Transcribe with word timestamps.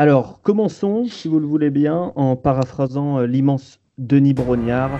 Alors, 0.00 0.40
commençons, 0.40 1.04
si 1.04 1.28
vous 1.28 1.40
le 1.40 1.46
voulez 1.46 1.68
bien, 1.68 2.12
en 2.16 2.34
paraphrasant 2.34 3.18
euh, 3.18 3.26
l'immense 3.26 3.80
Denis 3.98 4.32
Brognard. 4.32 4.98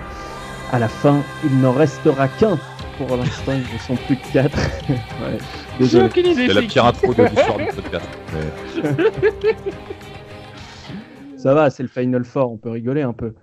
À 0.71 0.77
la 0.77 0.87
fin, 0.87 1.23
il 1.43 1.59
n'en 1.59 1.71
restera 1.71 2.27
qu'un. 2.27 2.59
Pour 2.99 3.17
l'instant, 3.17 3.53
ils 3.53 3.73
ne 3.73 3.79
sont 3.79 3.95
plus 4.05 4.15
que 4.15 4.31
quatre. 4.31 4.55
ouais, 4.89 5.39
désolé. 5.79 6.07
C'est 6.13 6.53
la 6.53 6.61
pire 6.61 6.85
intro 6.85 7.15
de 7.15 7.23
l'histoire 7.23 7.57
du 7.57 7.65
podcast. 7.65 8.07
Ça 11.35 11.55
va, 11.55 11.71
c'est 11.71 11.81
le 11.81 11.89
Final 11.89 12.23
Four, 12.23 12.51
on 12.51 12.57
peut 12.57 12.69
rigoler 12.69 13.01
un 13.01 13.13
peu. 13.13 13.33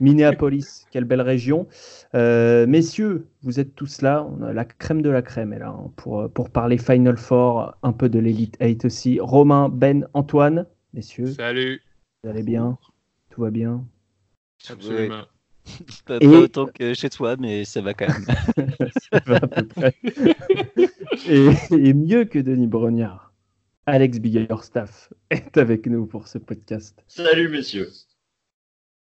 Minneapolis, 0.00 0.84
quelle 0.90 1.04
belle 1.04 1.22
région. 1.22 1.66
Euh, 2.14 2.66
messieurs, 2.66 3.26
vous 3.42 3.58
êtes 3.58 3.74
tous 3.74 4.02
là, 4.02 4.28
on 4.30 4.42
a 4.42 4.52
la 4.52 4.66
crème 4.66 5.00
de 5.00 5.08
la 5.08 5.22
crème 5.22 5.54
est 5.54 5.60
là, 5.60 5.68
hein, 5.68 5.90
pour, 5.96 6.20
euh, 6.20 6.28
pour 6.28 6.50
parler 6.50 6.76
Final 6.76 7.16
Four, 7.16 7.74
un 7.82 7.92
peu 7.92 8.10
de 8.10 8.18
l'Elite 8.18 8.58
8 8.60 8.84
aussi. 8.84 9.18
Romain, 9.18 9.70
Ben, 9.70 10.06
Antoine, 10.12 10.66
messieurs, 10.96 11.26
Salut. 11.26 11.82
vous 12.22 12.30
allez 12.30 12.42
bien? 12.42 12.78
Tout 13.30 13.42
va 13.42 13.50
bien? 13.50 13.84
Absolument. 14.68 15.24
Pas, 16.06 16.16
Et- 16.20 16.26
pas 16.28 16.38
autant 16.38 16.66
que 16.66 16.94
chez 16.94 17.10
toi, 17.10 17.36
mais 17.36 17.64
ça 17.64 17.80
va 17.82 17.92
quand 17.92 18.06
même. 18.08 18.24
Ça 19.12 19.20
va 19.26 19.36
à 19.36 19.46
peu 19.46 19.66
près. 19.66 19.94
et, 21.28 21.48
et 21.72 21.92
mieux 21.94 22.24
que 22.24 22.38
Denis 22.38 22.68
Brognard, 22.68 23.32
Alex 23.86 24.18
Biggerstaff 24.20 25.12
est 25.30 25.56
avec 25.58 25.86
nous 25.86 26.06
pour 26.06 26.28
ce 26.28 26.38
podcast. 26.38 27.02
Salut 27.08 27.48
messieurs. 27.48 27.90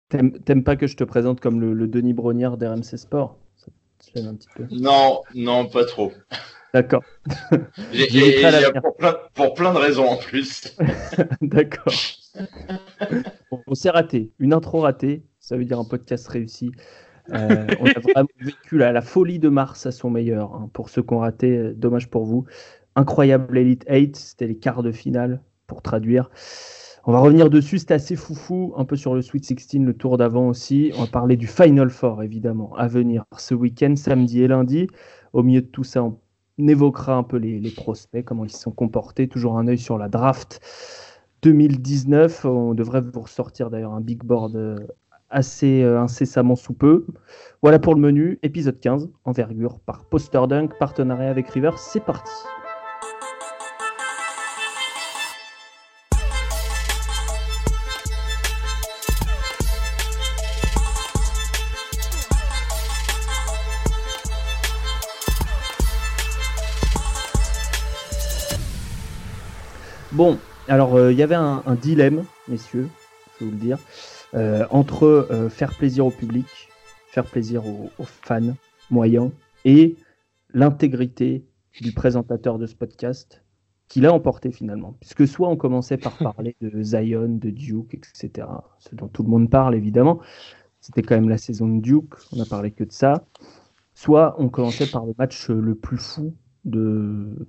T'aimes 0.10 0.32
t'aimes 0.40 0.64
pas 0.64 0.76
que 0.76 0.88
je 0.88 0.96
te 0.96 1.04
présente 1.04 1.40
comme 1.40 1.60
le, 1.60 1.74
le 1.74 1.88
Denis 1.88 2.14
Brognard 2.14 2.58
d'RMC 2.58 2.96
Sport? 2.98 3.38
Ça 3.58 3.68
te 3.98 4.20
gêne 4.20 4.28
un 4.28 4.36
petit 4.36 4.50
peu. 4.56 4.68
Non, 4.72 5.22
non, 5.34 5.68
pas 5.68 5.86
trop. 5.86 6.14
D'accord. 6.74 7.04
J'ai- 7.92 8.42
pour, 8.82 8.96
plein, 8.98 9.16
pour 9.34 9.54
plein 9.54 9.74
de 9.74 9.78
raisons 9.80 10.08
en 10.08 10.18
plus. 10.18 10.76
D'accord. 11.42 11.94
Bon, 13.52 13.62
on 13.68 13.76
s'est 13.76 13.90
raté. 13.90 14.32
Une 14.40 14.54
intro 14.54 14.80
ratée, 14.82 15.24
ça 15.40 15.58
veut 15.58 15.66
dire 15.66 15.80
un 15.80 15.84
podcast 15.86 16.28
réussi. 16.28 16.72
Euh, 17.34 17.68
on 17.80 17.86
a 17.86 18.00
vraiment 18.00 18.28
vécu 18.40 18.78
la, 18.78 18.92
la 18.92 19.02
folie 19.02 19.40
de 19.40 19.50
Mars 19.50 19.86
à 19.86 19.92
son 19.92 20.10
meilleur. 20.10 20.54
hein. 20.56 20.70
Pour 20.74 20.90
ceux 20.90 21.02
qui 21.04 21.14
ont 21.14 21.20
raté, 21.20 21.58
euh, 21.58 21.74
dommage 21.74 22.10
pour 22.10 22.26
vous. 22.26 22.46
Incroyable 22.96 23.58
Elite 23.58 23.86
8, 23.90 24.16
c'était 24.16 24.48
les 24.48 24.58
quarts 24.58 24.84
de 24.84 24.92
finale 24.92 25.42
pour 25.68 25.82
traduire. 25.82 26.30
On 27.06 27.12
va 27.12 27.20
revenir 27.20 27.50
dessus, 27.50 27.80
c'était 27.80 27.96
assez 27.96 28.16
foufou, 28.16 28.74
un 28.78 28.86
peu 28.86 28.96
sur 28.96 29.16
le 29.16 29.22
Sweet 29.24 29.44
16, 29.46 29.80
le 29.82 29.94
tour 29.94 30.18
d'avant 30.18 30.48
aussi. 30.50 30.92
On 30.98 31.02
va 31.02 31.08
parler 31.08 31.36
du 31.36 31.48
Final 31.48 31.90
Four, 31.90 32.22
évidemment, 32.22 32.76
à 32.76 32.88
venir 32.88 33.24
ce 33.38 33.56
week-end, 33.56 33.96
samedi 33.96 34.44
et 34.44 34.48
lundi. 34.48 34.88
Au 35.34 35.42
milieu 35.42 35.62
de 35.62 35.68
tout 35.68 35.84
ça, 35.84 36.04
on 36.04 36.20
évoquera 36.58 37.16
un 37.16 37.24
peu 37.24 37.38
les, 37.38 37.60
les 37.60 37.72
prospects, 37.72 38.24
comment 38.24 38.46
ils 38.46 38.52
se 38.52 38.60
sont 38.60 38.72
comportés, 38.72 39.28
toujours 39.28 39.58
un 39.58 39.68
œil 39.68 39.78
sur 39.78 39.98
la 39.98 40.10
draft 40.10 40.60
2019. 41.42 42.46
On 42.46 42.74
devrait 42.74 43.02
vous 43.02 43.22
ressortir 43.22 43.70
d'ailleurs 43.70 43.94
un 43.94 44.02
big 44.02 44.24
board 44.24 44.56
euh, 44.56 44.78
assez 45.30 45.82
euh, 45.82 46.00
incessamment 46.00 46.56
sous 46.56 46.74
peu. 46.74 47.06
Voilà 47.62 47.80
pour 47.80 47.96
le 47.96 48.02
menu, 48.02 48.40
épisode 48.44 48.80
15, 48.80 49.10
envergure 49.26 49.80
par 49.80 50.06
Poster 50.06 50.42
Dunk, 50.48 50.78
partenariat 50.78 51.30
avec 51.30 51.50
River, 51.50 51.72
c'est 51.78 52.04
parti. 52.04 52.32
Bon, 70.24 70.38
alors 70.68 70.94
euh, 70.98 71.12
il 71.12 71.18
y 71.18 71.24
avait 71.24 71.34
un, 71.34 71.64
un 71.66 71.74
dilemme, 71.74 72.26
messieurs, 72.48 72.88
je 73.40 73.44
vais 73.44 73.50
vous 73.50 73.58
le 73.58 73.60
dire, 73.60 73.80
euh, 74.36 74.68
entre 74.70 75.06
euh, 75.08 75.50
faire 75.50 75.76
plaisir 75.76 76.06
au 76.06 76.12
public, 76.12 76.46
faire 77.08 77.26
plaisir 77.26 77.66
aux, 77.66 77.90
aux 77.98 78.04
fans 78.04 78.54
moyens 78.92 79.32
et 79.66 79.96
l'intégrité 80.54 81.44
du 81.82 81.92
présentateur 81.92 82.60
de 82.60 82.68
ce 82.68 82.76
podcast 82.76 83.44
qui 83.88 84.00
l'a 84.00 84.14
emporté 84.14 84.52
finalement. 84.52 84.96
Puisque 85.00 85.28
soit 85.28 85.50
on 85.50 85.56
commençait 85.56 85.98
par 85.98 86.16
parler 86.20 86.56
de 86.62 86.84
Zion, 86.84 87.40
de 87.40 87.50
Duke, 87.50 87.96
etc., 87.96 88.48
ce 88.78 88.94
dont 88.94 89.08
tout 89.08 89.24
le 89.24 89.30
monde 89.30 89.50
parle 89.50 89.74
évidemment, 89.74 90.20
c'était 90.82 91.02
quand 91.02 91.16
même 91.16 91.30
la 91.30 91.40
saison 91.40 91.68
de 91.68 91.82
Duke, 91.82 92.14
on 92.32 92.36
n'a 92.36 92.46
parlé 92.46 92.70
que 92.70 92.84
de 92.84 92.92
ça, 92.92 93.26
soit 93.96 94.36
on 94.38 94.50
commençait 94.50 94.86
par 94.86 95.04
le 95.04 95.16
match 95.18 95.50
le 95.50 95.74
plus 95.74 95.98
fou 95.98 96.36
de 96.64 97.48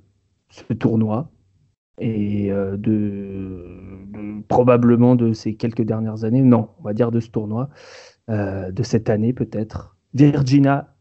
ce 0.49 0.73
tournoi, 0.73 1.31
et 2.03 2.51
euh, 2.51 2.77
de, 2.77 3.65
de- 4.13 4.43
probablement 4.49 5.15
de 5.15 5.33
ces 5.33 5.55
quelques 5.55 5.83
dernières 5.83 6.25
années, 6.25 6.43
non, 6.43 6.71
on 6.81 6.83
va 6.83 6.95
dire 6.95 7.13
de 7.13 7.21
ce 7.21 7.29
tournoi, 7.29 7.71
euh, 8.29 8.73
de 8.73 8.83
cette 8.83 9.09
année 9.09 9.33
peut-être. 9.33 9.97
Virginia, 10.13 10.95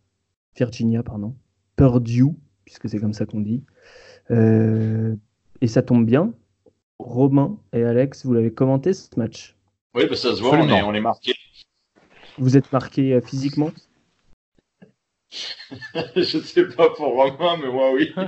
Virginia, 0.55 1.01
pardon, 1.01 1.35
Purdue, 1.75 2.35
puisque 2.65 2.87
c'est 2.87 2.99
comme 2.99 3.13
ça 3.13 3.25
qu'on 3.25 3.41
dit. 3.41 3.63
Euh, 4.29 5.15
et 5.61 5.67
ça 5.67 5.81
tombe 5.81 6.05
bien, 6.05 6.33
Romain 6.99 7.57
et 7.73 7.83
Alex, 7.83 8.25
vous 8.25 8.33
l'avez 8.33 8.53
commenté 8.53 8.93
ce 8.93 9.09
match? 9.17 9.57
Oui, 9.95 10.05
bah, 10.07 10.15
ça 10.15 10.35
se 10.35 10.41
voit, 10.41 10.51
on 10.51 10.69
est, 10.69 10.81
on 10.83 10.93
est 10.93 11.01
marqué. 11.01 11.33
Vous 12.37 12.57
êtes 12.57 12.71
marqué 12.71 13.13
euh, 13.13 13.21
physiquement? 13.21 13.71
Je 16.15 16.37
sais 16.39 16.67
pas 16.67 16.89
pour 16.91 17.15
Romain, 17.15 17.57
mais 17.61 17.71
moi 17.71 17.91
oui. 17.93 18.13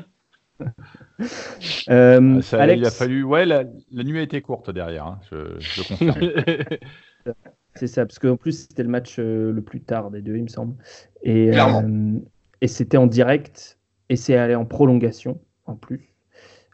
Euh, 1.90 2.38
Ah, 2.40 2.42
ça, 2.42 2.62
Alex, 2.62 2.80
Il 2.82 2.86
a 2.86 2.92
fallu. 2.92 3.24
Ouais, 3.24 3.46
la, 3.46 3.64
la 3.92 4.04
nuit 4.04 4.20
a 4.20 4.22
été 4.22 4.42
courte 4.42 4.70
derrière. 4.70 5.06
hein, 5.06 5.20
je, 5.30 5.36
je 5.36 5.78
le 5.78 5.84
confirme. 5.84 6.20
C'est 7.76 7.88
ça, 7.88 8.06
parce 8.06 8.20
qu'en 8.20 8.38
plus, 8.38 8.68
c'était 8.68 8.84
le 8.84 8.90
match 8.90 9.18
euh, 9.20 9.52
le 9.52 9.62
plus 9.62 9.82
tard 9.82 10.12
des 10.12 10.22
deux, 10.22 10.38
il 10.38 10.44
me 10.44 10.48
semble. 10.48 10.76
Et, 11.24 11.50
Clairement. 11.52 11.82
euh, 11.82 12.20
et 12.62 12.68
c'était 12.68 12.98
en 12.98 13.08
direct, 13.08 13.80
et 14.10 14.16
c'est 14.16 14.38
allé 14.38 14.56
en 14.56 14.66
prolongation, 14.66 15.42
en 15.66 15.76
plus. 15.76 16.14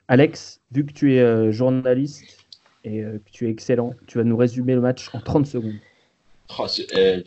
Alex, 0.07 0.61
vu 0.71 0.85
que 0.85 0.91
tu 0.93 1.15
es 1.15 1.19
euh, 1.21 1.51
journaliste 1.51 2.41
et 2.83 3.03
euh, 3.03 3.19
que 3.19 3.31
tu 3.31 3.47
es 3.47 3.49
excellent, 3.49 3.93
tu 4.07 4.17
vas 4.17 4.23
nous 4.23 4.37
résumer 4.37 4.75
le 4.75 4.81
match 4.81 5.09
en 5.13 5.19
30 5.21 5.45
secondes. 5.45 5.79
Oh, 6.57 6.67
c'est- 6.67 6.87
eh, 6.93 7.23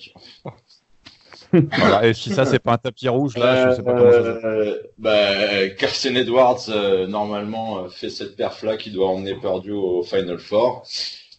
Voilà, 1.52 2.06
et 2.06 2.14
si 2.14 2.30
ça, 2.30 2.44
c'est 2.46 2.58
pas 2.58 2.72
un 2.72 2.78
tapis 2.78 3.08
rouge, 3.08 3.36
là, 3.36 3.70
je 3.70 3.76
sais 3.76 3.82
pas 3.82 3.94
comment 3.94 4.10
ça 4.10 4.22
se 4.40 4.46
Euh, 4.46 4.82
bah, 4.98 5.68
Carson 5.78 6.14
Edwards, 6.14 6.68
euh, 6.68 7.06
normalement, 7.06 7.84
euh, 7.84 7.88
fait 7.88 8.10
cette 8.10 8.36
perf-là 8.36 8.76
qui 8.76 8.90
doit 8.90 9.08
emmener 9.08 9.34
Purdue 9.34 9.72
au 9.72 10.02
Final 10.02 10.38
Four. 10.38 10.84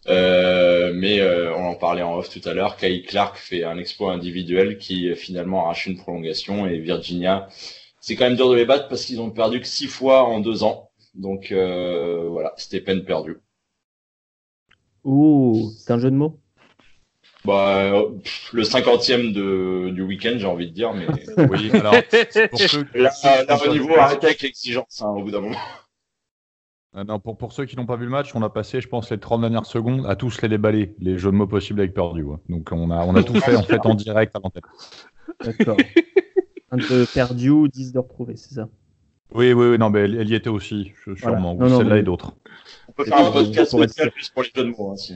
Euh, 0.07 0.91
mais 0.93 1.21
euh, 1.21 1.55
on 1.55 1.65
en 1.65 1.75
parlait 1.75 2.01
en 2.01 2.17
off 2.17 2.29
tout 2.29 2.47
à 2.47 2.53
l'heure, 2.53 2.75
Kai 2.75 3.03
Clark 3.03 3.37
fait 3.37 3.63
un 3.63 3.77
exploit 3.77 4.11
individuel 4.11 4.77
qui 4.77 5.15
finalement 5.15 5.63
arrache 5.63 5.87
une 5.87 5.95
prolongation 5.95 6.67
et 6.67 6.77
Virginia, 6.79 7.47
c'est 8.01 8.15
quand 8.17 8.25
même 8.25 8.35
dur 8.35 8.49
de 8.49 8.55
les 8.55 8.65
battre 8.65 8.89
parce 8.89 9.05
qu'ils 9.05 9.21
ont 9.21 9.31
perdu 9.31 9.61
que 9.61 9.67
six 9.67 9.87
fois 9.87 10.25
en 10.25 10.41
deux 10.41 10.63
ans. 10.63 10.89
Donc 11.15 11.53
euh, 11.53 12.27
voilà, 12.29 12.53
c'était 12.57 12.81
peine 12.81 13.05
perdue. 13.05 13.37
Ouh, 15.05 15.71
c'est 15.77 15.93
un 15.93 15.99
jeu 15.99 16.11
de 16.11 16.15
mots? 16.17 16.37
Bah, 17.45 17.91
pff, 18.23 18.49
le 18.53 18.63
cinquantième 18.63 19.33
de, 19.33 19.89
du 19.89 20.01
week-end, 20.01 20.35
j'ai 20.37 20.45
envie 20.45 20.67
de 20.69 20.73
dire, 20.73 20.93
mais 20.93 21.07
Oui, 21.49 21.69
alors, 21.73 21.93
pour 22.49 22.59
ceux, 22.59 22.85
là, 22.95 23.11
là, 23.23 23.43
pour 23.47 23.55
au 23.55 23.65
ceux- 23.65 23.71
niveau 23.71 23.93
arrêtez 23.97 24.27
avec 24.27 24.41
l'exigence 24.41 25.01
hein, 25.01 25.09
au 25.09 25.23
bout 25.23 25.31
d'un 25.31 25.41
moment. 25.41 25.57
Ah 26.95 27.03
non, 27.03 27.19
pour, 27.19 27.37
pour 27.37 27.51
ceux 27.53 27.65
qui 27.65 27.75
n'ont 27.75 27.87
pas 27.87 27.95
vu 27.95 28.05
le 28.05 28.11
match, 28.11 28.35
on 28.35 28.43
a 28.43 28.49
passé, 28.49 28.79
je 28.79 28.87
pense, 28.87 29.09
les 29.11 29.17
30 29.19 29.41
dernières 29.41 29.65
secondes 29.65 30.05
à 30.07 30.15
tous 30.15 30.41
les 30.43 30.47
déballer, 30.49 30.93
les 30.99 31.17
jeux 31.17 31.31
de 31.31 31.35
mots 31.35 31.47
possibles 31.47 31.79
avec 31.81 31.93
Purdue. 31.93 32.21
ouais. 32.23 32.37
Donc 32.49 32.69
on 32.71 32.91
a, 32.91 33.03
on 33.03 33.15
a 33.15 33.23
tout 33.23 33.33
fait 33.41 33.55
en 33.55 33.63
fait 33.63 33.83
en 33.85 33.95
direct 33.95 34.35
à 34.35 34.39
l'antenne. 34.43 34.61
D'accord. 35.43 35.77
un 36.71 36.77
de 36.77 37.05
perdu, 37.13 37.51
10 37.69 37.93
de 37.93 37.99
retrouvé, 37.99 38.35
c'est 38.35 38.53
ça? 38.53 38.69
Oui, 39.33 39.51
oui, 39.53 39.69
oui, 39.69 39.77
non, 39.79 39.89
mais 39.89 40.01
elle, 40.01 40.15
elle 40.19 40.29
y 40.29 40.35
était 40.35 40.49
aussi, 40.49 40.91
je- 41.07 41.15
sûrement. 41.15 41.55
Non, 41.55 41.79
Celle-là 41.79 41.95
mais- 41.95 42.01
et 42.01 42.03
d'autres. 42.03 42.33
On 42.87 42.91
peut 42.91 43.05
faire 43.05 43.17
un 43.25 43.31
podcast 43.31 43.71
spécial 43.75 44.11
juste 44.15 44.33
pour 44.33 44.43
les 44.43 44.49
jeux 44.55 44.63
de 44.63 44.69
mots. 44.69 44.91
Hein, 44.91 44.95
si... 44.97 45.15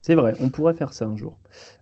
C'est 0.00 0.14
vrai, 0.14 0.34
on 0.40 0.48
pourrait 0.48 0.74
faire 0.74 0.92
ça 0.92 1.06
un 1.06 1.16
jour. 1.16 1.38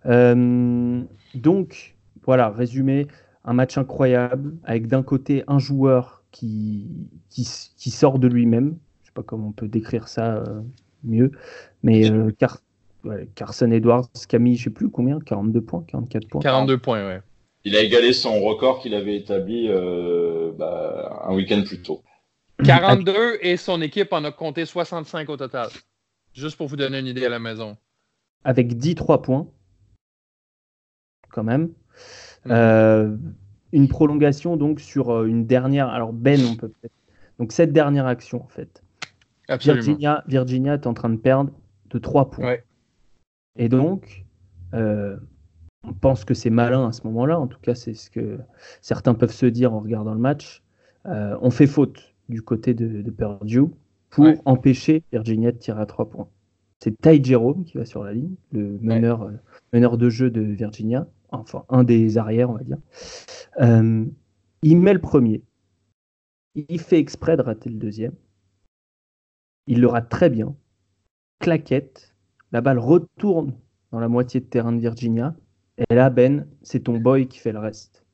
Euh, 0.06 1.02
donc, 1.34 1.96
voilà, 2.24 2.50
résumé, 2.50 3.06
un 3.44 3.52
match 3.52 3.78
incroyable 3.78 4.54
avec 4.64 4.86
d'un 4.88 5.02
côté 5.02 5.44
un 5.46 5.58
joueur 5.58 6.24
qui, 6.32 6.88
qui, 7.30 7.44
sort 7.90 8.18
de 8.18 8.28
lui-même. 8.28 8.76
Je 9.02 9.08
sais 9.08 9.12
pas 9.14 9.22
comment 9.22 9.48
on 9.48 9.52
peut 9.52 9.68
décrire 9.68 10.08
ça 10.08 10.36
euh, 10.36 10.60
mieux, 11.04 11.30
mais 11.82 12.10
euh, 12.10 12.30
Car- 12.38 12.60
ouais, 13.04 13.28
Carson 13.34 13.70
Edwards, 13.70 14.08
Camille, 14.28 14.56
je 14.56 14.64
sais 14.64 14.70
plus 14.70 14.90
combien, 14.90 15.20
42 15.20 15.60
points, 15.60 15.84
44 15.86 16.28
points. 16.28 16.40
42 16.42 16.78
points, 16.78 17.06
ouais. 17.06 17.20
Il 17.64 17.76
a 17.76 17.80
égalé 17.82 18.12
son 18.12 18.40
record 18.40 18.80
qu'il 18.80 18.94
avait 18.94 19.16
établi 19.16 19.66
euh, 19.68 20.52
bah, 20.56 21.24
un 21.26 21.34
week-end 21.34 21.62
plus 21.64 21.82
tôt. 21.82 22.02
42 22.64 23.38
et 23.42 23.56
son 23.56 23.82
équipe 23.82 24.12
en 24.12 24.24
a 24.24 24.32
compté 24.32 24.64
65 24.64 25.28
au 25.28 25.36
total. 25.36 25.68
Juste 26.32 26.56
pour 26.56 26.68
vous 26.68 26.76
donner 26.76 26.98
une 26.98 27.06
idée 27.06 27.26
à 27.26 27.28
la 27.28 27.38
maison. 27.38 27.76
Avec 28.44 28.76
10 28.76 28.94
3 28.94 29.22
points, 29.22 29.48
quand 31.30 31.44
même. 31.44 31.70
Euh, 32.48 33.16
une 33.72 33.88
prolongation 33.88 34.56
donc 34.56 34.80
sur 34.80 35.10
euh, 35.10 35.26
une 35.26 35.46
dernière. 35.46 35.88
Alors 35.88 36.12
Ben, 36.12 36.40
on 36.44 36.56
peut 36.56 36.68
peut-être. 36.68 36.92
Donc 37.38 37.52
cette 37.52 37.72
dernière 37.72 38.06
action 38.06 38.42
en 38.44 38.48
fait. 38.48 38.82
Absolument. 39.48 39.82
Virginia, 39.82 40.24
Virginia 40.26 40.74
est 40.74 40.86
en 40.86 40.94
train 40.94 41.10
de 41.10 41.16
perdre 41.16 41.52
de 41.90 41.98
3 41.98 42.30
points. 42.30 42.46
Ouais. 42.46 42.64
Et 43.58 43.68
donc, 43.68 44.24
euh, 44.74 45.16
on 45.84 45.92
pense 45.92 46.24
que 46.24 46.34
c'est 46.34 46.50
malin 46.50 46.88
à 46.88 46.92
ce 46.92 47.02
moment-là, 47.06 47.38
en 47.40 47.46
tout 47.46 47.58
cas 47.60 47.74
c'est 47.74 47.94
ce 47.94 48.10
que 48.10 48.38
certains 48.80 49.14
peuvent 49.14 49.32
se 49.32 49.46
dire 49.46 49.72
en 49.72 49.80
regardant 49.80 50.14
le 50.14 50.20
match. 50.20 50.62
Euh, 51.06 51.36
on 51.40 51.50
fait 51.50 51.66
faute 51.66 52.14
du 52.28 52.42
côté 52.42 52.74
de, 52.74 53.02
de 53.02 53.10
Purdue 53.10 53.70
pour 54.10 54.24
Ouais. 54.24 54.40
empêcher 54.44 55.02
Virginia 55.12 55.52
de 55.52 55.58
tirer 55.58 55.80
à 55.80 55.86
3 55.86 56.08
points. 56.10 56.28
C'est 56.86 56.96
Ty 57.00 57.22
Jerome 57.24 57.64
qui 57.64 57.76
va 57.78 57.84
sur 57.84 58.04
la 58.04 58.12
ligne, 58.12 58.36
le 58.52 58.78
meneur, 58.80 59.22
euh, 59.22 59.32
meneur 59.72 59.98
de 59.98 60.08
jeu 60.08 60.30
de 60.30 60.40
Virginia, 60.40 61.08
enfin 61.30 61.64
un 61.68 61.82
des 61.82 62.16
arrières, 62.16 62.48
on 62.50 62.54
va 62.54 62.62
dire. 62.62 62.78
Euh, 63.60 64.04
il 64.62 64.76
met 64.78 64.92
le 64.92 65.00
premier. 65.00 65.42
Il 66.54 66.80
fait 66.80 66.98
exprès 67.00 67.36
de 67.36 67.42
rater 67.42 67.70
le 67.70 67.76
deuxième. 67.76 68.12
Il 69.66 69.80
le 69.80 69.88
rate 69.88 70.08
très 70.08 70.30
bien. 70.30 70.54
Claquette. 71.40 72.14
La 72.52 72.60
balle 72.60 72.78
retourne 72.78 73.54
dans 73.90 73.98
la 73.98 74.08
moitié 74.08 74.38
de 74.40 74.46
terrain 74.46 74.72
de 74.72 74.78
Virginia. 74.80 75.34
Et 75.90 75.94
là, 75.94 76.08
Ben, 76.08 76.46
c'est 76.62 76.84
ton 76.84 76.98
boy 76.98 77.26
qui 77.26 77.38
fait 77.40 77.52
le 77.52 77.58
reste. 77.58 78.04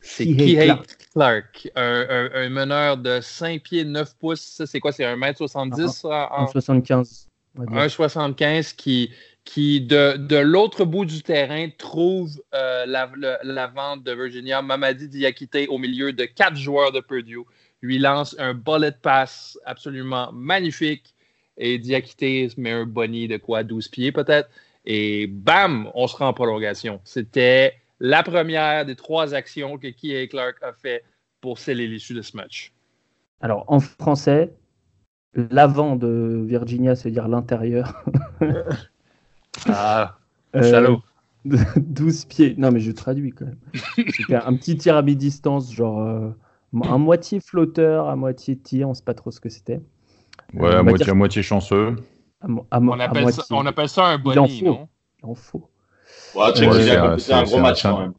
C'est 0.00 0.24
Kihei 0.24 0.64
Clark. 0.64 0.96
Clark, 1.12 1.70
un, 1.76 2.06
un- 2.08 2.30
un 2.32 2.48
meneur 2.48 2.96
de 2.96 3.20
5 3.20 3.62
pieds 3.62 3.84
9 3.84 4.16
pouces. 4.16 4.62
C'est 4.64 4.80
quoi? 4.80 4.90
C'est 4.90 5.04
1m70 5.04 5.88
ça, 5.88 6.28
en- 6.32 6.44
En 6.44 6.46
75. 6.48 7.28
On 7.56 7.64
va 7.64 7.66
dire. 7.66 7.76
1,75 7.86 8.74
qui, 8.76 9.10
qui 9.44 9.80
de, 9.80 10.16
de 10.16 10.36
l'autre 10.36 10.84
bout 10.84 11.04
du 11.04 11.22
terrain, 11.22 11.68
trouve 11.76 12.40
euh, 12.54 12.86
la, 12.86 13.10
le- 13.14 13.36
la 13.42 13.66
vente 13.66 14.02
de 14.04 14.12
Virginia, 14.12 14.62
Mamadi 14.62 15.08
Diakité, 15.08 15.66
au 15.68 15.78
milieu 15.78 16.12
de 16.12 16.24
quatre 16.24 16.56
joueurs 16.56 16.92
de 16.92 17.00
Purdue. 17.00 17.38
Lui 17.82 17.98
lance 17.98 18.36
un 18.38 18.54
bullet 18.54 18.92
pass 19.02 19.58
absolument 19.64 20.30
magnifique. 20.32 21.14
Et 21.58 21.78
Diakité 21.78 22.48
se 22.48 22.60
met 22.60 22.70
un 22.70 22.86
bonnie 22.86 23.28
de 23.28 23.36
quoi, 23.36 23.62
12 23.64 23.88
pieds 23.88 24.12
peut-être? 24.12 24.48
Et 24.84 25.26
bam, 25.26 25.90
on 25.94 26.06
se 26.06 26.16
rend 26.16 26.28
en 26.28 26.32
prolongation. 26.32 27.00
C'était 27.04 27.74
la 28.00 28.22
première 28.22 28.84
des 28.86 28.96
trois 28.96 29.34
actions 29.34 29.78
que 29.78 29.88
Kihei 29.88 30.28
Clark 30.28 30.56
a 30.62 30.72
fait 30.72 31.04
pour 31.40 31.58
sceller 31.58 31.86
l'issue 31.86 32.14
de 32.14 32.22
ce 32.22 32.36
match. 32.36 32.72
Alors, 33.40 33.64
en 33.68 33.80
français, 33.80 34.52
l'avant 35.34 35.96
de 35.96 36.42
Virginia, 36.46 36.94
c'est-à-dire 36.94 37.28
l'intérieur. 37.28 38.04
Ah, 39.68 40.16
euh, 40.56 40.62
salaud. 40.62 41.02
12 41.76 42.24
pieds. 42.26 42.54
Non, 42.56 42.70
mais 42.70 42.80
je 42.80 42.92
traduis 42.92 43.32
quand 43.32 43.46
même. 43.46 43.58
C'était 44.16 44.36
un 44.36 44.54
petit 44.56 44.76
tir 44.76 44.96
à 44.96 45.02
mi-distance, 45.02 45.72
genre 45.74 46.00
euh, 46.00 46.30
un 46.84 46.98
moitié 46.98 47.40
flotteur, 47.40 48.08
à 48.08 48.16
moitié 48.16 48.56
tir, 48.56 48.88
on 48.88 48.94
sait 48.94 49.04
pas 49.04 49.14
trop 49.14 49.30
ce 49.30 49.40
que 49.40 49.48
c'était. 49.48 49.80
Ouais, 50.54 50.68
Euh, 50.68 50.72
à 50.72 50.76
va 50.76 50.82
moitié, 50.84 51.04
dire- 51.04 51.12
à 51.12 51.16
moitié 51.16 51.42
chanceux. 51.42 51.96
À, 52.40 52.48
mo- 52.48 52.66
à 52.70 52.80
mo- 52.80 52.92
On 52.94 53.00
à 53.00 53.04
appelle, 53.04 53.22
moitié. 53.22 53.42
ça, 53.42 53.54
on 53.54 53.66
appelle 53.66 53.88
ça 53.88 54.06
un 54.06 54.14
Il 54.14 54.20
en 54.20 54.22
bonnie, 54.22 54.58
faut. 54.60 54.64
non? 54.66 54.88
En. 55.22 55.30
Ouais, 55.32 55.36
Ouais, 56.34 56.52
qu'il 56.52 56.72
c'est 56.72 56.90
a 56.96 57.04
un- 57.04 57.40
un 57.40 57.42
gros 57.44 57.60
match 57.60 57.84
un- 57.84 57.90
quand 57.90 58.00
même. 58.00 58.12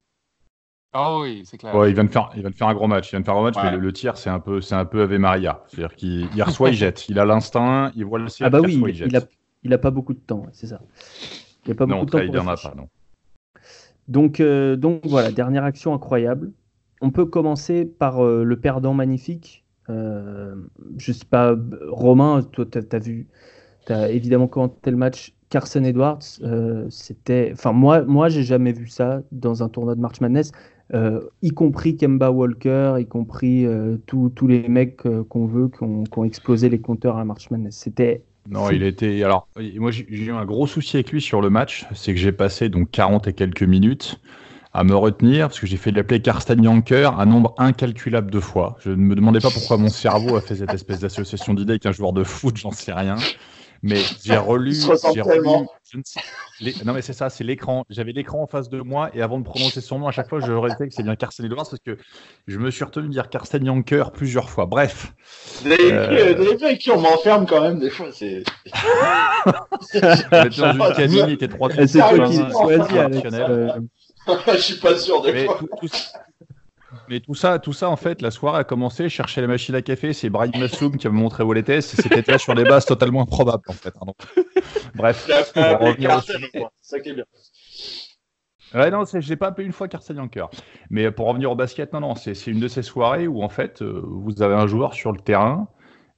Ah 0.93 1.17
oui, 1.19 1.41
c'est 1.45 1.57
clair. 1.57 1.73
Ouais, 1.75 1.89
il 1.89 1.95
vient 1.95 2.03
de 2.03 2.09
faire, 2.11 2.29
il 2.35 2.41
vient 2.41 2.49
de 2.51 2.55
faire 2.55 2.67
un 2.67 2.73
gros 2.75 2.87
match. 2.87 3.07
Il 3.09 3.11
vient 3.11 3.19
de 3.21 3.25
faire 3.25 3.33
un 3.33 3.37
gros 3.37 3.45
match, 3.45 3.55
Ouais. 3.57 3.63
mais 3.63 3.71
le, 3.71 3.79
le 3.79 3.93
tir, 3.93 4.15
c'est 4.17 4.29
un 4.29 4.39
peu, 4.39 4.61
c'est 4.61 4.75
un 4.75 4.85
peu 4.85 5.01
Ave 5.03 5.17
Maria. 5.17 5.63
C'est-à-dire 5.67 5.95
qu'il 5.95 6.27
il 6.35 6.43
reçoit, 6.43 6.69
il 6.69 6.75
jette. 6.75 7.09
Il 7.09 7.17
a 7.19 7.25
l'instinct, 7.25 7.91
il 7.95 8.05
voit 8.05 8.19
le 8.19 8.29
ciel, 8.29 8.47
Ah 8.47 8.49
bah 8.51 8.59
il 8.61 8.67
oui, 8.67 8.73
reçoit, 8.75 8.89
il, 8.89 8.95
il 8.95 8.97
jette. 8.97 9.09
il 9.11 9.17
a, 9.17 9.21
il 9.63 9.73
a 9.73 9.77
pas 9.79 9.91
beaucoup 9.91 10.13
de 10.13 10.19
temps, 10.19 10.45
c'est 10.51 10.67
ça. 10.67 10.81
Il 11.65 11.71
a 11.71 11.75
pas 11.75 11.85
non, 11.85 11.95
beaucoup 12.01 12.05
de 12.05 12.11
temps 12.11 12.17
pour 12.25 12.35
il 12.35 12.39
en 12.39 12.47
a 12.47 12.57
pas, 12.57 12.73
non. 12.75 12.89
Donc, 14.07 14.39
euh, 14.39 14.75
donc 14.75 15.01
voilà, 15.05 15.31
dernière 15.31 15.63
action 15.63 15.93
incroyable. 15.93 16.51
On 17.01 17.09
peut 17.11 17.25
commencer 17.25 17.85
par 17.85 18.23
euh, 18.23 18.43
le 18.43 18.59
perdant 18.59 18.93
magnifique. 18.93 19.65
Euh, 19.89 20.55
je 20.97 21.11
sais 21.11 21.25
pas, 21.25 21.55
Romain, 21.89 22.41
toi, 22.43 22.65
tu 22.65 22.77
as, 22.77 22.99
vu, 22.99 23.27
tu 23.85 23.93
as 23.93 24.09
évidemment 24.11 24.47
commenté 24.47 24.91
le 24.91 24.97
match. 24.97 25.33
Carson 25.49 25.83
Edwards, 25.83 26.19
euh, 26.41 26.87
c'était. 26.89 27.51
Enfin, 27.53 27.73
moi, 27.73 28.03
moi 28.03 28.27
j'ai 28.29 28.43
jamais 28.43 28.71
vu 28.73 28.87
ça 28.87 29.21
dans 29.31 29.61
un 29.63 29.69
tournoi 29.69 29.93
de 29.95 30.01
March 30.01 30.19
Madness, 30.19 30.51
euh, 30.93 31.21
y 31.41 31.51
compris 31.51 31.97
Kemba 31.97 32.31
Walker, 32.31 32.95
y 32.99 33.05
compris 33.05 33.65
euh, 33.65 33.97
tous 34.05 34.47
les 34.47 34.67
mecs 34.67 35.05
euh, 35.05 35.23
qu'on 35.23 35.45
veut, 35.45 35.69
qui 35.69 35.83
ont, 35.83 36.03
ont 36.15 36.23
explosé 36.23 36.69
les 36.69 36.79
compteurs 36.79 37.17
à 37.17 37.25
March 37.25 37.49
Madness. 37.49 37.77
C'était. 37.77 38.21
Non, 38.49 38.69
il 38.69 38.83
était. 38.83 39.23
Alors, 39.23 39.47
moi, 39.77 39.91
j'ai 39.91 40.05
eu 40.09 40.31
un 40.31 40.45
gros 40.45 40.67
souci 40.67 40.97
avec 40.97 41.11
lui 41.11 41.21
sur 41.21 41.41
le 41.41 41.49
match. 41.49 41.85
C'est 41.95 42.13
que 42.13 42.19
j'ai 42.19 42.33
passé 42.33 42.69
donc 42.69 42.91
40 42.91 43.27
et 43.27 43.33
quelques 43.33 43.63
minutes 43.63 44.19
à 44.73 44.83
me 44.83 44.95
retenir 44.95 45.47
parce 45.47 45.59
que 45.59 45.67
j'ai 45.67 45.77
fait 45.77 45.91
l'appeler 45.91 46.21
Karsten 46.21 46.61
Yanker 46.61 47.19
un 47.19 47.25
nombre 47.25 47.53
incalculable 47.57 48.31
de 48.31 48.39
fois. 48.39 48.75
Je 48.79 48.89
ne 48.89 48.95
me 48.95 49.15
demandais 49.15 49.39
pas 49.39 49.51
pourquoi 49.51 49.77
mon 49.77 49.89
cerveau 49.89 50.35
a 50.35 50.41
fait 50.41 50.55
cette 50.55 50.73
espèce 50.73 50.99
d'association 50.99 51.53
d'idées 51.53 51.73
avec 51.73 51.85
un 51.85 51.91
joueur 51.91 52.11
de 52.11 52.23
foot, 52.23 52.57
j'en 52.57 52.71
sais 52.71 52.91
rien. 52.91 53.15
Mais 53.85 53.97
j'ai 54.23 54.37
relu. 54.37 54.73
J'ai 54.73 55.21
relu- 55.21 55.65
je 55.91 55.97
ne 55.97 56.03
sais- 56.05 56.21
les- 56.61 56.73
non, 56.85 56.93
mais 56.93 57.01
c'est 57.01 57.11
ça, 57.11 57.29
c'est 57.29 57.43
l'écran. 57.43 57.83
J'avais 57.89 58.13
l'écran 58.13 58.41
en 58.41 58.47
face 58.47 58.69
de 58.69 58.79
moi 58.79 59.09
et 59.13 59.21
avant 59.21 59.37
de 59.39 59.43
prononcer 59.43 59.81
son 59.81 59.99
nom, 59.99 60.07
à 60.07 60.11
chaque 60.11 60.29
fois, 60.29 60.39
je 60.39 60.53
répétais 60.53 60.87
que 60.87 60.93
c'est 60.95 61.03
bien 61.03 61.17
Carsten 61.17 61.45
Edwards 61.45 61.67
parce 61.69 61.81
que 61.85 61.97
je 62.47 62.57
me 62.59 62.71
suis 62.71 62.85
retenu 62.85 63.07
de 63.07 63.11
dire 63.11 63.29
Karsten 63.29 63.65
Yanker 63.65 64.11
plusieurs 64.13 64.49
fois. 64.49 64.65
Bref. 64.67 65.11
Vous 65.63 65.71
avez 65.71 65.91
Euh, 65.91 66.07
vu, 66.09 66.17
euh, 66.17 66.65
avec 66.65 66.79
qui 66.79 66.91
on 66.91 67.01
m'enferme 67.01 67.45
quand 67.45 67.59
même 67.61 67.79
des 67.79 67.89
fois 67.89 68.07
c'est. 68.13 68.43
Dans 69.93 70.71
une 70.71 70.93
cabine, 70.95 71.25
il 71.27 71.33
était 71.33 71.49
trois 71.49 71.69
C'est 71.69 71.99
toi 71.99 72.09
qui 72.25 72.35
choisis, 72.51 72.87
Je 74.47 74.57
suis 74.61 74.75
pas 74.79 74.97
sûr 74.97 75.21
des 75.21 75.33
Mais 75.33 75.45
fois. 75.45 75.57
tout, 75.59 75.67
tout- 75.81 75.87
mais 77.09 77.19
tout 77.19 77.35
ça, 77.35 77.59
tout 77.59 77.73
ça, 77.73 77.89
en 77.89 77.95
fait, 77.95 78.21
la 78.21 78.31
soirée 78.31 78.59
a 78.59 78.63
commencé. 78.63 79.03
Je 79.03 79.09
cherchais 79.09 79.41
la 79.41 79.47
machine 79.47 79.75
à 79.75 79.81
café. 79.81 80.13
C'est 80.13 80.29
Brian 80.29 80.51
Masloum 80.57 80.97
qui 80.97 81.07
m'a 81.07 81.13
montré 81.13 81.43
où 81.43 81.51
elle 81.51 81.59
était. 81.59 81.81
C'était 81.81 82.23
là 82.31 82.37
sur 82.37 82.55
des 82.55 82.63
bases 82.63 82.85
totalement 82.85 83.21
improbables, 83.23 83.63
en 83.67 83.73
fait. 83.73 83.93
hein. 84.01 84.11
Bref, 84.95 85.27
pour 85.53 85.63
appelé 85.63 85.89
revenir 85.89 86.17
au 86.17 86.21
sujet. 86.21 86.51
ça 86.81 86.99
qui 86.99 87.09
est 87.09 87.13
bien. 87.13 87.25
Ouais, 88.73 88.89
non, 88.89 89.03
j'ai 89.05 89.35
pas 89.35 89.47
appelé 89.47 89.67
une 89.67 89.73
fois 89.73 89.87
Carsten 89.87 90.17
Yanker. 90.17 90.49
Mais 90.89 91.11
pour 91.11 91.27
revenir 91.27 91.51
au 91.51 91.55
basket, 91.55 91.93
non, 91.93 91.99
non, 91.99 92.15
c'est 92.15 92.33
c'est 92.33 92.49
une 92.49 92.59
de 92.59 92.67
ces 92.67 92.81
soirées 92.81 93.27
où, 93.27 93.43
en 93.43 93.49
fait, 93.49 93.81
euh, 93.81 94.01
vous 94.03 94.41
avez 94.41 94.55
un 94.55 94.65
joueur 94.65 94.93
sur 94.95 95.11
le 95.11 95.19
terrain, 95.19 95.67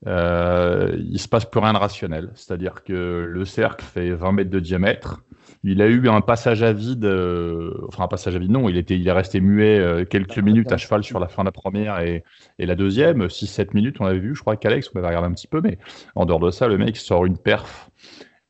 euh, 0.08 0.96
il 0.98 1.20
se 1.20 1.28
passe 1.28 1.46
plus 1.46 1.60
rien 1.60 1.74
de 1.74 1.78
rationnel. 1.78 2.32
C'est-à-dire 2.36 2.84
que 2.84 3.26
le 3.28 3.46
cercle 3.46 3.84
fait 3.84 4.12
20 4.12 4.32
mètres 4.32 4.50
de 4.52 4.60
diamètre. 4.60 5.22
Il 5.63 5.81
a 5.81 5.88
eu 5.88 6.07
un 6.09 6.21
passage 6.21 6.63
à 6.63 6.74
vide, 6.74 7.06
euh, 7.06 7.74
enfin 7.88 8.03
un 8.03 8.07
passage 8.07 8.36
à 8.36 8.39
vide, 8.39 8.51
non, 8.51 8.69
il, 8.69 8.77
était, 8.77 8.97
il 8.97 9.07
est 9.07 9.12
resté 9.12 9.42
muet 9.42 9.80
euh, 9.80 10.06
quelques 10.06 10.38
minutes 10.39 10.71
à 10.71 10.77
cheval 10.77 11.03
sur 11.03 11.19
la 11.19 11.27
fin 11.27 11.44
de 11.44 11.47
la 11.47 11.51
première 11.51 12.00
et, 12.00 12.24
et 12.59 12.65
la 12.65 12.75
deuxième, 12.75 13.30
6-7 13.30 13.74
minutes, 13.74 13.97
on 14.00 14.06
avait 14.06 14.19
vu, 14.19 14.36
je 14.36 14.42
crois 14.42 14.56
qu'Alex, 14.57 14.89
on 14.94 15.00
avait 15.00 15.07
regardé 15.07 15.27
un 15.27 15.33
petit 15.33 15.47
peu, 15.47 15.62
mais 15.62 15.77
en 16.15 16.25
dehors 16.25 16.39
de 16.39 16.51
ça, 16.51 16.68
le 16.68 16.77
mec 16.77 16.97
sort 16.97 17.25
une 17.25 17.38
perf, 17.38 17.89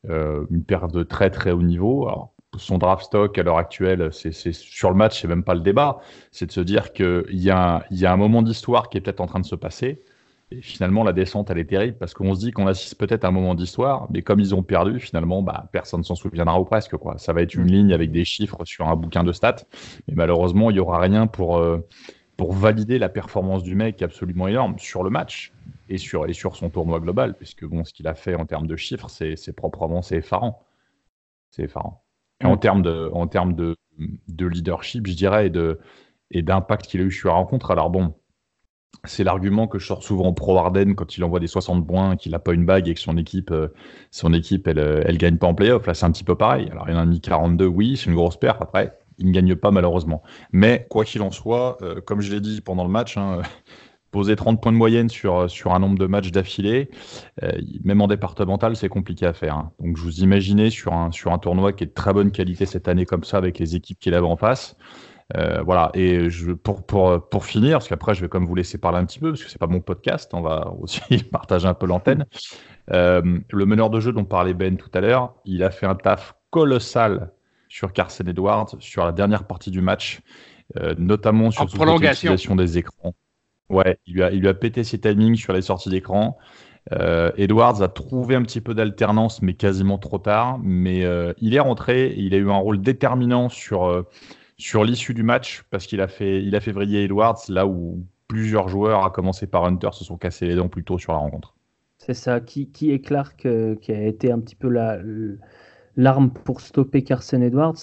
euh, 0.10 0.46
une 0.52 0.64
perf 0.64 0.88
de 0.92 1.04
très 1.04 1.30
très 1.30 1.52
haut 1.52 1.62
niveau. 1.64 2.08
Alors, 2.08 2.34
son 2.58 2.78
draft 2.78 3.06
stock 3.06 3.38
à 3.38 3.44
l'heure 3.44 3.58
actuelle, 3.58 4.10
c'est 4.14 4.32
c'est- 4.32 4.54
sur 4.54 4.90
le 4.90 4.96
match, 4.96 5.22
c'est 5.22 5.28
même 5.28 5.44
pas 5.44 5.56
le 5.56 5.62
débat. 5.62 6.00
C'est 6.32 6.46
de 6.48 6.52
se 6.52 6.62
dire 6.62 6.94
qu'il 6.94 7.24
y, 7.32 7.50
a 7.50 7.78
un- 7.78 7.82
il 7.92 7.98
y 8.00 8.06
a 8.06 8.14
un 8.14 8.18
moment 8.18 8.42
d'histoire 8.42 8.90
qui 8.90 8.98
est 8.98 9.02
peut-être 9.02 9.22
en 9.22 9.28
train 9.28 9.40
de 9.42 9.46
se 9.46 9.56
passer. 9.56 10.02
Et 10.52 10.62
finalement, 10.62 11.04
la 11.04 11.12
descente, 11.14 11.50
elle 11.50 11.58
est 11.58 11.66
terrible 11.70 11.98
parce 11.98 12.14
qu'on 12.14 12.34
se 12.36 12.40
dit 12.40 12.52
qu'on 12.52 12.68
assiste 12.68 12.98
peut-être 13.00 13.26
à 13.26 13.30
un 13.30 13.32
moment 13.32 13.56
d'histoire, 13.56 14.08
mais 14.12 14.22
comme 14.22 14.40
ils 14.40 14.54
ont 14.54 14.62
perdu, 14.62 15.00
finalement, 15.00 15.42
bah, 15.42 15.68
personne 15.72 16.04
s'en 16.04 16.16
souviendra 16.16 16.60
ou 16.60 16.66
presque. 16.66 16.96
Quoi. 16.98 17.18
Ça 17.18 17.34
va 17.34 17.42
être 17.42 17.56
une 17.56 17.66
ligne 17.66 17.94
avec 17.94 18.12
des 18.12 18.26
chiffres 18.26 18.64
sur 18.64 18.88
un 18.88 18.96
bouquin 18.96 19.24
de 19.24 19.32
stats, 19.32 19.66
mais 20.08 20.14
malheureusement, 20.16 20.70
il 20.70 20.74
n'y 20.76 20.80
aura 20.80 21.00
rien 21.00 21.26
pour, 21.26 21.58
euh, 21.58 21.80
pour 22.38 22.54
valider 22.54 23.00
la 23.00 23.10
performance 23.10 23.64
du 23.64 23.76
mec 23.76 24.02
absolument 24.04 24.48
énorme 24.48 24.78
sur 24.78 25.04
le 25.04 25.10
match 25.10 25.52
et 25.90 25.98
sur, 25.98 26.28
et 26.28 26.34
sur 26.34 26.56
son 26.56 26.70
tournoi 26.70 27.00
global, 27.00 27.36
puisque 27.36 27.66
bon, 27.66 27.84
ce 27.84 27.94
qu'il 27.94 28.08
a 28.08 28.14
fait 28.14 28.36
en 28.36 28.46
termes 28.46 28.68
de 28.68 28.76
chiffres, 28.76 29.10
c'est 29.10 29.54
proprement, 29.56 30.04
c'est 30.04 30.18
effarant. 30.18 30.64
C'est 31.50 31.64
effarant. 31.64 32.04
Et 32.42 32.46
en 32.46 32.56
Mm. 32.56 32.60
termes 32.60 32.82
de, 32.82 33.10
en 33.14 33.28
termes 33.28 33.56
de, 33.56 33.76
de 34.28 34.46
leadership, 34.46 35.08
je 35.08 35.14
dirais, 35.14 35.48
et 35.48 35.50
de 35.50 35.80
et 36.32 36.42
d'impact 36.42 36.88
qu'il 36.88 37.02
a 37.02 37.04
eu 37.04 37.12
sur 37.12 37.30
la 37.30 37.36
rencontre. 37.36 37.72
Alors 37.72 37.90
bon, 37.92 38.16
c'est 39.04 39.24
l'argument 39.24 39.68
que 39.68 39.80
je 39.80 39.86
sors 39.86 40.04
souvent 40.04 40.34
pro 40.34 40.58
Arden 40.58 40.96
quand 40.96 41.18
il 41.18 41.24
envoie 41.24 41.40
des 41.40 41.48
60 41.48 41.86
points, 41.86 42.16
qu'il 42.16 42.32
n'a 42.32 42.40
pas 42.40 42.54
une 42.54 42.66
bague 42.66 42.88
et 42.88 42.94
que 42.94 43.00
son 43.00 43.18
équipe, 43.18 43.52
euh, 43.52 43.68
son 44.12 44.34
équipe, 44.34 44.68
elle, 44.68 44.80
euh, 44.80 45.04
elle 45.06 45.18
gagne 45.18 45.38
pas 45.38 45.48
en 45.48 45.54
playoff. 45.56 45.86
Là, 45.88 45.94
c'est 45.94 46.06
un 46.06 46.12
petit 46.12 46.24
peu 46.24 46.36
pareil. 46.36 46.70
Alors, 46.72 46.90
il 46.90 46.96
en 46.96 47.00
a 47.00 47.06
mis 47.06 47.22
42, 47.22 47.66
oui, 47.66 47.98
c'est 47.98 48.10
une 48.10 48.16
grosse 48.16 48.38
perte. 48.38 48.62
Après, 48.62 48.98
il 49.18 49.28
ne 49.28 49.32
gagne 49.32 49.56
pas 49.56 49.72
malheureusement. 49.72 50.24
Mais 50.52 50.88
quoi 50.90 51.06
qu'il 51.06 51.22
en 51.22 51.32
soit, 51.32 51.78
euh, 51.82 52.02
comme 52.02 52.22
je 52.22 52.32
l'ai 52.34 52.42
dit 52.42 52.62
pendant 52.62 52.84
le 52.84 52.90
match, 52.90 53.18
hein, 53.18 53.42
poser 54.12 54.36
30 54.38 54.62
points 54.62 54.72
de 54.72 54.78
moyenne 54.78 55.10
sur, 55.10 55.50
sur 55.50 55.74
un 55.74 55.80
nombre 55.80 55.98
de 55.98 56.06
matchs 56.06 56.32
d'affilée, 56.32 56.90
euh, 57.44 57.52
même 57.84 58.02
en 58.02 58.08
départemental, 58.08 58.76
c'est 58.78 58.88
compliqué 58.88 59.26
à 59.26 59.34
faire. 59.34 59.56
hein. 59.56 59.72
Donc, 59.80 59.98
je 59.98 60.02
vous 60.04 60.20
imaginez 60.22 60.70
sur 60.70 60.94
un, 60.94 61.12
sur 61.12 61.34
un 61.34 61.38
tournoi 61.38 61.74
qui 61.74 61.84
est 61.84 61.88
de 61.88 61.94
très 61.94 62.14
bonne 62.14 62.32
qualité 62.32 62.66
cette 62.66 62.88
année 62.88 63.06
comme 63.06 63.24
ça, 63.26 63.38
avec 63.38 63.60
les 63.60 63.76
équipes 63.76 64.00
qu'il 64.00 64.14
avait 64.14 64.26
en 64.26 64.38
face. 64.38 64.78
Euh, 65.36 65.64
voilà, 65.64 65.90
et 65.96 66.30
je, 66.30 66.52
pour, 66.52 66.86
pour, 66.86 67.30
pour 67.30 67.46
finir, 67.46 67.78
parce 67.78 67.88
qu'après 67.88 68.14
je 68.14 68.22
vais 68.22 68.30
comme 68.30 68.46
vous 68.46 68.54
laisser 68.54 68.78
parler 68.78 69.00
un 69.00 69.06
petit 69.06 69.20
peu, 69.20 69.32
parce 69.32 69.44
que 69.44 69.50
c'est 69.50 69.58
pas 69.58 69.68
mon 69.68 69.82
podcast, 69.82 70.32
on 70.34 70.42
va 70.42 70.72
aussi 70.80 71.02
partager 71.32 71.68
un 71.68 71.74
peu 71.74 71.88
l'antenne. 71.88 72.26
Euh, 72.92 73.40
le 73.50 73.66
meneur 73.66 73.90
de 73.90 74.00
jeu 74.00 74.12
dont 74.12 74.26
parlait 74.26 74.54
Ben 74.54 74.78
tout 74.78 74.92
à 74.94 75.02
l'heure, 75.02 75.36
il 75.46 75.64
a 75.64 75.72
fait 75.72 75.88
un 75.88 75.96
taf 75.96 76.36
colossal 76.52 77.32
sur 77.70 77.92
Carson 77.92 78.24
Edwards, 78.26 78.76
sur 78.80 79.04
la 79.04 79.12
dernière 79.12 79.46
partie 79.46 79.72
du 79.72 79.82
match, 79.82 80.22
euh, 80.78 80.94
notamment 80.98 81.50
sur 81.50 81.66
l'utilisation 81.66 82.56
des 82.56 82.78
écrans. 82.78 83.16
Ouais, 83.70 83.98
il 84.06 84.14
lui, 84.14 84.24
a, 84.24 84.32
il 84.32 84.42
lui 84.42 84.48
a 84.48 84.54
pété 84.54 84.84
ses 84.84 85.00
timings 85.00 85.36
sur 85.36 85.54
les 85.54 85.64
sorties 85.64 85.90
d'écran. 85.90 86.38
Euh, 86.92 87.32
Edwards 87.36 87.82
a 87.82 87.88
trouvé 87.88 88.36
un 88.36 88.44
petit 88.44 88.62
peu 88.62 88.74
d'alternance, 88.74 89.42
mais 89.42 89.56
quasiment 89.56 89.98
trop 89.98 90.20
tard. 90.20 90.60
Mais 90.62 91.04
euh, 91.04 91.34
il 91.42 91.56
est 91.56 91.60
rentré, 91.60 92.08
et 92.08 92.20
il 92.20 92.34
a 92.34 92.38
eu 92.38 92.50
un 92.50 92.58
rôle 92.58 92.82
déterminant 92.82 93.50
sur, 93.50 93.86
euh, 93.86 94.04
sur 94.58 94.84
l'issue 94.84 95.14
du 95.14 95.24
match 95.24 95.64
parce 95.70 95.88
qu'il 95.88 96.02
a 96.02 96.08
fait, 96.08 96.44
il 96.44 96.56
a 96.56 96.60
fait 96.62 96.72
vriller 96.72 97.04
Edwards 97.04 97.40
là 97.50 97.66
où 97.68 98.06
plusieurs 98.28 98.70
joueurs, 98.70 99.06
à 99.06 99.12
commencer 99.12 99.48
par 99.48 99.66
Hunter, 99.66 99.90
se 99.94 100.04
sont 100.04 100.18
cassés 100.18 100.48
les 100.48 100.56
dents 100.56 100.70
plus 100.70 100.84
tôt 100.84 100.98
sur 100.98 101.14
la 101.14 101.20
rencontre. 101.20 101.56
C'est 101.98 102.14
ça. 102.14 102.40
Qui, 102.40 102.70
qui 102.72 102.92
est 102.92 103.00
Clark 103.00 103.46
euh, 103.46 103.76
qui 103.76 103.92
a 103.92 104.04
été 104.06 104.32
un 104.32 104.40
petit 104.40 104.56
peu 104.56 104.70
la- 104.70 105.00
l'arme 105.98 106.32
pour 106.32 106.62
stopper 106.62 107.04
Carson 107.04 107.42
Edwards, 107.42 107.78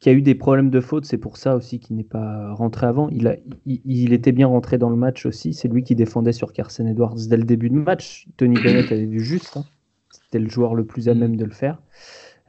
qui 0.00 0.08
a 0.10 0.12
eu 0.12 0.22
des 0.22 0.34
problèmes 0.34 0.70
de 0.70 0.80
faute. 0.80 1.04
C'est 1.06 1.18
pour 1.18 1.36
ça 1.36 1.56
aussi 1.56 1.78
qu'il 1.80 1.96
n'est 1.96 2.04
pas 2.04 2.52
rentré 2.54 2.86
avant. 2.86 3.08
Il, 3.10 3.28
a, 3.28 3.36
il, 3.66 3.80
il 3.84 4.12
était 4.12 4.32
bien 4.32 4.46
rentré 4.48 4.78
dans 4.78 4.90
le 4.90 4.96
match 4.96 5.26
aussi. 5.26 5.54
C'est 5.54 5.68
lui 5.68 5.84
qui 5.84 5.94
défendait 5.94 6.32
sur 6.32 6.52
Carson 6.52 6.86
Edwards 6.86 7.16
dès 7.28 7.36
le 7.36 7.44
début 7.44 7.70
de 7.70 7.76
match. 7.76 8.26
Tony 8.36 8.58
Bennett 8.58 8.92
avait 8.92 9.06
du 9.06 9.20
juste. 9.20 9.56
hein. 9.56 9.66
C'était 10.10 10.38
le 10.40 10.48
joueur 10.50 10.74
le 10.74 10.84
plus 10.86 11.08
à 11.08 11.14
même 11.14 11.36
de 11.36 11.44
le 11.44 11.52
faire. 11.52 11.80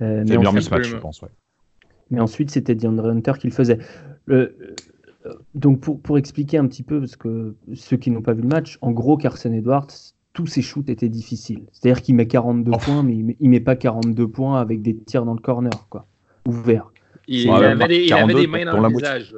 Euh, 0.02 0.24
C'est 0.26 0.38
mais 0.38 0.38
bien 0.38 0.52
mis 0.52 0.62
ce 0.62 0.70
match, 0.74 0.90
je 0.92 0.98
pense. 0.98 1.22
Ouais. 1.22 1.30
Mais 2.12 2.20
ensuite, 2.20 2.52
c'était 2.52 2.76
DeAndre 2.76 3.06
Hunter 3.08 3.34
qui 3.40 3.48
le 3.48 3.54
faisait. 3.54 3.80
Le- 4.26 4.56
euh, 5.26 5.34
donc, 5.56 5.80
pour, 5.82 6.00
pour 6.00 6.18
expliquer 6.18 6.58
un 6.60 6.68
petit 6.68 6.84
peu, 6.84 7.00
parce 7.00 7.16
que 7.16 7.56
ceux 7.74 7.98
qui 7.98 8.12
n'ont 8.12 8.22
pas 8.22 8.34
vu 8.34 8.42
le 8.44 8.48
match, 8.48 8.78
en 8.82 8.92
gros, 8.92 9.18
Carson 9.18 9.52
Edwards, 9.52 9.88
tous 10.34 10.46
ses 10.48 10.62
shoots 10.62 10.90
étaient 10.90 11.10
difficiles. 11.10 11.64
C'est-à-dire 11.72 12.02
qu'il 12.04 12.14
met 12.16 12.28
42 12.28 12.72
Oh. 12.74 12.78
points, 12.78 13.04
mais 13.04 13.16
il 13.16 13.24
met, 13.26 13.38
il 13.40 13.50
met 13.50 13.60
pas 13.60 13.76
42 13.76 14.28
points 14.28 14.60
avec 14.62 14.82
des 14.82 14.96
tirs 14.96 15.26
dans 15.26 15.34
le 15.34 15.40
corner, 15.40 15.88
quoi. 15.90 16.06
Ouvert. 16.48 16.92
Il, 17.28 17.50
Ouais, 17.50 17.58
il 17.60 17.64
avait, 17.66 17.88
des, 17.88 17.96
il 18.04 18.14
avait 18.14 18.22
42 18.34 18.40
des 18.42 18.48
mains 18.48 18.66
dans 18.66 18.82
le 18.88 18.90
visage. 18.94 19.36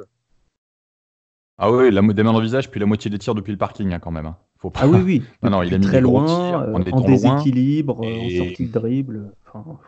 Ah 1.56 1.72
oui, 1.72 1.90
la, 1.90 2.02
des 2.02 2.22
mains 2.22 2.32
dans 2.32 2.38
le 2.38 2.44
visage, 2.44 2.70
puis 2.70 2.78
la 2.80 2.86
moitié 2.86 3.10
des 3.10 3.18
tirs 3.18 3.34
depuis 3.34 3.52
le 3.52 3.58
parking, 3.58 3.92
hein, 3.92 3.98
quand 3.98 4.10
même. 4.10 4.26
hein. 4.26 4.36
Faut 4.58 4.70
pas... 4.70 4.80
Ah 4.82 4.88
oui, 4.88 4.98
oui. 5.04 5.22
Non, 5.42 5.50
non, 5.50 5.62
il 5.62 5.72
a 5.74 5.78
mis 5.78 5.84
très 5.86 6.00
loin, 6.00 6.26
tirs, 6.26 6.60
euh, 6.60 6.72
en 6.74 6.82
en, 6.98 7.00
déséquilibre, 7.00 8.00
Et- 8.04 8.40
en 8.42 8.44
sortie 8.46 8.66
de 8.66 8.72
dribble. 8.72 9.32
Enfin, 9.54 9.78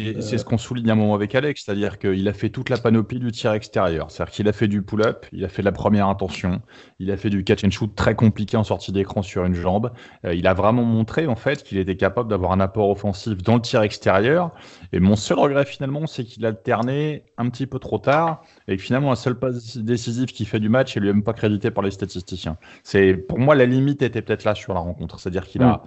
Et 0.00 0.16
Euh, 0.16 0.20
c'est 0.20 0.38
ce 0.38 0.44
qu'on 0.44 0.58
souligne 0.58 0.90
à 0.90 0.92
un 0.92 0.96
moment 0.96 1.14
avec 1.14 1.34
Alex, 1.34 1.64
c'est-à-dire 1.64 1.98
qu'il 1.98 2.26
a 2.28 2.32
fait 2.32 2.50
toute 2.50 2.68
la 2.68 2.78
panoplie 2.78 3.18
du 3.18 3.30
tir 3.32 3.52
extérieur. 3.52 4.10
C'est-à-dire 4.10 4.32
qu'il 4.32 4.48
a 4.48 4.52
fait 4.52 4.68
du 4.68 4.82
pull-up, 4.82 5.26
il 5.32 5.44
a 5.44 5.48
fait 5.48 5.62
la 5.62 5.72
première 5.72 6.08
intention, 6.08 6.60
il 6.98 7.10
a 7.10 7.16
fait 7.16 7.30
du 7.30 7.44
catch 7.44 7.64
and 7.64 7.70
shoot 7.70 7.94
très 7.94 8.14
compliqué 8.14 8.56
en 8.56 8.64
sortie 8.64 8.92
d'écran 8.92 9.22
sur 9.22 9.44
une 9.44 9.54
jambe. 9.54 9.92
Euh, 10.24 10.34
il 10.34 10.46
a 10.46 10.54
vraiment 10.54 10.84
montré 10.84 11.26
en 11.26 11.36
fait 11.36 11.62
qu'il 11.62 11.78
était 11.78 11.96
capable 11.96 12.30
d'avoir 12.30 12.52
un 12.52 12.60
apport 12.60 12.90
offensif 12.90 13.42
dans 13.42 13.54
le 13.56 13.62
tir 13.62 13.82
extérieur. 13.82 14.52
Et 14.92 15.00
mon 15.00 15.16
seul 15.16 15.38
regret 15.38 15.64
finalement, 15.64 16.06
c'est 16.06 16.24
qu'il 16.24 16.44
a 16.46 16.48
alterné 16.48 17.24
un 17.38 17.48
petit 17.50 17.66
peu 17.66 17.78
trop 17.78 17.98
tard 17.98 18.42
et 18.68 18.76
que 18.76 18.82
finalement 18.82 19.10
la 19.10 19.16
seule 19.16 19.38
passe 19.38 19.76
décisive 19.76 20.26
qui 20.26 20.44
fait 20.44 20.60
du 20.60 20.68
match, 20.68 20.96
elle 20.96 21.02
lui 21.04 21.10
est 21.10 21.12
même 21.12 21.22
pas 21.22 21.32
crédité 21.32 21.70
par 21.70 21.84
les 21.84 21.90
statisticiens. 21.90 22.56
C'est 22.82 23.14
pour 23.14 23.38
moi 23.38 23.54
la 23.54 23.66
limite 23.66 24.02
était 24.02 24.22
peut-être 24.22 24.44
là 24.44 24.54
sur 24.54 24.74
la 24.74 24.80
rencontre, 24.80 25.18
c'est-à-dire 25.20 25.46
qu'il 25.46 25.62
a 25.62 25.82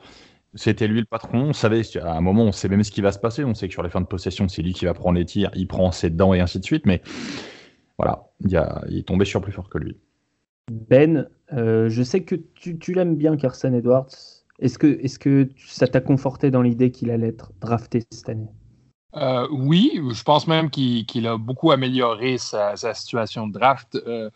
c'était 0.55 0.87
lui 0.87 0.99
le 0.99 1.05
patron. 1.05 1.49
On 1.49 1.53
savait, 1.53 1.81
à 1.97 2.13
un 2.13 2.21
moment, 2.21 2.43
on 2.43 2.51
sait 2.51 2.69
même 2.69 2.83
ce 2.83 2.91
qui 2.91 3.01
va 3.01 3.11
se 3.11 3.19
passer. 3.19 3.43
On 3.43 3.53
sait 3.53 3.67
que 3.67 3.73
sur 3.73 3.83
les 3.83 3.89
fins 3.89 4.01
de 4.01 4.05
possession, 4.05 4.47
c'est 4.47 4.61
lui 4.61 4.73
qui 4.73 4.85
va 4.85 4.93
prendre 4.93 5.17
les 5.17 5.25
tirs, 5.25 5.51
il 5.55 5.67
prend 5.67 5.91
ses 5.91 6.09
dents 6.09 6.33
et 6.33 6.39
ainsi 6.39 6.59
de 6.59 6.65
suite. 6.65 6.85
Mais 6.85 7.01
voilà, 7.97 8.25
il, 8.41 8.55
a- 8.57 8.83
il 8.89 8.99
est 8.99 9.07
tombé 9.07 9.25
sur 9.25 9.41
plus 9.41 9.51
fort 9.51 9.69
que 9.69 9.77
lui. 9.77 9.97
Ben, 10.71 11.27
euh, 11.51 11.89
je 11.89 12.03
sais 12.03 12.23
que 12.23 12.35
tu, 12.35 12.79
tu 12.79 12.93
l'aimes 12.93 13.15
bien, 13.15 13.35
Carson 13.35 13.73
Edwards. 13.73 14.07
Est-ce 14.59 14.79
que, 14.79 14.87
est 14.87 15.17
que 15.17 15.49
ça 15.57 15.87
t'a 15.87 15.99
conforté 15.99 16.51
dans 16.51 16.61
l'idée 16.61 16.91
qu'il 16.91 17.11
allait 17.11 17.27
être 17.29 17.51
drafté 17.59 18.03
cette 18.11 18.29
année? 18.29 18.47
Euh, 19.15 19.47
oui, 19.51 19.99
je 20.11 20.23
pense 20.23 20.47
même 20.47 20.69
qu'il 20.69 21.27
a 21.27 21.37
beaucoup 21.37 21.71
amélioré 21.71 22.37
sa, 22.37 22.75
sa 22.75 22.93
situation 22.93 23.47
de 23.47 23.53
draft. 23.53 24.01
Euh, 24.07 24.29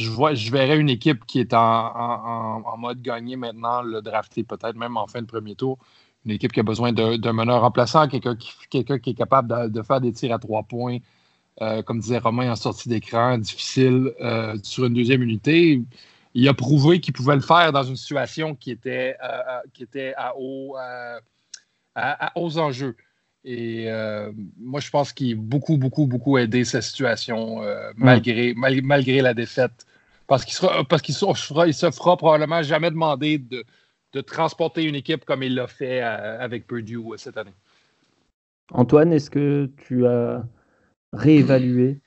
je, 0.00 0.10
vois, 0.10 0.34
je 0.34 0.50
verrais 0.50 0.78
une 0.78 0.88
équipe 0.90 1.24
qui 1.26 1.40
est 1.40 1.52
en, 1.54 1.58
en- 1.58 2.62
mode 2.78 3.02
gagné 3.02 3.36
maintenant, 3.36 3.82
le 3.82 4.02
drafter 4.02 4.44
peut-être 4.44 4.76
même 4.76 4.96
en 4.96 5.06
fin 5.06 5.20
de 5.22 5.26
premier 5.26 5.54
tour. 5.54 5.78
Une 6.24 6.32
équipe 6.32 6.52
qui 6.52 6.60
a 6.60 6.62
besoin 6.62 6.92
d'un 6.92 7.32
meneur 7.32 7.62
remplaçant, 7.62 8.08
quelqu'un 8.08 8.36
qui, 8.36 8.50
qui 8.70 8.78
est 8.78 9.14
capable 9.14 9.48
de, 9.48 9.68
de 9.68 9.82
faire 9.82 10.00
des 10.00 10.12
tirs 10.12 10.34
à 10.34 10.38
trois 10.38 10.62
points, 10.64 10.98
euh, 11.62 11.82
comme 11.82 12.00
disait 12.00 12.18
Romain 12.18 12.52
en 12.52 12.56
sortie 12.56 12.88
d'écran, 12.88 13.38
difficile 13.38 14.12
euh, 14.20 14.56
sur 14.62 14.84
une 14.86 14.94
deuxième 14.94 15.22
unité. 15.22 15.82
Il 16.34 16.48
a 16.48 16.54
prouvé 16.54 17.00
qu'il 17.00 17.14
pouvait 17.14 17.36
le 17.36 17.40
faire 17.42 17.72
dans 17.72 17.82
une 17.84 17.96
situation 17.96 18.54
qui 18.54 18.70
était, 18.72 19.16
euh, 19.22 19.60
qui 19.74 19.82
était 19.84 20.14
à, 20.16 20.34
haut, 20.38 20.76
à- 21.94 22.26
à 22.26 22.38
hauts 22.38 22.58
enjeux. 22.58 22.96
Et 23.44 23.90
euh, 23.90 24.32
moi, 24.58 24.80
je 24.80 24.90
pense 24.90 25.12
qu'il 25.12 25.32
a 25.32 25.36
beaucoup, 25.36 25.78
beaucoup, 25.78 26.06
beaucoup 26.06 26.38
aidé 26.38 26.64
sa 26.64 26.82
situation 26.82 27.62
euh, 27.62 27.92
malgré, 27.96 28.54
mal- 28.54 28.82
malgré 28.82 29.22
la 29.22 29.34
défaite. 29.34 29.86
Parce 30.30 30.44
qu'il 30.44 30.54
sera, 30.54 31.72
se 31.72 31.90
fera, 31.90 32.16
probablement 32.16 32.62
jamais 32.62 32.92
demander 32.92 33.38
de, 33.38 33.64
transporter 34.20 34.84
une 34.84 34.94
équipe 34.94 35.24
comme 35.24 35.42
il 35.42 35.56
l'a 35.56 35.66
fait 35.66 36.04
euh, 36.04 36.38
avec 36.38 36.68
Purdue 36.68 36.98
euh, 36.98 37.16
cette 37.16 37.36
année. 37.36 37.54
Antoine, 38.70 39.12
est-ce 39.12 39.28
que 39.28 39.68
tu 39.76 40.06
as 40.06 40.44
réévalué 41.12 41.98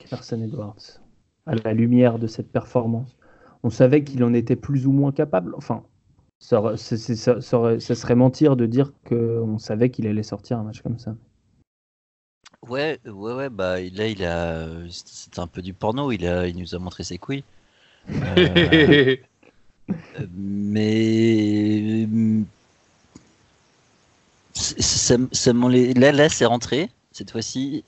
Carson 0.00 0.42
Edwards 0.42 1.00
à 1.46 1.54
la 1.54 1.74
lumière 1.74 2.18
de 2.18 2.26
cette 2.26 2.50
performance? 2.50 3.16
On 3.62 3.70
savait 3.70 4.02
qu'il 4.02 4.24
en 4.24 4.34
était 4.34 4.56
plus 4.56 4.88
ou 4.88 4.90
moins 4.90 5.12
capable. 5.12 5.54
Enfin, 5.56 5.84
ça 6.40 6.76
serait 6.76 8.16
mentir 8.16 8.56
de 8.56 8.66
dire 8.66 8.92
qu'on 9.08 9.58
savait 9.58 9.90
qu'il 9.90 10.08
allait 10.08 10.24
sortir 10.24 10.58
un 10.58 10.64
match 10.64 10.82
comme 10.82 10.98
ça. 10.98 11.14
Ouais, 12.68 12.98
ouais, 13.06 13.32
ouais, 13.34 13.48
bah 13.48 13.80
là 13.80 14.06
il 14.08 14.24
a, 14.24 14.66
c'était 14.90 15.38
un 15.40 15.46
peu 15.46 15.62
du 15.62 15.72
porno, 15.72 16.10
il 16.10 16.26
a, 16.26 16.46
il 16.48 16.56
nous 16.56 16.74
a 16.74 16.78
montré 16.78 17.04
ses 17.04 17.18
couilles. 17.18 17.44
Euh, 18.10 19.16
mais 20.36 22.06
euh, 22.06 22.42
c'est- 24.54 24.80
ça, 24.82 25.16
ça 25.32 25.52
là, 25.52 26.12
là 26.12 26.28
c'est 26.28 26.46
rentré 26.46 26.90
cette 27.12 27.30
fois-ci. 27.30 27.84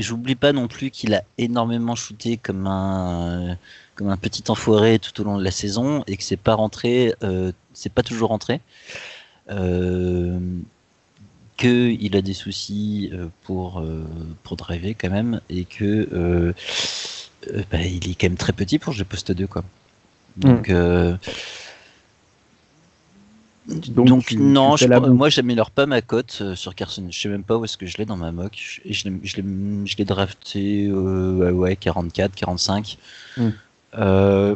J'oublie 0.00 0.34
pas 0.34 0.52
non 0.52 0.68
plus 0.68 0.90
qu'il 0.90 1.14
a 1.14 1.22
énormément 1.38 1.94
shooté 1.94 2.36
comme 2.38 2.66
un, 2.66 3.56
comme 3.94 4.08
un 4.08 4.16
petit 4.16 4.44
enfoiré 4.50 4.98
tout 4.98 5.20
au 5.20 5.24
long 5.24 5.38
de 5.38 5.44
la 5.44 5.50
saison 5.52 6.02
et 6.06 6.16
que 6.16 6.24
c'est 6.24 6.36
pas 6.36 6.54
rentré, 6.54 7.14
euh, 7.22 7.52
c'est 7.72 7.92
pas 7.92 8.02
toujours 8.02 8.30
rentré. 8.30 8.60
Euh, 9.50 10.38
que 11.56 11.90
il 11.90 12.16
a 12.16 12.22
des 12.22 12.34
soucis 12.34 13.10
euh, 13.12 13.26
pour 13.44 13.80
euh, 13.80 14.04
pour 14.42 14.56
driver 14.56 14.94
quand 14.94 15.10
même 15.10 15.40
et 15.48 15.64
que 15.64 16.08
euh, 16.12 16.52
bah, 17.70 17.82
il 17.82 18.10
est 18.10 18.14
quand 18.14 18.28
même 18.28 18.36
très 18.36 18.52
petit 18.52 18.78
pour 18.78 18.92
poste 19.04 19.32
2 19.32 19.46
quoi. 19.46 19.64
Donc 20.36 20.68
euh, 20.70 21.16
Donc, 23.68 24.06
donc, 24.06 24.26
tu- 24.26 24.36
non, 24.36 24.76
tu 24.76 24.84
je, 24.84 24.88
la 24.88 25.00
moi 25.00 25.28
j'améliore 25.28 25.70
pas 25.70 25.86
ma 25.86 26.00
cote 26.00 26.54
sur 26.54 26.74
Carson. 26.74 27.08
Je 27.10 27.18
sais 27.18 27.28
même 27.28 27.42
pas 27.42 27.56
où 27.56 27.64
est-ce 27.64 27.76
que 27.76 27.86
je 27.86 27.96
l'ai 27.98 28.04
dans 28.04 28.16
ma 28.16 28.30
mock. 28.30 28.52
Je, 28.56 28.80
je 28.92 29.08
l'ai- 29.08 29.20
drafté 30.04 30.86
euh, 30.86 31.32
ouais, 31.32 31.50
ouais, 31.50 31.76
44, 31.76 32.34
45. 32.34 32.96
Hmm. 33.36 33.50
Euh, 33.98 34.54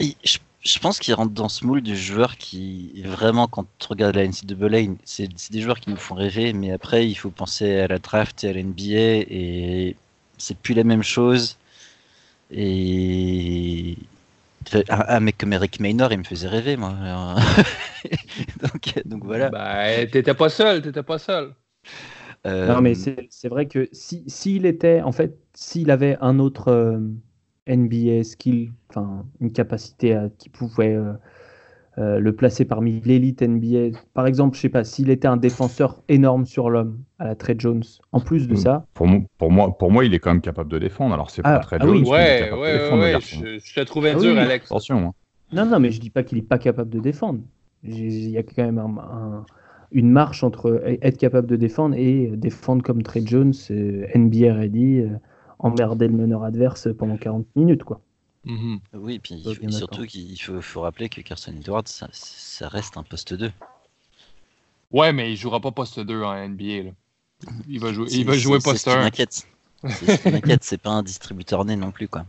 et 0.00 0.16
je, 0.24 0.38
je 0.64 0.78
pense 0.78 0.98
qu'il 0.98 1.14
rentre 1.14 1.32
dans 1.32 1.48
ce 1.48 1.64
moule 1.66 1.82
du 1.82 1.96
joueur 1.96 2.36
qui 2.38 3.02
vraiment 3.04 3.46
quand 3.48 3.66
tu 3.78 3.86
regardes 3.88 4.16
la 4.16 4.24
NCAA, 4.24 4.96
c'est 5.04 5.28
c'est 5.36 5.52
des 5.52 5.60
joueurs 5.60 5.78
qui 5.80 5.90
nous 5.90 5.96
font 5.96 6.14
rêver, 6.14 6.52
mais 6.52 6.72
après 6.72 7.06
il 7.08 7.14
faut 7.14 7.30
penser 7.30 7.80
à 7.80 7.86
la 7.88 7.98
draft 7.98 8.44
et 8.44 8.48
à 8.48 8.52
la 8.54 8.62
NBA 8.62 8.84
et 9.28 9.96
c'est 10.38 10.56
plus 10.58 10.74
la 10.74 10.84
même 10.84 11.02
chose. 11.02 11.58
Et 12.50 13.96
un, 14.88 15.04
un 15.08 15.20
mec 15.20 15.38
comme 15.38 15.52
Eric 15.52 15.80
Maynor, 15.80 16.12
il 16.12 16.18
me 16.18 16.24
faisait 16.24 16.48
rêver, 16.48 16.76
moi. 16.76 16.94
Alors, 17.02 17.38
donc, 18.62 18.94
donc 19.06 19.24
voilà. 19.24 19.50
Ben, 19.50 20.08
t'étais 20.10 20.34
pas 20.34 20.48
seul, 20.48 20.82
t'étais 20.82 21.02
pas 21.02 21.18
seul. 21.18 21.54
Euh, 22.46 22.66
Non, 22.66 22.80
mais 22.80 22.94
c'est 22.94 23.48
vrai 23.48 23.68
que 23.68 23.88
si 23.92 24.24
s'il 24.28 24.64
était, 24.64 25.02
en 25.02 25.12
fait, 25.12 25.38
s'il 25.54 25.90
avait 25.90 26.16
un 26.22 26.38
autre 26.38 26.68
euh, 26.68 26.98
NBA 27.66 28.24
skill, 28.24 28.72
enfin 28.90 29.24
une 29.40 29.52
capacité 29.52 30.14
à- 30.14 30.28
qui 30.38 30.48
pouvait 30.48 30.94
euh, 30.94 31.12
euh, 31.98 32.18
le 32.18 32.34
placer 32.34 32.64
parmi 32.64 33.00
l'élite 33.04 33.40
NBA, 33.42 33.96
par 34.14 34.26
exemple, 34.26 34.56
je 34.56 34.62
sais 34.62 34.68
pas, 34.68 34.82
s'il 34.82 35.10
était 35.10 35.28
un 35.28 35.36
défenseur 35.36 36.02
énorme 36.08 36.44
sur 36.44 36.68
l'homme 36.68 36.98
à 37.20 37.26
la 37.26 37.34
Trey 37.36 37.54
Jones, 37.58 37.84
en 38.12 38.18
plus 38.20 38.48
de 38.48 38.54
Mm. 38.54 38.56
ça, 38.56 38.86
Pour, 38.94 39.06
mo- 39.06 39.24
pour, 39.38 39.50
moi, 39.52 39.78
pour 39.78 39.92
moi, 39.92 40.04
il 40.04 40.12
est 40.12 40.18
quand 40.18 40.30
même 40.32 40.40
capable 40.40 40.70
de 40.70 40.78
défendre. 40.78 41.14
Alors, 41.14 41.30
c'est 41.30 41.42
Ah, 41.44 41.58
pas 41.58 41.64
très 41.64 41.76
ah 41.80 41.86
oui. 41.86 41.98
Jones, 41.98 42.06
est 42.06 42.10
Ouais, 42.10 42.50
ouais, 42.52 42.58
ouais, 42.60 42.72
défendre, 42.72 43.02
le 43.02 43.06
ouais, 43.06 43.12
garçon. 43.12 43.36
je, 43.44 43.58
je 43.58 43.74
te 43.74 43.80
trouvais 43.86 44.10
Ah 44.10 44.18
dur, 44.20 44.32
oui. 44.32 44.38
Alex. 44.38 44.66
Attention. 44.66 44.98
hein. 44.98 45.12
non, 45.52 45.66
non, 45.66 45.78
mais 45.78 45.90
je 45.92 46.00
dis 46.00 46.10
pas 46.10 46.24
qu'il 46.24 46.38
est 46.38 46.42
pas 46.42 46.58
capable 46.58 46.90
de 46.90 46.98
défendre. 46.98 47.40
Il 47.84 48.30
y 48.30 48.38
a 48.38 48.42
quand 48.42 48.64
même 48.64 48.78
un- 48.78 48.98
un- 48.98 49.46
une 49.92 50.10
marche 50.10 50.42
entre 50.42 50.82
être 51.02 51.18
capable 51.18 51.46
de 51.46 51.54
défendre 51.56 51.94
et 51.96 52.32
défendre 52.36 52.82
comme 52.82 53.02
Trey 53.04 53.22
Jones, 53.24 53.52
euh, 53.70 54.06
NBA 54.14 54.52
ready, 54.54 55.00
euh, 55.00 55.10
emmerder 55.64 56.08
le 56.08 56.14
meneur 56.14 56.44
adverse 56.44 56.88
pendant 56.96 57.16
40 57.16 57.46
minutes, 57.56 57.84
quoi. 57.84 58.00
Mhm. 58.44 58.78
oui, 58.92 59.18
puis 59.18 59.42
Ouais, 59.46 59.54
bien 59.56 59.70
surtout 59.70 60.04
qu'il 60.04 60.38
faut, 60.40 60.60
faut 60.60 60.82
rappeler 60.82 61.08
que 61.08 61.22
Carson 61.22 61.52
Edwards, 61.52 61.88
ça, 61.88 62.08
ça 62.12 62.68
reste 62.68 62.96
un 62.98 63.02
poste 63.02 63.32
2. 63.32 63.50
Ouais, 64.92 65.12
mais 65.12 65.32
il 65.32 65.36
jouera 65.36 65.60
pas 65.60 65.70
poste 65.72 65.98
2 65.98 66.22
en 66.22 66.34
NBA. 66.48 66.82
là. 66.82 66.90
Il 67.66 67.80
va 67.80 67.92
jouer, 67.92 68.06
il 68.10 68.26
va 68.26 68.34
jouer 68.34 68.58
poste 68.62 68.84
ce 68.84 68.90
qui 68.90 68.96
1. 68.96 69.02
m'inquiète. 69.02 69.46
C'est 69.88 70.16
ce 70.16 70.22
qui 70.22 70.30
m'inquiète, 70.30 70.62
c'est 70.62 70.80
pas 70.80 70.90
un 70.90 71.02
distributeur 71.02 71.64
né 71.64 71.74
non 71.76 71.90
plus, 71.90 72.08
quoi. 72.08 72.26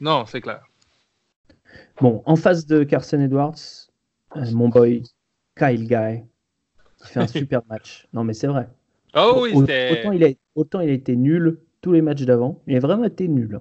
Non, 0.00 0.26
c'est 0.26 0.40
clair. 0.40 0.64
Bon, 2.00 2.22
en 2.26 2.36
face 2.36 2.66
de 2.66 2.82
Carson 2.84 3.20
Edwards, 3.20 3.88
euh, 4.36 4.50
mon 4.52 4.68
boy 4.68 5.02
Kyle 5.56 5.86
Guy, 5.86 6.22
qui 7.00 7.12
fait 7.12 7.20
un 7.20 7.26
super 7.26 7.62
match. 7.68 8.06
Non, 8.12 8.24
mais 8.24 8.34
c'est 8.34 8.46
vrai. 8.48 8.68
Oh 9.14 9.40
oui, 9.42 9.52
autant, 9.54 10.12
il 10.12 10.24
a, 10.24 10.28
autant 10.54 10.80
il 10.80 10.90
a 10.90 10.92
été 10.92 11.16
nul 11.16 11.60
tous 11.80 11.92
les 11.92 12.02
matchs 12.02 12.22
d'avant. 12.22 12.62
Il 12.66 12.76
a 12.76 12.80
vraiment 12.80 13.04
été 13.04 13.28
nul. 13.28 13.60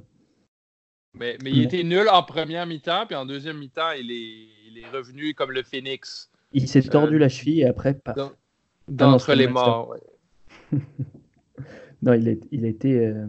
Mais, 1.14 1.38
mais 1.44 1.52
il 1.52 1.64
était 1.64 1.84
nul 1.84 2.08
en 2.10 2.22
première 2.24 2.66
mi-temps, 2.68 3.06
puis 3.08 3.16
en 3.16 3.26
deuxième 3.26 3.58
mi-temps, 3.58 3.92
il 4.00 4.12
est, 4.12 4.48
il 4.72 4.78
est 4.78 4.90
revenu 4.90 5.34
comme 5.34 5.52
le 5.52 5.64
phénix 5.64 6.30
Il 6.54 6.68
s'est 6.68 6.82
tordu 6.84 7.16
Euh, 7.16 7.20
la 7.20 7.30
cheville 7.30 7.62
et 7.62 7.66
après, 7.66 7.96
paf. 7.96 8.16
non, 8.18 8.32
d'entre 8.88 9.34
les 9.34 9.48
le 9.48 9.54
morts. 9.54 9.90
ouais. 9.90 10.80
Non, 12.04 12.14
il 12.14 12.30
a, 12.30 12.34
il 12.52 12.66
a 12.66 12.68
été, 12.68 13.08
euh, 13.08 13.26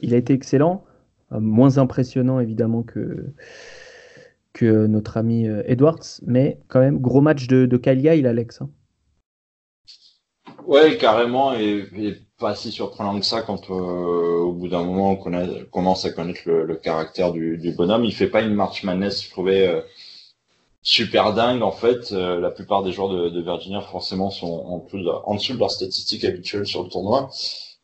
il 0.00 0.14
a 0.14 0.16
été 0.16 0.32
excellent. 0.32 0.84
Euh, 1.30 1.38
moins 1.38 1.78
impressionnant, 1.78 2.40
évidemment, 2.40 2.82
que, 2.82 3.32
que 4.52 4.86
notre 4.88 5.16
ami 5.16 5.46
euh, 5.46 5.62
Edwards. 5.66 6.02
Mais 6.26 6.58
quand 6.66 6.80
même, 6.80 6.98
gros 6.98 7.20
match 7.20 7.46
de, 7.46 7.66
de 7.66 7.76
Kyle 7.76 7.98
Guy, 8.02 8.26
Alex. 8.26 8.62
hein. 8.62 8.70
Ouais, 10.66 10.96
carrément, 10.98 11.54
et, 11.54 11.86
et 11.94 12.16
pas 12.40 12.54
si 12.56 12.72
surprenant 12.72 13.18
que 13.20 13.26
ça 13.26 13.42
quand 13.42 13.70
euh, 13.70 13.74
au 13.74 14.52
bout 14.52 14.68
d'un 14.68 14.82
moment 14.82 15.10
on 15.12 15.16
connaît- 15.16 15.64
commence 15.70 16.04
à 16.04 16.10
connaître 16.10 16.40
le, 16.46 16.64
le 16.64 16.76
caractère 16.76 17.32
du, 17.32 17.58
du 17.58 17.72
bonhomme. 17.72 18.04
Il 18.04 18.14
fait 18.14 18.28
pas 18.28 18.42
une 18.42 18.54
March 18.54 18.82
Madness, 18.84 19.22
je 19.24 19.30
trouvais 19.30 19.66
euh, 19.68 19.82
super 20.82 21.34
dingue 21.34 21.62
en 21.62 21.72
fait. 21.72 22.12
Euh, 22.12 22.40
la 22.40 22.50
plupart 22.50 22.82
des 22.82 22.92
joueurs 22.92 23.08
de, 23.10 23.28
de 23.30 23.42
Virginia 23.42 23.80
forcément 23.80 24.30
sont 24.30 24.48
en 25.26 25.34
dessous 25.34 25.54
de 25.54 25.58
leurs 25.58 25.70
statistiques 25.70 26.24
habituelles 26.24 26.66
sur 26.66 26.82
le 26.82 26.88
tournoi. 26.88 27.30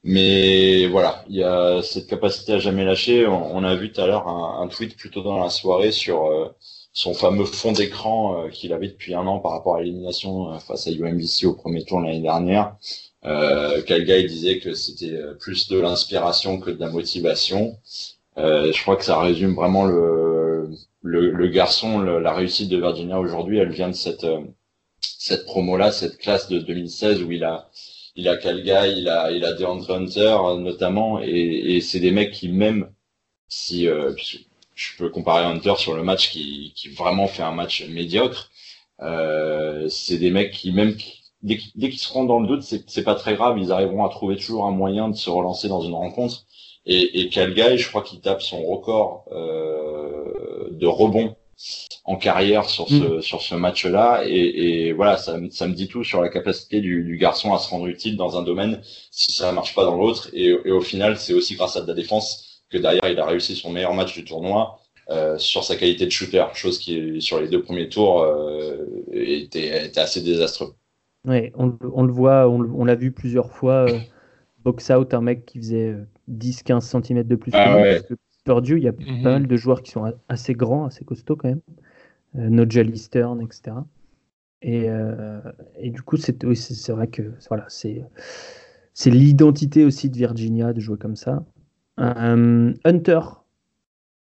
Mais 0.04 0.86
voilà, 0.88 1.24
il 1.28 1.36
y 1.36 1.42
a 1.42 1.82
cette 1.82 2.06
capacité 2.06 2.52
à 2.54 2.58
jamais 2.58 2.84
lâcher. 2.84 3.26
On, 3.26 3.56
on 3.56 3.64
a 3.64 3.74
vu 3.74 3.92
tout 3.92 4.00
à 4.00 4.06
l'heure 4.06 4.28
un, 4.28 4.62
un 4.62 4.68
tweet 4.68 4.96
plutôt 4.96 5.22
dans 5.22 5.38
la 5.38 5.50
soirée 5.50 5.92
sur 5.92 6.26
euh, 6.26 6.48
son 6.92 7.12
fameux 7.14 7.44
fond 7.44 7.72
d'écran 7.72 8.44
euh, 8.46 8.48
qu'il 8.50 8.72
avait 8.72 8.88
depuis 8.88 9.14
un 9.14 9.26
an 9.26 9.40
par 9.40 9.52
rapport 9.52 9.76
à 9.76 9.80
l'élimination 9.80 10.52
euh, 10.54 10.58
face 10.58 10.86
à 10.86 10.90
UMBC 10.92 11.46
au 11.46 11.54
premier 11.54 11.84
tour 11.84 12.00
l'année 12.00 12.20
dernière. 12.20 12.76
Euh, 13.26 13.82
disait 14.28 14.58
que 14.60 14.74
c'était 14.74 15.12
euh, 15.16 15.34
plus 15.34 15.68
de 15.68 15.78
l'inspiration 15.80 16.58
que 16.60 16.70
de 16.70 16.80
la 16.80 16.90
motivation. 16.90 17.78
Euh, 18.38 18.72
je 18.72 18.82
crois 18.82 18.96
que 18.96 19.04
ça 19.04 19.20
résume 19.20 19.54
vraiment 19.54 19.84
le, 19.86 20.68
le, 21.02 21.30
le 21.32 21.48
garçon, 21.48 21.98
le- 22.00 22.20
la 22.20 22.34
réussite 22.34 22.68
de 22.70 22.76
Virginia 22.78 23.18
aujourd'hui. 23.20 23.58
Elle 23.58 23.72
vient 23.72 23.88
de 23.88 23.94
cette, 23.94 24.24
euh, 24.24 24.40
cette 25.00 25.44
promo-là, 25.46 25.92
cette 25.92 26.18
classe 26.18 26.48
de 26.48 26.58
2016 26.58 27.22
où 27.22 27.32
il 27.32 27.44
a, 27.44 27.70
il 28.16 28.28
a 28.28 28.36
il 28.86 29.08
a, 29.08 29.30
il 29.32 29.44
a 29.44 29.52
DeAndre 29.54 29.90
Hunter 29.92 30.36
notamment, 30.58 31.20
et, 31.22 31.76
et 31.76 31.80
c'est 31.80 32.00
des 32.00 32.10
mecs 32.12 32.32
qui 32.32 32.48
même 32.48 32.90
si 33.48 33.88
euh, 33.88 34.12
je 34.74 34.96
peux 34.98 35.08
comparer 35.10 35.44
Hunter 35.44 35.74
sur 35.78 35.94
le 35.96 36.02
match 36.02 36.30
qui, 36.30 36.72
qui 36.76 36.88
vraiment 36.90 37.26
fait 37.28 37.42
un 37.42 37.52
match 37.52 37.84
médiocre, 37.88 38.50
euh, 39.02 39.88
c'est 39.88 40.18
des 40.18 40.30
mecs 40.30 40.52
qui 40.52 40.72
même 40.72 40.96
dès 41.42 41.56
qu'ils 41.58 41.72
dès 41.76 41.88
qu'ils 41.90 41.98
seront 42.00 42.24
dans 42.24 42.40
le 42.40 42.46
doute, 42.48 42.62
c'est 42.62 42.88
c'est 42.88 43.04
pas 43.04 43.14
très 43.14 43.34
grave, 43.34 43.58
ils 43.58 43.72
arriveront 43.72 44.04
à 44.04 44.08
trouver 44.08 44.36
toujours 44.36 44.66
un 44.66 44.70
moyen 44.72 45.08
de 45.08 45.16
se 45.16 45.30
relancer 45.30 45.68
dans 45.68 45.80
une 45.82 45.94
rencontre. 45.94 46.44
Et, 46.86 47.20
et 47.20 47.28
Calgary, 47.28 47.78
je 47.78 47.88
crois 47.88 48.02
qu'il 48.02 48.20
tape 48.20 48.42
son 48.42 48.62
record 48.64 49.24
euh, 49.32 50.68
de 50.70 50.86
rebond 50.86 51.36
en 52.04 52.16
carrière 52.16 52.68
sur 52.68 52.88
ce 52.88 53.20
sur 53.20 53.42
ce 53.42 53.54
match-là. 53.54 54.22
Et, 54.26 54.88
et 54.88 54.92
voilà, 54.92 55.16
ça, 55.16 55.36
me- 55.38 55.50
ça 55.50 55.66
me 55.66 55.74
dit 55.74 55.88
tout 55.88 56.04
sur 56.04 56.20
la 56.20 56.28
capacité 56.28 56.80
du, 56.80 57.02
du 57.04 57.16
garçon 57.18 57.54
à 57.54 57.58
se 57.58 57.68
rendre 57.70 57.86
utile 57.86 58.16
dans 58.16 58.38
un 58.38 58.42
domaine 58.42 58.80
si 59.10 59.32
ça 59.32 59.52
marche 59.52 59.74
pas 59.74 59.84
dans 59.84 59.96
l'autre. 59.96 60.28
Et, 60.32 60.46
et 60.64 60.70
au 60.72 60.80
final, 60.80 61.18
c'est 61.18 61.34
aussi 61.34 61.54
grâce 61.56 61.76
à 61.76 61.80
de 61.82 61.88
la 61.88 61.94
défense 61.94 62.62
que 62.70 62.78
derrière 62.78 63.08
il 63.10 63.18
a 63.18 63.26
réussi 63.26 63.56
son 63.56 63.70
meilleur 63.70 63.94
match 63.94 64.14
du 64.14 64.24
tournoi. 64.24 64.78
euh, 65.10 65.38
sur 65.38 65.62
sa 65.64 65.76
qualité 65.76 66.04
de 66.06 66.10
shooter, 66.10 66.44
chose 66.54 66.78
qui 66.78 67.20
sur 67.22 67.40
les 67.40 67.48
deux 67.48 67.62
premiers 67.62 67.88
tours 67.88 68.22
euh, 68.22 69.04
était, 69.12 69.86
était 69.86 70.00
assez 70.00 70.20
désastreux. 70.22 70.74
Ouais, 71.26 71.52
on, 71.56 71.66
le- 71.68 71.76
on 71.94 72.02
le 72.04 72.12
voit, 72.12 72.48
on, 72.48 72.84
l'a 72.84 72.94
vu 72.94 73.12
plusieurs 73.12 73.50
fois. 73.52 73.74
euh, 73.74 74.00
box 74.64 74.90
out, 74.90 75.14
un 75.14 75.22
mec 75.22 75.46
qui 75.46 75.58
faisait 75.58 75.90
euh, 75.92 76.06
10-15 76.28 76.86
cm 76.88 77.28
de 77.28 77.36
plus 77.36 77.58
que 77.60 77.68
Ah 77.68 77.70
lui, 77.70 77.82
ouais. 77.82 78.00
parce 78.00 78.02
que 78.02 78.14
Purdue, 78.44 78.78
il 78.78 78.84
y 78.84 78.88
a 78.88 78.94
Mhm. 78.98 79.22
pas 79.22 79.32
mal 79.32 79.46
de 79.48 79.56
joueurs 79.56 79.82
qui 79.82 79.92
sont 79.92 80.12
assez 80.28 80.54
grands, 80.54 80.86
assez 80.86 81.04
costauds 81.04 81.36
quand 81.36 81.48
même. 81.48 81.62
Euh, 82.36 82.50
Nigel 82.50 82.90
Eastern, 82.94 83.40
etc. 83.42 83.86
Et, 84.62 84.90
euh, 84.90 85.40
et 85.78 85.90
du 85.90 86.02
coup, 86.02 86.16
c'est 86.18 86.44
oui, 86.44 86.58
vrai 86.90 87.08
que 87.08 87.32
voilà, 87.50 87.66
c'est 88.94 89.10
l'identité 89.10 89.84
aussi 89.84 90.10
de 90.10 90.16
Virginia 90.16 90.72
de 90.72 90.80
jouer 90.80 90.98
comme 90.98 91.16
ça. 91.16 91.44
Euh, 92.00 92.74
Hunter, 92.84 93.20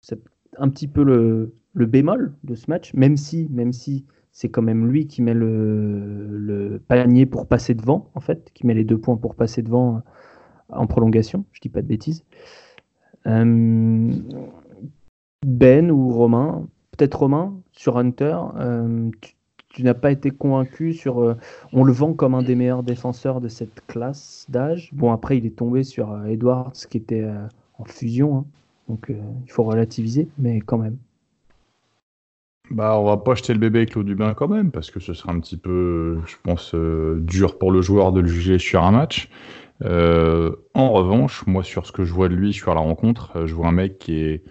c'est 0.01 0.19
un 0.59 0.69
petit 0.69 0.89
peu 0.89 1.03
le, 1.05 1.55
le 1.75 1.87
bémol 1.87 2.35
de 2.45 2.55
ce 2.55 2.71
match, 2.71 2.93
même 2.95 3.17
si, 3.17 3.49
même 3.51 3.73
si 3.73 4.05
c'est 4.37 4.51
quand 4.51 4.61
même 4.61 4.87
lui 4.87 5.07
qui 5.07 5.23
met 5.23 5.33
le, 5.33 6.79
panier 6.89 7.25
pour 7.25 7.47
passer 7.47 7.73
devant, 7.75 8.11
en 8.15 8.21
fait, 8.21 8.51
qui 8.53 8.67
met 8.67 8.75
les 8.75 8.85
deux 8.85 8.99
points 8.99 9.17
pour 9.17 9.35
passer 9.35 9.63
devant 9.63 10.03
en 10.69 10.87
prolongation, 10.87 11.47
je 11.53 11.61
dis 11.63 11.71
pas 11.71 11.81
de 11.81 11.87
bêtises. 11.87 12.23
Euh, 13.27 14.13
ben 15.47 15.91
ou 15.91 16.11
Romain, 16.11 16.69
peut-être 16.91 17.19
Romain, 17.21 17.55
sur 17.73 17.97
Hunter, 17.97 18.37
euh, 18.59 19.11
tu, 19.71 19.83
n'as 19.83 19.95
pas 19.95 20.13
été 20.13 20.31
convaincu 20.31 20.93
sur. 20.93 21.23
euh, 21.23 21.35
on 21.73 21.83
le 21.83 21.95
vend 21.95 22.13
comme 22.13 22.35
un 22.35 22.43
des 22.43 22.57
meilleurs 22.57 22.83
défenseurs 22.83 23.41
de 23.41 23.49
cette 23.49 23.87
classe 23.87 24.45
d'âge. 24.51 24.91
Bon, 24.93 25.13
après, 25.13 25.39
il 25.39 25.47
est 25.47 25.57
tombé 25.57 25.83
sur 25.83 26.13
euh, 26.13 26.27
Edwards 26.27 26.75
qui 26.91 26.99
était 26.99 27.23
euh, 27.23 27.47
en 27.79 27.87
fusion, 27.87 28.37
hein. 28.37 28.45
donc 28.91 29.09
euh, 29.09 29.15
il 29.47 29.51
faut 29.51 29.65
relativiser, 29.65 30.29
mais 30.37 30.61
quand 30.61 30.77
même. 30.77 30.99
Bah, 32.71 32.99
on 32.99 33.05
va 33.05 33.17
pas 33.17 33.35
jeter 33.35 33.53
le 33.53 33.61
bébé 33.61 33.81
avec 33.81 33.95
l'eau 33.95 34.05
quand 34.35 34.49
même, 34.49 34.73
parce 34.73 34.91
que 34.91 34.99
ce 34.99 35.15
serait 35.15 35.31
un 35.33 35.39
petit 35.41 35.57
peu, 35.57 36.19
je 36.27 36.35
pense, 36.43 36.75
euh, 36.75 37.19
dur 37.21 37.59
pour 37.59 37.71
le 37.71 37.81
joueur 37.81 38.13
de 38.13 38.21
le 38.21 38.27
juger 38.27 38.59
sur 38.59 38.83
un 38.83 38.91
match. 38.91 39.29
Euh, 39.85 40.57
en 40.75 40.91
revanche, 40.93 41.47
moi, 41.47 41.63
sur 41.63 41.87
ce 41.87 41.93
que 41.93 42.05
je 42.05 42.13
vois 42.13 42.29
de 42.29 42.35
lui 42.35 42.53
sur 42.53 42.75
la 42.75 42.81
rencontre, 42.81 43.37
euh, 43.37 43.47
je 43.47 43.55
vois 43.55 43.69
un 43.69 43.73
mec 43.73 43.99
qui 43.99 44.19
est. 44.19 44.45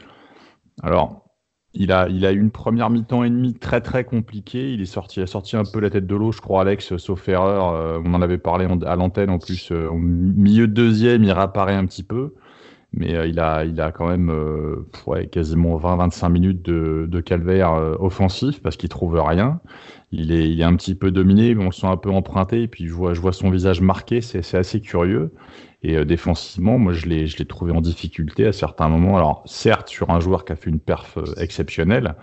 Alors, 0.82 1.25
il 1.73 1.91
a, 1.91 2.08
il 2.10 2.25
a 2.25 2.32
eu 2.32 2.39
une 2.39 2.51
première 2.51 2.89
mi-temps 2.89 3.23
et 3.25 3.30
demi 3.30 3.54
très 3.54 3.82
très 3.82 4.06
compliquée. 4.06 4.71
Il 4.73 4.82
est 4.82 4.86
sorti, 4.86 5.19
a 5.21 5.28
sorti 5.28 5.58
un 5.58 5.65
peu 5.65 5.82
la 5.82 5.89
tête 5.89 6.08
de 6.08 6.15
l'eau, 6.15 6.32
je 6.32 6.41
crois, 6.41 6.62
Alex, 6.62 6.95
sauf 6.97 7.28
erreur. 7.28 8.01
On 8.06 8.13
en 8.13 8.21
avait 8.21 8.38
parlé 8.38 8.65
à 8.86 8.95
l'antenne 8.95 9.30
en 9.30 9.39
plus. 9.39 9.71
au 9.71 9.97
milieu 9.97 10.67
de 10.67 10.73
deuxième, 10.73 11.23
il 11.23 11.32
réapparaît 11.32 11.75
un 11.75 11.86
petit 11.86 12.04
peu. 12.04 12.36
Mais 12.96 13.14
euh, 13.14 13.28
il, 13.28 13.40
a, 13.40 13.66
il 13.66 13.80
a 13.82 13.92
quand 13.92 14.08
même 14.08 14.30
euh, 14.30 14.88
ouais, 15.06 15.28
quasiment 15.28 15.78
20-25 15.78 16.32
minutes 16.32 16.62
de, 16.64 17.08
de 17.10 17.20
calvaire 17.20 17.74
euh, 17.74 17.96
offensif 18.00 18.62
parce 18.62 18.78
qu'il 18.78 18.90
trouve 18.90 19.20
rien. 19.20 19.60
Il 20.12 20.32
est, 20.32 20.50
il 20.50 20.62
est 20.62 20.64
un 20.64 20.76
petit 20.76 20.96
peu 20.96 21.12
dominé, 21.12 21.56
mais 21.56 21.64
on 21.64 21.68
le 21.68 21.72
sent 21.74 21.88
un 21.88 21.98
peu 21.98 22.10
emprunté. 22.10 22.64
Et 22.64 22.68
puis 22.70 22.88
je 22.88 22.94
vois, 22.94 23.14
je 23.14 23.20
vois 23.20 23.34
son 23.34 23.50
visage 23.50 23.82
marqué, 23.82 24.22
c'est 24.22 24.58
assez 24.58 24.80
curieux. 24.80 25.34
Et 25.88 25.98
euh, 25.98 26.04
défensivement, 26.04 26.80
moi 26.80 26.93
je 26.93 27.06
l'ai 27.06 27.28
je 27.28 27.38
l'ai 27.38 27.45
trouvé 27.45 27.71
en 27.71 27.80
difficulté 27.80 28.48
à 28.48 28.52
certains 28.52 28.89
moments. 28.89 29.17
Alors 29.17 29.43
certes 29.45 29.88
sur 29.88 30.10
un 30.10 30.19
joueur 30.19 30.43
qui 30.43 30.52
a 30.52 30.56
fait 30.56 30.71
une 30.71 30.80
perf 30.80 31.17
euh, 31.17 31.36
exceptionnelle, 31.38 32.15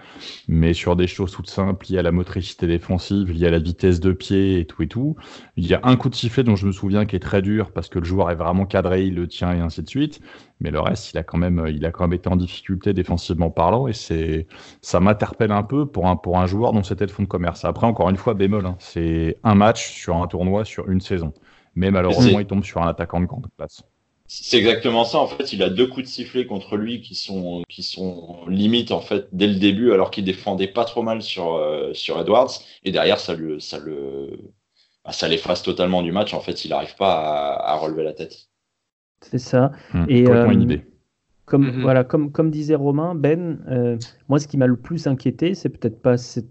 mais 0.48 0.74
sur 0.74 0.96
des 0.96 1.06
choses 1.06 1.30
toutes 1.30 1.48
simples 1.48 1.86
liées 1.88 1.98
à 1.98 2.02
la 2.02 2.10
motricité 2.10 2.66
défensive, 2.66 3.30
liées 3.30 3.46
à 3.46 3.50
la 3.50 3.60
vitesse 3.60 4.00
de 4.00 4.10
pied 4.12 4.58
et 4.58 4.66
tout 4.66 4.82
et 4.82 4.88
tout. 4.88 5.14
Il 5.56 5.64
y 5.64 5.74
a 5.74 5.80
un 5.84 5.94
coup 5.94 6.08
de 6.08 6.16
sifflet 6.16 6.42
dont 6.42 6.56
je 6.56 6.66
me 6.66 6.72
souviens 6.72 7.06
qui 7.06 7.14
est 7.14 7.20
très 7.20 7.40
dur 7.40 7.70
parce 7.70 7.88
que 7.88 8.00
le 8.00 8.04
joueur 8.04 8.32
est 8.32 8.34
vraiment 8.34 8.66
cadré, 8.66 9.04
il 9.04 9.14
le 9.14 9.28
tient 9.28 9.52
et 9.54 9.60
ainsi 9.60 9.80
de 9.80 9.88
suite. 9.88 10.20
Mais 10.58 10.72
le 10.72 10.80
reste, 10.80 11.12
il 11.12 11.18
a 11.18 11.22
quand 11.22 11.38
même, 11.38 11.64
il 11.68 11.86
a 11.86 11.92
quand 11.92 12.04
même 12.04 12.14
été 12.14 12.28
en 12.28 12.36
difficulté 12.36 12.92
défensivement 12.92 13.50
parlant 13.50 13.86
et 13.86 13.92
c'est, 13.92 14.48
ça 14.80 14.98
m'interpelle 14.98 15.52
un 15.52 15.62
peu 15.62 15.86
pour 15.86 16.08
un, 16.08 16.16
pour 16.16 16.38
un 16.38 16.46
joueur 16.46 16.72
dont 16.72 16.82
c'était 16.82 17.06
le 17.06 17.12
fond 17.12 17.22
de 17.22 17.28
commerce. 17.28 17.64
Après, 17.64 17.86
encore 17.86 18.10
une 18.10 18.16
fois, 18.16 18.34
bémol, 18.34 18.66
hein, 18.66 18.76
c'est 18.80 19.38
un 19.44 19.54
match 19.54 19.88
sur 19.92 20.16
un 20.16 20.26
tournoi 20.26 20.64
sur 20.64 20.90
une 20.90 21.00
saison. 21.00 21.32
Mais 21.74 21.90
malheureusement, 21.90 22.40
il 22.40 22.46
tombe 22.46 22.64
sur 22.64 22.82
un 22.82 22.88
attaquant 22.88 23.20
de 23.20 23.26
grande 23.26 23.46
classe. 23.56 23.82
C'est 24.26 24.58
exactement 24.58 25.04
ça. 25.04 25.18
En 25.18 25.26
fait, 25.26 25.52
il 25.52 25.62
a 25.62 25.68
deux 25.68 25.86
coups 25.86 26.06
de 26.06 26.08
sifflet 26.10 26.46
contre 26.46 26.76
lui 26.76 27.02
qui 27.02 27.14
sont 27.14 27.62
qui 27.68 27.82
sont 27.82 28.46
limite 28.48 28.90
en 28.90 29.00
fait 29.00 29.28
dès 29.32 29.46
le 29.46 29.56
début, 29.56 29.92
alors 29.92 30.10
qu'il 30.10 30.24
défendait 30.24 30.68
pas 30.68 30.84
trop 30.86 31.02
mal 31.02 31.20
sur 31.22 31.54
euh, 31.54 31.92
sur 31.92 32.18
Edwards. 32.18 32.50
Et 32.84 32.92
derrière, 32.92 33.20
ça 33.20 33.34
le 33.34 33.60
ça 33.60 33.78
le 33.78 34.30
bah, 35.04 35.12
ça 35.12 35.28
l'efface 35.28 35.62
totalement 35.62 36.02
du 36.02 36.12
match. 36.12 36.32
En 36.32 36.40
fait, 36.40 36.64
il 36.64 36.70
n'arrive 36.70 36.96
pas 36.96 37.12
à, 37.56 37.72
à 37.72 37.76
relever 37.76 38.04
la 38.04 38.14
tête. 38.14 38.48
C'est 39.20 39.38
ça. 39.38 39.72
Hum, 39.94 40.06
Et, 40.08 40.26
euh, 40.28 40.52
inhibé. 40.52 40.82
Comme, 41.44 41.66
Mhm. 41.66 41.82
voilà, 41.82 42.04
comme, 42.04 42.32
comme 42.32 42.50
disait 42.50 42.74
Romain, 42.76 43.14
Ben, 43.14 43.62
euh, 43.68 43.98
moi 44.28 44.38
ce 44.38 44.46
qui 44.48 44.56
m'a 44.56 44.66
le 44.66 44.76
plus 44.76 45.06
inquiété, 45.06 45.54
c'est 45.54 45.68
peut-être 45.68 46.00
pas 46.00 46.16
cette 46.16 46.48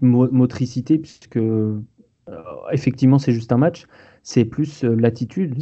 mo- 0.00 0.30
motricité, 0.30 0.96
puisque 0.98 1.36
euh, 1.36 1.80
effectivement 2.72 3.18
c'est 3.18 3.32
juste 3.32 3.52
un 3.52 3.58
match, 3.58 3.86
c'est 4.22 4.44
plus 4.44 4.84
euh, 4.84 4.94
l'attitude. 4.94 5.56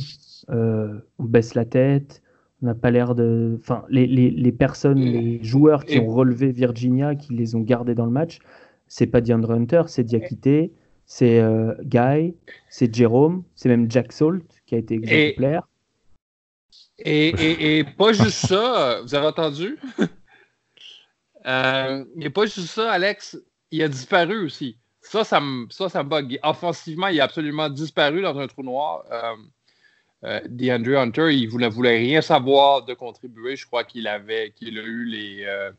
Euh, 0.50 0.98
on 1.18 1.24
baisse 1.24 1.54
la 1.54 1.64
tête, 1.64 2.22
on 2.62 2.66
n'a 2.66 2.74
pas 2.74 2.90
l'air 2.90 3.14
de. 3.14 3.58
Enfin, 3.60 3.84
les, 3.88 4.06
les, 4.06 4.30
les 4.30 4.52
personnes, 4.52 4.98
les 4.98 5.42
joueurs 5.42 5.84
qui 5.84 5.98
ont 5.98 6.08
relevé 6.08 6.50
Virginia, 6.52 7.14
qui 7.14 7.34
les 7.34 7.54
ont 7.54 7.60
gardés 7.60 7.94
dans 7.94 8.06
le 8.06 8.12
match, 8.12 8.38
c'est 8.88 9.06
pas 9.06 9.20
DeAndre 9.20 9.52
Hunter, 9.52 9.82
c'est 9.86 10.04
Diakité, 10.04 10.72
c'est 11.04 11.40
euh, 11.40 11.74
Guy, 11.82 12.34
c'est 12.68 12.94
Jérôme, 12.94 13.44
c'est 13.54 13.68
même 13.68 13.90
Jack 13.90 14.12
Salt 14.12 14.44
qui 14.66 14.74
a 14.74 14.78
été 14.78 14.94
exemplaire. 14.94 15.68
Et, 16.98 17.28
et, 17.28 17.78
et 17.78 17.84
pas 17.84 18.12
juste 18.12 18.46
ça, 18.46 19.00
vous 19.02 19.14
avez 19.14 19.26
entendu? 19.26 19.78
Euh, 21.48 22.04
et 22.18 22.28
pas 22.28 22.46
juste 22.46 22.66
ça, 22.66 22.90
Alex, 22.90 23.38
il 23.70 23.80
a 23.80 23.86
disparu 23.86 24.44
aussi. 24.44 24.78
Ça, 25.08 25.24
ça 25.24 25.40
me, 25.40 25.66
ça, 25.70 25.88
ça 25.88 26.02
bug. 26.02 26.38
Offensivement, 26.42 27.08
il 27.08 27.20
a 27.20 27.24
absolument 27.24 27.68
disparu 27.68 28.22
dans 28.22 28.36
un 28.38 28.46
trou 28.46 28.62
noir. 28.62 29.04
Euh, 29.10 29.34
euh, 30.24 30.40
DeAndre 30.48 30.98
Hunter, 30.98 31.32
il 31.32 31.46
ne 31.56 31.68
voulait, 31.68 31.98
rien 31.98 32.20
savoir 32.20 32.84
de 32.84 32.94
contribuer. 32.94 33.56
Je 33.56 33.66
crois 33.66 33.84
qu'il 33.84 34.08
avait, 34.08 34.52
qu'il 34.56 34.78
a 34.78 34.82
eu 34.82 35.04
les, 35.04 35.44
euh, 35.44 35.70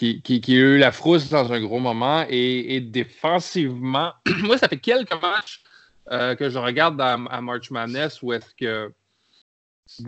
a 0.00 0.50
eu 0.50 0.78
la 0.78 0.92
frousse 0.92 1.28
dans 1.28 1.52
un 1.52 1.60
gros 1.60 1.78
moment. 1.78 2.24
Et, 2.28 2.80
défensivement, 2.80 4.12
moi, 4.42 4.58
ça 4.58 4.68
fait 4.68 4.78
quelques 4.78 5.20
matchs 5.22 5.62
euh, 6.10 6.34
que 6.34 6.50
je 6.50 6.58
regarde 6.58 6.96
dans, 6.96 7.26
à 7.26 7.40
March 7.40 7.70
Madness 7.70 8.20
où 8.22 8.32
est-ce 8.32 8.54
que 8.54 8.92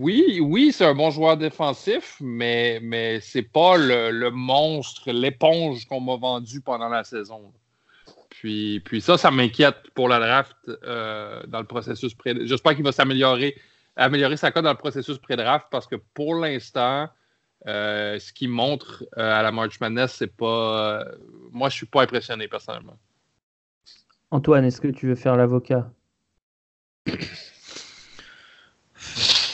oui, 0.01 0.41
oui, 0.41 0.73
c'est 0.73 0.87
un 0.87 0.95
bon 0.95 1.11
joueur 1.11 1.37
défensif, 1.37 2.17
mais, 2.21 2.81
mais 2.83 3.21
c'est 3.21 3.43
pas 3.43 3.77
le 3.77 4.31
monstre, 4.31 5.13
l'éponge 5.13 5.85
qu'on 5.85 6.01
m'a 6.01 6.17
vendu 6.17 6.63
pendant 6.63 6.89
la 6.89 7.05
saison. 7.05 7.53
Puis, 8.41 8.81
puis 8.81 9.01
ça, 9.01 9.17
ça 9.17 9.31
m'inquiète 9.31 9.77
pour 9.95 10.11
la 10.11 10.19
draft 10.19 10.57
euh, 10.69 11.43
dans 11.47 11.61
le 11.61 11.65
processus 11.65 12.13
pré 12.13 12.35
J'espère 12.47 12.75
qu'il 12.75 12.85
va 12.85 12.93
s'améliorer, 12.93 13.57
améliorer 13.97 14.37
sa 14.37 14.51
cote 14.51 14.65
dans 14.65 14.73
le 14.73 14.77
processus 14.77 15.17
pré-draft 15.17 15.69
parce 15.71 15.87
que 15.87 15.97
pour 16.13 16.35
l'instant, 16.35 17.09
euh, 17.67 18.19
ce 18.19 18.35
qu'il 18.35 18.51
montre 18.51 19.05
euh, 19.17 19.39
à 19.39 19.43
la 19.43 19.53
March 19.53 19.81
Madness, 19.81 20.13
c'est 20.13 20.37
pas. 20.37 21.03
moi, 21.51 21.71
je 21.71 21.77
suis 21.77 21.87
pas 21.87 22.03
impressionné 22.03 22.47
personnellement. 22.47 22.99
Antoine, 24.31 24.67
est-ce 24.67 24.83
que 24.83 24.89
tu 24.89 25.07
veux 25.07 25.15
faire 25.15 25.37
l'avocat? 25.37 25.91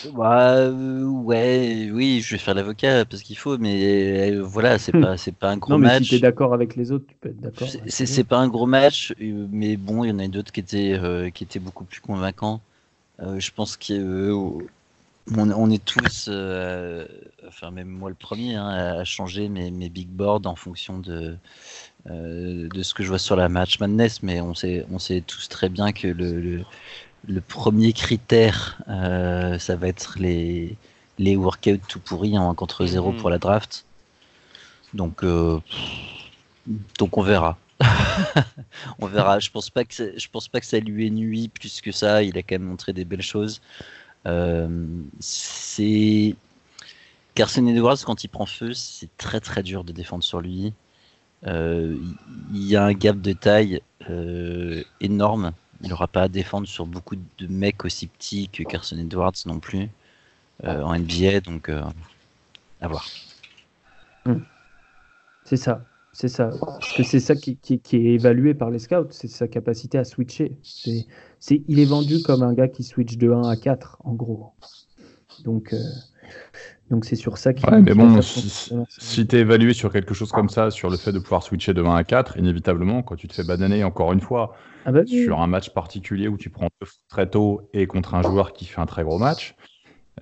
Bah, 0.04 0.54
euh, 0.56 1.04
ouais, 1.04 1.90
oui, 1.92 2.20
je 2.22 2.32
vais 2.34 2.38
faire 2.38 2.54
l'avocat 2.54 3.04
parce 3.04 3.22
qu'il 3.22 3.36
faut, 3.38 3.56
mais 3.58 4.32
euh, 4.32 4.42
voilà, 4.42 4.78
c'est 4.78 4.92
pas, 4.92 5.16
c'est 5.16 5.32
pas 5.32 5.50
un 5.50 5.56
gros 5.58 5.74
Non, 5.74 5.78
mais 5.78 5.88
match. 5.88 6.02
si 6.04 6.06
tu 6.06 6.14
es 6.14 6.18
d'accord 6.20 6.54
avec 6.54 6.76
les 6.76 6.92
autres, 6.92 7.06
tu 7.06 7.16
peux 7.16 7.28
être 7.30 7.40
d'accord. 7.40 7.68
C'est- 7.88 8.06
C'est 8.06 8.24
pas 8.24 8.38
un 8.38 8.48
gros 8.48 8.66
match, 8.66 9.12
euh, 9.20 9.46
mais 9.50 9.76
bon, 9.76 10.04
il 10.04 10.08
y 10.08 10.12
en 10.12 10.18
a 10.18 10.28
d'autres 10.28 10.52
qui 10.52 10.60
étaient, 10.60 10.92
euh, 10.98 11.30
qui 11.30 11.44
étaient 11.44 11.58
beaucoup 11.60 11.84
plus 11.84 12.00
convaincants. 12.00 12.60
Euh, 13.20 13.40
je 13.40 13.52
pense 13.52 13.76
qu'on 13.78 14.68
on 15.50 15.70
est 15.70 15.84
tous, 15.84 16.28
enfin 17.46 17.70
même 17.70 17.88
moi 17.88 18.10
le 18.10 18.16
premier, 18.16 18.56
hein, 18.56 18.68
à 18.68 19.04
changer 19.04 19.48
mes, 19.48 19.70
mes 19.70 19.88
big 19.88 20.08
boards 20.08 20.42
en 20.46 20.56
fonction 20.56 20.98
de, 20.98 21.36
de 22.06 22.82
ce 22.82 22.94
que 22.94 23.02
je 23.02 23.08
vois 23.08 23.18
sur 23.18 23.36
la 23.36 23.48
match 23.48 23.80
Madness, 23.80 24.22
mais 24.22 24.40
on 24.40 24.54
sait, 24.54 24.84
on 24.90 24.98
sait 24.98 25.22
tous 25.22 25.48
très 25.48 25.68
bien 25.68 25.92
que 25.92 26.06
le, 26.08 26.40
le, 26.40 26.64
le 27.26 27.40
premier 27.40 27.92
critère, 27.92 28.78
euh, 28.88 29.58
ça 29.58 29.76
va 29.76 29.88
être 29.88 30.16
les, 30.18 30.76
les 31.18 31.36
workouts 31.36 31.78
tout 31.88 32.00
pourris 32.00 32.36
en 32.38 32.54
contre 32.54 32.84
zéro 32.86 33.12
Mhm. 33.12 33.18
pour 33.18 33.30
la 33.30 33.38
draft. 33.38 33.84
Donc, 34.94 35.22
euh, 35.24 35.58
donc 36.98 37.16
on 37.16 37.22
verra. 37.22 37.58
on 39.00 39.06
verra. 39.06 39.38
Je 39.40 39.50
pense 39.50 39.70
pas 39.70 39.84
que 39.84 39.94
ça- 39.94 40.16
je 40.16 40.28
pense 40.30 40.48
pas 40.48 40.60
que 40.60 40.66
ça 40.66 40.78
lui 40.80 41.06
ait 41.06 41.10
nuit 41.10 41.48
plus 41.48 41.80
que 41.80 41.92
ça. 41.92 42.22
Il 42.22 42.36
a 42.38 42.42
quand 42.42 42.54
même 42.56 42.62
montré 42.68 42.92
des 42.92 43.04
belles 43.04 43.22
choses. 43.22 43.60
Euh, 44.26 44.68
c'est 45.20 46.36
Carson 47.34 47.66
Edwards 47.66 47.98
quand 48.04 48.22
il 48.24 48.28
prend 48.28 48.46
feu, 48.46 48.72
c'est 48.74 49.08
très 49.16 49.40
très 49.40 49.62
dur 49.62 49.82
de 49.84 49.92
défendre 49.92 50.22
sur 50.22 50.40
lui. 50.40 50.74
Euh, 51.46 51.96
il 52.52 52.64
y 52.66 52.76
a 52.76 52.84
un 52.84 52.92
gap 52.92 53.20
de 53.20 53.32
taille 53.32 53.80
énorme. 55.00 55.52
Il 55.82 55.88
n'aura 55.88 56.06
pas 56.06 56.22
à 56.22 56.28
défendre 56.28 56.66
sur 56.66 56.86
beaucoup 56.86 57.16
de 57.16 57.46
mecs 57.48 57.84
aussi 57.84 58.06
petits 58.06 58.48
que 58.48 58.62
Carson 58.62 58.98
Edwards 58.98 59.32
non 59.46 59.58
plus 59.58 59.88
euh, 60.64 60.82
en 60.82 60.96
NBA. 60.96 61.40
Donc 61.40 61.68
euh, 61.68 61.82
à 62.80 62.88
voir. 62.88 63.06
C'est 65.44 65.56
ça, 65.56 65.84
c'est 66.12 66.28
ça. 66.28 66.50
Parce 66.60 66.92
que 66.92 67.02
c'est 67.02 67.20
ça 67.20 67.34
qui, 67.34 67.58
est 67.72 67.94
évalué 67.94 68.54
par 68.54 68.70
les 68.70 68.78
scouts, 68.78 69.10
c'est 69.10 69.28
sa 69.28 69.48
capacité 69.48 69.98
à 69.98 70.04
switcher. 70.04 70.52
Il 70.86 71.78
est 71.78 71.84
vendu 71.84 72.22
comme 72.22 72.42
un 72.42 72.52
gars 72.52 72.68
qui 72.68 72.84
switch 72.84 73.16
de 73.16 73.30
1 73.30 73.48
à 73.48 73.56
4, 73.56 73.98
en 74.04 74.14
gros. 74.14 74.52
Donc, 75.44 75.72
euh, 75.72 75.78
donc 76.92 77.06
c'est 77.06 77.16
sur 77.16 77.38
ça 77.38 77.54
qu'il 77.54 77.68
Ouais, 77.68 77.80
mais 77.80 77.94
bon, 77.94 78.20
si, 78.20 78.70
si 78.98 79.26
tu 79.26 79.36
es 79.36 79.40
évalué 79.40 79.72
sur 79.72 79.90
quelque 79.90 80.12
chose 80.14 80.30
comme 80.30 80.50
ça, 80.50 80.70
sur 80.70 80.90
le 80.90 80.96
fait 80.98 81.10
de 81.10 81.18
pouvoir 81.18 81.42
switcher 81.42 81.72
de 81.72 81.82
1 81.82 81.94
à 81.96 82.04
4, 82.04 82.36
inévitablement, 82.36 83.02
quand 83.02 83.16
tu 83.16 83.26
te 83.28 83.32
fais 83.34 83.42
bananer 83.44 83.82
encore 83.82 84.12
une 84.12 84.20
fois 84.20 84.54
Ah 84.84 84.92
bah 84.92 85.00
oui. 85.00 85.24
sur 85.24 85.40
un 85.40 85.46
match 85.46 85.70
particulier 85.70 86.28
où 86.28 86.36
tu 86.36 86.50
prends 86.50 86.68
très 87.08 87.28
tôt 87.28 87.68
et 87.72 87.86
contre 87.86 88.14
un 88.14 88.22
joueur 88.22 88.52
qui 88.52 88.66
fait 88.66 88.80
un 88.80 88.86
très 88.86 89.04
gros 89.04 89.18
match, 89.18 89.54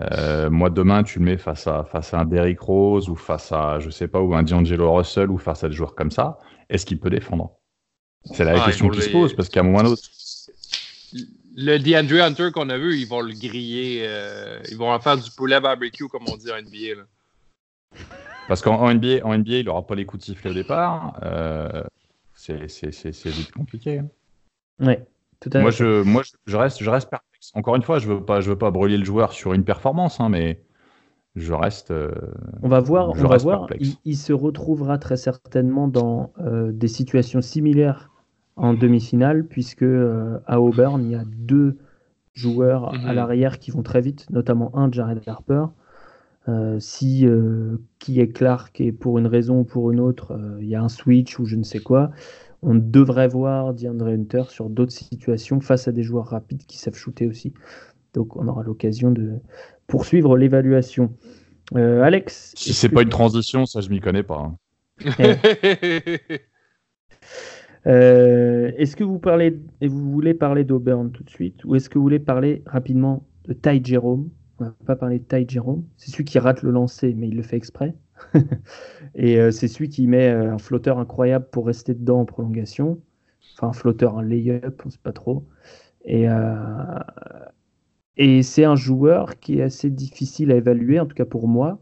euh, 0.01 0.49
moi 0.49 0.71
demain 0.71 1.03
tu 1.03 1.19
le 1.19 1.25
mets 1.25 1.37
face 1.39 1.67
à, 1.67 1.83
face 1.85 2.15
à 2.15 2.21
un 2.21 2.25
Derrick 2.25 2.61
Rose 2.61 3.09
ou 3.09 3.17
face 3.17 3.51
à, 3.51 3.81
je 3.81 3.91
sais 3.91 4.07
pas, 4.07 4.21
ou 4.21 4.33
un 4.35 4.45
D'Angelo 4.45 4.93
Russell 4.95 5.29
ou 5.31 5.37
face 5.39 5.65
à 5.65 5.69
des 5.69 5.75
joueurs 5.75 5.97
comme 5.97 6.13
ça, 6.13 6.39
est-ce 6.69 6.87
qu'il 6.87 7.01
peut 7.01 7.11
défendre? 7.11 7.51
C'est 8.33 8.45
la 8.45 8.63
Ah, 8.63 8.67
question 8.67 8.89
qui 8.91 9.01
se 9.03 9.07
les- 9.07 9.13
pose 9.13 9.35
parce 9.35 9.49
qu'à 9.49 9.61
un 9.61 9.65
moment 9.65 9.79
ou 9.79 9.81
un 9.81 9.87
autre, 9.87 10.03
Le 11.57 11.79
DeAndre 11.79 12.23
Hunter 12.23 12.51
qu'on 12.53 12.69
a 12.71 12.79
vu, 12.79 12.97
ils 12.99 13.07
vont 13.09 13.21
le 13.21 13.33
griller. 13.33 14.03
euh, 14.07 14.61
ils 14.71 14.77
vont 14.77 14.91
en 14.91 15.01
faire 15.01 15.17
du 15.17 15.31
poulet 15.37 15.61
barbecue, 15.61 16.09
comme 16.09 16.25
on 16.29 16.37
dit 16.37 16.51
en 16.51 16.57
NBA. 16.57 16.97
là. 16.97 17.03
Parce 18.49 18.63
qu'en 18.63 18.77
en 18.81 18.93
NBA, 18.95 19.25
en 19.25 19.37
NBA, 19.37 19.59
il 19.59 19.67
n'aura 19.67 19.87
pas 19.87 19.95
les 19.95 20.05
coups 20.07 20.21
de 20.21 20.25
sifflet 20.33 20.51
au 20.51 20.55
départ. 20.55 21.19
Euh, 21.23 21.83
c'est 22.35 22.57
vite 23.27 23.53
compliqué. 23.53 23.99
hein. 23.99 24.09
Ouais, 24.81 25.05
tout 25.41 25.51
à 25.53 25.61
Moi, 25.61 25.71
fait. 25.71 25.79
je, 25.79 26.03
moi 26.03 26.23
je, 26.47 26.57
reste, 26.57 26.83
je 26.83 26.89
reste 26.91 27.11
perplexe. 27.11 27.51
Encore 27.55 27.77
une 27.77 27.83
fois, 27.83 27.99
je 27.99 28.09
veux 28.09 28.25
pas, 28.25 28.41
je 28.41 28.51
veux 28.51 28.59
pas 28.59 28.71
brûler 28.71 28.97
le 28.97 29.05
joueur 29.05 29.33
sur 29.33 29.53
une 29.53 29.65
performance, 29.65 30.21
hein, 30.21 30.29
mais 30.29 30.63
je 31.37 31.53
reste. 31.53 31.91
euh, 31.91 32.11
On 32.63 32.69
va 32.69 32.81
voir, 32.81 33.15
je 33.15 33.21
on 33.25 33.29
va 33.29 33.35
reste 33.35 33.45
voir. 33.45 33.69
il 34.05 34.17
se 34.17 34.33
retrouvera 34.33 34.99
très 34.99 35.17
certainement 35.17 35.87
dans 35.89 36.33
euh, 36.41 36.73
des 36.73 36.89
situations 36.89 37.41
similaires 37.43 38.10
en 38.61 38.75
demi-finale, 38.75 39.45
puisque 39.47 39.83
euh, 39.83 40.39
à 40.47 40.61
Auburn, 40.61 41.03
il 41.05 41.11
y 41.13 41.15
a 41.15 41.25
deux 41.27 41.79
joueurs 42.35 42.95
à 42.95 43.09
Mhm. 43.09 43.15
l'arrière 43.15 43.59
qui 43.59 43.71
vont 43.71 43.83
très 43.83 44.01
vite, 44.01 44.27
notamment 44.31 44.77
un, 44.77 44.91
Jared 44.93 45.21
Harper. 45.27 45.65
Euh, 46.49 46.79
si 46.81 47.27
euh, 47.27 47.77
qui 47.99 48.19
est 48.21 48.29
Clark 48.29 48.81
et 48.81 48.93
pour 48.93 49.19
une 49.19 49.27
raison 49.27 49.61
ou 49.61 49.65
pour 49.65 49.91
une 49.91 50.01
autre, 50.01 50.33
euh, 50.33 50.59
il 50.61 50.69
y 50.69 50.75
a 50.75 50.83
un 50.83 50.89
switch 50.89 51.39
ou 51.39 51.45
je 51.45 51.57
ne 51.57 51.63
sais 51.63 51.81
quoi, 51.81 52.11
on 52.63 52.75
devrait 52.75 53.29
voir 53.29 53.75
DeAndre 53.75 54.07
Hunter 54.07 54.45
sur 54.49 54.71
d'autres 54.71 54.93
situations 54.93 55.61
face 55.61 55.87
à 55.89 55.93
des 55.93 56.03
joueurs 56.03 56.27
rapides 56.27 56.65
qui 56.67 56.79
savent 56.79 56.95
shooter 56.97 57.27
aussi. 57.27 57.53
Donc 58.15 58.37
on 58.37 58.49
aura 58.49 58.63
l'occasion 58.63 59.11
de 59.11 59.35
poursuivre 59.87 60.37
l'évaluation. 60.37 61.13
Euh, 61.77 62.03
Alex, 62.03 62.53
Si 62.57 62.73
c'est 62.73 62.89
que- 62.89 62.95
pas 62.95 63.03
une 63.03 63.09
transition, 63.11 63.67
ça 63.67 63.81
je 63.83 63.91
m'y 63.91 64.01
connais 64.01 64.23
pas. 64.25 64.39
hein. 64.39 64.57
euh, 67.87 68.73
est-ce 68.77 68.95
que 68.97 69.05
vous 69.05 69.19
parlez 69.19 69.59
et 69.81 69.89
vous 69.89 70.11
voulez 70.11 70.35
parler 70.35 70.65
d'Auburn 70.65 71.11
tout 71.13 71.25
de 71.25 71.31
suite 71.31 71.65
ou 71.65 71.75
est-ce 71.75 71.89
que 71.89 71.99
vous 71.99 72.05
voulez 72.05 72.19
parler 72.19 72.63
rapidement 72.67 73.25
de 73.47 73.55
Ty 73.55 73.83
Jerome? 73.83 74.29
On 74.59 74.65
va 74.65 74.75
pas 74.85 74.97
parler 74.97 75.19
de 75.19 75.25
Ty 75.25 75.47
Jerome, 75.49 75.85
c'est 75.97 76.11
celui 76.11 76.25
qui 76.25 76.39
rate 76.39 76.63
le 76.63 76.71
lancer 76.71 77.15
mais 77.15 77.29
il 77.29 77.37
le 77.37 77.43
fait 77.43 77.57
exprès. 77.57 77.95
et 79.15 79.41
euh, 79.41 79.51
c'est 79.51 79.69
celui 79.69 79.89
qui 79.89 80.07
met 80.07 80.29
euh, 80.29 80.53
un 80.53 80.59
flotteur 80.59 80.99
incroyable 80.99 81.47
pour 81.51 81.67
rester 81.67 81.95
dedans 81.95 82.21
en 82.21 82.25
prolongation. 82.27 83.01
Enfin 83.57 83.69
un 83.69 83.73
flotteur, 83.73 84.19
un 84.19 84.23
lay-up, 84.23 84.83
on 84.85 84.91
sait 84.91 84.99
pas 85.03 85.13
trop. 85.13 85.47
Et 86.05 86.27
et 88.17 88.43
c'est 88.43 88.65
un 88.65 88.77
joueur 88.77 89.39
qui 89.39 89.59
est 89.59 89.63
assez 89.63 89.91
difficile 89.91 90.51
à 90.53 90.57
évaluer, 90.57 90.99
en 91.01 91.07
tout 91.07 91.15
cas 91.15 91.25
pour 91.25 91.49
moi. 91.49 91.79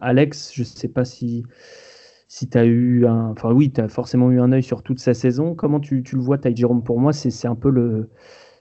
Alex, 0.00 0.52
je 0.54 0.62
ne 0.62 0.64
sais 0.64 0.88
pas 0.88 1.04
si, 1.04 1.44
si 2.28 2.48
tu 2.48 2.58
as 2.58 2.64
eu 2.64 3.06
un. 3.06 3.30
Enfin, 3.30 3.52
oui, 3.52 3.72
tu 3.72 3.80
as 3.80 3.88
forcément 3.88 4.30
eu 4.30 4.40
un 4.40 4.52
œil 4.52 4.62
sur 4.62 4.82
toute 4.82 5.00
sa 5.00 5.14
saison. 5.14 5.54
Comment 5.54 5.80
tu, 5.80 6.02
tu 6.02 6.16
le 6.16 6.22
vois, 6.22 6.38
Ty 6.38 6.54
Jerome? 6.54 6.82
Pour 6.82 7.00
moi, 7.00 7.12
c'est 7.12 7.46
un 7.48 7.54
peu 7.54 7.70
le. 7.70 8.10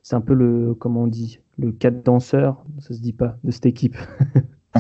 C'est 0.01 0.15
un 0.15 0.21
peu 0.21 0.33
le. 0.33 0.73
Comment 0.75 1.03
on 1.03 1.07
dit 1.07 1.39
Le 1.57 1.71
4 1.71 2.03
danseur, 2.03 2.63
ça 2.79 2.93
se 2.93 2.99
dit 2.99 3.13
pas, 3.13 3.37
de 3.43 3.51
cette 3.51 3.65
équipe. 3.65 3.97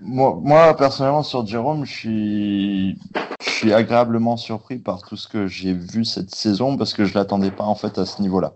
Moi, 0.00 0.76
personnellement, 0.76 1.22
sur 1.22 1.46
Jérôme, 1.46 1.84
je 1.84 1.92
suis, 1.92 2.98
je 3.44 3.50
suis 3.50 3.72
agréablement 3.72 4.36
surpris 4.36 4.78
par 4.78 5.02
tout 5.02 5.16
ce 5.16 5.28
que 5.28 5.46
j'ai 5.46 5.74
vu 5.74 6.04
cette 6.04 6.34
saison 6.34 6.76
parce 6.76 6.94
que 6.94 7.04
je 7.04 7.14
l'attendais 7.14 7.50
pas 7.50 7.64
en 7.64 7.74
fait 7.74 7.98
à 7.98 8.06
ce 8.06 8.22
niveau-là. 8.22 8.54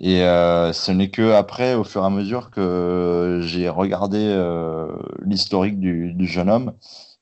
Et 0.00 0.22
euh, 0.22 0.72
ce 0.72 0.92
n'est 0.92 1.10
que 1.10 1.32
après, 1.32 1.74
au 1.74 1.84
fur 1.84 2.02
et 2.02 2.06
à 2.06 2.10
mesure, 2.10 2.50
que 2.50 3.40
j'ai 3.42 3.68
regardé 3.68 4.18
euh, 4.18 4.88
l'historique 5.24 5.80
du, 5.80 6.14
du 6.14 6.26
jeune 6.26 6.50
homme 6.50 6.72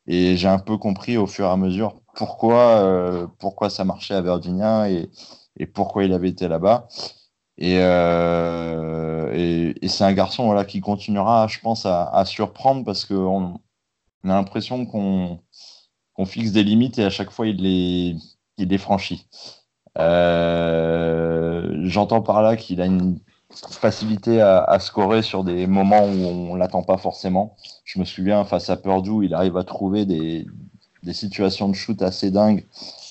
et 0.07 0.37
j'ai 0.37 0.49
un 0.49 0.59
peu 0.59 0.77
compris 0.79 1.17
au 1.17 1.27
fur 1.27 1.47
et 1.47 1.51
à 1.51 1.57
mesure 1.57 2.01
pourquoi, 2.17 2.83
euh, 2.83 3.27
pourquoi 3.39 3.71
ça 3.71 3.85
marchait 3.85 4.15
à 4.15 4.23
Virginia 4.23 4.91
et, 4.91 5.11
et 5.59 5.67
pourquoi 5.67 6.05
il 6.05 6.13
avait 6.13 6.31
été 6.31 6.49
là-bas. 6.49 6.89
Et, 7.59 7.79
euh, 7.81 9.33
et, 9.35 9.89
c'est 9.89 10.05
un 10.05 10.13
garçon 10.13 10.47
voilà, 10.47 10.65
qui 10.65 10.81
continuera, 10.81 11.47
je 11.49 11.61
pense, 11.61 11.87
à, 11.87 12.25
surprendre 12.27 12.85
parce 12.85 13.05
qu'on 13.05 13.61
on 14.25 14.31
a 14.31 14.35
l'impression 14.35 14.87
qu'on 14.87 15.41
qu'on 16.15 16.27
fixe 16.27 16.53
des 16.53 16.65
limites 16.65 16.99
et 16.99 17.05
à 17.05 17.11
chaque 17.11 17.31
fois 17.31 17.47
il 17.47 17.57
les, 17.63 18.17
il 18.59 18.69
les 18.69 18.79
franchit. 18.79 19.27
Euh, 19.99 21.81
J'entends 21.85 22.23
par 22.23 22.43
là 22.43 22.57
qu'il 22.57 22.81
a 22.81 22.87
une 22.87 23.21
facilité 23.71 24.41
à, 24.41 24.79
scorer 24.81 25.23
sur 25.23 25.45
des 25.45 25.67
moments 25.67 26.05
où 26.05 26.51
on 26.51 26.55
l'attend 26.55 26.83
pas 26.83 26.99
forcément. 26.99 27.57
Je 27.85 27.99
me 27.99 28.05
souviens 28.05 28.45
face 28.45 28.71
à 28.71 28.77
Purdue, 28.77 29.25
il 29.25 29.35
arrive 29.35 29.57
à 29.57 29.65
trouver 29.65 30.05
des, 30.05 30.47
des 31.03 31.13
situations 31.13 31.69
de 31.69 31.75
shoot 31.75 32.01
assez 32.03 32.31
dingues 32.31 32.67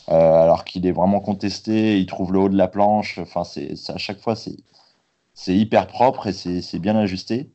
euh, 0.10 0.14
alors 0.14 0.66
qu'il 0.66 0.86
est 0.86 0.92
vraiment 0.92 1.20
contesté, 1.20 2.00
il 2.00 2.06
trouve 2.06 2.32
le 2.34 2.40
haut 2.40 2.50
de 2.50 2.58
la 2.58 2.68
planche. 2.68 3.18
Enfin, 3.20 3.44
c'est 3.44 3.74
à 3.90 3.98
chaque 3.98 4.20
fois, 4.20 4.36
c'est 4.36 4.58
c'est 5.34 5.56
hyper 5.56 5.88
propre 5.88 6.28
et 6.28 6.34
c'est 6.34 6.80
bien 6.80 6.96
ajusté. 6.96 7.52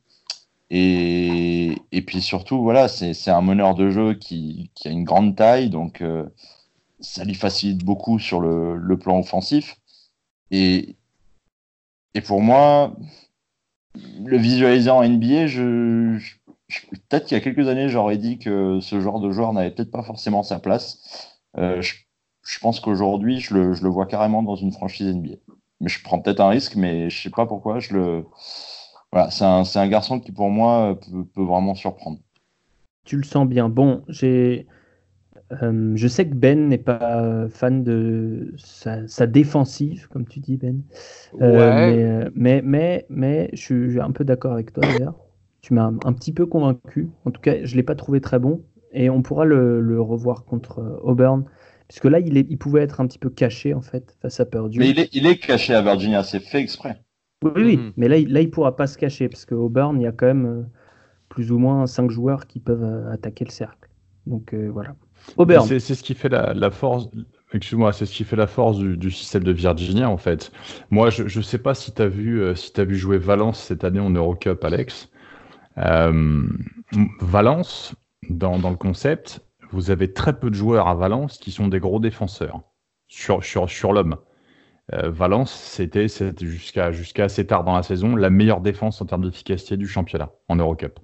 Et, 0.69 1.75
et, 1.91 2.01
puis 2.03 2.21
surtout, 2.21 2.61
voilà, 2.63 2.87
c'est 2.87 3.29
un 3.29 3.41
meneur 3.41 3.75
de 3.75 3.89
jeu 3.89 4.13
qui, 4.13 4.71
qui, 4.75 4.87
a 4.87 4.91
une 4.91 5.03
grande 5.03 5.35
taille, 5.35 5.69
donc 5.69 6.01
euh, 6.01 6.25
ça 7.01 7.25
lui 7.25 7.35
facilite 7.35 7.83
beaucoup 7.83 8.19
sur 8.19 8.39
le, 8.41 8.77
le 8.77 8.99
plan 8.99 9.19
offensif. 9.19 9.77
Et, 10.51 10.95
et 12.13 12.21
pour 12.21 12.41
moi, 12.41 12.95
le 13.95 14.37
visualiser 14.37 14.89
en 14.89 15.07
NBA, 15.07 15.47
peut-être 15.47 17.25
qu'il 17.25 17.37
y 17.37 17.41
a 17.41 17.43
quelques 17.43 17.67
années, 17.67 17.89
j'aurais 17.89 18.17
dit 18.17 18.37
que 18.37 18.79
ce 18.81 18.99
genre 19.01 19.19
de 19.19 19.31
joueur 19.31 19.53
n'avait 19.53 19.71
peut-être 19.71 19.91
pas 19.91 20.03
forcément 20.03 20.43
sa 20.43 20.59
place. 20.59 21.39
Euh, 21.57 21.81
je, 21.81 22.59
pense 22.59 22.79
qu'aujourd'hui, 22.79 23.39
je 23.39 23.53
le, 23.53 23.89
vois 23.89 24.05
carrément 24.05 24.43
dans 24.43 24.55
une 24.55 24.71
franchise 24.71 25.13
NBA. 25.13 25.35
Mais 25.79 25.89
je 25.89 26.03
prends 26.03 26.19
peut-être 26.19 26.41
un 26.41 26.49
risque, 26.49 26.75
mais 26.75 27.09
je 27.09 27.23
sais 27.23 27.29
pas 27.29 27.45
pourquoi. 27.45 27.79
C'est 27.81 29.45
un, 29.45 29.63
un, 29.75 29.87
garçon 29.87 30.19
qui 30.19 30.31
pour 30.31 30.49
moi 30.49 30.97
peut, 30.99 31.25
peut, 31.25 31.43
vraiment 31.43 31.75
surprendre. 31.75 32.19
Tu 33.03 33.17
le 33.17 33.23
sens 33.23 33.47
bien. 33.47 33.67
Bon, 33.67 34.03
j'ai 34.07 34.67
euh, 35.61 35.93
je 35.95 36.07
sais 36.07 36.27
que 36.27 36.33
Ben 36.33 36.67
n'est 36.67 36.77
pas 36.77 37.47
fan 37.49 37.83
de 37.83 38.53
sa, 38.57 39.27
défensive, 39.27 40.07
comme 40.09 40.27
tu 40.27 40.39
dis, 40.39 40.57
Ben. 40.57 40.81
Euh, 41.41 41.41
euh, 41.41 42.29
mais, 42.35 42.61
mais, 42.63 43.05
mais, 43.09 43.49
je 43.53 43.59
suis 43.59 43.99
un 43.99 44.11
peu 44.11 44.23
d'accord 44.23 44.53
avec 44.53 44.73
toi, 44.73 44.83
d'ailleurs. 44.83 45.15
Tu 45.61 45.73
m'as 45.73 45.85
un, 45.85 46.13
petit 46.13 46.33
peu 46.33 46.45
convaincu. 46.45 47.09
En 47.25 47.31
tout 47.31 47.41
cas, 47.41 47.63
je 47.63 47.71
ne 47.71 47.77
l'ai 47.77 47.83
pas 47.83 47.95
trouvé 47.95 48.21
très 48.21 48.39
bon. 48.39 48.63
Et 48.93 49.09
on 49.09 49.21
pourra 49.21 49.45
le, 49.45 50.01
revoir 50.01 50.45
contre 50.45 50.99
Auburn. 51.03 51.45
Puisque 51.87 52.05
là, 52.05 52.19
il, 52.19 52.37
est, 52.37 52.47
il, 52.49 52.57
pouvait 52.57 52.81
être 52.81 53.01
un 53.01 53.07
petit 53.07 53.19
peu 53.19 53.29
caché, 53.29 53.73
en 53.73 53.81
fait, 53.81 54.15
face 54.21 54.39
à 54.39 54.45
Purdue. 54.45 54.79
Mais 54.79 54.89
il 54.89 54.99
est, 54.99 55.09
il 55.13 55.27
est 55.27 55.37
caché 55.37 55.73
à 55.73 55.81
Virginia, 55.81 56.23
c'est 56.23 56.39
fait 56.39 56.61
exprès. 56.61 57.01
Oui, 57.43 57.51
oui, 57.55 57.77
mm-hmm. 57.77 57.93
mais 57.97 58.07
là, 58.07 58.17
il, 58.17 58.31
là, 58.31 58.41
il 58.41 58.49
pourra 58.49 58.75
pas 58.75 58.87
se 58.87 58.97
cacher. 58.97 59.27
Parce 59.27 59.45
qu'au 59.45 59.65
Auburn, 59.65 59.99
il 59.99 60.03
y 60.03 60.07
a 60.07 60.11
quand 60.13 60.27
même 60.27 60.69
plus 61.27 61.51
ou 61.51 61.59
moins 61.59 61.85
5 61.85 62.09
joueurs 62.09 62.47
qui 62.47 62.59
peuvent 62.59 63.07
attaquer 63.11 63.45
le 63.45 63.51
cercle. 63.51 63.89
Donc 64.25 64.53
voilà. 64.53 64.95
C'est 65.65 65.79
ce 65.79 66.03
qui 66.03 66.13
fait 66.13 66.29
la, 66.29 66.71
force. 66.71 67.07
Excuse-moi, 67.53 67.93
c'est 67.93 68.05
ce 68.05 68.13
qui 68.13 68.23
fait 68.23 68.35
la 68.35 68.47
force 68.47 68.77
du, 68.79 69.11
système 69.11 69.43
de 69.43 69.51
Virginia 69.51 70.09
en 70.09 70.17
fait. 70.17 70.51
Moi, 70.89 71.09
je 71.09 71.23
ne 71.23 71.43
sais 71.43 71.57
pas 71.57 71.73
si 71.73 71.93
tu 71.93 72.01
as 72.01 72.07
vu 72.07 72.41
euh, 72.41 72.55
si 72.55 72.71
vu 72.77 72.95
jouer 72.95 73.17
Valence 73.17 73.59
cette 73.59 73.83
année 73.83 73.99
en 73.99 74.09
Eurocup, 74.09 74.63
Alex. 74.63 75.09
Euh, 75.77 76.47
Valence, 77.21 77.95
dans, 78.29 78.57
le 78.57 78.75
concept, 78.75 79.41
vous 79.71 79.89
avez 79.89 80.13
très 80.13 80.37
peu 80.37 80.49
de 80.49 80.55
joueurs 80.55 80.87
à 80.87 80.95
Valence 80.95 81.37
qui 81.37 81.51
sont 81.51 81.67
des 81.67 81.79
gros 81.79 81.99
défenseurs 81.99 82.61
sur, 83.07 83.43
sur, 83.43 83.69
sur 83.69 83.93
l'homme. 83.93 84.17
Euh, 84.93 85.09
Valence, 85.09 85.53
c'était 85.53 86.07
jusqu'à 86.41 86.91
assez 87.23 87.47
tard 87.47 87.63
dans 87.63 87.75
la 87.75 87.83
saison 87.83 88.15
la 88.15 88.29
meilleure 88.29 88.61
défense 88.61 89.01
en 89.01 89.05
termes 89.05 89.23
d'efficacité 89.23 89.77
du 89.77 89.87
championnat 89.87 90.31
en 90.49 90.57
Eurocup. 90.57 90.99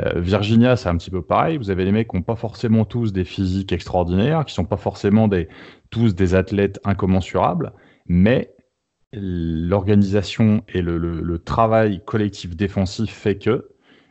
Euh, 0.00 0.20
Virginia, 0.20 0.76
c'est 0.76 0.88
un 0.88 0.96
petit 0.96 1.10
peu 1.10 1.22
pareil. 1.22 1.56
Vous 1.56 1.70
avez 1.70 1.84
les 1.84 1.92
mecs 1.92 2.08
qui 2.08 2.16
n'ont 2.16 2.22
pas 2.22 2.36
forcément 2.36 2.84
tous 2.84 3.12
des 3.12 3.24
physiques 3.24 3.72
extraordinaires, 3.72 4.44
qui 4.44 4.54
sont 4.54 4.64
pas 4.64 4.76
forcément 4.76 5.28
tous 5.90 6.14
des 6.14 6.34
athlètes 6.34 6.80
incommensurables, 6.84 7.72
mais 8.06 8.54
l'organisation 9.12 10.62
et 10.68 10.82
le, 10.82 11.38
travail 11.38 12.02
collectif 12.04 12.56
défensif 12.56 13.10
fait 13.10 13.38
que, 13.38 13.68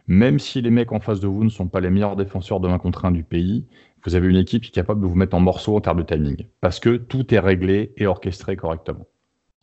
même 0.07 0.39
si 0.39 0.61
les 0.61 0.71
mecs 0.71 0.91
en 0.91 0.99
face 0.99 1.19
de 1.19 1.27
vous 1.27 1.43
ne 1.43 1.49
sont 1.49 1.67
pas 1.67 1.81
les 1.81 1.89
meilleurs 1.89 2.15
défenseurs 2.15 2.59
de 2.59 2.67
1 2.67 2.77
contre 2.79 3.05
1 3.05 3.11
du 3.11 3.23
pays, 3.23 3.67
vous 4.05 4.15
avez 4.15 4.27
une 4.27 4.37
équipe 4.37 4.63
qui 4.63 4.69
est 4.69 4.71
capable 4.71 5.01
de 5.01 5.07
vous 5.07 5.15
mettre 5.15 5.35
en 5.35 5.41
morceaux 5.41 5.75
en 5.75 5.81
termes 5.81 5.99
de 5.99 6.03
timing, 6.03 6.47
parce 6.61 6.79
que 6.79 6.95
tout 6.95 7.33
est 7.33 7.39
réglé 7.39 7.93
et 7.97 8.07
orchestré 8.07 8.55
correctement. 8.55 9.05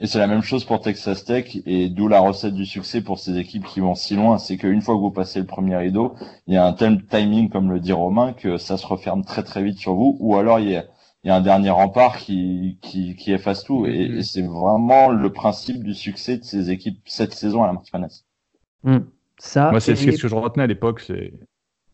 Et 0.00 0.06
c'est 0.06 0.18
la 0.18 0.26
même 0.26 0.42
chose 0.42 0.64
pour 0.64 0.80
Texas 0.80 1.24
Tech, 1.24 1.56
et 1.66 1.88
d'où 1.88 2.08
la 2.08 2.20
recette 2.20 2.54
du 2.54 2.66
succès 2.66 3.00
pour 3.00 3.20
ces 3.20 3.38
équipes 3.38 3.64
qui 3.64 3.78
vont 3.78 3.94
si 3.94 4.16
loin, 4.16 4.38
c'est 4.38 4.56
qu'une 4.56 4.80
fois 4.80 4.96
que 4.96 5.00
vous 5.00 5.12
passez 5.12 5.38
le 5.38 5.46
premier 5.46 5.76
rideau, 5.76 6.14
il 6.48 6.54
y 6.54 6.56
a 6.56 6.66
un 6.66 6.72
tel 6.72 7.04
timing, 7.06 7.48
comme 7.48 7.70
le 7.70 7.78
dit 7.78 7.92
Romain, 7.92 8.32
que 8.32 8.56
ça 8.56 8.76
se 8.76 8.86
referme 8.86 9.24
très 9.24 9.44
très 9.44 9.62
vite 9.62 9.78
sur 9.78 9.94
vous, 9.94 10.16
ou 10.18 10.36
alors 10.36 10.58
il 10.58 10.70
y 10.70 10.76
a, 10.76 10.84
il 11.22 11.28
y 11.28 11.30
a 11.30 11.36
un 11.36 11.40
dernier 11.40 11.70
rempart 11.70 12.18
qui, 12.18 12.78
qui, 12.82 13.14
qui 13.14 13.32
efface 13.32 13.62
tout, 13.62 13.86
et, 13.86 14.08
mm-hmm. 14.08 14.22
c'est 14.22 14.42
vraiment 14.42 15.10
le 15.10 15.32
principe 15.32 15.84
du 15.84 15.94
succès 15.94 16.38
de 16.38 16.44
ces 16.44 16.70
équipes 16.70 17.00
cette 17.06 17.32
saison 17.32 17.62
à 17.62 17.68
la 17.68 17.74
March 17.74 17.90
mm. 18.82 18.98
Ça, 19.38 19.70
Moi, 19.70 19.80
c'est 19.80 19.94
ce 19.94 20.20
que 20.20 20.28
je 20.28 20.34
retenais 20.34 20.64
à 20.64 20.68
l'époque, 20.68 21.00
c'est... 21.00 21.34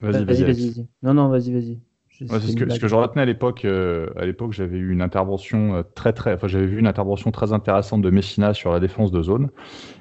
Vas-y, 0.00 0.24
vas-y, 0.24 0.44
vas-y. 0.44 0.88
non, 1.02 1.12
non, 1.12 1.28
vas-y, 1.28 1.52
vas-y 1.52 1.80
ce, 2.28 2.54
que, 2.54 2.70
ce, 2.70 2.78
que, 2.78 2.88
je 2.88 2.94
retenais 2.94 3.22
à 3.22 3.24
l'époque, 3.24 3.64
euh, 3.64 4.09
à 4.16 4.26
l'époque, 4.26 4.52
j'avais 4.52 4.76
eu 4.76 4.92
une 4.92 5.02
intervention 5.02 5.74
euh, 5.74 5.83
très 5.94 6.12
très, 6.12 6.35
enfin 6.35 6.48
j'avais 6.48 6.66
vu 6.66 6.78
une 6.78 6.87
intervention 6.87 7.30
très 7.30 7.52
intéressante 7.52 8.02
de 8.02 8.11
Messina 8.11 8.52
sur 8.52 8.72
la 8.72 8.80
défense 8.80 9.11
de 9.11 9.22
zone, 9.22 9.50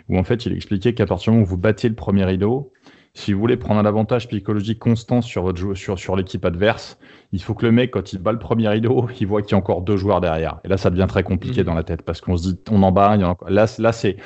où 0.09 0.17
en 0.17 0.23
fait 0.23 0.45
il 0.45 0.53
expliquait 0.53 0.93
qu'à 0.93 1.05
partir 1.05 1.31
du 1.31 1.37
moment 1.37 1.45
où 1.45 1.49
vous 1.49 1.57
battiez 1.57 1.89
le 1.89 1.95
premier 1.95 2.25
rideau, 2.25 2.73
si 3.13 3.33
vous 3.33 3.39
voulez 3.39 3.57
prendre 3.57 3.79
un 3.79 3.85
avantage 3.85 4.27
psychologique 4.27 4.79
constant 4.79 5.21
sur 5.21 5.43
votre 5.43 5.73
sur 5.75 5.97
sur 5.97 6.15
l'équipe 6.15 6.43
adverse, 6.45 6.97
il 7.31 7.41
faut 7.41 7.53
que 7.53 7.65
le 7.65 7.71
mec 7.71 7.91
quand 7.91 8.13
il 8.13 8.19
bat 8.19 8.31
le 8.31 8.39
premier 8.39 8.67
rideau, 8.67 9.07
il 9.19 9.27
voit 9.27 9.41
qu'il 9.41 9.51
y 9.51 9.55
a 9.55 9.57
encore 9.57 9.81
deux 9.81 9.97
joueurs 9.97 10.21
derrière. 10.21 10.59
Et 10.63 10.67
là, 10.67 10.77
ça 10.77 10.89
devient 10.89 11.07
très 11.07 11.23
compliqué 11.23 11.61
mmh. 11.61 11.65
dans 11.65 11.73
la 11.73 11.83
tête 11.83 12.01
parce 12.01 12.21
qu'on 12.21 12.37
se 12.37 12.49
dit 12.49 12.59
on 12.69 12.83
en 12.83 12.91
bat, 12.91 13.15
il 13.15 13.21
y 13.21 13.23
en 13.23 13.31
a... 13.31 13.49
là 13.49 13.65
là 13.79 13.91
c'est 13.91 14.17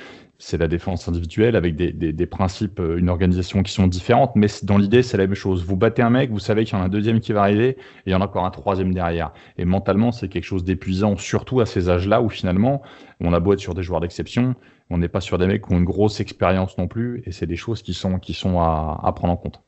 c'est 0.44 0.58
la 0.58 0.68
défense 0.68 1.08
individuelle 1.08 1.56
avec 1.56 1.78
des, 1.78 2.26
principes, 2.26 2.82
euh, 2.82 2.98
une 2.98 3.08
organisation 3.08 3.64
qui 3.64 3.72
sont 3.72 3.88
différentes, 3.88 4.36
mais 4.36 4.48
dans 4.64 4.78
l'idée, 4.78 5.02
c'est 5.02 5.16
la 5.16 5.26
même 5.26 5.36
chose. 5.36 5.64
Vous 5.64 5.78
battez 5.78 6.02
un 6.02 6.10
mec, 6.10 6.32
vous 6.32 6.40
savez 6.40 6.66
qu'il 6.66 6.78
y 6.78 6.78
en 6.78 6.82
a 6.82 6.88
un 6.88 6.90
deuxième 6.90 7.22
qui 7.22 7.32
va 7.32 7.44
arriver 7.44 7.70
et 7.70 7.78
il 8.08 8.12
y 8.12 8.16
en 8.16 8.20
a 8.20 8.26
encore 8.26 8.44
un 8.44 8.52
troisième 8.52 8.94
derrière. 8.94 9.32
Et 9.58 9.64
mentalement, 9.64 10.12
c'est 10.12 10.28
quelque 10.28 10.44
chose 10.44 10.66
d'épuisant, 10.66 11.16
surtout 11.16 11.62
à 11.62 11.66
ces 11.66 11.90
âges-là 11.90 12.22
où 12.22 12.28
finalement, 12.28 12.82
on 13.22 13.32
a 13.32 13.40
beau 13.40 13.54
être 13.54 13.62
sur 13.62 13.74
des 13.74 13.84
joueurs 13.84 14.02
d'exception, 14.02 14.56
on 14.90 14.98
n'est 14.98 15.08
pas 15.08 15.22
sur 15.22 15.38
des 15.38 15.48
mecs 15.48 15.66
qui 15.66 15.74
ont 15.74 15.78
une 15.78 15.86
grosse 15.86 16.20
expérience 16.20 16.78
non 16.78 16.90
plus, 16.90 17.24
et 17.26 17.32
c'est 17.32 17.48
des 17.48 17.56
choses 17.56 17.82
qui 17.82 17.94
sont, 17.94 18.20
qui 18.20 18.34
sont 18.34 18.60
à, 18.60 19.00
à 19.02 19.14
prendre 19.14 19.32
en 19.32 19.38
compte. 19.38 19.62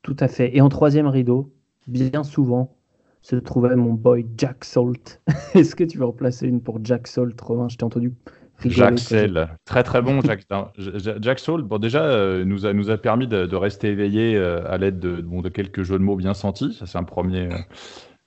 Tout 0.00 0.16
à 0.18 0.28
fait. 0.28 0.56
Et 0.56 0.62
en 0.62 0.70
troisième 0.70 1.08
rideau, 1.08 1.52
bien 1.86 2.24
souvent, 2.24 2.74
se 3.20 3.36
trouvait 3.36 3.76
mon 3.76 3.92
boy 3.92 4.26
Jack 4.38 4.64
Salt. 4.64 5.20
Est-ce 5.54 5.76
que 5.76 5.84
tu 5.84 5.98
veux 5.98 6.06
remplacer 6.06 6.46
une 6.46 6.62
pour 6.62 6.82
Jack 6.82 7.06
Salt, 7.06 7.38
Romain? 7.42 7.68
Je 7.68 7.76
t'ai 7.76 7.84
entendu 7.84 8.14
Jack 8.64 8.98
Sell, 8.98 9.48
très 9.64 9.82
très 9.82 10.02
bon. 10.02 10.20
Jack, 10.20 10.46
Jack 11.20 11.38
Soul, 11.38 11.62
bon 11.62 11.78
déjà 11.78 12.02
euh, 12.02 12.44
nous 12.44 12.66
a 12.66 12.72
nous 12.72 12.90
a 12.90 12.98
permis 12.98 13.28
de, 13.28 13.54
rester 13.54 13.88
éveillé 13.88 14.36
euh, 14.36 14.68
à 14.70 14.78
l'aide 14.78 14.98
de, 14.98 15.20
bon, 15.20 15.42
de 15.42 15.48
quelques 15.48 15.82
jeux 15.82 15.98
de 15.98 16.04
mots 16.04 16.16
bien 16.16 16.34
sentis. 16.34 16.72
Ça 16.74 16.86
c'est 16.86 16.98
un 16.98 17.04
premier 17.04 17.52
euh, 17.52 17.58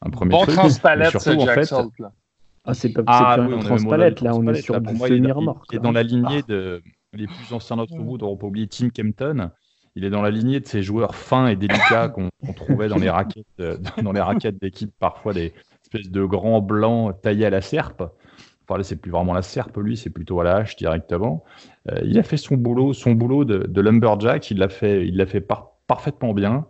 un 0.01 0.09
premier 0.09 0.31
bon 0.31 0.45
transpalette, 0.45 1.19
ce 1.19 1.37
Jack 1.37 1.55
fait, 1.55 1.65
Salt, 1.65 1.91
là. 1.99 2.11
Ah 2.63 2.73
c'est 2.73 2.89
pas, 2.89 3.01
ah, 3.07 3.37
oui, 3.39 3.55
un 3.55 3.59
transpalette 3.59 4.21
là, 4.21 4.35
on 4.35 4.47
est 4.47 4.61
sur 4.61 4.79
du 4.79 4.93
mort. 4.93 5.63
Il 5.71 5.77
est 5.77 5.79
dans 5.79 5.91
la 5.91 6.03
lignée 6.03 6.43
de 6.47 6.81
les 7.13 7.25
plus 7.25 7.53
anciens 7.53 7.75
d'entre 7.75 7.97
vous, 7.97 8.17
dont 8.17 8.29
on 8.31 8.37
peut 8.37 8.45
oublier 8.45 8.67
Tim 8.67 8.89
Kempton. 8.89 9.49
Il 9.95 10.05
est 10.05 10.09
dans 10.09 10.21
la 10.21 10.29
lignée 10.29 10.61
de 10.61 10.67
ces 10.67 10.83
joueurs 10.83 11.15
fins 11.15 11.47
et 11.47 11.57
délicats 11.57 12.07
qu'on 12.07 12.29
trouvait 12.55 12.87
dans 12.87 12.97
les 12.97 13.09
raquettes 13.09 13.45
dans 14.01 14.13
les 14.13 14.21
raquettes 14.21 14.61
d'équipe 14.61 14.93
parfois 14.97 15.33
des 15.33 15.53
espèces 15.83 16.09
de 16.09 16.23
grands 16.23 16.61
blancs 16.61 17.19
taillés 17.21 17.47
à 17.47 17.49
la 17.49 17.61
serpe 17.61 18.03
c'est 18.83 18.95
plus 18.95 19.11
vraiment 19.11 19.33
la 19.33 19.41
serpe, 19.41 19.77
lui, 19.77 19.97
c'est 19.97 20.09
plutôt 20.09 20.39
à 20.39 20.43
la 20.43 20.55
hache 20.57 20.75
directement. 20.75 21.43
Euh, 21.91 21.99
il 22.03 22.17
a 22.19 22.23
fait 22.23 22.37
son 22.37 22.55
boulot, 22.55 22.93
son 22.93 23.11
boulot 23.11 23.45
de, 23.45 23.81
lumberjack, 23.81 24.51
il 24.51 24.57
l'a 24.57 24.69
fait, 24.69 25.07
il 25.07 25.17
l'a 25.17 25.25
fait 25.25 25.45
parfaitement 25.87 26.33
bien, 26.33 26.65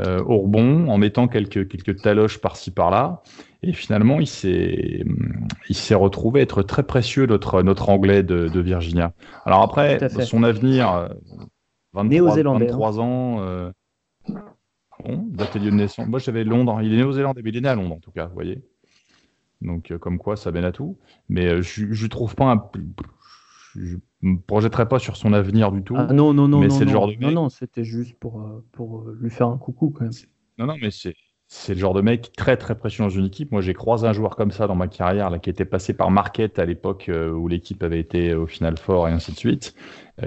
euh, 0.00 0.22
au 0.24 0.38
rebond, 0.38 0.88
en 0.88 0.98
mettant 0.98 1.28
quelques, 1.28 1.68
quelques 1.68 2.02
taloches 2.02 2.38
par-ci 2.38 2.70
par-là. 2.70 3.22
Et 3.62 3.72
finalement, 3.72 4.20
il 4.20 4.26
s'est, 4.26 5.04
il 5.68 5.74
s'est 5.74 5.94
retrouvé 5.94 6.40
être 6.40 6.62
très 6.62 6.82
précieux, 6.82 7.26
notre, 7.26 7.62
notre 7.62 7.88
anglais 7.88 8.22
de, 8.22 8.60
Virginia. 8.60 9.12
Alors 9.46 9.62
après, 9.62 9.98
son 10.24 10.42
avenir, 10.42 11.08
23, 11.94 12.42
23 12.42 13.00
hein. 13.00 13.02
ans, 13.02 13.40
euh, 13.40 13.70
bon, 15.04 15.28
de 15.32 15.70
naissance. 15.70 16.06
Moi, 16.06 16.18
j'avais 16.18 16.44
Londres. 16.44 16.80
Il 16.82 16.92
est 16.92 16.96
néo-zélandais, 16.96 17.42
mais 17.42 17.50
il 17.50 17.56
est 17.56 17.60
né 17.60 17.68
à 17.68 17.74
Londres, 17.74 17.94
en 17.94 18.00
tout 18.00 18.10
cas, 18.10 18.26
vous 18.26 18.34
voyez. 18.34 18.62
Donc, 19.64 19.90
euh, 19.90 19.98
comme 19.98 20.18
quoi, 20.18 20.36
ça 20.36 20.52
mène 20.52 20.64
à 20.64 20.72
tout. 20.72 20.98
Mais 21.28 21.46
euh, 21.46 21.62
je 21.62 21.84
ne 21.84 22.08
trouve 22.08 22.34
pas 22.34 22.52
un. 22.52 22.62
Je 23.74 23.96
me 24.22 24.38
projetterai 24.38 24.88
pas 24.88 24.98
sur 24.98 25.16
son 25.16 25.32
avenir 25.32 25.72
du 25.72 25.82
tout. 25.82 25.96
Ah, 25.96 26.12
non, 26.12 26.32
non, 26.32 26.46
non. 26.46 26.60
Mais 26.60 26.70
c'est 26.70 26.84
le 26.84 26.90
genre 26.90 27.06
de 27.06 27.12
mec. 27.12 27.20
Non, 27.22 27.32
non, 27.32 27.48
c'était 27.48 27.84
juste 27.84 28.14
pour, 28.18 28.40
euh, 28.40 28.64
pour 28.72 29.08
lui 29.08 29.30
faire 29.30 29.48
un 29.48 29.58
coucou 29.58 29.90
quand 29.90 30.04
même. 30.04 30.12
Non, 30.58 30.66
non, 30.66 30.76
mais 30.80 30.90
c'est 30.90 31.14
c'est 31.46 31.74
le 31.74 31.78
genre 31.78 31.92
de 31.92 32.00
mec 32.00 32.32
très 32.36 32.56
très 32.56 32.74
précieux 32.74 33.04
dans 33.04 33.10
une 33.10 33.26
équipe. 33.26 33.52
Moi, 33.52 33.60
j'ai 33.60 33.74
croisé 33.74 34.08
un 34.08 34.12
joueur 34.12 34.34
comme 34.34 34.50
ça 34.50 34.66
dans 34.66 34.74
ma 34.74 34.88
carrière, 34.88 35.28
là, 35.28 35.38
qui 35.38 35.50
était 35.50 35.66
passé 35.66 35.92
par 35.92 36.10
Marquette 36.10 36.58
à 36.58 36.64
l'époque 36.64 37.08
où 37.08 37.46
l'équipe 37.48 37.82
avait 37.82 38.00
été 38.00 38.34
au 38.34 38.46
final 38.46 38.78
fort 38.78 39.08
et 39.08 39.12
ainsi 39.12 39.30
de 39.30 39.36
suite. 39.36 39.74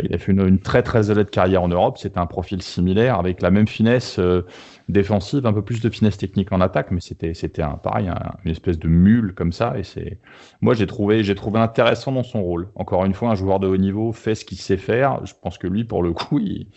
Il 0.03 0.13
a 0.13 0.17
fait 0.17 0.33
une, 0.33 0.59
très 0.59 0.83
très 0.83 1.09
honnête 1.09 1.31
carrière 1.31 1.63
en 1.63 1.69
Europe. 1.69 1.97
C'était 1.97 2.19
un 2.19 2.25
profil 2.25 2.61
similaire 2.61 3.17
avec 3.17 3.41
la 3.41 3.51
même 3.51 3.67
finesse 3.67 4.19
euh, 4.19 4.45
défensive, 4.89 5.45
un 5.45 5.53
peu 5.53 5.61
plus 5.63 5.81
de 5.81 5.89
finesse 5.89 6.17
technique 6.17 6.51
en 6.51 6.61
attaque, 6.61 6.91
mais 6.91 7.01
c'était 7.01 7.33
c'était 7.33 7.61
un 7.61 7.75
pareil, 7.75 8.09
une 8.45 8.51
espèce 8.51 8.79
de 8.79 8.87
mule 8.87 9.33
comme 9.33 9.51
ça. 9.51 9.77
Et 9.77 9.83
c'est 9.83 10.19
moi 10.61 10.73
j'ai 10.73 10.87
trouvé 10.87 11.23
j'ai 11.23 11.35
trouvé 11.35 11.59
intéressant 11.59 12.11
dans 12.11 12.23
son 12.23 12.41
rôle. 12.43 12.69
Encore 12.75 13.05
une 13.05 13.13
fois, 13.13 13.31
un 13.31 13.35
joueur 13.35 13.59
de 13.59 13.67
haut 13.67 13.77
niveau 13.77 14.11
fait 14.13 14.35
ce 14.35 14.45
qu'il 14.45 14.57
sait 14.57 14.77
faire. 14.77 15.25
Je 15.25 15.33
pense 15.41 15.57
que 15.57 15.67
lui, 15.67 15.83
pour 15.83 16.03
le 16.03 16.13
coup, 16.13 16.39
il, 16.39 16.67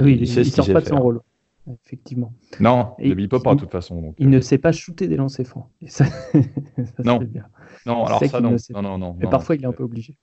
oui, 0.00 0.18
il, 0.20 0.26
sait 0.28 0.44
ce 0.44 0.50
sort 0.50 0.66
pas 0.72 0.80
de 0.80 0.86
son 0.86 1.00
rôle. 1.00 1.20
effectivement. 1.84 2.32
Non, 2.60 2.94
Et 2.98 3.08
il 3.10 3.16
ne 3.16 3.26
peut 3.26 3.40
pas 3.42 3.52
il- 3.52 3.56
de 3.56 3.60
toute 3.60 3.70
façon. 3.70 4.00
donc, 4.00 4.14
Il 4.18 4.26
euh, 4.26 4.30
ne 4.30 4.40
sait 4.40 4.58
pas 4.58 4.72
shooter 4.72 5.08
des 5.08 5.16
lancers 5.16 5.46
francs. 5.46 5.68
Et 5.80 5.88
ça, 5.88 6.04
ça, 6.36 7.02
Non. 7.04 7.18
bien. 7.18 7.44
Non, 7.86 8.04
alors 8.06 8.24
ça, 8.24 8.40
non. 8.40 8.56
sait 8.58 8.72
Non, 8.72 8.82
non, 8.82 8.98
non. 8.98 9.14
Mais 9.18 9.24
non, 9.24 9.30
parfois, 9.30 9.56
il 9.56 9.62
est 9.62 9.66
un 9.66 9.72
peu 9.72 9.82
obligé. 9.82 10.16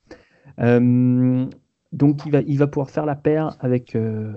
Euh, 0.59 1.45
donc, 1.91 2.25
il 2.25 2.31
va, 2.31 2.41
il 2.41 2.57
va 2.57 2.67
pouvoir 2.67 2.89
faire 2.89 3.05
la 3.05 3.15
paire 3.15 3.55
avec 3.59 3.95
euh, 3.95 4.33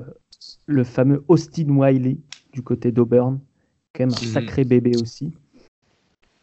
le 0.66 0.84
fameux 0.84 1.24
Austin 1.28 1.68
Wiley 1.70 2.18
du 2.52 2.62
côté 2.62 2.92
d'Auburn. 2.92 3.38
Quand 3.94 4.04
même 4.04 4.14
un 4.14 4.26
Mhm. 4.26 4.32
sacré 4.32 4.64
bébé 4.64 4.96
aussi. 4.96 5.32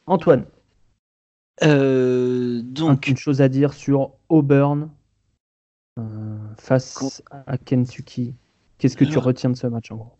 Antoine, 0.05 0.45
Euh, 1.61 2.61
donc, 2.63 3.07
une 3.07 3.17
chose 3.17 3.41
à 3.41 3.49
dire 3.49 3.73
sur 3.73 4.11
Auburn 4.29 4.89
euh, 5.99 6.37
face 6.57 7.21
à 7.31 7.57
Kentucky. 7.57 8.33
Qu'est-ce 8.77 8.95
que 8.95 9.03
tu 9.03 9.17
retiens 9.17 9.49
de 9.49 9.57
ce 9.57 9.67
match 9.67 9.91
en 9.91 9.97
gros? 9.97 10.13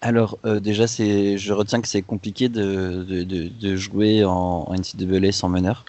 Alors 0.00 0.38
euh, 0.44 0.60
déjà, 0.60 0.86
c'est, 0.86 1.36
je 1.38 1.52
retiens 1.52 1.80
que 1.80 1.88
c'est 1.88 2.02
compliqué 2.02 2.48
de, 2.48 3.02
de, 3.02 3.24
de, 3.24 3.48
de 3.48 3.76
jouer 3.76 4.24
en, 4.24 4.64
en 4.68 4.74
NCAA 4.74 5.32
sans 5.32 5.48
meneur. 5.48 5.84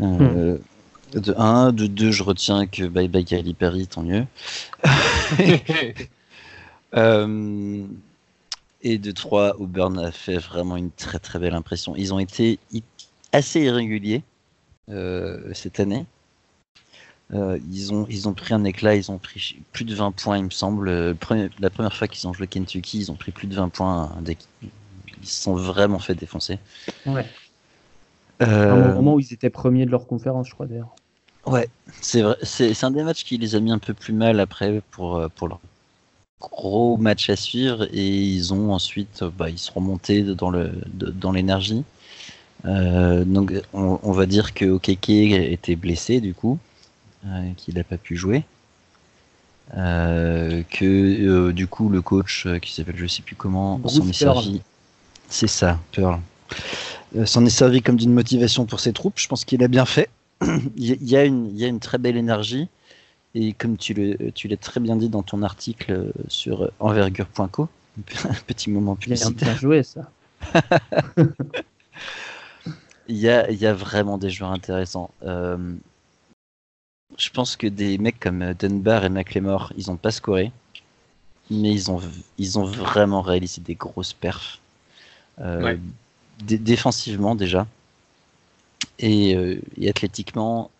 Euh, 0.00 0.58
De 1.12 1.34
1, 1.36 1.72
de 1.72 1.86
2, 1.86 2.10
je 2.10 2.22
retiens 2.22 2.66
que 2.66 2.84
bye 2.86 3.08
bye 3.08 3.24
Kylie 3.24 3.54
Perry, 3.54 3.86
tant 3.86 4.02
mieux. 4.02 4.24
Euh, 6.94 7.84
et 8.88 8.98
de 8.98 9.10
3, 9.10 9.56
Auburn 9.60 9.98
a 9.98 10.12
fait 10.12 10.38
vraiment 10.38 10.76
une 10.76 10.90
très 10.92 11.18
très 11.18 11.38
belle 11.40 11.54
impression. 11.54 11.96
Ils 11.96 12.14
ont 12.14 12.20
été 12.20 12.58
assez 13.32 13.60
irréguliers 13.62 14.22
euh, 14.90 15.52
cette 15.54 15.80
année. 15.80 16.06
Euh, 17.34 17.58
ils, 17.72 17.92
ont, 17.92 18.06
ils 18.08 18.28
ont 18.28 18.34
pris 18.34 18.54
un 18.54 18.62
éclat, 18.62 18.94
ils 18.94 19.10
ont 19.10 19.18
pris 19.18 19.58
plus 19.72 19.84
de 19.84 19.92
20 19.92 20.12
points, 20.12 20.38
il 20.38 20.44
me 20.44 20.50
semble. 20.50 20.84
Le 20.88 21.14
premier- 21.14 21.50
la 21.58 21.70
première 21.70 21.92
fois 21.96 22.06
qu'ils 22.06 22.28
ont 22.28 22.32
joué 22.32 22.46
Kentucky, 22.46 22.98
ils 23.00 23.10
ont 23.10 23.16
pris 23.16 23.32
plus 23.32 23.48
de 23.48 23.56
20 23.56 23.68
points. 23.68 24.12
dès 24.20 24.36
qu'ils- 24.36 24.70
Ils 25.22 25.28
se 25.28 25.42
sont 25.42 25.56
vraiment 25.56 25.98
fait 25.98 26.14
défoncer. 26.14 26.60
Ouais. 27.06 27.26
Euh, 28.42 28.72
un 28.90 28.94
moment 28.94 29.14
où 29.14 29.20
ils 29.20 29.32
étaient 29.32 29.50
premiers 29.50 29.86
de 29.86 29.90
leur 29.90 30.06
conférence, 30.06 30.46
je 30.48 30.54
crois 30.54 30.66
d'ailleurs. 30.66 30.94
Ouais, 31.46 31.68
c'est 32.00 32.22
vrai. 32.22 32.36
C'est 32.42 32.84
un 32.84 32.90
des 32.92 33.02
matchs 33.02 33.24
qui 33.24 33.38
les 33.38 33.56
a 33.56 33.60
mis 33.60 33.72
un 33.72 33.78
peu 33.78 33.94
plus 33.94 34.12
mal 34.12 34.38
après 34.38 34.80
pour, 34.92 35.16
euh, 35.16 35.28
pour 35.34 35.48
leur 35.48 35.58
gros 36.40 36.96
match 36.96 37.30
à 37.30 37.36
suivre 37.36 37.84
et 37.92 38.06
ils 38.08 38.52
ont 38.52 38.72
ensuite, 38.72 39.22
euh, 39.22 39.30
bah, 39.36 39.48
ils 39.50 39.58
sont 39.58 39.74
remontés 39.74 40.22
dans 40.22 40.50
le 40.50 40.70
de- 40.92 41.10
dans 41.10 41.32
l'énergie. 41.32 41.82
Euh, 42.64 43.24
donc 43.24 43.52
on, 43.72 43.98
on 44.02 44.12
va 44.12 44.26
dire 44.26 44.54
que 44.54 44.64
Okeke 44.66 45.08
était 45.10 45.76
blessé 45.76 46.20
du 46.20 46.34
coup, 46.34 46.58
euh, 47.26 47.50
qu'il 47.56 47.74
n'a 47.76 47.84
pas 47.84 47.96
pu 47.98 48.16
jouer. 48.16 48.44
Euh, 49.76 50.62
que 50.70 51.50
du 51.50 51.66
coup 51.66 51.88
le 51.88 52.00
coach 52.00 52.46
qui 52.62 52.72
s'appelle 52.72 52.96
je 52.96 53.06
sais 53.06 53.22
plus 53.22 53.34
comment 53.34 53.78
s'en 53.88 54.02
est 54.10 54.12
servi. 54.44 54.60
C'est 55.28 55.48
ça, 55.48 55.80
Pearl. 55.92 56.20
S'en 57.24 57.44
est 57.44 57.50
servi 57.50 57.82
comme 57.82 57.96
d'une 57.96 58.12
motivation 58.12 58.64
pour 58.66 58.78
ses 58.78 58.92
troupes. 58.92 59.18
Je 59.18 59.26
pense 59.26 59.44
qu'il 59.44 59.62
a 59.64 59.68
bien 59.68 59.84
fait. 59.86 60.08
il 60.76 60.84
y 60.86 60.92
a- 60.92 60.96
il 61.00 61.08
y 61.10 61.16
a 61.16 61.24
une, 61.24 61.46
il 61.48 61.58
y 61.58 61.64
a 61.64 61.68
une 61.68 61.80
très 61.80 61.98
belle 61.98 62.16
énergie. 62.16 62.68
Et 63.38 63.52
comme 63.52 63.76
tu 63.76 63.92
le- 63.92 64.32
tu 64.32 64.48
l'as 64.48 64.56
très 64.56 64.80
bien 64.80 64.96
dit 64.96 65.10
dans 65.10 65.22
ton 65.22 65.42
article 65.42 65.92
euh, 65.92 66.10
sur 66.28 66.70
envergure.co, 66.80 67.68
un 67.98 68.34
petit 68.46 68.70
moment 68.70 68.96
publicitaire, 68.96 69.52
bien 69.52 69.54
joué 69.54 69.82
ça. 69.82 70.10
il 73.08 73.16
y 73.16 73.28
a, 73.28 73.50
il 73.50 73.58
y 73.58 73.66
a 73.66 73.74
vraiment 73.74 74.16
des 74.16 74.30
joueurs 74.30 74.52
intéressants. 74.52 75.10
Euh, 75.22 75.74
je 77.18 77.28
pense 77.30 77.56
que 77.56 77.66
des 77.66 77.98
mecs 77.98 78.18
comme 78.18 78.40
euh, 78.42 78.54
Dunbar 78.54 79.04
et 79.04 79.10
McLemore, 79.10 79.70
ils 79.76 79.88
n'ont 79.88 79.96
pas 79.96 80.10
scoré, 80.12 80.50
mais 81.50 81.72
ils 81.72 81.90
ont, 81.90 82.00
ils 82.38 82.58
ont 82.58 82.64
vraiment 82.64 83.20
réalisé 83.20 83.60
des 83.60 83.74
grosses 83.74 84.14
perfs. 84.14 84.60
Euh, 85.40 85.62
Ouais. 85.62 85.78
défensivement 86.40 87.34
déjà. 87.34 87.66
Et, 88.98 89.34
euh, 89.36 89.60
et 89.78 89.90
athlétiquement, 89.90 90.70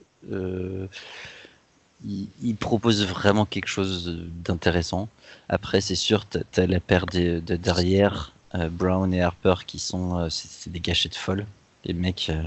ils 2.43 2.57
proposent 2.57 3.05
vraiment 3.07 3.47
quelque 3.47 3.69
chose 3.69 4.17
d'intéressant. 4.45 5.09
Après, 5.49 5.81
c'est 5.81 5.95
sûr, 5.97 6.25
tu 6.29 6.39
as, 6.61 6.67
la 6.67 6.81
paire 6.81 7.07
de, 7.07 7.41
de 7.41 7.57
derrière, 7.57 8.33
euh, 8.55 8.69
Brown 8.69 9.13
et 9.13 9.23
Harper, 9.23 9.55
qui 9.67 9.79
sont 9.79 10.19
euh, 10.19 10.29
c'est 10.31 10.71
des 10.71 10.81
gâchettes 10.81 11.17
folles. 11.17 11.47
Les 11.85 11.95
mecs, 11.95 12.31
euh, 12.31 12.43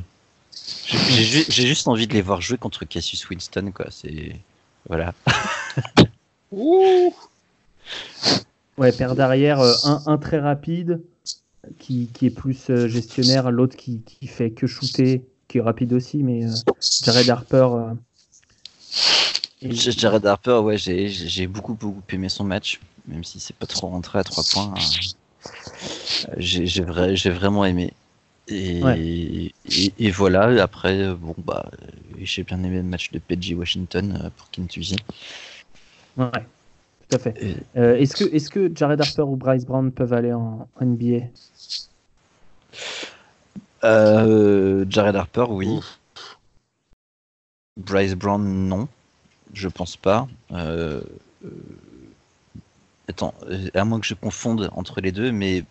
j'ai 0.85 0.97
j'ai 0.97 1.23
ju- 1.23 1.45
j'ai 1.49 1.67
juste 1.67 1.87
envie 1.87 2.07
de 2.07 2.13
les 2.13 2.21
voir 2.21 2.41
jouer 2.41 2.57
contre 2.57 2.85
Cassius 2.85 3.29
Winston, 3.29 3.71
quoi. 3.73 3.87
C'est 3.89 4.35
voilà. 4.87 5.13
Ouh! 6.51 7.13
Ouais, 8.77 8.91
paire 8.91 9.15
d'arrière, 9.15 9.59
euh, 9.59 9.73
un, 9.83 10.01
un 10.05 10.17
très 10.17 10.39
rapide 10.39 11.01
qui, 11.79 12.07
qui 12.13 12.25
est 12.27 12.31
plus 12.31 12.69
euh, 12.69 12.87
gestionnaire, 12.87 13.51
l'autre 13.51 13.75
qui, 13.75 14.01
qui 14.01 14.27
fait 14.27 14.51
que 14.51 14.67
shooter, 14.67 15.21
qui 15.47 15.57
est 15.57 15.61
rapide 15.61 15.93
aussi, 15.93 16.23
mais 16.23 16.45
euh, 16.45 16.53
Jared 17.03 17.29
Harper. 17.29 17.67
Jared 19.61 20.25
Harper, 20.25 20.59
ouais, 20.63 20.77
j'ai 20.77 21.47
beaucoup 21.47 21.73
beaucoup 21.73 22.01
aimé 22.11 22.29
son 22.29 22.43
match, 22.45 22.79
même 23.07 23.23
si 23.23 23.39
c'est 23.39 23.55
pas 23.55 23.65
trop 23.65 23.87
rentré 23.87 24.19
à 24.19 24.23
trois 24.23 24.43
points. 24.43 24.73
hein. 24.75 24.79
Euh, 26.29 26.33
J'ai 26.37 26.65
j'ai 26.65 26.83
vra- 26.83 27.13
j'ai 27.15 27.29
vraiment 27.29 27.65
aimé. 27.65 27.93
Et, 28.47 28.83
Ouais. 28.83 28.99
et, 28.99 29.93
et 29.99 30.11
voilà, 30.11 30.63
après, 30.63 31.01
euh, 31.03 31.13
bon, 31.15 31.35
bah, 31.37 31.69
euh, 31.83 31.85
j'ai 32.23 32.43
bien 32.43 32.63
aimé 32.63 32.77
le 32.77 32.83
match 32.83 33.11
de 33.11 33.19
PG 33.19 33.53
Washington 33.55 34.31
pour 34.37 34.49
Kentucky. 34.49 34.95
Ouais, 36.17 36.31
tout 36.31 37.15
à 37.15 37.19
fait. 37.19 37.35
Et- 37.41 37.55
Euh, 37.77 37.95
Est-ce 37.97 38.15
que, 38.15 38.23
est 38.33 38.49
que 38.49 38.71
Jared 38.73 38.99
Harper 38.99 39.21
ou 39.23 39.35
Bryce 39.35 39.65
Brown 39.65 39.91
peuvent 39.91 40.13
aller 40.13 40.33
en, 40.33 40.67
NBA 40.81 41.27
Euh, 43.83 44.85
Jared 44.89 45.15
Harper, 45.15 45.45
oui. 45.49 45.79
Bryce 47.77 48.15
Brown, 48.15 48.41
non. 48.67 48.87
Je 49.53 49.67
pense 49.67 49.97
pas. 49.97 50.27
Euh, 50.51 51.01
euh, 51.45 51.49
Attends, 53.07 53.33
à 53.73 53.85
moins 53.85 53.99
que 53.99 54.05
je 54.05 54.13
confonde 54.13 54.69
entre 54.75 55.01
les 55.01 55.11
deux, 55.11 55.31
mais 55.31 55.63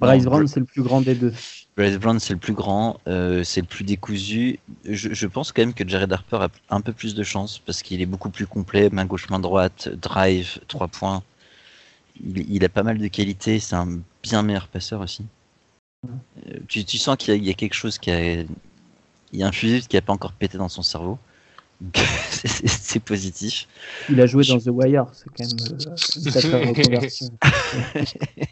Bryce 0.00 0.24
Brown, 0.24 0.44
Br- 0.44 0.48
c'est 0.48 0.60
le 0.60 0.66
plus 0.66 0.82
grand 0.82 1.00
des 1.00 1.14
deux. 1.14 1.32
Bryce 1.76 1.96
Brown, 1.96 2.18
c'est 2.18 2.32
le 2.32 2.40
plus 2.40 2.54
grand, 2.54 2.98
euh, 3.06 3.44
c'est 3.44 3.60
le 3.60 3.68
plus 3.68 3.84
décousu. 3.84 4.58
Je, 4.84 5.14
je 5.14 5.26
pense 5.28 5.52
quand 5.52 5.62
même 5.62 5.74
que 5.74 5.86
Jared 5.88 6.12
Harper 6.12 6.36
a 6.36 6.48
un 6.74 6.80
peu 6.80 6.92
plus 6.92 7.14
de 7.14 7.22
chance 7.22 7.60
parce 7.60 7.82
qu'il 7.82 8.00
est 8.02 8.06
beaucoup 8.06 8.30
plus 8.30 8.46
complet, 8.46 8.90
main 8.90 9.04
gauche, 9.04 9.30
main 9.30 9.38
droite, 9.38 9.88
drive, 9.90 10.58
trois 10.66 10.88
points. 10.88 11.22
Il, 12.24 12.50
il 12.50 12.64
a 12.64 12.70
pas 12.70 12.82
mal 12.82 12.98
de 12.98 13.08
qualités, 13.08 13.60
c'est 13.60 13.76
un 13.76 14.00
bien 14.22 14.42
meilleur 14.42 14.68
passeur 14.68 15.02
aussi. 15.02 15.24
Tu, 16.68 16.84
tu 16.84 16.98
sens 16.98 17.16
qu'il 17.16 17.34
y, 17.42 17.46
y 17.46 17.50
a 17.50 17.54
quelque 17.54 17.74
chose 17.74 17.98
qui 17.98 18.10
a. 18.10 18.40
Il 19.32 19.40
y 19.40 19.42
a 19.42 19.48
un 19.48 19.52
fusible 19.52 19.86
qui 19.86 19.96
n'a 19.96 20.02
pas 20.02 20.12
encore 20.12 20.32
pété 20.32 20.58
dans 20.58 20.68
son 20.68 20.82
cerveau. 20.82 21.18
C'est- 22.30 23.00
positif. 23.00 23.66
Il 24.08 24.20
a 24.20 24.26
joué 24.26 24.42
Je- 24.44 24.52
dans 24.52 24.58
The 24.60 24.68
Wire, 24.68 25.06
c'est 25.12 25.26
quand 25.30 25.44
même 25.46 25.78
euh, 25.80 25.96
une 26.16 26.30
sacrée 26.30 26.64
reconversion. 26.68 27.30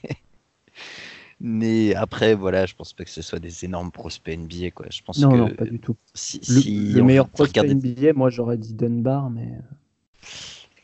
Mais 1.43 1.95
après, 1.95 2.35
voilà, 2.35 2.67
je 2.67 2.75
pense 2.75 2.93
pas 2.93 3.05
que 3.05 3.11
ce 3.11 3.23
soit 3.23 3.39
des 3.39 3.65
énormes 3.65 3.91
prospects 3.91 4.37
NBA. 4.37 4.73
Quoi. 4.73 4.87
Je 4.91 5.01
pense 5.03 5.19
Non, 5.19 5.31
que 5.31 5.37
non, 5.37 5.49
pas 5.49 5.65
du 5.65 5.79
tout. 5.79 5.97
si, 6.13 6.39
Le, 6.49 6.61
si 6.61 6.93
le 6.93 7.03
meilleur 7.03 7.29
prospect 7.29 7.61
regarder- 7.61 7.75
NBA, 7.75 8.13
moi 8.13 8.29
j'aurais 8.29 8.59
dit 8.59 8.75
Dunbar, 8.75 9.31
mais 9.31 9.49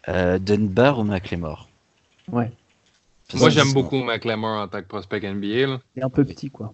Euh, 0.08 0.38
Dunbar 0.38 0.98
ou 1.00 1.04
McLemore? 1.04 1.68
Ouais, 2.32 2.50
Parce 3.28 3.40
Moi, 3.40 3.50
j'aime 3.50 3.72
beaucoup 3.72 4.02
McLemore 4.02 4.62
en 4.62 4.68
tant 4.68 4.80
que 4.80 4.86
prospect 4.86 5.20
NBA. 5.20 5.66
Là. 5.66 5.80
il 5.94 6.00
est 6.00 6.04
un 6.04 6.08
peu 6.10 6.24
petit 6.24 6.48
quoi. 6.50 6.72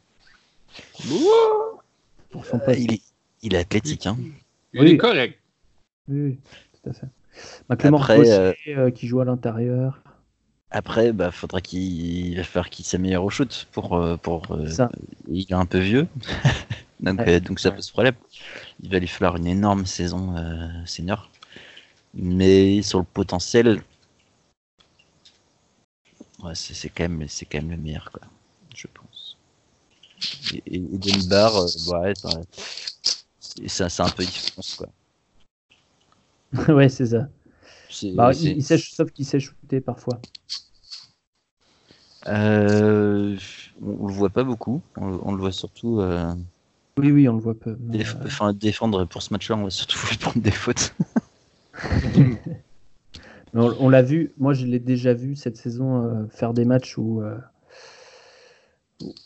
Pour 2.30 2.46
son 2.46 2.56
Euh, 2.58 2.64
poste. 2.64 2.78
il, 2.80 2.92
est, 2.94 3.00
il 3.42 3.54
est 3.54 3.58
athlétique. 3.58 4.06
Hein. 4.06 4.16
Il 4.74 4.80
Oui. 4.82 4.90
est 4.92 4.96
correct. 4.96 5.38
Oui, 6.08 6.38
tout 6.82 6.90
à 6.90 6.92
fait. 6.92 7.08
McLemore 7.68 8.04
Crochet, 8.08 8.32
euh, 8.32 8.52
euh, 8.68 8.90
qui 8.90 9.06
joue 9.06 9.20
à 9.20 9.24
l'intérieur. 9.24 10.02
Après, 10.70 11.12
bah, 11.12 11.30
faudra 11.30 11.60
qu'il 11.60 11.80
il 11.82 12.36
va 12.36 12.44
falloir 12.44 12.70
qu'il 12.70 12.84
s'améliore 12.84 13.24
au 13.24 13.30
shoot 13.30 13.68
pour, 13.72 13.94
euh, 13.94 14.16
pour 14.16 14.58
Ça. 14.66 14.90
il 15.28 15.42
est 15.50 15.52
un 15.52 15.66
peu 15.66 15.78
vieux, 15.78 16.08
donc, 17.00 17.20
Ouais. 17.20 17.40
donc 17.40 17.60
ça 17.60 17.70
pose 17.70 17.90
problème. 17.90 18.14
Il 18.82 18.90
va 18.90 18.98
lui 18.98 19.06
falloir 19.08 19.36
une 19.36 19.46
énorme 19.46 19.86
saison 19.86 20.34
senior, 20.86 21.30
mais 22.14 22.82
sur 22.82 23.00
le 23.00 23.04
potentiel, 23.06 23.82
ouais, 26.42 26.54
c'est 26.54 26.88
quand 26.90 27.08
même 27.08 27.28
c'est 27.28 27.46
quand 27.46 27.58
même 27.58 27.70
le 27.70 27.76
meilleur 27.76 28.10
quoi, 28.10 28.22
je 28.74 28.86
pense. 28.92 29.36
Et, 30.54 30.62
et, 30.66 30.76
et 30.76 30.98
Dunbar, 30.98 31.56
euh, 31.56 31.66
ouais, 31.86 32.14
c'est 33.66 34.00
un 34.00 34.10
peu 34.10 34.24
différent 34.24 34.62
quoi. 34.76 34.88
ouais, 36.68 36.88
c'est 36.88 37.06
ça. 37.06 37.28
Bah, 38.14 38.32
il, 38.34 38.56
il 38.58 38.62
sauf 38.64 39.10
qu'il 39.12 39.26
sait 39.26 39.40
shooter 39.40 39.80
parfois. 39.80 40.20
Euh, 42.28 43.36
on, 43.82 43.96
on 44.00 44.06
le 44.06 44.12
voit 44.14 44.30
pas 44.30 44.44
beaucoup, 44.44 44.80
on, 44.96 45.18
on 45.24 45.32
le 45.32 45.38
voit 45.40 45.52
surtout. 45.52 46.00
euh, 46.00 46.32
Oui, 46.98 47.10
oui, 47.12 47.28
on 47.28 47.34
le 47.34 47.40
voit 47.40 47.58
peu. 47.58 47.76
mais, 47.80 47.98
Déf- 47.98 48.16
enfin, 48.24 48.52
défendre 48.52 49.04
pour 49.04 49.22
ce 49.22 49.32
match-là, 49.32 49.56
on 49.56 49.64
va 49.64 49.70
surtout 49.70 49.98
lui 50.10 50.16
prendre 50.16 50.40
des 50.40 50.50
fautes. 50.50 50.94
On, 53.54 53.74
on 53.78 53.88
l'a 53.88 54.02
vu, 54.02 54.32
moi 54.38 54.54
je 54.54 54.66
l'ai 54.66 54.78
déjà 54.78 55.14
vu 55.14 55.36
cette 55.36 55.56
saison 55.56 56.02
euh, 56.04 56.26
faire 56.28 56.54
des 56.54 56.64
matchs 56.64 56.96
où, 56.98 57.22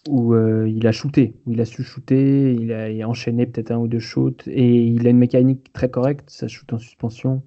où 0.08 0.34
euh, 0.34 0.68
il 0.68 0.86
a 0.86 0.92
shooté, 0.92 1.34
où 1.46 1.52
il 1.52 1.60
a 1.60 1.64
su 1.64 1.82
shooter, 1.82 2.52
il 2.54 2.72
a, 2.72 2.90
il 2.90 3.02
a 3.02 3.08
enchaîné 3.08 3.46
peut-être 3.46 3.70
un 3.70 3.78
ou 3.78 3.88
deux 3.88 4.00
shoots 4.00 4.46
et 4.46 4.86
il 4.86 5.06
a 5.06 5.10
une 5.10 5.18
mécanique 5.18 5.72
très 5.72 5.90
correcte, 5.90 6.30
ça 6.30 6.48
shoot 6.48 6.72
en 6.72 6.78
suspension. 6.78 7.42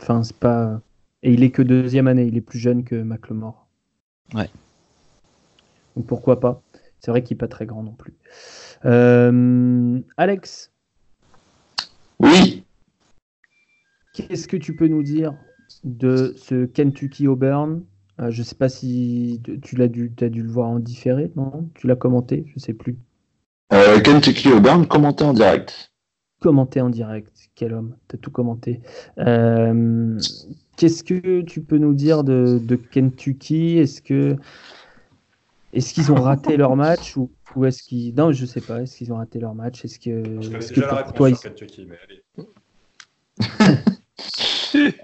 Enfin, 0.00 0.22
c'est 0.22 0.36
pas. 0.36 0.80
Et 1.22 1.32
il 1.32 1.42
est 1.42 1.50
que 1.50 1.62
deuxième 1.62 2.08
année, 2.08 2.24
il 2.24 2.36
est 2.36 2.42
plus 2.42 2.58
jeune 2.58 2.84
que 2.84 2.96
McLemore. 2.96 3.66
Ouais. 4.34 4.50
Donc 5.96 6.06
pourquoi 6.06 6.40
pas? 6.40 6.62
C'est 7.00 7.10
vrai 7.10 7.22
qu'il 7.22 7.36
n'est 7.36 7.40
pas 7.40 7.48
très 7.48 7.66
grand 7.66 7.82
non 7.82 7.92
plus. 7.92 8.14
Euh, 8.84 10.00
Alex, 10.16 10.70
Oui, 12.18 12.64
Qu'est-ce 14.14 14.46
que 14.46 14.56
tu 14.56 14.76
peux 14.76 14.86
nous 14.86 15.02
dire 15.02 15.34
de 15.82 16.34
ce 16.36 16.66
Kentucky 16.66 17.26
Auburn? 17.26 17.82
Euh, 18.20 18.30
Je 18.30 18.40
ne 18.40 18.44
sais 18.44 18.54
pas 18.54 18.68
si 18.68 19.40
tu- 19.62 19.76
l'as 19.76 19.88
dû, 19.88 20.12
as 20.20 20.28
dû 20.28 20.42
le 20.42 20.50
voir 20.50 20.68
en 20.68 20.78
différé, 20.78 21.30
non? 21.36 21.68
Tu 21.74 21.86
l'as 21.86 21.96
commenté? 21.96 22.44
Je 22.48 22.54
ne 22.56 22.60
sais 22.60 22.74
plus. 22.74 22.96
euh, 23.72 24.00
Kentucky 24.00 24.48
Auburn 24.52 24.86
commenté 24.86 25.24
en 25.24 25.32
direct. 25.32 25.90
Commenté 26.40 26.80
en 26.80 26.90
direct, 26.90 27.32
quel 27.54 27.72
homme, 27.72 27.96
tu 28.08 28.16
as 28.16 28.18
tout 28.18 28.30
commenté. 28.30 28.80
Euh, 29.18 30.18
Qu'est-ce 30.76 31.02
que 31.04 31.40
tu 31.42 31.62
peux 31.62 31.78
nous 31.78 31.94
dire 31.94 32.22
de, 32.24 32.60
de 32.62 32.76
Kentucky? 32.76 33.78
Est-ce 33.78 34.02
que 34.02 34.36
est-ce 35.72 35.94
qu'ils 35.94 36.12
ont 36.12 36.16
raté 36.16 36.56
leur 36.56 36.76
match 36.76 37.16
ou, 37.16 37.30
ou 37.56 37.64
est-ce 37.64 37.82
qu'ils 37.82 38.14
non 38.14 38.30
je 38.32 38.44
sais 38.44 38.60
pas 38.60 38.82
est-ce 38.82 38.96
qu'ils 38.98 39.12
ont 39.12 39.16
raté 39.16 39.38
leur 39.38 39.54
match? 39.54 39.84
Est-ce 39.84 39.98
que, 39.98 40.10
est-ce 40.58 40.72
que 40.72 40.80
pour 41.02 41.12
toi 41.14 41.30
ils- 41.30 41.36
Kentucky, 41.38 41.86
mais 41.88 41.96
allez. 42.04 42.22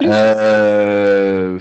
Euh, 0.02 1.58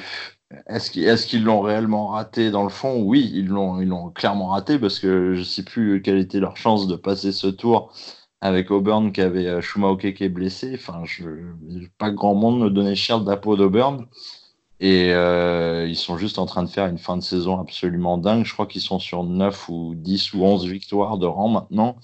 Est-ce 0.67 1.27
qu'ils 1.27 1.43
l'ont 1.43 1.61
réellement 1.61 2.07
raté 2.07 2.49
dans 2.49 2.63
le 2.63 2.69
fond? 2.69 3.01
Oui, 3.03 3.31
ils 3.33 3.47
l'ont 3.47 4.09
clairement 4.11 4.47
raté 4.47 4.79
parce 4.79 4.99
que 4.99 5.35
je 5.35 5.43
sais 5.43 5.63
plus 5.63 6.01
quelle 6.01 6.17
était 6.17 6.39
leur 6.39 6.57
chance 6.57 6.87
de 6.87 6.95
passer 6.95 7.31
ce 7.31 7.47
tour 7.47 7.93
avec 8.41 8.71
Auburn 8.71 9.11
qui 9.11 9.21
avait 9.21 9.47
euh, 9.47 9.61
Shumaoke 9.61 10.13
qui 10.13 10.23
est 10.23 10.29
blessé. 10.29 10.73
Enfin, 10.75 11.03
pas 11.97 12.11
grand 12.11 12.35
monde 12.35 12.59
me 12.59 12.69
donnait 12.69 12.95
cher 12.95 13.23
peau 13.41 13.55
d'Auburn. 13.57 14.07
Et 14.79 15.11
euh, 15.13 15.85
ils 15.87 15.97
sont 15.97 16.17
juste 16.17 16.39
en 16.39 16.45
train 16.45 16.63
de 16.63 16.69
faire 16.69 16.87
une 16.87 16.97
fin 16.97 17.17
de 17.17 17.21
saison 17.21 17.59
absolument 17.59 18.17
dingue. 18.17 18.45
Je 18.45 18.53
crois 18.53 18.65
qu'ils 18.65 18.81
sont 18.81 18.99
sur 18.99 19.23
9 19.23 19.69
ou 19.69 19.93
10 19.95 20.33
ou 20.33 20.43
11 20.45 20.65
victoires 20.67 21.17
de 21.17 21.25
rang 21.25 21.49
maintenant. 21.49 21.97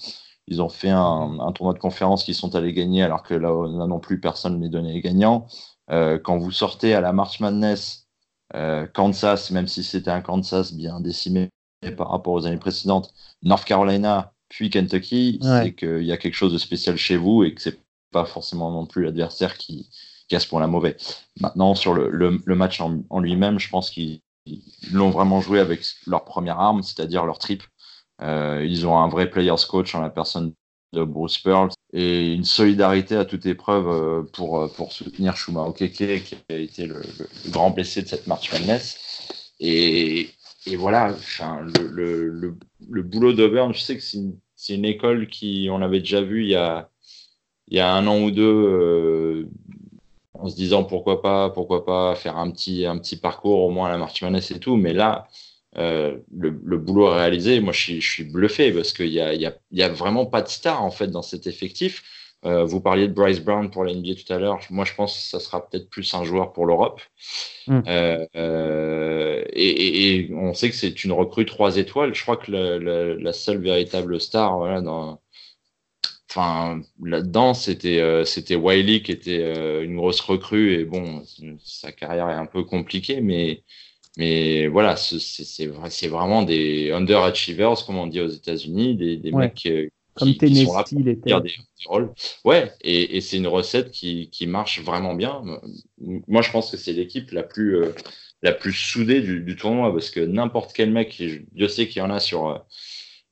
Ils 0.48 0.62
ont 0.62 0.70
fait 0.70 0.90
un, 0.90 1.40
un 1.40 1.52
tournoi 1.54 1.74
de 1.74 1.80
conférence 1.80 2.24
qu'ils 2.24 2.36
sont 2.36 2.54
allés 2.56 2.74
gagner 2.74 3.02
alors 3.04 3.24
que 3.24 3.34
là, 3.34 3.50
là 3.68 3.88
non 3.88 4.00
plus 4.00 4.20
personne 4.20 4.58
ne 4.58 4.64
les 4.64 4.70
donnait 4.70 5.02
gagnants. 5.02 5.48
Euh, 5.90 6.20
quand 6.22 6.38
vous 6.38 6.52
sortez 6.52 6.94
à 6.94 7.02
la 7.02 7.14
March 7.14 7.40
Madness, 7.40 8.05
euh, 8.56 8.88
Kansas, 8.88 9.52
même 9.52 9.68
si 9.68 9.84
c'était 9.84 10.12
un 10.12 10.22
Kansas 10.22 10.74
bien 10.74 11.00
décimé 11.02 11.50
par 11.98 12.10
rapport 12.10 12.34
aux 12.34 12.46
années 12.48 12.58
précédentes, 12.58 13.14
North 13.44 13.66
Carolina, 13.66 14.34
puis 14.50 14.70
Kentucky, 14.70 15.40
Ouais. 15.44 15.64
c'est 15.64 15.74
qu'il 15.76 16.04
y 16.04 16.12
a 16.12 16.18
quelque 16.18 16.34
chose 16.34 16.54
de 16.54 16.58
spécial 16.58 16.98
chez 16.98 17.18
vous 17.18 17.44
et 17.44 17.54
que 17.54 17.62
c'est 17.62 17.80
pas 18.12 18.26
forcément 18.26 18.72
non 18.72 18.86
plus 18.86 19.04
l'adversaire 19.04 19.58
qui, 19.58 19.90
qui 20.28 20.36
a 20.36 20.40
ce 20.40 20.48
point-là 20.48 20.68
mauvais. 20.68 20.96
Maintenant, 21.42 21.76
sur 21.76 21.94
le, 21.94 22.10
le, 22.10 22.42
le 22.44 22.56
match 22.56 22.80
en, 22.82 23.02
en 23.10 23.20
lui-même, 23.20 23.60
je 23.60 23.70
pense 23.70 23.90
qu'ils 23.92 24.22
ils 24.48 24.62
l'ont 24.94 25.10
vraiment 25.10 25.42
joué 25.42 25.60
avec 25.60 25.84
leur 26.08 26.24
première 26.24 26.60
arme, 26.60 26.82
c'est-à-dire 26.84 27.26
leur 27.26 27.40
trip. 27.40 27.64
Euh, 28.22 28.64
ils 28.66 28.86
ont 28.88 28.98
un 28.98 29.10
vrai 29.10 29.30
players 29.30 29.66
coach 29.68 29.94
en 29.96 30.02
la 30.02 30.10
personne 30.10 30.54
Bruce 31.04 31.38
Pearl 31.38 31.70
et 31.94 32.34
une 32.34 32.44
solidarité 32.44 33.16
à 33.16 33.26
toute 33.26 33.46
épreuve 33.46 33.88
euh, 33.88 34.24
pour, 34.34 34.60
euh, 34.60 34.68
pour 34.68 34.92
soutenir 34.92 35.38
Shuma 35.38 35.62
Okeke 35.62 36.24
qui 36.24 36.36
a 36.50 36.56
été 36.56 36.86
le, 36.86 37.02
grand 37.50 37.72
blessé 37.72 38.02
de 38.02 38.08
cette 38.08 38.28
March 38.28 38.52
Madness. 38.52 39.54
Et, 39.60 40.30
et 40.66 40.76
voilà, 40.76 41.14
enfin, 41.14 41.62
le, 41.62 41.88
le, 41.88 42.30
le, 42.30 42.56
le 42.90 43.04
boulot 43.04 43.34
d'Auburn, 43.34 43.74
je 43.74 43.80
sais 43.80 43.96
que 43.96 44.04
c'est 44.04 44.18
une, 44.18 44.38
c'est 44.56 44.76
une 44.76 44.86
école 44.86 45.28
qui, 45.28 45.68
on 45.72 45.78
l'avait 45.78 46.00
déjà 46.00 46.22
vu 46.22 46.44
il 46.44 46.50
y 46.50 46.56
a, 46.56 46.90
il 47.68 47.78
y 47.78 47.80
a 47.80 47.94
un 47.94 48.08
an 48.08 48.22
ou 48.22 48.32
deux, 48.32 48.44
euh, 48.44 49.50
en 50.34 50.50
se 50.50 50.56
disant 50.56 50.84
pourquoi 50.84 51.22
pas, 51.22 51.50
pourquoi 51.50 51.86
pas 51.86 52.16
faire 52.16 52.38
un 52.38 52.52
petit, 52.52 52.86
un 52.86 52.98
petit 52.98 53.18
parcours 53.18 53.64
au 53.64 53.70
moins 53.70 53.88
à 53.88 53.92
la 53.92 53.98
March 53.98 54.22
Madness 54.22 54.52
et 54.52 54.60
tout. 54.60 54.76
Mais 54.76 54.94
là, 54.94 55.28
euh, 55.78 56.18
le, 56.36 56.58
le 56.64 56.78
boulot 56.78 57.10
réalisé, 57.14 57.60
moi 57.60 57.74
je 57.74 57.80
suis, 57.82 58.02
je 58.02 58.10
suis 58.12 58.24
bluffé 58.24 58.72
parce 58.72 58.94
qu'il 58.94 59.08
y 59.10 59.20
a, 59.20 59.34
y, 59.34 59.46
a, 59.46 59.54
il 59.72 59.80
y 59.80 59.84
a 59.84 59.90
vraiment 59.90 60.26
pas 60.26 60.42
de 60.42 60.48
star 60.48 60.84
en 60.84 60.92
fait 60.92 61.08
dans 61.08 61.22
cet 61.22 61.48
effectif. 61.48 62.04
Euh, 62.46 62.64
vous 62.64 62.80
parliez 62.80 63.08
de 63.08 63.14
Bryce 63.14 63.40
Brown 63.42 63.72
pour 63.72 63.84
la 63.84 63.92
NBA 63.94 64.14
tout 64.16 64.32
à 64.32 64.38
l'heure. 64.38 64.60
Moi, 64.70 64.86
je 64.86 64.94
pense 64.94 65.16
que 65.16 65.24
ça 65.24 65.40
sera 65.40 65.68
peut-être 65.68 65.90
plus 65.90 66.14
un 66.14 66.24
joueur 66.24 66.54
pour 66.54 66.68
l'Europe. 66.68 67.02
Mm. 67.68 67.80
Euh, 67.88 69.44
et, 69.54 69.70
et- 69.70 70.16
et 70.30 70.34
on 70.34 70.54
sait 70.54 70.70
que 70.70 70.76
c'est 70.76 71.04
une 71.04 71.12
recrue 71.12 71.46
trois 71.46 71.78
étoiles. 71.78 72.14
Je 72.14 72.22
crois 72.22 72.38
que 72.38 72.52
la, 72.52 73.34
seule 73.34 73.58
véritable 73.62 74.22
star, 74.22 74.58
voilà, 74.58 74.82
dans, 74.82 75.20
enfin, 76.30 76.82
là-dedans, 77.04 77.54
c'était 77.54 78.00
euh, 78.00 78.26
c'était 78.26 78.56
Wiley 78.56 79.02
qui 79.02 79.12
était 79.12 79.40
euh, 79.42 79.84
une 79.84 79.96
grosse 79.96 80.20
recrue. 80.22 80.74
Et 80.74 80.86
bon, 80.86 81.24
sa 81.64 81.92
carrière 81.92 82.30
est 82.30 82.34
un 82.34 82.46
peu 82.46 82.64
compliquée, 82.64 83.22
mais 83.22 83.64
mais 84.18 84.68
voilà, 84.68 84.96
ce- 84.96 85.20
c'est 85.20 85.44
c'est 85.46 85.68
vrai- 85.68 85.90
c'est 85.90 86.08
vraiment 86.08 86.44
des 86.44 86.92
underachievers, 86.92 87.86
comme 87.86 87.98
on 87.98 88.08
dit 88.08 88.22
aux 88.22 88.28
États-Unis, 88.30 88.96
des, 88.96 89.18
des 89.18 89.32
Ouais. 89.32 89.48
mecs 89.48 89.66
euh, 89.68 89.88
comme 90.14 90.30
qui, 90.30 90.38
qui 90.38 90.56
sont 90.56 90.74
là 90.74 90.84
faire 91.28 91.42
des, 91.42 91.50
des 91.50 91.56
rôles. 91.88 92.14
Ouais, 92.46 92.72
et, 92.82 93.18
et 93.18 93.22
c'est 93.22 93.38
une 93.38 93.48
recette 93.48 93.92
qui, 93.92 94.30
qui 94.32 94.48
marche 94.48 94.82
vraiment 94.82 95.14
bien. 95.16 95.42
Moi, 96.00 96.42
je 96.42 96.52
pense 96.52 96.72
que 96.72 96.78
c'est 96.78 96.94
l'équipe 96.94 97.32
la 97.32 97.44
plus 97.44 97.78
euh, 97.78 97.92
la 98.42 98.54
plus 98.54 98.74
soudée 98.74 99.22
du, 99.22 99.42
du 99.42 99.56
tournoi 99.56 99.92
parce 99.92 100.10
que 100.12 100.20
n'importe 100.22 100.74
quel 100.74 100.92
mec, 100.92 101.16
je- 101.20 101.40
Dieu 101.54 101.68
sait 101.68 101.88
qu'il 101.88 102.00
y 102.02 102.06
en 102.06 102.12
a 102.12 102.20
sur 102.20 102.48
euh, 102.50 102.58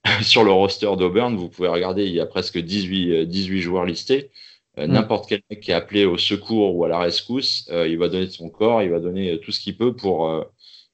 sur 0.22 0.44
le 0.44 0.52
roster 0.52 0.92
d'Auburn, 0.98 1.36
vous 1.38 1.50
pouvez 1.50 1.68
regarder, 1.70 2.06
il 2.06 2.14
y 2.14 2.20
a 2.20 2.26
presque 2.26 2.58
18 2.58 3.12
euh, 3.14 3.26
18 3.26 3.62
joueurs 3.62 3.86
listés. 3.86 4.32
Euh, 4.80 4.88
Mm. 4.88 4.92
N'importe 4.94 5.30
quel 5.30 5.42
mec 5.52 5.62
qui 5.62 5.70
est 5.72 5.76
appelé 5.76 6.06
au 6.06 6.18
secours 6.18 6.76
ou 6.76 6.84
à 6.84 6.88
la 6.88 6.98
rescousse, 7.00 7.68
euh, 7.72 7.88
il 7.88 7.98
va 8.00 8.10
donner 8.10 8.26
de 8.26 8.32
son 8.32 8.50
corps, 8.50 8.82
il 8.82 8.90
va 8.90 9.00
donner 9.00 9.34
euh, 9.34 9.38
tout 9.38 9.52
ce 9.52 9.60
qu'il 9.60 9.78
peut 9.78 9.96
pour 9.96 10.28
euh, 10.30 10.44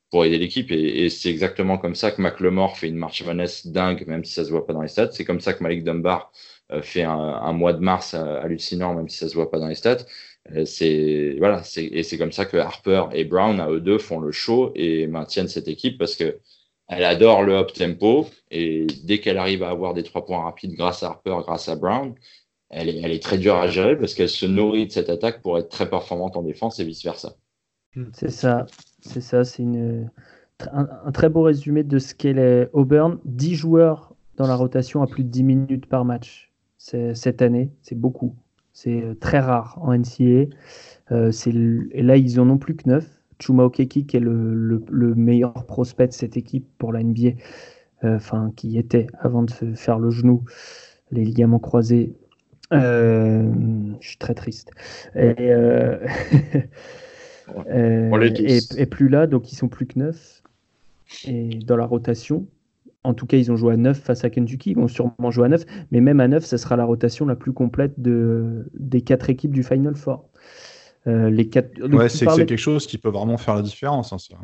pour 0.09 0.25
aider 0.25 0.37
l'équipe. 0.37 0.71
Et, 0.71 1.09
c'est 1.09 1.29
exactement 1.29 1.77
comme 1.77 1.95
ça 1.95 2.11
que 2.11 2.21
McLemore 2.21 2.77
fait 2.77 2.87
une 2.87 2.95
marche 2.95 3.21
Vanessa 3.23 3.69
dingue, 3.69 4.05
même 4.07 4.23
si 4.23 4.33
ça 4.33 4.45
se 4.45 4.49
voit 4.49 4.65
pas 4.65 4.73
dans 4.73 4.81
les 4.81 4.87
stats. 4.87 5.11
C'est 5.11 5.25
comme 5.25 5.41
ça 5.41 5.53
que 5.53 5.63
Malik 5.63 5.83
Dunbar 5.83 6.31
euh, 6.71 6.81
fait 6.81 7.03
un, 7.03 7.53
mois 7.53 7.73
de 7.73 7.79
mars 7.79 8.13
hallucinant, 8.13 8.93
même 8.95 9.09
si 9.09 9.17
ça 9.17 9.29
se 9.29 9.35
voit 9.35 9.51
pas 9.51 9.59
dans 9.59 9.67
les 9.67 9.75
stats. 9.75 10.05
Euh, 10.55 10.65
c'est 10.65 11.35
voilà, 11.37 11.61
et 11.77 12.03
c'est 12.03 12.17
comme 12.17 12.31
ça 12.31 12.45
que 12.45 12.57
Harper 12.57 13.05
et 13.13 13.23
Brown 13.25 13.59
à 13.59 13.69
eux 13.69 13.81
deux 13.81 13.97
font 13.97 14.19
le 14.19 14.31
show 14.31 14.71
et 14.75 15.05
maintiennent 15.07 15.47
cette 15.47 15.67
équipe 15.67 15.97
parce 15.97 16.15
que 16.15 16.39
elle 16.87 17.03
adore 17.03 17.43
le 17.43 17.53
up 17.55 17.71
tempo 17.73 18.27
et 18.49 18.87
dès 19.03 19.19
qu'elle 19.19 19.37
arrive 19.37 19.63
à 19.63 19.69
avoir 19.69 19.93
des 19.93 20.03
trois 20.03 20.25
points 20.25 20.43
rapides 20.43 20.73
grâce 20.73 21.03
à 21.03 21.07
Harper, 21.07 21.37
grâce 21.45 21.69
à 21.69 21.75
Brown, 21.75 22.15
elle 22.71 22.89
est 22.89 23.21
très 23.21 23.37
dure 23.37 23.55
à 23.55 23.67
gérer 23.67 23.97
parce 23.97 24.13
qu'elle 24.15 24.29
se 24.29 24.45
nourrit 24.45 24.87
de 24.87 24.91
cette 24.91 25.09
attaque 25.09 25.41
pour 25.41 25.57
être 25.59 25.69
très 25.69 25.89
performante 25.89 26.35
en 26.35 26.41
défense 26.41 26.79
et 26.79 26.83
vice 26.83 27.03
versa. 27.03 27.35
C'est 28.13 28.31
ça, 28.31 28.65
c'est 29.01 29.21
ça, 29.21 29.43
c'est 29.43 29.63
une, 29.63 30.09
un, 30.71 31.11
très 31.11 31.29
beau 31.29 31.41
résumé 31.43 31.83
de 31.83 31.99
ce 31.99 32.13
qu'est 32.13 32.69
Auburn. 32.73 33.19
10 33.25 33.55
joueurs 33.55 34.13
dans 34.37 34.47
la 34.47 34.55
rotation 34.55 35.01
à 35.01 35.07
plus 35.07 35.23
de 35.23 35.29
10 35.29 35.43
minutes 35.43 35.85
par 35.85 36.05
match 36.05 36.51
cette 36.77 37.41
année, 37.41 37.71
c'est 37.81 37.95
beaucoup. 37.95 38.35
C'est 38.73 39.01
euh, 39.03 39.13
très 39.13 39.39
rare 39.39 39.77
en 39.81 39.93
NCAA. 39.93 40.45
Euh, 41.11 41.31
et 41.91 42.01
là, 42.03 42.17
ils 42.17 42.39
en 42.39 42.49
ont 42.49 42.57
plus 42.57 42.75
que 42.75 42.87
9. 42.87 43.05
Chuma 43.41 43.63
Okeke, 43.63 44.05
qui 44.07 44.17
est 44.17 44.19
le, 44.19 44.53
le- 44.53 44.83
le 44.89 45.15
meilleur 45.15 45.53
prospect 45.65 46.07
de 46.07 46.13
cette 46.13 46.37
équipe 46.37 46.67
pour 46.77 46.91
la 46.93 47.01
NBA, 47.03 47.29
euh, 48.03 48.15
enfin, 48.17 48.51
qui 48.55 48.77
était 48.77 49.07
avant 49.19 49.43
de 49.43 49.51
faire 49.75 49.99
le 49.99 50.09
genou, 50.09 50.43
les 51.11 51.23
ligaments 51.23 51.59
croisés. 51.59 52.13
Euh, 52.73 53.51
je 53.99 54.07
suis 54.09 54.17
très 54.17 54.35
triste. 54.35 54.71
Et, 55.15 55.51
euh, 57.67 58.09
On 58.11 58.21
et, 58.21 58.59
et 58.77 58.85
plus 58.85 59.09
là, 59.09 59.27
donc 59.27 59.51
ils 59.51 59.55
sont 59.55 59.67
plus 59.67 59.85
que 59.85 59.97
9 59.99 60.43
et 61.27 61.49
dans 61.65 61.77
la 61.77 61.85
rotation. 61.85 62.45
En 63.03 63.13
tout 63.13 63.25
cas, 63.25 63.37
ils 63.37 63.49
ont 63.51 63.55
joué 63.55 63.73
à 63.73 63.77
9 63.77 63.97
face 63.97 64.23
à 64.25 64.29
Kentucky. 64.29 64.71
Ils 64.71 64.75
vont 64.75 64.87
sûrement 64.89 65.31
jouer 65.31 65.45
à 65.45 65.49
9, 65.49 65.63
mais 65.91 66.01
même 66.01 66.19
à 66.19 66.27
9, 66.27 66.43
ça 66.43 66.57
sera 66.57 66.75
la 66.75 66.83
rotation 66.85 67.25
la 67.25 67.35
plus 67.35 67.53
complète 67.53 67.93
de, 67.99 68.69
des 68.73 69.01
quatre 69.01 69.29
équipes 69.29 69.51
du 69.53 69.63
Final 69.63 69.95
Four. 69.95 70.25
Euh, 71.07 71.29
les 71.29 71.47
quatre, 71.47 71.73
donc 71.79 71.93
Ouais, 72.01 72.09
c'est 72.09 72.25
parlais- 72.25 72.45
quelque 72.45 72.57
chose 72.59 72.85
qui 72.85 72.97
peut 72.97 73.09
vraiment 73.09 73.37
faire 73.37 73.55
la 73.55 73.61
différence, 73.61 74.11
hein, 74.11 74.17
ça, 74.17 74.35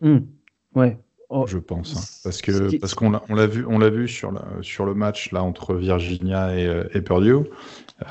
Hum, 0.00 0.26
ouais. 0.74 0.98
Oh, 1.28 1.44
je 1.46 1.58
pense. 1.58 1.90
hein. 1.96 2.20
Parce 2.24 2.36
Ce 2.36 2.42
que 2.42 2.68
qui- 2.68 2.78
parce 2.78 2.94
qu'on 2.94 3.10
l'a 3.10 3.22
on 3.28 3.34
l'a 3.34 3.46
vu, 3.46 3.64
on 3.68 3.78
l'a 3.78 3.90
vu 3.90 4.06
sur, 4.06 4.30
la- 4.30 4.44
sur 4.62 4.84
le 4.84 4.94
match 4.94 5.32
là 5.32 5.42
entre 5.42 5.74
Virginia 5.74 6.56
et, 6.56 6.66
euh, 6.66 6.84
et 6.94 7.00
Purdue. 7.00 7.34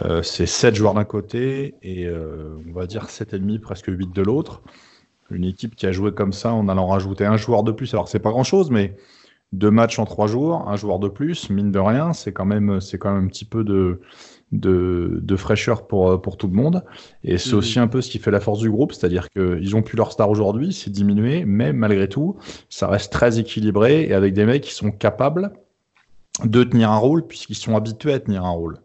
Euh, 0.03 0.21
c'est 0.23 0.45
7 0.45 0.75
joueurs 0.75 0.93
d'un 0.95 1.05
côté 1.05 1.75
et 1.81 2.05
euh, 2.07 2.57
on 2.67 2.73
va 2.73 2.87
dire 2.87 3.09
7,5, 3.09 3.59
presque 3.59 3.87
8 3.87 4.11
de 4.13 4.21
l'autre. 4.21 4.61
Une 5.31 5.45
équipe 5.45 5.75
qui 5.75 5.85
a 5.87 5.91
joué 5.91 6.11
comme 6.13 6.33
ça 6.33 6.53
en 6.53 6.67
allant 6.67 6.87
rajouter 6.87 7.25
un 7.25 7.37
joueur 7.37 7.63
de 7.63 7.71
plus. 7.71 7.93
Alors, 7.93 8.07
c'est 8.09 8.19
pas 8.19 8.31
grand 8.31 8.43
chose, 8.43 8.69
mais 8.69 8.95
deux 9.53 9.71
matchs 9.71 9.97
en 9.99 10.05
trois 10.05 10.27
jours, 10.27 10.67
un 10.69 10.75
joueur 10.75 10.99
de 10.99 11.07
plus, 11.07 11.49
mine 11.49 11.71
de 11.71 11.79
rien, 11.79 12.13
c'est 12.13 12.33
quand 12.33 12.45
même, 12.45 12.81
c'est 12.81 12.97
quand 12.97 13.13
même 13.13 13.25
un 13.25 13.27
petit 13.27 13.45
peu 13.45 13.63
de, 13.63 14.01
de, 14.59 15.19
de 15.21 15.35
fraîcheur 15.35 15.87
pour, 15.87 16.11
euh, 16.11 16.17
pour 16.17 16.37
tout 16.37 16.47
le 16.47 16.53
monde. 16.53 16.83
Et 17.23 17.37
c'est 17.37 17.53
Mhm. 17.53 17.57
aussi 17.59 17.79
un 17.79 17.87
peu 17.87 18.01
ce 18.01 18.09
qui 18.09 18.19
fait 18.19 18.31
la 18.31 18.39
force 18.39 18.59
du 18.59 18.69
groupe, 18.69 18.93
c'est-à-dire 18.93 19.29
qu'ils 19.29 19.75
ont 19.75 19.81
plus 19.81 19.97
leur 19.97 20.11
star 20.11 20.29
aujourd'hui, 20.29 20.73
c'est 20.73 20.89
diminué, 20.91 21.45
mais 21.45 21.73
malgré 21.73 22.07
tout, 22.09 22.37
ça 22.69 22.87
reste 22.87 23.11
très 23.11 23.39
équilibré 23.39 24.03
et 24.03 24.13
avec 24.13 24.33
des 24.33 24.45
mecs 24.45 24.63
qui 24.63 24.73
sont 24.73 24.91
capables 24.91 25.51
de 26.43 26.63
tenir 26.63 26.91
un 26.91 26.97
rôle 26.97 27.27
puisqu'ils 27.27 27.55
sont 27.55 27.75
habitués 27.75 28.13
à 28.13 28.19
tenir 28.19 28.45
un 28.45 28.51
rôle. 28.51 28.79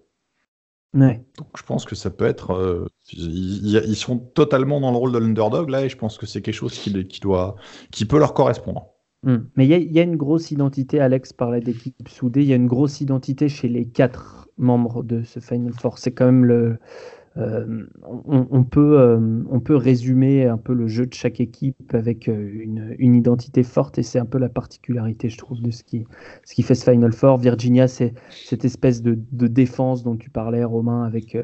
Ouais. 0.92 1.22
Donc 1.38 1.48
je 1.56 1.62
pense 1.62 1.84
que 1.84 1.94
ça 1.94 2.10
peut 2.10 2.26
être. 2.26 2.52
euh, 2.52 2.86
ils, 3.12 3.76
ils 3.86 3.96
sont 3.96 4.18
totalement 4.18 4.80
dans 4.80 4.90
le 4.90 4.96
rôle 4.96 5.12
de 5.12 5.18
l'underdog 5.18 5.68
là 5.70 5.84
et 5.84 5.88
je 5.88 5.96
pense 5.96 6.18
que 6.18 6.26
c'est 6.26 6.42
quelque 6.42 6.54
chose 6.54 6.76
qui, 6.78 7.06
qui, 7.06 7.20
doit, 7.20 7.56
qui 7.92 8.04
peut 8.06 8.18
leur 8.18 8.34
correspondre. 8.34 8.86
Hmm. 9.22 9.38
Mais 9.54 9.66
il 9.66 9.72
y, 9.72 9.92
y 9.92 10.00
a 10.00 10.02
une 10.02 10.16
grosse 10.16 10.50
identité, 10.50 10.98
Alex 10.98 11.32
parlait 11.32 11.60
d'équipe 11.60 12.08
soudée, 12.08 12.42
il 12.42 12.48
y 12.48 12.52
a 12.52 12.56
une 12.56 12.66
grosse 12.66 13.00
identité 13.00 13.48
chez 13.48 13.68
les 13.68 13.86
quatre 13.86 14.39
membres 14.60 15.02
de 15.02 15.22
ce 15.24 15.40
Final 15.40 15.72
Four. 15.72 15.98
C'est 15.98 16.12
quand 16.12 16.26
même 16.26 16.44
le. 16.44 16.78
euh, 17.36 17.86
on, 18.26 18.64
peut, 18.64 18.98
euh, 19.00 19.42
on 19.50 19.60
peut 19.60 19.76
résumer 19.76 20.46
un 20.46 20.58
peu 20.58 20.74
le 20.74 20.88
jeu 20.88 21.06
de 21.06 21.14
chaque 21.14 21.40
équipe 21.40 21.94
avec 21.94 22.28
euh, 22.28 22.50
une, 22.52 22.94
une 22.98 23.14
identité 23.14 23.62
forte 23.62 23.98
et 23.98 24.02
c'est 24.02 24.18
un 24.18 24.26
peu 24.26 24.38
la 24.38 24.48
particularité, 24.48 25.28
je 25.28 25.38
trouve, 25.38 25.60
de 25.62 25.70
ce 25.70 25.84
qui, 25.84 26.04
ce 26.44 26.54
qui 26.54 26.62
fait 26.62 26.74
ce 26.74 26.90
Final 26.90 27.12
Four. 27.12 27.38
Virginia, 27.38 27.86
c'est 27.86 28.14
cette 28.30 28.64
espèce 28.64 29.00
de, 29.00 29.16
de 29.32 29.46
défense 29.46 30.02
dont 30.02 30.16
tu 30.16 30.28
parlais, 30.28 30.64
Romain, 30.64 31.04
avec 31.04 31.38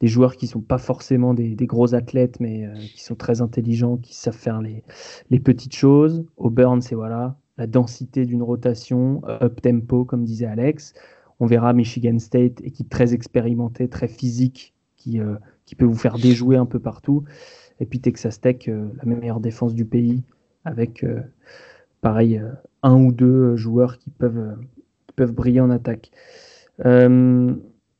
des 0.00 0.08
joueurs 0.08 0.34
qui 0.36 0.48
sont 0.48 0.60
pas 0.60 0.78
forcément 0.78 1.34
des, 1.34 1.54
des 1.54 1.66
gros 1.66 1.94
athlètes, 1.94 2.40
mais 2.40 2.68
qui 2.96 3.04
sont 3.04 3.14
très 3.14 3.40
intelligents, 3.40 3.98
qui 3.98 4.16
savent 4.16 4.34
faire 4.36 4.60
les, 4.60 4.82
les 5.30 5.38
petites 5.38 5.76
choses. 5.76 6.24
Auburn, 6.36 6.80
c'est 6.80 6.96
voilà, 6.96 7.36
la 7.58 7.68
densité 7.68 8.26
d'une 8.26 8.42
rotation, 8.42 9.22
up 9.40 9.60
tempo, 9.62 10.04
comme 10.04 10.24
disait 10.24 10.46
Alex. 10.46 10.94
On 11.40 11.46
verra 11.46 11.72
Michigan 11.72 12.18
State, 12.18 12.60
équipe 12.62 12.88
très 12.88 13.14
expérimentée, 13.14 13.88
très 13.88 14.08
physique, 14.08 14.74
qui, 15.02 15.20
euh, 15.20 15.34
qui 15.66 15.74
peut 15.74 15.84
vous 15.84 15.96
faire 15.96 16.18
déjouer 16.18 16.56
un 16.56 16.66
peu 16.66 16.78
partout. 16.78 17.24
Et 17.80 17.86
puis 17.86 18.00
Texas 18.00 18.40
Tech, 18.40 18.68
euh, 18.68 18.88
la 19.02 19.04
meilleure 19.04 19.40
défense 19.40 19.74
du 19.74 19.84
pays, 19.84 20.22
avec 20.64 21.02
euh, 21.02 21.20
pareil 22.00 22.40
un 22.82 23.02
ou 23.02 23.12
deux 23.12 23.56
joueurs 23.56 23.98
qui 23.98 24.10
peuvent, 24.10 24.56
qui 25.06 25.14
peuvent 25.14 25.32
briller 25.32 25.60
en 25.60 25.70
attaque. 25.70 26.10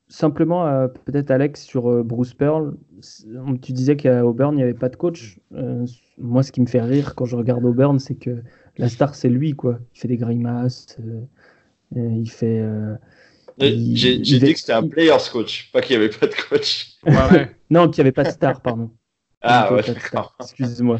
Simplement, 0.09 0.89
peut-être 1.07 1.31
Alex 1.31 1.63
sur 1.63 2.05
Bruce 2.05 2.35
Pearl, 2.35 2.77
tu 3.63 3.73
disais 3.73 3.97
qu'à 3.97 4.27
Auburn 4.27 4.53
il 4.53 4.57
n'y 4.57 4.63
avait 4.63 4.75
pas 4.75 4.91
de 4.91 4.97
coach. 4.97 5.41
Moi, 6.19 6.43
ce 6.43 6.53
qui 6.53 6.61
me 6.61 6.67
fait 6.67 6.83
rire 6.83 7.15
quand 7.15 7.25
je 7.25 7.35
regarde 7.35 7.65
Auburn, 7.65 7.99
c'est 7.99 8.17
que 8.17 8.43
la 8.77 8.91
star 8.91 9.15
c'est 9.15 9.31
lui, 9.31 9.55
quoi. 9.55 9.79
Il 9.95 10.01
fait 10.01 10.09
des 10.09 10.19
grimaces, 10.19 10.99
il 11.97 12.31
fait. 12.31 12.61
euh, 12.61 12.95
il- 13.59 13.97
J'ai 13.97 14.19
dit 14.19 14.53
que 14.53 14.59
c'était 14.59 14.73
un 14.73 14.87
players 14.89 15.17
coach, 15.31 15.71
pas 15.73 15.81
qu'il 15.81 15.99
n'y 15.99 16.05
avait 16.05 16.15
pas 16.15 16.27
de 16.27 16.35
coach. 16.49 16.97
Ouais. 17.07 17.51
Non, 17.71 17.89
qu'il 17.89 18.03
n'y 18.03 18.09
avait 18.09 18.13
pas 18.13 18.25
de 18.25 18.31
star, 18.31 18.61
pardon. 18.61 18.91
Ah 19.41 19.69
Plutôt 19.71 19.89
ouais, 19.89 19.95
d'accord. 19.95 20.37
Excuse-moi. 20.41 20.99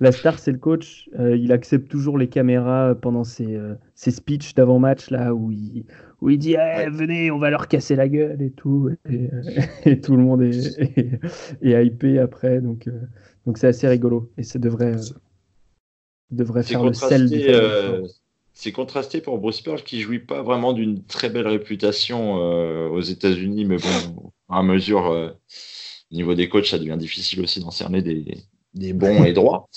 La 0.00 0.12
star, 0.12 0.38
c'est 0.38 0.52
le 0.52 0.58
coach. 0.58 1.10
Euh, 1.18 1.36
il 1.36 1.52
accepte 1.52 1.90
toujours 1.90 2.16
les 2.16 2.28
caméras 2.28 2.94
pendant 2.94 3.24
ses, 3.24 3.54
euh, 3.54 3.74
ses 3.94 4.12
speeches 4.12 4.54
d'avant-match, 4.54 5.10
là, 5.10 5.34
où 5.34 5.50
il, 5.50 5.84
où 6.20 6.30
il 6.30 6.38
dit 6.38 6.54
Eh, 6.54 6.88
Venez, 6.90 7.30
on 7.30 7.38
va 7.38 7.50
leur 7.50 7.66
casser 7.68 7.96
la 7.96 8.08
gueule 8.08 8.40
et 8.40 8.50
tout. 8.50 8.88
Et, 9.10 9.28
euh, 9.32 9.42
et 9.84 10.00
tout 10.00 10.16
le 10.16 10.22
monde 10.22 10.42
est, 10.42 10.78
est, 10.96 11.20
est 11.60 11.86
hypé 11.86 12.18
après. 12.18 12.60
Donc, 12.60 12.86
euh, 12.86 12.92
donc 13.46 13.58
c'est 13.58 13.66
assez 13.66 13.88
rigolo. 13.88 14.30
Et 14.38 14.42
ça 14.44 14.58
devrait, 14.58 14.94
euh, 14.96 15.02
devrait 16.30 16.62
faire 16.62 16.84
le 16.84 16.92
sel 16.94 17.28
du 17.28 17.40
c'est 18.62 18.70
contrasté 18.70 19.20
pour 19.20 19.38
Bruce 19.38 19.60
Pearl 19.60 19.82
qui 19.82 20.02
jouit 20.02 20.20
pas 20.20 20.42
vraiment 20.42 20.72
d'une 20.72 21.04
très 21.04 21.28
belle 21.28 21.48
réputation 21.48 22.38
euh, 22.38 22.88
aux 22.90 23.00
États-Unis, 23.00 23.64
mais 23.64 23.76
bon, 23.76 24.30
à 24.48 24.62
mesure, 24.62 25.10
euh, 25.10 25.30
au 26.12 26.14
niveau 26.14 26.36
des 26.36 26.48
coachs, 26.48 26.66
ça 26.66 26.78
devient 26.78 26.96
difficile 26.96 27.40
aussi 27.40 27.58
d'en 27.58 27.72
cerner 27.72 28.02
des, 28.02 28.92
bons 28.92 29.24
et 29.24 29.32
droits. 29.32 29.68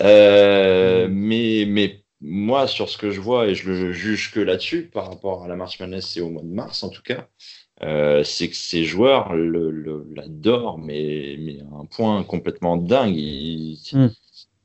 Euh, 0.00 1.06
mais, 1.08 1.66
mais 1.68 2.02
moi, 2.20 2.66
sur 2.66 2.88
ce 2.88 2.98
que 2.98 3.12
je 3.12 3.20
vois, 3.20 3.46
et 3.46 3.54
je 3.54 3.70
le 3.70 3.92
juge 3.92 4.32
que 4.32 4.40
là-dessus, 4.40 4.90
par 4.92 5.06
rapport 5.06 5.44
à 5.44 5.48
la 5.48 5.54
March 5.54 5.78
Madness 5.78 6.16
et 6.16 6.20
au 6.20 6.28
mois 6.28 6.42
de 6.42 6.48
mars 6.48 6.82
en 6.82 6.88
tout 6.88 7.02
cas, 7.02 7.28
c'est 8.24 8.48
que 8.48 8.56
ces 8.56 8.82
joueurs 8.82 9.34
l'adorent, 9.36 10.78
mais, 10.78 11.58
à 11.60 11.76
un 11.76 11.84
point 11.84 12.24
complètement 12.24 12.76
dingue. 12.76 13.14
Ils, 13.16 13.78
Mm. 13.92 14.08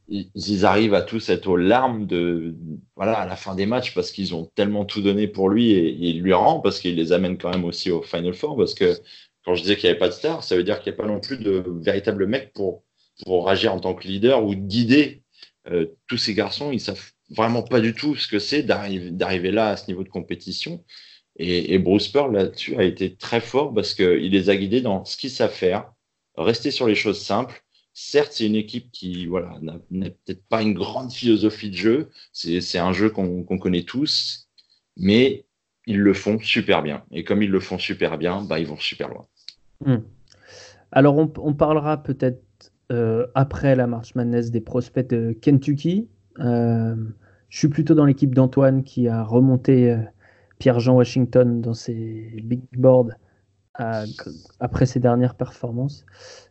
Ils, 0.07 0.65
arrivent 0.65 0.93
à 0.93 1.01
tous 1.01 1.29
être 1.29 1.47
aux 1.47 1.57
larmes 1.57 2.05
de, 2.05 2.55
voilà, 2.95 3.13
à 3.19 3.25
la 3.25 3.35
fin 3.35 3.55
des 3.55 3.65
matchs 3.65 3.93
parce 3.93 4.11
qu'ils 4.11 4.33
ont 4.35 4.45
tellement 4.55 4.85
tout 4.85 5.01
donné 5.01 5.27
pour 5.27 5.49
lui 5.49 5.71
et, 5.71 5.89
il 5.89 6.21
lui 6.21 6.33
rend 6.33 6.59
parce 6.59 6.79
qu'il 6.79 6.95
les 6.95 7.11
amène 7.11 7.37
quand 7.37 7.49
même 7.49 7.65
aussi 7.65 7.91
au 7.91 8.01
Final 8.01 8.33
Four. 8.33 8.57
Parce 8.57 8.73
que 8.73 8.97
quand 9.43 9.55
je 9.55 9.61
disais 9.61 9.75
qu'il 9.75 9.87
n'y 9.87 9.91
avait 9.91 9.99
pas 9.99 10.07
de 10.07 10.13
star, 10.13 10.43
ça 10.43 10.55
veut 10.55 10.63
dire 10.63 10.81
qu'il 10.81 10.91
n'y 10.91 10.99
a 10.99 11.01
pas 11.01 11.07
non 11.07 11.19
plus 11.19 11.37
de 11.37 11.63
véritable 11.81 12.25
mec 12.27 12.53
pour, 12.53 12.83
pour 13.25 13.49
agir 13.49 13.73
en 13.73 13.79
tant 13.79 13.93
que 13.93 14.07
leader 14.07 14.43
ou 14.43 14.55
guider 14.55 15.23
euh, 15.69 15.87
tous 16.07 16.17
ces 16.17 16.33
garçons. 16.33 16.71
Ils 16.71 16.81
savent 16.81 17.11
vraiment 17.29 17.63
pas 17.63 17.81
du 17.81 17.93
tout 17.93 18.15
ce 18.15 18.27
que 18.27 18.39
c'est 18.39 18.63
d'arriver 18.63 19.51
là 19.51 19.69
à 19.69 19.77
ce 19.77 19.87
niveau 19.87 20.03
de 20.03 20.09
compétition. 20.09 20.83
Et, 21.37 21.73
et 21.73 21.79
Bruce 21.79 22.07
Pearl 22.07 22.33
là-dessus 22.33 22.77
a 22.77 22.83
été 22.83 23.15
très 23.15 23.41
fort 23.41 23.73
parce 23.73 23.93
qu'il 23.93 24.31
les 24.31 24.49
a 24.49 24.55
guidés 24.55 24.81
dans 24.81 25.05
ce 25.05 25.17
qu'ils 25.17 25.29
savent 25.29 25.53
faire, 25.53 25.91
rester 26.37 26.71
sur 26.71 26.87
les 26.87 26.95
choses 26.95 27.21
simples. 27.21 27.63
Certes, 27.99 28.33
c'est 28.33 28.45
une 28.45 28.55
équipe 28.55 28.91
qui 28.91 29.25
voilà, 29.25 29.57
n'a 29.59 29.79
peut-être 29.89 30.43
pas 30.49 30.61
une 30.61 30.75
grande 30.75 31.11
philosophie 31.11 31.71
de 31.71 31.75
jeu. 31.75 32.09
C'est 32.31 32.77
un 32.77 32.93
jeu 32.93 33.09
qu'on 33.09 33.57
connaît 33.57 33.81
tous, 33.81 34.47
mais 34.97 35.45
ils 35.87 35.97
le 35.97 36.13
font 36.13 36.37
super 36.37 36.83
bien. 36.83 37.03
Et 37.09 37.23
comme 37.23 37.41
ils 37.41 37.49
le 37.49 37.59
font 37.59 37.79
super 37.79 38.19
bien, 38.19 38.43
bah, 38.43 38.59
ils 38.59 38.67
vont 38.67 38.77
super 38.77 39.09
loin. 39.09 39.25
Hmm. 39.83 40.03
Alors, 40.91 41.17
on, 41.17 41.53
parlera 41.55 42.03
peut-être 42.03 42.71
euh, 42.91 43.25
après 43.33 43.75
la 43.75 43.87
March 43.87 44.13
Madness 44.13 44.51
des 44.51 44.61
prospects 44.61 45.09
de 45.09 45.31
Kentucky. 45.31 46.07
Euh, 46.37 46.95
je 47.49 47.57
suis 47.57 47.67
plutôt 47.67 47.95
dans 47.95 48.05
l'équipe 48.05 48.35
d'Antoine 48.35 48.83
qui 48.83 49.07
a 49.07 49.23
remonté 49.23 49.89
euh, 49.89 49.97
Pierre-Jean 50.59 50.93
Washington 50.93 51.61
dans 51.61 51.73
ses 51.73 52.43
big 52.43 52.61
boards 52.73 53.09
après 54.59 54.87
ses 54.87 54.99
dernières 54.99 55.35
performances, 55.35 56.05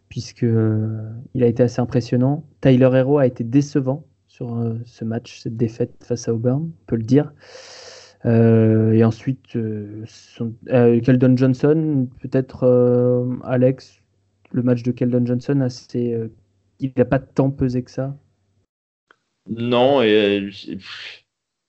puisque 0.08 0.44
euh, 0.44 1.10
il 1.34 1.42
a 1.42 1.46
été 1.46 1.62
assez 1.62 1.80
impressionnant. 1.80 2.44
Tyler 2.60 2.90
Hero 2.92 3.18
a 3.18 3.26
été 3.26 3.44
décevant 3.44 4.06
sur 4.36 4.54
euh, 4.56 4.74
ce 4.84 5.04
match, 5.04 5.40
cette 5.40 5.56
défaite 5.56 5.94
face 6.02 6.28
à 6.28 6.34
Auburn, 6.34 6.70
on 6.70 6.86
peut 6.86 6.96
le 6.96 7.02
dire. 7.02 7.32
Euh, 8.26 8.92
et 8.92 9.02
ensuite, 9.02 9.56
euh, 9.56 10.04
Keldon 10.66 11.36
Johnson, 11.36 12.08
peut-être 12.20 13.38
Alex, 13.44 14.00
le 14.52 14.62
match 14.62 14.82
de 14.82 14.92
Keldon 14.92 15.24
Johnson, 15.24 15.60
assez, 15.60 16.18
il 16.80 16.92
n'a 16.96 17.04
pas 17.04 17.18
tant 17.18 17.50
pesé 17.50 17.82
que 17.82 17.90
ça? 17.90 18.16
Non, 19.48 20.02
et 20.02 20.50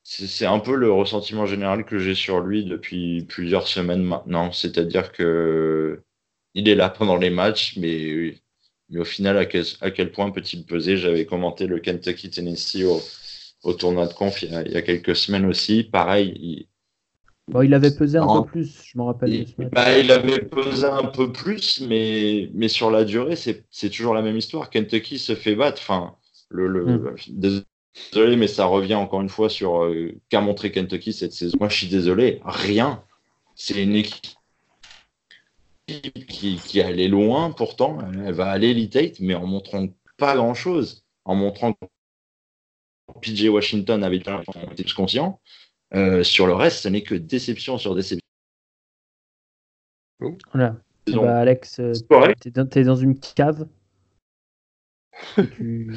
c'est 0.04 0.46
un 0.46 0.60
peu 0.60 0.76
le 0.76 0.92
ressentiment 0.92 1.46
général 1.46 1.86
que 1.86 2.00
j'ai 2.00 2.16
sur 2.16 2.40
lui 2.40 2.66
depuis 2.66 3.24
plusieurs 3.30 3.68
semaines 3.68 4.04
maintenant. 4.04 4.52
C'est-à-dire 4.52 5.12
que 5.12 6.02
il 6.58 6.68
est 6.70 6.76
là 6.76 6.90
pendant 6.90 7.18
les 7.18 7.30
matchs, 7.30 7.78
mais, 7.78 8.36
mais 8.90 9.00
au 9.00 9.06
final, 9.06 9.38
à 9.38 9.46
quel, 9.46 9.66
à 9.82 9.92
quel 9.92 10.12
point 10.12 10.32
peut-il 10.32 10.66
peser? 10.66 10.98
J'avais 10.98 11.26
commenté 11.26 11.68
le 11.68 11.80
Kentucky-Tennessee 11.80 12.84
au, 12.84 13.02
au 13.64 13.74
tournoi 13.74 14.08
de 14.08 14.14
conf 14.14 14.42
il 14.44 14.52
y, 14.52 14.56
a, 14.56 14.62
il 14.64 14.72
y 14.72 14.78
a 14.78 14.82
quelques 14.82 15.16
semaines 15.16 15.46
aussi. 15.46 15.84
Pareil, 15.84 16.34
il, 16.42 16.68
Bon, 17.50 17.62
il 17.62 17.74
avait 17.74 17.92
pesé 17.92 18.18
un 18.18 18.28
peu 18.28 18.44
plus, 18.44 18.84
je 18.84 18.98
me 18.98 19.04
rappelle 19.04 19.34
il, 19.34 19.70
bah, 19.72 19.98
il 19.98 20.12
avait 20.12 20.40
pesé 20.42 20.86
un 20.86 21.06
peu 21.06 21.32
plus, 21.32 21.80
mais, 21.80 22.50
mais 22.54 22.68
sur 22.68 22.92
la 22.92 23.06
durée, 23.06 23.38
c'est 23.38 23.64
c'est 23.72 23.90
toujours 23.90 24.14
la 24.14 24.22
même 24.22 24.36
histoire. 24.36 24.70
Kentucky 24.70 25.18
se 25.18 25.34
fait 25.34 25.56
battre. 25.56 25.82
Enfin, 25.82 26.16
le, 26.50 26.68
le, 26.68 26.86
Mm. 26.86 27.16
Désolé, 28.12 28.36
mais 28.36 28.48
ça 28.48 28.66
revient 28.66 28.96
encore 28.96 29.22
une 29.22 29.30
fois 29.30 29.50
sur 29.50 29.84
euh, 29.84 30.12
qu'a 30.30 30.42
montré 30.42 30.72
Kentucky 30.72 31.14
cette 31.14 31.34
saison. 31.34 31.58
Moi, 31.60 31.70
je 31.70 31.78
suis 31.78 31.88
désolé, 31.88 32.42
rien. 32.46 33.04
C'est 33.56 33.82
une 33.82 33.96
équipe 33.96 34.37
qui, 35.88 36.58
qui 36.58 36.82
allait 36.82 37.08
loin, 37.08 37.52
pourtant, 37.52 38.00
elle 38.12 38.34
va 38.34 38.50
aller 38.52 38.70
Elite 38.72 38.96
Eight, 38.96 39.20
mais 39.20 39.36
en 39.36 39.46
montrant 39.48 39.88
pas 40.18 40.36
grand-chose. 40.36 41.04
En 41.26 41.36
montrant 41.36 41.74
que 41.74 41.80
PJ 43.22 43.48
Washington 43.50 44.04
avait 44.04 44.18
été 44.18 44.32
plus 44.84 44.94
conscient. 44.94 45.40
Euh, 45.94 46.24
sur 46.24 46.48
le 46.48 46.54
reste, 46.54 46.80
ce 46.84 46.90
n'est 46.90 47.04
que 47.04 47.16
déception 47.16 47.78
sur 47.78 47.96
déception. 47.96 48.20
Voilà. 50.54 50.76
Bah, 51.14 51.38
Alex, 51.38 51.80
euh, 51.80 51.94
t'es 52.42 52.52
dans, 52.52 52.66
dans 52.66 52.96
une 52.96 53.18
cave. 53.18 53.68
Tu- 55.56 55.96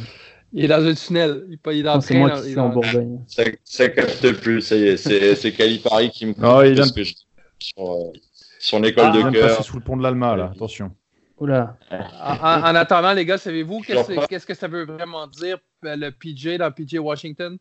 Il 0.53 0.65
est 0.65 0.69
dans 0.69 0.85
un 0.85 0.95
tunnel. 0.95 1.47
Il 1.49 1.59
il 1.73 1.79
est 1.79 1.83
dans 1.83 2.01
c'est 2.01 2.17
moi 2.19 2.31
qui 2.31 2.51
suis 2.51 2.59
en 2.59 2.69
Bourgogne. 2.71 3.25
Ça, 3.27 3.43
ça 3.65 3.89
capte 3.89 4.33
plus, 4.41 4.61
ça 4.63 4.77
y 4.77 4.83
est, 4.85 4.97
c'est 4.97 5.35
c'est 5.37 5.53
Calipari 5.53 6.11
qui 6.11 6.27
me 6.27 6.35
Non, 6.39 6.63
il 6.63 6.75
parce 6.77 6.93
vient- 6.93 6.95
que 6.95 7.05
je 7.05 7.15
sur 7.61 7.93
euh, 7.93 8.13
son 8.61 8.83
école 8.85 9.11
Ah, 9.13 9.13
de 9.23 9.31
cœur. 9.31 9.49
passer 9.57 9.63
sous 9.63 9.77
le 9.77 9.83
pont 9.83 9.97
de 9.97 10.03
l'Alma, 10.03 10.37
là, 10.37 10.53
attention. 10.55 10.95
Oula. 11.39 11.77
En, 11.91 11.97
en- 11.97 12.61
en 12.71 12.75
attendant, 12.75 13.13
les 13.15 13.25
gars, 13.25 13.39
savez-vous 13.39 13.81
qu'est-ce 13.81 14.47
que 14.47 14.55
ça 14.55 14.69
veut 14.69 14.85
vraiment 14.85 15.27
dire 15.27 15.59
euh, 15.87 15.97
le 15.97 16.11
PJ 16.11 16.59
dans 16.59 16.71
PJ 16.71 16.99
Washington? 16.99 17.57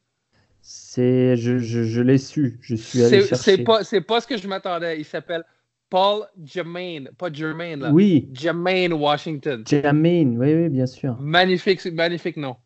C'est, 0.62 1.38
je, 1.38 1.58
je, 1.60 1.84
je 1.84 2.02
l'ai 2.02 2.18
su. 2.18 2.60
Je 2.62 2.76
suis 2.76 3.02
allé 3.02 3.22
C'est 3.22 3.28
chercher. 3.30 3.44
c'est 3.58 3.64
pas, 3.64 3.84
c'est 3.84 4.02
pas 4.02 4.20
ce 4.20 4.28
que 4.28 4.38
je 4.38 4.46
m'attendais. 4.48 5.00
Il 5.00 5.06
s'appelle 5.06 5.46
Paul 5.90 6.24
Jermaine, 6.44 7.10
pas 7.18 7.32
Jermaine 7.32 7.80
là. 7.80 7.92
Oui, 7.92 8.28
Jermaine 8.34 8.92
Washington. 8.94 9.64
Jermaine, 9.66 10.38
oui, 10.38 10.54
oui, 10.54 10.70
bien 10.70 10.86
sûr. 10.86 11.18
Magnifique, 11.22 11.86
magnifique 11.86 12.36
nom. 12.36 12.58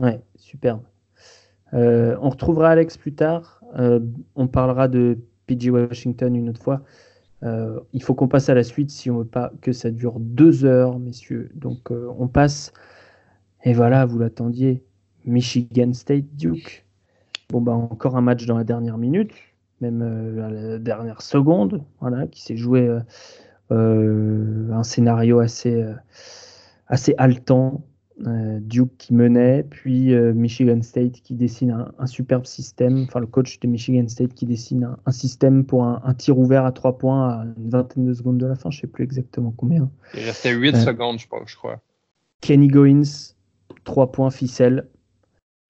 Ouais, 0.00 0.20
superbe. 0.36 0.82
Euh, 1.74 2.16
on 2.20 2.30
retrouvera 2.30 2.70
Alex 2.70 2.96
plus 2.96 3.14
tard. 3.14 3.62
Euh, 3.78 4.00
on 4.34 4.48
parlera 4.48 4.88
de 4.88 5.18
PG 5.46 5.70
Washington 5.70 6.34
une 6.34 6.48
autre 6.48 6.62
fois. 6.62 6.82
Euh, 7.44 7.80
il 7.92 8.02
faut 8.02 8.14
qu'on 8.14 8.28
passe 8.28 8.48
à 8.48 8.54
la 8.54 8.64
suite 8.64 8.90
si 8.90 9.10
on 9.10 9.18
veut 9.18 9.24
pas 9.24 9.52
que 9.60 9.72
ça 9.72 9.90
dure 9.90 10.18
deux 10.18 10.64
heures, 10.64 10.98
messieurs. 10.98 11.50
Donc 11.54 11.90
euh, 11.90 12.10
on 12.18 12.28
passe. 12.28 12.72
Et 13.64 13.72
voilà, 13.72 14.06
vous 14.06 14.18
l'attendiez. 14.18 14.82
Michigan 15.24 15.92
State 15.92 16.36
Duke. 16.36 16.86
Bon 17.50 17.60
bah 17.60 17.72
encore 17.72 18.16
un 18.16 18.20
match 18.20 18.46
dans 18.46 18.56
la 18.56 18.64
dernière 18.64 18.98
minute, 18.98 19.32
même 19.80 20.02
euh, 20.02 20.72
la 20.72 20.78
dernière 20.78 21.22
seconde, 21.22 21.82
voilà, 22.00 22.26
qui 22.26 22.42
s'est 22.42 22.56
joué 22.56 22.88
un 23.70 24.82
scénario 24.82 25.40
assez 25.40 25.84
assez 26.86 27.14
haletant. 27.18 27.82
Euh, 28.26 28.58
Duke 28.60 28.96
qui 28.98 29.14
menait, 29.14 29.62
puis 29.62 30.12
euh, 30.12 30.32
Michigan 30.34 30.82
State 30.82 31.20
qui 31.22 31.34
dessine 31.34 31.70
un, 31.70 31.92
un 32.00 32.06
superbe 32.06 32.46
système, 32.46 33.04
enfin 33.04 33.20
le 33.20 33.28
coach 33.28 33.60
de 33.60 33.68
Michigan 33.68 34.08
State 34.08 34.34
qui 34.34 34.44
dessine 34.44 34.82
un, 34.82 34.98
un 35.06 35.12
système 35.12 35.64
pour 35.64 35.84
un, 35.84 36.00
un 36.04 36.14
tir 36.14 36.36
ouvert 36.36 36.64
à 36.64 36.72
trois 36.72 36.98
points 36.98 37.28
à 37.28 37.44
une 37.56 37.70
vingtaine 37.70 38.06
de 38.06 38.12
secondes 38.12 38.38
de 38.38 38.46
la 38.46 38.56
fin, 38.56 38.70
je 38.72 38.80
sais 38.80 38.88
plus 38.88 39.04
exactement 39.04 39.54
combien. 39.56 39.88
Il 40.14 40.24
restait 40.24 40.52
8 40.52 40.74
Ouais. 40.74 40.80
secondes, 40.80 41.20
je 41.20 41.28
pense, 41.28 41.48
je 41.48 41.56
crois. 41.56 41.80
Kenny 42.40 42.66
Goins, 42.66 43.34
3 43.84 44.10
points 44.10 44.30
ficelle. 44.30 44.88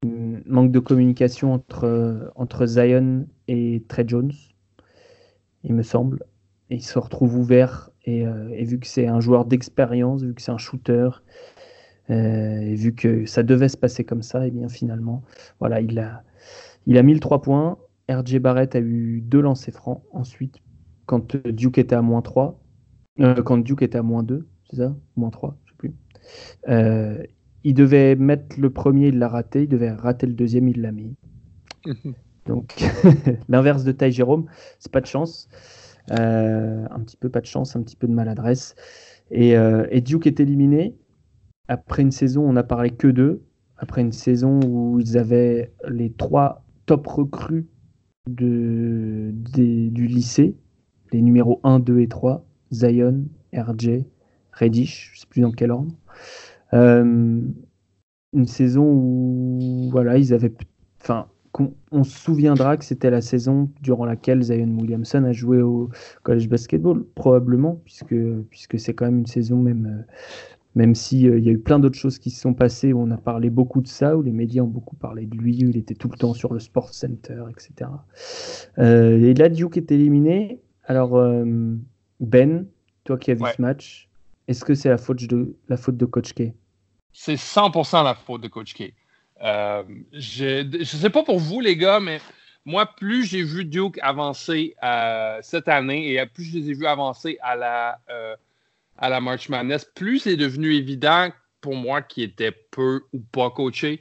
Manque 0.05 0.70
de 0.72 0.78
communication 0.78 1.53
entre, 1.53 1.84
euh, 1.84 2.30
entre 2.34 2.64
Zion 2.66 3.26
et 3.49 3.82
Trey 3.88 4.05
Jones, 4.07 4.32
il 5.64 5.74
me 5.74 5.82
semble. 5.82 6.22
Et 6.70 6.76
il 6.76 6.82
se 6.82 6.99
retrouve 6.99 7.36
ouvert. 7.36 7.90
Et, 8.05 8.26
euh, 8.26 8.49
et 8.55 8.64
vu 8.64 8.78
que 8.78 8.86
c'est 8.86 9.07
un 9.07 9.20
joueur 9.20 9.44
d'expérience, 9.44 10.22
vu 10.22 10.34
que 10.34 10.40
c'est 10.40 10.53
un 10.53 10.59
shooter, 10.59 10.92
euh, 11.03 11.11
et 12.09 12.74
vu 12.74 12.94
que 12.94 13.26
ça 13.26 13.42
devait 13.42 13.68
se 13.68 13.76
passer 13.76 14.04
comme 14.04 14.22
ça, 14.22 14.46
et 14.46 14.50
bien 14.50 14.68
finalement, 14.68 15.22
voilà, 15.61 15.80
il 15.80 15.98
a, 15.98 16.22
il 16.86 16.98
a 16.98 17.02
mis 17.02 17.14
le 17.14 17.20
3 17.20 17.42
points. 17.42 17.78
RJ 18.11 18.38
Barrett 18.38 18.74
a 18.74 18.80
eu 18.80 19.20
deux 19.20 19.40
lancers 19.40 19.74
francs 19.74 20.02
ensuite, 20.12 20.56
quand 21.06 21.34
euh, 21.34 21.52
Duke 21.52 21.78
était 21.78 21.94
à 21.94 22.02
moins 22.02 22.22
3. 22.22 22.59
euh, 23.20 23.42
quand 23.42 23.59
Duke 23.59 23.82
était 23.82 23.98
à 23.98 24.02
moins 24.02 24.22
2, 24.22 24.48
c'est 24.70 24.76
ça? 24.76 24.96
Moins 25.16 25.30
3, 25.30 25.56
je 25.64 25.70
sais 25.72 25.76
plus. 25.76 25.94
Euh, 26.68 27.22
il 27.64 27.74
devait 27.74 28.16
mettre 28.16 28.59
le 28.61 28.70
premier, 28.70 29.09
il 29.09 29.18
l'a 29.18 29.28
raté. 29.28 29.62
Il 29.64 29.68
devait 29.68 29.90
rater 29.90 30.26
le 30.26 30.34
deuxième, 30.34 30.68
il 30.68 30.80
l'a 30.82 30.92
mis. 30.92 31.16
Donc, 32.46 32.82
l'inverse 33.48 33.84
de 33.84 33.92
Ty 33.92 34.11
Jérôme, 34.11 34.46
c'est 34.78 34.92
pas 34.92 35.00
de 35.00 35.06
chance. 35.06 35.48
Euh, 36.12 36.86
un 36.90 37.00
petit 37.00 37.16
peu 37.16 37.28
pas 37.28 37.40
de 37.40 37.46
chance, 37.46 37.76
un 37.76 37.82
petit 37.82 37.96
peu 37.96 38.06
de 38.06 38.12
maladresse. 38.14 38.74
Et, 39.30 39.56
euh, 39.56 39.86
et 39.90 40.00
Duke 40.00 40.26
est 40.26 40.40
éliminé. 40.40 40.96
Après 41.69 42.03
une 42.03 42.11
saison, 42.11 42.49
on 42.49 42.55
n'a 42.55 42.62
parlé 42.62 42.91
que 42.91 43.09
d'eux. 43.09 43.43
Après 43.77 44.01
une 44.01 44.12
saison 44.12 44.61
où 44.66 44.99
ils 44.99 45.16
avaient 45.16 45.73
les 45.89 46.11
trois 46.11 46.64
top 46.87 47.07
recrues 47.07 47.69
de, 48.29 49.31
du 49.33 50.07
lycée, 50.07 50.57
les 51.12 51.23
numéros 51.23 51.61
1, 51.62 51.79
2 51.81 52.01
et 52.01 52.09
3, 52.09 52.45
Zion, 52.73 53.25
RJ, 53.55 54.05
Reddish, 54.53 55.12
je 55.14 55.21
sais 55.21 55.27
plus 55.29 55.43
dans 55.43 55.53
quel 55.53 55.71
ordre. 55.71 55.95
Euh, 56.75 57.41
une 58.33 58.47
saison 58.47 58.85
où 58.85 59.89
voilà, 59.91 60.19
ils 60.19 60.35
avaient, 60.35 60.53
enfin, 61.01 61.29
on 61.91 62.05
se 62.05 62.19
souviendra 62.19 62.77
que 62.77 62.85
c'était 62.85 63.11
la 63.11 63.21
saison 63.21 63.71
durant 63.81 64.05
laquelle 64.05 64.43
Zion 64.43 64.77
Williamson 64.79 65.25
a 65.25 65.33
joué 65.33 65.62
au 65.62 65.91
college 66.23 66.49
basketball, 66.49 67.05
probablement, 67.14 67.81
puisque 67.85 68.16
puisque 68.51 68.79
c'est 68.79 68.95
quand 68.95 69.07
même 69.07 69.19
une 69.19 69.27
saison 69.27 69.57
même. 69.57 70.05
Même 70.79 70.95
si 70.95 71.29
euh, 71.29 71.41
il 71.41 71.45
y 71.45 71.49
a 71.49 71.53
eu 71.53 71.59
plein 71.59 71.81
d'autres 71.81 71.99
choses 71.99 72.20
qui 72.20 72.31
se 72.31 72.41
sont 72.41 72.55
passées, 72.55 72.93
où 72.93 73.03
on 73.03 73.11
a 73.11 73.16
parlé 73.16 73.51
beaucoup 73.51 73.81
de 73.81 73.89
ça, 73.89 74.16
où 74.16 74.22
les 74.22 74.31
médias 74.31 74.62
ont 74.62 74.68
beaucoup 74.68 74.95
parlé 74.95 75.26
de 75.26 75.37
lui, 75.37 75.66
où 75.66 75.70
il 75.70 75.76
était 75.76 75.97
tout 75.97 76.09
le 76.09 76.16
temps 76.16 76.35
sur 76.35 76.53
le 76.55 76.61
Sports 76.61 76.95
Center, 76.95 77.43
etc. 77.51 77.91
Euh, 78.79 79.20
et 79.20 79.35
là, 79.35 79.49
Duke 79.49 79.76
est 79.76 79.91
éliminé. 79.91 80.61
Alors, 80.85 81.16
euh, 81.16 81.45
Ben, 82.20 82.64
toi 83.03 83.18
qui 83.18 83.33
as 83.33 83.35
vu 83.35 83.43
Ouais. 83.43 83.53
ce 83.57 83.61
match, 83.61 84.09
est-ce 84.47 84.64
que 84.64 84.74
c'est 84.74 84.89
la 84.89 84.99
faute 84.99 85.24
de 85.26 85.57
la 85.68 85.76
faute 85.76 85.97
de 85.97 86.07
Coach 86.07 86.33
K? 86.33 86.53
C'est 87.12 87.35
100% 87.37 88.05
la 88.05 88.14
faute 88.14 88.43
de 88.43 88.49
Coach 88.49 88.74
K. 88.74 88.95
Je 89.43 90.62
ne 90.79 90.85
sais 90.85 91.11
pas 91.11 91.24
pour 91.24 91.41
vous, 91.41 91.59
les 91.61 91.76
gars, 91.76 91.99
mais 91.99 92.20
moi, 92.64 92.87
plus 92.87 93.24
j'ai 93.24 93.43
vu 93.43 93.64
Duke 93.64 93.99
avancer 94.01 94.76
cette 95.43 95.66
année 95.66 96.12
et 96.12 96.24
plus 96.26 96.45
je 96.45 96.59
les 96.59 96.70
ai 96.70 96.74
vus 96.74 96.87
avancer 96.87 97.37
à 97.43 97.57
la, 97.57 97.99
à 98.99 99.09
la 99.09 99.20
March 99.20 99.49
Madness, 99.49 99.86
plus 99.94 100.20
c'est 100.20 100.36
devenu 100.36 100.74
évident 100.74 101.30
pour 101.61 101.74
moi 101.74 102.03
qu'ils 102.03 102.24
étaient 102.24 102.53
peu 102.70 103.03
ou 103.12 103.20
pas 103.20 103.51
coachés. 103.51 104.01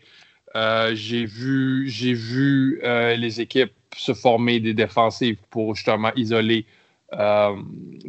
Euh, 0.55 0.95
j'ai 0.95 1.25
vu, 1.25 2.79
euh, 2.83 3.15
les 3.15 3.41
équipes 3.41 3.73
se 3.95 4.13
former 4.13 4.59
des 4.59 4.73
défensives 4.73 5.37
pour 5.49 5.75
justement 5.75 6.11
isoler 6.15 6.65
euh, 7.13 7.55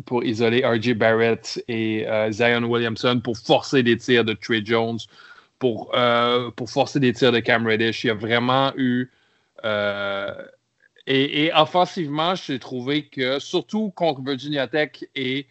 pour 0.07 0.24
isoler 0.24 0.64
RJ 0.66 0.95
Barrett 0.95 1.62
et 1.68 2.05
Zion 2.30 2.64
Williamson 2.64 3.20
pour 3.22 3.39
forcer 3.39 3.82
des 3.82 3.97
tirs 3.97 4.24
de 4.24 4.32
Trey 4.32 4.62
Jones, 4.64 4.99
pour, 5.59 5.95
pour 6.57 6.70
forcer 6.70 7.01
des 7.01 7.12
tirs 7.12 7.32
de 7.32 7.41
Cam 7.41 7.66
Reddish. 7.66 8.05
Il 8.05 8.09
y 8.09 8.11
a 8.11 8.14
vraiment 8.14 8.72
eu. 8.76 9.11
et, 9.64 11.45
et 11.45 11.53
offensivement, 11.55 12.34
j'ai 12.34 12.59
trouvé 12.59 13.05
que, 13.07 13.39
surtout 13.39 13.91
contre 13.91 14.22
Virginia 14.22 14.66
Tech 14.66 15.05
et, 15.14 15.47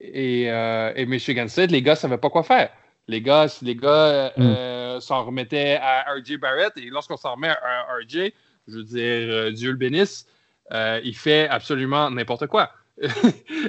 et, 0.00 0.50
euh, 0.50 0.92
et 0.96 1.06
Michigan 1.06 1.48
State, 1.48 1.70
les 1.70 1.82
gars 1.82 1.92
ne 1.92 1.98
savaient 1.98 2.18
pas 2.18 2.30
quoi 2.30 2.42
faire. 2.42 2.70
Les 3.08 3.20
gars, 3.20 3.46
les 3.62 3.74
gars 3.74 4.32
euh, 4.38 5.00
s'en 5.00 5.24
remettaient 5.24 5.78
à 5.82 6.04
RJ 6.14 6.38
Barrett 6.38 6.72
et 6.76 6.88
lorsqu'on 6.90 7.16
s'en 7.16 7.34
remet 7.34 7.48
à 7.48 7.86
RJ, 8.00 8.32
je 8.68 8.76
veux 8.76 8.84
dire, 8.84 9.00
euh, 9.34 9.50
Dieu 9.50 9.70
le 9.72 9.76
bénisse, 9.76 10.26
euh, 10.72 11.00
il 11.02 11.16
fait 11.16 11.48
absolument 11.48 12.10
n'importe 12.10 12.46
quoi. 12.46 12.70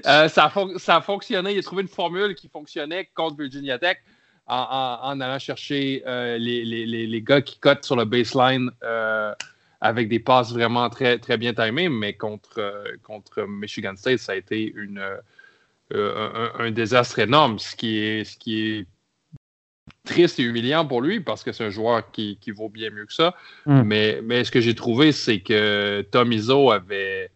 Euh, 0.07 0.27
ça, 0.29 0.45
a 0.45 0.49
fon- 0.49 0.77
ça 0.77 0.95
a 0.97 1.01
fonctionné. 1.01 1.51
Il 1.53 1.59
a 1.59 1.61
trouvé 1.61 1.81
une 1.83 1.87
formule 1.87 2.33
qui 2.33 2.47
fonctionnait 2.47 3.09
contre 3.13 3.37
Virginia 3.37 3.77
Tech 3.77 3.97
en, 4.47 4.55
en- 4.55 4.99
en 5.09 5.19
allant 5.21 5.37
chercher 5.37 6.01
euh, 6.07 6.37
les, 6.37 6.63
les- 6.63 6.85
les- 6.85 7.05
les 7.07 7.21
gars 7.21 7.41
qui 7.41 7.59
cotent 7.59 7.83
sur 7.83 7.95
le 7.97 8.05
baseline 8.05 8.71
euh, 8.83 9.33
avec 9.81 10.07
des 10.07 10.19
passes 10.19 10.53
vraiment 10.53 10.89
très, 10.89 11.17
très 11.17 11.37
bien 11.37 11.53
timées. 11.53 11.89
Mais 11.89 12.13
contre, 12.13 12.59
euh, 12.59 12.83
contre 13.03 13.43
Michigan 13.47 13.95
State, 13.95 14.19
ça 14.19 14.33
a 14.33 14.35
été 14.35 14.71
une, 14.75 14.99
euh, 14.99 15.17
euh, 15.93 16.51
un, 16.59 16.65
un 16.65 16.71
désastre 16.71 17.19
énorme, 17.19 17.59
ce 17.59 17.75
qui 17.75 17.97
est, 17.97 18.23
ce 18.23 18.37
qui 18.37 18.61
est 18.61 18.85
triste 20.05 20.39
et 20.39 20.43
humiliant 20.43 20.85
pour 20.85 21.01
lui 21.01 21.19
parce 21.19 21.43
que 21.43 21.51
c'est 21.51 21.63
un 21.65 21.69
joueur 21.69 22.11
qui, 22.11 22.37
qui 22.39 22.51
vaut 22.51 22.69
bien 22.69 22.89
mieux 22.91 23.05
que 23.05 23.13
ça. 23.13 23.35
Mm. 23.65 23.81
Mais, 23.83 24.21
mais 24.23 24.43
ce 24.43 24.51
que 24.51 24.61
j'ai 24.61 24.75
trouvé, 24.75 25.11
c'est 25.11 25.39
que 25.39 26.01
Tom 26.11 26.31
Izzo 26.31 26.71
avait, 26.71 27.29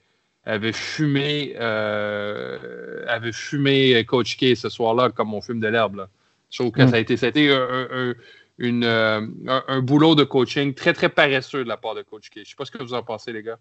avait 0.46 0.72
fumé 0.74 1.56
euh, 1.60 3.04
avait 3.08 3.32
fumé 3.32 4.04
Coach 4.06 4.38
K 4.38 4.56
ce 4.56 4.70
soir-là 4.70 5.10
comme 5.10 5.34
on 5.34 5.42
fume 5.42 5.60
de 5.60 5.68
l'herbe. 5.68 6.08
Je 6.52 6.60
trouve 6.60 6.72
que 6.72 6.84
Mm. 6.84 6.88
ça 6.90 6.96
a 6.96 7.00
été, 7.00 7.18
ça 7.18 7.26
a 7.26 7.30
été 7.30 7.52
un- 7.52 8.14
une, 8.58 8.84
euh, 8.86 9.20
un, 9.48 9.64
un 9.68 9.82
boulot 9.82 10.16
de 10.16 10.24
coaching 10.24 10.74
très, 10.74 10.94
très 10.94 11.10
paresseux 11.10 11.64
de 11.64 11.68
la 11.68 11.76
part 11.78 11.94
de 11.94 12.04
Coach 12.04 12.30
K. 12.30 12.36
Je 12.36 12.40
ne 12.40 12.46
sais 12.46 12.56
pas 12.58 12.64
ce 12.66 12.72
que 12.72 12.82
vous 12.82 12.94
en 12.94 13.04
pensez, 13.04 13.34
les 13.34 13.44
gars. 13.44 13.58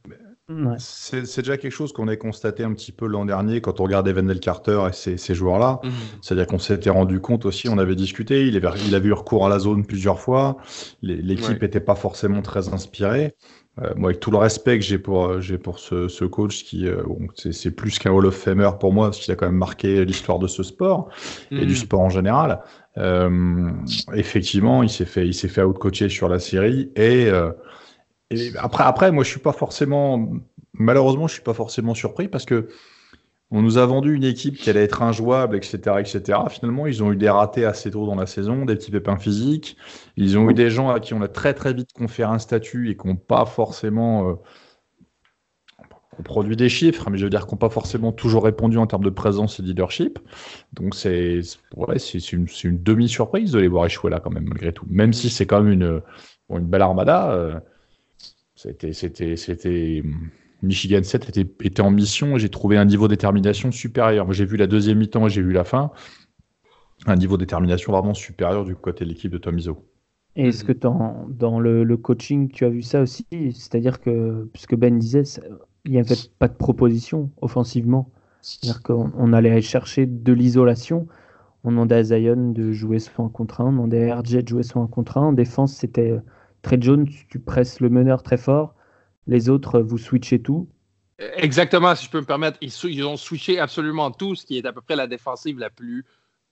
Ouais. 0.48 0.76
C'est 0.78 1.38
déjà 1.38 1.56
quelque 1.56 1.72
chose 1.72 1.92
qu'on 1.92 2.06
a 2.06 2.16
constaté 2.16 2.62
un 2.62 2.72
petit 2.74 2.92
peu 2.92 3.06
l'an 3.06 3.24
dernier 3.24 3.60
quand 3.60 3.80
on 3.80 3.84
regardait 3.84 4.12
Wendell 4.12 4.38
Carter 4.40 4.84
et 4.88 4.92
ces, 4.92 5.16
ces 5.16 5.34
joueurs-là. 5.34 5.80
C'est-à-dire 6.22 6.46
qu'on 6.46 6.58
s'était 6.60 6.90
rendu 6.90 7.20
compte 7.20 7.44
aussi, 7.44 7.68
on 7.68 7.78
avait 7.78 7.96
discuté, 7.96 8.46
il 8.46 8.56
avait, 8.56 8.78
il 8.86 8.94
avait 8.94 9.08
eu 9.08 9.12
recours 9.12 9.44
à 9.46 9.48
la 9.48 9.58
zone 9.58 9.84
plusieurs 9.84 10.20
fois, 10.20 10.56
l'équipe 11.02 11.48
Ouais. 11.48 11.58
n'était 11.60 11.80
pas 11.80 11.96
forcément 11.96 12.42
très 12.42 12.72
inspirée. 12.72 13.34
Euh, 13.82 13.92
moi, 13.96 14.10
avec 14.10 14.20
tout 14.20 14.30
le 14.30 14.36
respect 14.36 14.78
que 14.78 14.84
j'ai 14.84 14.98
pour, 14.98 15.26
euh, 15.26 15.40
j'ai 15.40 15.58
pour 15.58 15.80
ce, 15.80 16.06
ce 16.06 16.24
coach, 16.24 16.62
qui 16.62 16.86
euh, 16.86 17.02
bon, 17.02 17.26
c'est 17.34 17.52
c'est 17.52 17.72
plus 17.72 17.98
qu'un 17.98 18.12
Hall 18.12 18.26
of 18.26 18.36
Famer 18.36 18.70
pour 18.78 18.92
moi, 18.92 19.08
parce 19.08 19.18
qu'il 19.18 19.32
a 19.32 19.36
quand 19.36 19.46
même 19.46 19.56
marqué 19.56 20.04
l'histoire 20.04 20.38
de 20.38 20.46
ce 20.46 20.62
sport 20.62 21.08
et 21.50 21.66
du 21.66 21.74
sport 21.74 22.00
en 22.00 22.08
général. 22.08 22.60
Euh, 22.98 23.70
effectivement, 24.14 24.84
il 24.84 24.90
s'est 24.90 25.04
fait, 25.04 25.26
il 25.26 25.34
s'est 25.34 25.48
fait 25.48 25.62
outcoacher 25.62 26.08
sur 26.08 26.28
la 26.28 26.38
série 26.38 26.92
et, 26.94 27.26
euh, 27.26 27.50
et 28.30 28.52
après, 28.58 28.84
après, 28.84 29.10
moi, 29.10 29.24
je 29.24 29.30
suis 29.30 29.40
pas 29.40 29.52
forcément, 29.52 30.28
malheureusement, 30.72 31.26
je 31.26 31.34
suis 31.34 31.42
pas 31.42 31.54
forcément 31.54 31.94
surpris 31.94 32.28
parce 32.28 32.44
que 32.44 32.68
on 33.50 33.62
nous 33.62 33.78
a 33.78 33.86
vendu 33.86 34.14
une 34.14 34.24
équipe 34.24 34.56
qui 34.56 34.70
allait 34.70 34.82
être 34.82 35.02
injouable, 35.02 35.56
etc., 35.56 35.76
etc. 36.00 36.38
Finalement, 36.50 36.86
ils 36.86 37.02
ont 37.02 37.12
eu 37.12 37.16
des 37.16 37.28
ratés 37.28 37.64
assez 37.64 37.90
tôt 37.90 38.06
dans 38.06 38.16
la 38.16 38.26
saison, 38.26 38.64
des 38.64 38.74
petits 38.74 38.90
pépins 38.90 39.16
physiques. 39.16 39.76
Ils 40.16 40.38
ont 40.38 40.50
eu 40.50 40.54
des 40.54 40.70
gens 40.70 40.90
à 40.90 41.00
qui 41.00 41.14
on 41.14 41.22
a 41.22 41.28
très 41.28 41.54
très 41.54 41.72
vite 41.72 41.92
conféré 41.92 42.32
un 42.32 42.38
statut 42.38 42.90
et 42.90 42.96
qui 42.96 43.06
n'ont 43.06 43.16
pas 43.16 43.44
forcément 43.46 44.28
euh, 44.28 44.34
on 46.18 46.22
produit 46.22 46.56
des 46.56 46.68
chiffres, 46.68 47.10
mais 47.10 47.18
je 47.18 47.24
veux 47.24 47.30
dire 47.30 47.46
qu'on 47.46 47.56
pas 47.56 47.70
forcément 47.70 48.12
toujours 48.12 48.44
répondu 48.44 48.78
en 48.78 48.86
termes 48.86 49.04
de 49.04 49.10
présence 49.10 49.58
et 49.58 49.62
de 49.62 49.68
leadership. 49.68 50.18
Donc 50.72 50.94
c'est 50.94 51.40
ouais, 51.76 51.96
une, 52.32 52.46
une 52.64 52.82
demi-surprise 52.82 53.52
de 53.52 53.58
les 53.58 53.68
voir 53.68 53.86
échouer 53.86 54.10
là 54.10 54.20
quand 54.20 54.30
même 54.30 54.44
malgré 54.48 54.72
tout. 54.72 54.86
Même 54.88 55.12
si 55.12 55.30
c'est 55.30 55.46
quand 55.46 55.62
même 55.62 55.72
une, 55.72 56.00
une 56.50 56.66
belle 56.66 56.82
armada, 56.82 57.32
euh, 57.32 57.60
c'était 58.54 60.02
Michigan 60.64 61.02
7 61.02 61.36
était, 61.36 61.80
en 61.80 61.90
mission 61.90 62.36
et 62.36 62.38
j'ai 62.38 62.48
trouvé 62.48 62.76
un 62.76 62.84
niveau 62.84 63.08
de 63.08 63.14
détermination 63.14 63.70
supérieur. 63.70 64.32
J'ai 64.32 64.44
vu 64.44 64.56
la 64.56 64.66
deuxième 64.66 64.98
mi-temps 64.98 65.26
et 65.26 65.30
j'ai 65.30 65.42
vu 65.42 65.52
la 65.52 65.64
fin. 65.64 65.90
Un 67.06 67.16
niveau 67.16 67.36
de 67.36 67.44
détermination 67.44 67.92
vraiment 67.92 68.14
supérieur 68.14 68.64
du 68.64 68.74
côté 68.74 69.04
de 69.04 69.10
l'équipe 69.10 69.30
de 69.30 69.38
Tom 69.38 69.58
Izzo. 69.58 69.84
Et 70.36 70.48
est-ce 70.48 70.64
que 70.64 70.72
dans, 70.72 71.60
le, 71.60 71.96
coaching, 71.96 72.48
tu 72.48 72.64
as 72.64 72.68
vu 72.68 72.82
ça 72.82 73.02
aussi? 73.02 73.26
C'est-à-dire 73.30 74.00
que, 74.00 74.48
puisque 74.52 74.74
Ben 74.74 74.98
disait, 74.98 75.22
il 75.84 75.92
n'y 75.92 75.98
avait 75.98 76.16
pas 76.38 76.48
de 76.48 76.54
proposition 76.54 77.30
offensivement. 77.40 78.10
C'est-à-dire 78.40 78.82
qu'on 78.82 79.12
on 79.16 79.32
allait 79.32 79.60
chercher 79.62 80.06
de 80.06 80.32
l'isolation. 80.32 81.06
On 81.62 81.70
demandait 81.70 81.94
à 81.94 82.04
Zion 82.04 82.50
de 82.52 82.72
jouer 82.72 82.98
son 82.98 83.26
1 83.26 83.28
contre 83.30 83.62
1, 83.62 83.66
on 83.66 83.72
demandait 83.72 84.10
à 84.10 84.20
RJ 84.20 84.36
de 84.42 84.48
jouer 84.48 84.62
son 84.62 84.82
1 84.82 84.86
contre 84.88 85.16
1. 85.16 85.22
En 85.22 85.32
défense, 85.32 85.72
c'était 85.72 86.10
euh, 86.10 86.20
très 86.60 86.78
tu, 86.78 87.26
tu 87.28 87.38
presses 87.38 87.80
le 87.80 87.88
meneur 87.88 88.22
très 88.22 88.36
fort. 88.36 88.74
Les 89.26 89.48
autres, 89.48 89.80
vous 89.80 89.98
switchez 89.98 90.40
tout? 90.40 90.68
Exactement, 91.36 91.94
si 91.94 92.06
je 92.06 92.10
peux 92.10 92.20
me 92.20 92.26
permettre, 92.26 92.58
ils, 92.60 93.04
ont 93.04 93.16
switché 93.16 93.58
absolument 93.58 94.10
tout, 94.10 94.34
ce 94.34 94.44
qui 94.44 94.58
est 94.58 94.66
à 94.66 94.72
peu 94.72 94.80
près 94.80 94.96
la 94.96 95.06
défensive 95.06 95.58
la 95.58 95.70
plus 95.70 96.04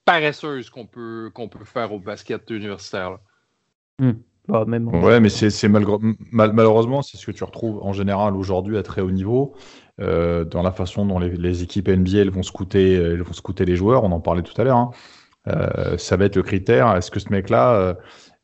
paresseuse 0.05 0.69
qu'on 0.69 0.85
peut, 0.85 1.29
qu'on 1.33 1.49
peut 1.49 1.65
faire 1.65 1.91
au 1.93 1.99
basket 1.99 2.49
universitaire. 2.49 3.11
là. 3.99 4.13
Bah, 4.47 4.65
même 4.67 4.87
en- 4.89 5.01
Ouais, 5.03 5.19
mais 5.19 5.29
c'est 5.29 5.67
mal- 5.69 5.85
malheureusement, 6.31 7.01
c'est 7.01 7.17
ce 7.17 7.25
que 7.25 7.31
tu 7.31 7.43
retrouves 7.43 7.81
en 7.81 7.93
général 7.93 8.35
aujourd'hui 8.35 8.77
à 8.77 8.83
très 8.83 9.01
haut 9.01 9.11
niveau, 9.11 9.55
euh, 10.01 10.43
dans 10.43 10.61
la 10.63 10.71
façon 10.71 11.05
dont 11.05 11.19
les, 11.19 11.29
les 11.29 11.63
équipes 11.63 11.87
NBA 11.87 12.19
elles 12.19 12.29
vont 12.29 12.43
scouter, 12.43 12.93
elles 12.93 13.21
vont 13.21 13.33
scouter 13.33 13.63
les 13.65 13.75
joueurs. 13.75 14.03
On 14.03 14.11
en 14.11 14.19
parlait 14.19 14.43
tout 14.43 14.59
à 14.59 14.63
l'heure. 14.65 14.77
hein. 14.77 14.91
Euh, 15.47 15.97
ça 15.97 16.17
va 16.17 16.25
être 16.25 16.35
le 16.35 16.43
critère. 16.43 16.95
Est-ce 16.95 17.11
que 17.11 17.19
ce 17.19 17.29
mec-là, 17.29 17.75
euh, 17.75 17.93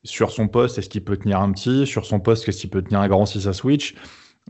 sur 0.04 0.32
son 0.32 0.48
poste, 0.48 0.78
est-ce 0.78 0.90
qu'il 0.90 1.04
peut 1.04 1.18
tenir 1.18 1.40
un 1.42 1.52
petit? 1.52 1.86
Sur 1.88 2.06
son 2.06 2.20
poste, 2.20 2.48
est-ce 2.48 2.62
qu'il 2.62 2.70
peut 2.70 2.82
tenir 2.82 3.00
un 3.02 3.08
grand 3.08 3.26
si 3.26 3.42
ça 3.42 3.54
switch? 3.54 3.96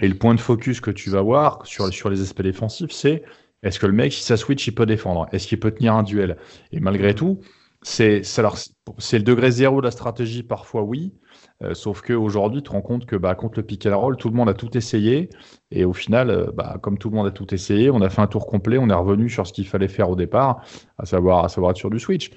Et 0.02 0.08
le 0.08 0.16
point 0.16 0.36
de 0.36 0.40
focus 0.40 0.82
que 0.82 0.92
tu 0.92 1.10
vas 1.10 1.22
voir 1.22 1.66
sur, 1.66 1.92
sur 1.94 2.10
les 2.10 2.22
aspects 2.22 2.42
défensifs, 2.42 2.92
c'est 2.92 3.24
est-ce 3.64 3.80
que 3.80 3.86
le 3.86 3.94
mec, 3.94 4.14
si 4.14 4.24
ça 4.24 4.38
switch, 4.38 4.66
il 4.68 4.74
peut 4.74 4.86
défendre? 4.86 5.28
Est-ce 5.32 5.48
qu'il 5.48 5.60
peut 5.60 5.72
tenir 5.72 5.94
un 5.94 6.04
duel? 6.04 6.38
Et 6.72 6.80
malgré 6.80 7.14
tout, 7.14 7.40
c'est 7.82 8.22
le 8.22 9.20
degré 9.20 9.52
zéro 9.52 9.82
de 9.82 9.86
la 9.86 9.92
stratégie, 9.92 10.44
parfois 10.44 10.84
oui. 10.84 11.14
Euh, 11.62 11.74
sauf 11.74 12.02
qu'aujourd'hui, 12.02 12.62
tu 12.62 12.70
te 12.70 12.72
rends 12.72 12.82
compte 12.82 13.06
que 13.06 13.16
bah, 13.16 13.36
contre 13.36 13.60
le 13.60 13.66
pick 13.66 13.86
and 13.86 13.98
roll, 14.00 14.18
tout 14.18 14.30
le 14.30 14.36
monde 14.36 14.50
a 14.50 14.54
tout 14.54 14.78
essayé. 14.78 15.30
Et 15.72 15.86
au 15.86 15.94
final, 15.94 16.30
euh, 16.30 16.52
bah, 16.54 16.78
comme 16.82 16.98
tout 16.98 17.10
le 17.10 17.16
monde 17.16 17.28
a 17.28 17.32
tout 17.32 17.54
essayé, 17.54 17.90
on 17.90 18.02
a 18.02 18.10
fait 18.10 18.22
un 18.22 18.28
tour 18.28 18.48
complet, 18.48 18.78
on 18.78 18.90
est 18.90 18.94
revenu 18.94 19.30
sur 19.30 19.46
ce 19.46 19.54
qu'il 19.54 19.68
fallait 19.68 19.88
faire 19.90 20.10
au 20.10 20.16
départ, 20.16 20.62
à 20.98 21.06
savoir, 21.06 21.44
à 21.44 21.50
savoir 21.50 21.72
être 21.72 21.78
sur 21.78 21.90
du 21.90 22.00
switch. 22.00 22.32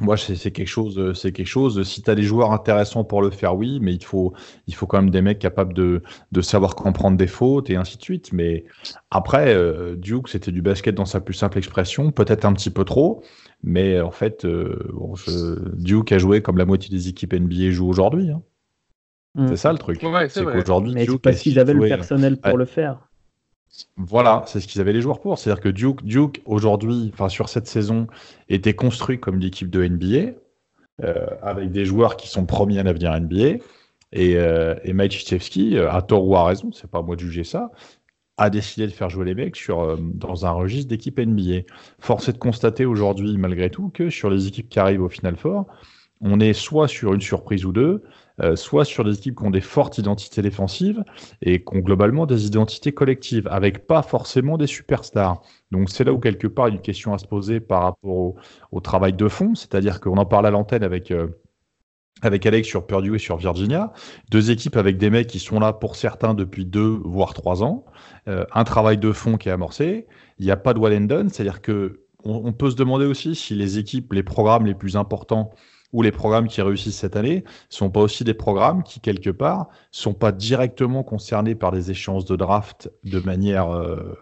Moi, 0.00 0.16
c'est 0.16 0.34
c'est 0.34 0.50
quelque 0.50 0.66
chose, 0.68 0.98
euh, 0.98 1.14
c'est 1.14 1.30
quelque 1.30 1.46
chose. 1.46 1.82
Si 1.84 2.02
tu 2.02 2.10
as 2.10 2.16
des 2.16 2.24
joueurs 2.24 2.50
intéressants 2.50 3.04
pour 3.04 3.22
le 3.22 3.30
faire, 3.30 3.54
oui, 3.54 3.78
mais 3.80 3.94
il 3.94 4.02
faut, 4.04 4.32
il 4.66 4.74
faut 4.74 4.86
quand 4.88 4.98
même 5.00 5.10
des 5.10 5.22
mecs 5.22 5.38
capables 5.38 5.72
de, 5.72 6.02
de 6.32 6.40
savoir 6.40 6.74
comprendre 6.74 7.16
des 7.16 7.28
fautes 7.28 7.70
et 7.70 7.76
ainsi 7.76 7.96
de 7.96 8.02
suite. 8.02 8.32
Mais 8.32 8.64
après, 9.12 9.54
euh, 9.54 9.94
Duke, 9.94 10.28
c'était 10.28 10.50
du 10.50 10.62
basket 10.62 10.96
dans 10.96 11.04
sa 11.04 11.20
plus 11.20 11.34
simple 11.34 11.58
expression, 11.58 12.10
peut-être 12.10 12.44
un 12.44 12.52
petit 12.54 12.70
peu 12.70 12.84
trop, 12.84 13.22
mais 13.62 14.00
en 14.00 14.10
fait, 14.10 14.44
euh, 14.44 14.80
bon, 14.92 15.14
je- 15.14 15.60
Duke 15.76 16.10
a 16.10 16.18
joué 16.18 16.42
comme 16.42 16.58
la 16.58 16.66
moitié 16.66 16.90
des 16.90 17.08
équipes 17.08 17.32
NBA 17.34 17.70
jouent 17.70 17.88
aujourd'hui. 17.88 18.30
hein. 18.30 18.42
Mm. 19.36 19.46
C'est 19.48 19.56
ça 19.56 19.72
le 19.72 19.78
truc. 19.78 20.02
Ouais, 20.02 20.28
c'est 20.28 20.44
qu'aujourd'hui, 20.44 20.92
Mais 20.94 21.06
c'est 21.06 21.12
Duke 21.12 21.22
parce 21.22 21.38
qu'ils 21.40 21.58
avaient 21.60 21.72
le 21.72 21.86
personnel 21.86 22.36
pour 22.40 22.52
Ouais. 22.52 22.58
le 22.58 22.64
faire. 22.66 23.08
Voilà, 23.96 24.44
c'est 24.46 24.60
ce 24.60 24.68
qu'ils 24.68 24.80
avaient 24.80 24.92
les 24.92 25.00
joueurs 25.00 25.20
pour. 25.20 25.38
C'est-à-dire 25.38 25.62
que 25.62 25.68
Duke, 25.68 26.04
Duke 26.04 26.42
aujourd'hui, 26.44 27.10
enfin 27.12 27.28
sur 27.28 27.48
cette 27.48 27.66
saison, 27.66 28.06
était 28.48 28.74
construit 28.74 29.18
comme 29.18 29.38
l'équipe 29.38 29.70
de 29.70 29.86
NBA, 29.86 30.32
euh, 31.02 31.26
avec 31.42 31.70
des 31.72 31.84
joueurs 31.84 32.16
qui 32.16 32.28
sont 32.28 32.46
promis 32.46 32.78
à 32.78 32.82
l'avenir 32.82 33.12
NBA. 33.12 33.58
Et, 34.12 34.36
euh, 34.36 34.76
et 34.84 34.92
Mike 34.92 35.12
Krzyzewski, 35.12 35.76
euh, 35.76 35.90
à 35.90 36.02
tort 36.02 36.26
ou 36.26 36.36
à 36.36 36.44
raison, 36.44 36.70
c'est 36.72 36.88
pas 36.88 36.98
à 36.98 37.02
moi 37.02 37.16
de 37.16 37.20
juger 37.20 37.42
ça, 37.42 37.72
a 38.36 38.50
décidé 38.50 38.86
de 38.86 38.92
faire 38.92 39.10
jouer 39.10 39.24
les 39.24 39.34
mecs 39.34 39.56
sur, 39.56 39.96
dans 39.98 40.46
un 40.46 40.50
registre 40.50 40.88
d'équipe 40.88 41.18
NBA. 41.18 41.62
Force 42.00 42.28
est 42.28 42.32
de 42.32 42.38
constater 42.38 42.84
aujourd'hui, 42.84 43.36
malgré 43.38 43.70
tout, 43.70 43.90
que 43.90 44.10
sur 44.10 44.28
les 44.30 44.48
équipes 44.48 44.68
qui 44.68 44.78
arrivent 44.80 45.02
au 45.02 45.08
Final 45.08 45.36
Four, 45.36 45.66
on 46.20 46.40
est 46.40 46.52
soit 46.52 46.88
sur 46.88 47.14
une 47.14 47.20
surprise 47.20 47.64
ou 47.64 47.72
deux, 47.72 48.02
euh, 48.42 48.56
soit 48.56 48.84
sur 48.84 49.04
des 49.04 49.14
équipes 49.14 49.38
qui 49.38 49.44
ont 49.44 49.50
des 49.50 49.60
fortes 49.60 49.98
identités 49.98 50.42
défensives 50.42 51.04
et 51.40 51.62
qui 51.62 51.76
ont 51.76 51.78
globalement 51.78 52.26
des 52.26 52.46
identités 52.46 52.92
collectives, 52.92 53.46
avec 53.48 53.86
pas 53.86 54.02
forcément 54.02 54.58
des 54.58 54.66
superstars. 54.66 55.40
Donc 55.70 55.88
c'est 55.88 56.02
là 56.02 56.12
où 56.12 56.18
quelque 56.18 56.48
part 56.48 56.66
il 56.68 56.72
y 56.72 56.74
a 56.74 56.76
une 56.76 56.82
question 56.82 57.14
à 57.14 57.18
se 57.18 57.26
poser 57.26 57.60
par 57.60 57.82
rapport 57.82 58.34
au, 58.72 58.80
travail 58.80 59.12
de 59.12 59.28
fond, 59.28 59.54
c'est-à-dire 59.54 60.00
qu'on 60.00 60.16
en 60.16 60.26
parle 60.26 60.46
à 60.46 60.50
l'antenne 60.50 60.82
avec, 60.82 61.12
euh, 61.12 61.28
avec 62.22 62.44
Alex 62.44 62.66
sur 62.66 62.86
Purdue 62.86 63.14
et 63.14 63.18
sur 63.20 63.36
Virginia, 63.36 63.92
deux 64.32 64.50
équipes 64.50 64.76
avec 64.76 64.98
des 64.98 65.10
mecs 65.10 65.28
qui 65.28 65.38
sont 65.38 65.60
là 65.60 65.72
pour 65.72 65.94
certains 65.94 66.34
depuis 66.34 66.64
deux 66.64 67.00
voire 67.04 67.34
trois 67.34 67.62
ans, 67.62 67.84
euh, 68.26 68.44
un 68.52 68.64
travail 68.64 68.98
de 68.98 69.12
fond 69.12 69.36
qui 69.36 69.48
est 69.48 69.52
amorcé, 69.52 70.08
il 70.40 70.44
n'y 70.44 70.50
a 70.50 70.56
pas 70.56 70.74
de 70.74 70.80
one 70.80 71.12
and 71.12 71.28
c'est-à-dire 71.28 71.62
que 71.62 72.00
on, 72.24 72.42
on 72.46 72.52
peut 72.52 72.70
se 72.70 72.76
demander 72.76 73.06
aussi 73.06 73.36
si 73.36 73.54
les 73.54 73.78
équipes, 73.78 74.12
les 74.12 74.24
programmes 74.24 74.66
les 74.66 74.74
plus 74.74 74.96
importants 74.96 75.52
ou 75.94 76.02
les 76.02 76.12
programmes 76.12 76.48
qui 76.48 76.60
réussissent 76.60 76.98
cette 76.98 77.16
année 77.16 77.44
sont 77.70 77.90
pas 77.90 78.00
aussi 78.02 78.24
des 78.24 78.34
programmes 78.34 78.82
qui, 78.82 79.00
quelque 79.00 79.30
part, 79.30 79.68
sont 79.92 80.12
pas 80.14 80.32
directement 80.32 81.02
concernés 81.04 81.54
par 81.54 81.72
des 81.72 81.90
échéances 81.90 82.26
de 82.26 82.36
draft 82.36 82.90
de 83.04 83.20
manière 83.20 83.70
euh, 83.74 84.14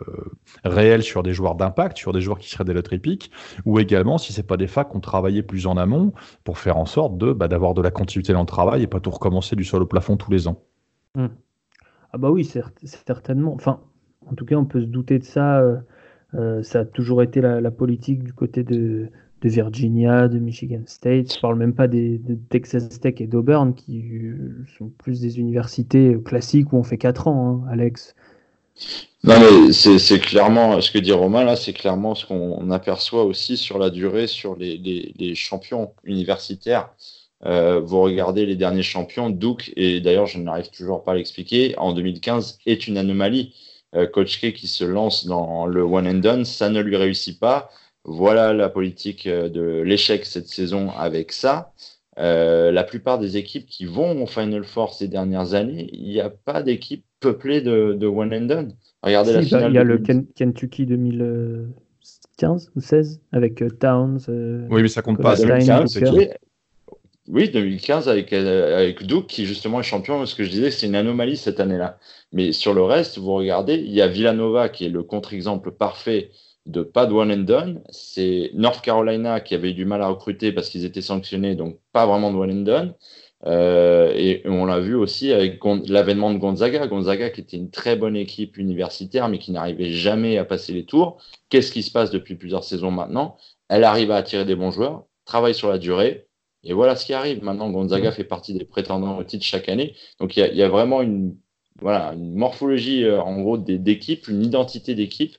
réelle 0.64 1.02
sur 1.02 1.22
des 1.24 1.32
joueurs 1.32 1.56
d'impact, 1.56 1.98
sur 1.98 2.12
des 2.12 2.20
joueurs 2.20 2.38
qui 2.38 2.50
seraient 2.50 2.64
des 2.64 2.74
loteries 2.74 2.98
pick, 3.00 3.30
ou 3.64 3.78
également 3.80 4.18
si 4.18 4.32
c'est 4.32 4.46
pas 4.46 4.56
des 4.56 4.68
facs 4.68 4.90
qui 4.90 4.96
ont 4.96 5.00
travaillé 5.00 5.42
plus 5.42 5.66
en 5.66 5.76
amont 5.76 6.12
pour 6.44 6.58
faire 6.58 6.76
en 6.76 6.86
sorte 6.86 7.18
de 7.18 7.32
bah, 7.32 7.48
d'avoir 7.48 7.74
de 7.74 7.82
la 7.82 7.90
continuité 7.90 8.32
dans 8.32 8.40
le 8.40 8.46
travail 8.46 8.82
et 8.82 8.86
pas 8.86 9.00
tout 9.00 9.10
recommencer 9.10 9.56
du 9.56 9.64
sol 9.64 9.82
au 9.82 9.86
plafond 9.86 10.16
tous 10.16 10.30
les 10.30 10.48
ans. 10.48 10.62
Ah 12.12 12.18
bah 12.18 12.30
oui, 12.30 12.42
cer- 12.42 12.70
certainement. 12.84 13.54
Enfin, 13.54 13.80
en 14.26 14.34
tout 14.34 14.44
cas, 14.44 14.56
on 14.56 14.64
peut 14.66 14.80
se 14.80 14.86
douter 14.86 15.18
de 15.18 15.24
ça. 15.24 15.60
euh, 15.60 15.76
euh, 16.34 16.62
ça 16.62 16.80
a 16.80 16.84
toujours 16.84 17.22
été 17.22 17.40
la 17.40 17.70
politique 17.70 18.22
du 18.24 18.32
côté 18.32 18.64
de, 18.64 19.10
de 19.42 19.48
Virginia, 19.48 20.28
de 20.28 20.38
Michigan 20.38 20.82
State. 20.86 21.34
Je 21.34 21.40
parle 21.40 21.58
même 21.58 21.74
pas 21.74 21.88
des, 21.88 22.18
de 22.18 22.38
Texas 22.48 23.00
Tech 23.00 23.14
et 23.18 23.26
d'Auburn, 23.26 23.74
qui 23.74 24.04
sont 24.78 24.90
plus 24.98 25.20
des 25.20 25.38
universités 25.38 26.16
classiques 26.24 26.72
où 26.72 26.76
on 26.76 26.82
fait 26.82 26.98
4 26.98 27.28
ans, 27.28 27.62
hein, 27.64 27.70
Alex. 27.70 28.14
Non, 29.24 29.34
mais 29.38 29.72
c'est 29.72 30.18
clairement 30.18 30.80
ce 30.80 30.90
que 30.90 30.98
dit 30.98 31.12
Romain 31.12 31.44
là, 31.44 31.56
c'est 31.56 31.72
clairement 31.74 32.14
ce 32.14 32.26
qu'on 32.26 32.70
aperçoit 32.70 33.24
aussi 33.24 33.56
sur 33.56 33.78
la 33.78 33.90
durée 33.90 34.26
sur 34.26 34.56
les 34.56 35.34
champions 35.34 35.92
universitaires. 36.04 36.88
Euh, 37.44 37.80
vous 37.80 38.00
regardez 38.00 38.46
les 38.46 38.54
derniers 38.54 38.82
champions, 38.82 39.30
Duke, 39.30 39.72
et 39.76 40.00
d'ailleurs 40.00 40.26
je 40.26 40.38
n'arrive 40.38 40.70
toujours 40.70 41.02
pas 41.02 41.12
à 41.12 41.14
l'expliquer, 41.16 41.76
en 41.76 41.92
2015 41.92 42.60
est 42.66 42.86
une 42.86 42.96
anomalie. 42.96 43.54
Euh, 43.94 44.06
Coach 44.06 44.40
K 44.40 44.52
qui 44.52 44.68
se 44.68 44.84
lance 44.84 45.26
dans 45.26 45.66
le 45.66 45.82
one 45.82 46.06
and 46.06 46.20
done, 46.20 46.44
ça 46.44 46.70
ne 46.70 46.80
lui 46.80 46.96
réussit 46.96 47.38
pas. 47.38 47.68
Voilà 48.04 48.52
la 48.52 48.68
politique 48.68 49.26
euh, 49.26 49.48
de 49.48 49.80
l'échec 49.82 50.24
cette 50.26 50.48
saison 50.48 50.90
avec 50.90 51.32
ça. 51.32 51.72
Euh, 52.18 52.72
la 52.72 52.84
plupart 52.84 53.18
des 53.18 53.36
équipes 53.36 53.66
qui 53.66 53.84
vont 53.86 54.22
au 54.22 54.26
Final 54.26 54.64
Four 54.64 54.92
ces 54.92 55.08
dernières 55.08 55.54
années, 55.54 55.88
il 55.92 56.08
n'y 56.08 56.20
a 56.20 56.28
pas 56.30 56.62
d'équipe 56.62 57.04
peuplée 57.20 57.60
de, 57.62 57.94
de 57.94 58.06
one 58.06 58.34
and 58.34 58.42
done. 58.46 58.74
Regardez 59.02 59.32
la 59.32 59.42
Si, 59.42 59.50
bah, 59.50 59.58
finale. 59.58 59.72
il 59.72 59.74
y 59.76 59.78
a 59.78 59.84
le 59.84 59.98
2010. 59.98 60.06
Ken- 60.06 60.26
Kentucky 60.34 60.84
2015 60.86 62.70
ou 62.76 62.80
16 62.80 63.20
avec 63.32 63.62
euh, 63.62 63.70
Towns. 63.70 64.18
euh, 64.28 64.66
Oui, 64.70 64.82
mais 64.82 64.88
ça 64.88 65.02
compte 65.02 65.20
pas. 65.22 65.36
Stein, 65.36 65.60
c'est- 65.60 66.00
2015, 66.00 66.00
Booker. 66.00 66.10
oui. 66.18 66.28
Oui, 67.28 67.48
2015 67.50 68.08
avec, 68.08 68.32
euh, 68.32 68.76
avec 68.78 69.04
Duke 69.06 69.28
qui 69.28 69.46
justement 69.46 69.78
est 69.78 69.84
champion. 69.84 70.26
Ce 70.26 70.34
que 70.34 70.42
je 70.42 70.50
disais, 70.50 70.70
c'est 70.72 70.88
une 70.88 70.96
anomalie 70.96 71.36
cette 71.36 71.60
année-là. 71.60 71.98
Mais 72.32 72.50
sur 72.52 72.74
le 72.74 72.82
reste, 72.82 73.16
vous 73.18 73.32
regardez, 73.32 73.74
il 73.76 73.92
y 73.92 74.02
a 74.02 74.08
Villanova 74.08 74.68
qui 74.68 74.84
est 74.86 74.88
le 74.88 75.04
contre-exemple 75.04 75.70
parfait 75.70 76.30
de 76.66 76.82
pas 76.82 77.06
de 77.06 77.12
one 77.12 77.32
and 77.32 77.38
done. 77.44 77.82
C'est 77.90 78.50
North 78.54 78.82
Carolina 78.82 79.40
qui 79.40 79.54
avait 79.54 79.70
eu 79.70 79.74
du 79.74 79.84
mal 79.84 80.02
à 80.02 80.08
recruter 80.08 80.52
parce 80.52 80.68
qu'ils 80.68 80.84
étaient 80.84 81.02
sanctionnés, 81.02 81.54
donc 81.54 81.78
pas 81.92 82.06
vraiment 82.06 82.32
de 82.32 82.36
one 82.36 82.50
and 82.50 82.62
done. 82.62 82.94
Euh, 83.44 84.12
et 84.14 84.42
on 84.44 84.66
l'a 84.66 84.78
vu 84.78 84.94
aussi 84.94 85.32
avec 85.32 85.60
l'avènement 85.88 86.32
de 86.32 86.38
Gonzaga. 86.38 86.86
Gonzaga 86.86 87.30
qui 87.30 87.40
était 87.40 87.56
une 87.56 87.70
très 87.70 87.96
bonne 87.96 88.16
équipe 88.16 88.56
universitaire 88.56 89.28
mais 89.28 89.38
qui 89.38 89.50
n'arrivait 89.50 89.90
jamais 89.90 90.38
à 90.38 90.44
passer 90.44 90.72
les 90.72 90.84
tours. 90.84 91.18
Qu'est-ce 91.48 91.72
qui 91.72 91.82
se 91.82 91.90
passe 91.90 92.10
depuis 92.10 92.36
plusieurs 92.36 92.62
saisons 92.64 92.92
maintenant? 92.92 93.36
Elle 93.68 93.84
arrive 93.84 94.10
à 94.12 94.16
attirer 94.16 94.44
des 94.44 94.54
bons 94.54 94.70
joueurs, 94.70 95.04
travaille 95.24 95.54
sur 95.54 95.68
la 95.68 95.78
durée. 95.78 96.26
Et 96.64 96.72
voilà 96.74 96.94
ce 96.94 97.04
qui 97.04 97.12
arrive. 97.12 97.42
Maintenant, 97.42 97.70
Gonzaga 97.70 98.12
fait 98.12 98.22
partie 98.22 98.54
des 98.54 98.64
prétendants 98.64 99.18
au 99.18 99.24
titre 99.24 99.44
chaque 99.44 99.68
année. 99.68 99.96
Donc, 100.20 100.36
il 100.36 100.40
y 100.40 100.42
a, 100.44 100.48
il 100.48 100.56
y 100.56 100.62
a 100.62 100.68
vraiment 100.68 101.02
une, 101.02 101.36
voilà, 101.80 102.12
une 102.14 102.34
morphologie, 102.36 103.02
euh, 103.04 103.20
en 103.20 103.40
gros, 103.40 103.58
des- 103.58 103.78
d'équipe, 103.78 104.28
une 104.28 104.44
identité 104.44 104.94
d'équipe 104.94 105.36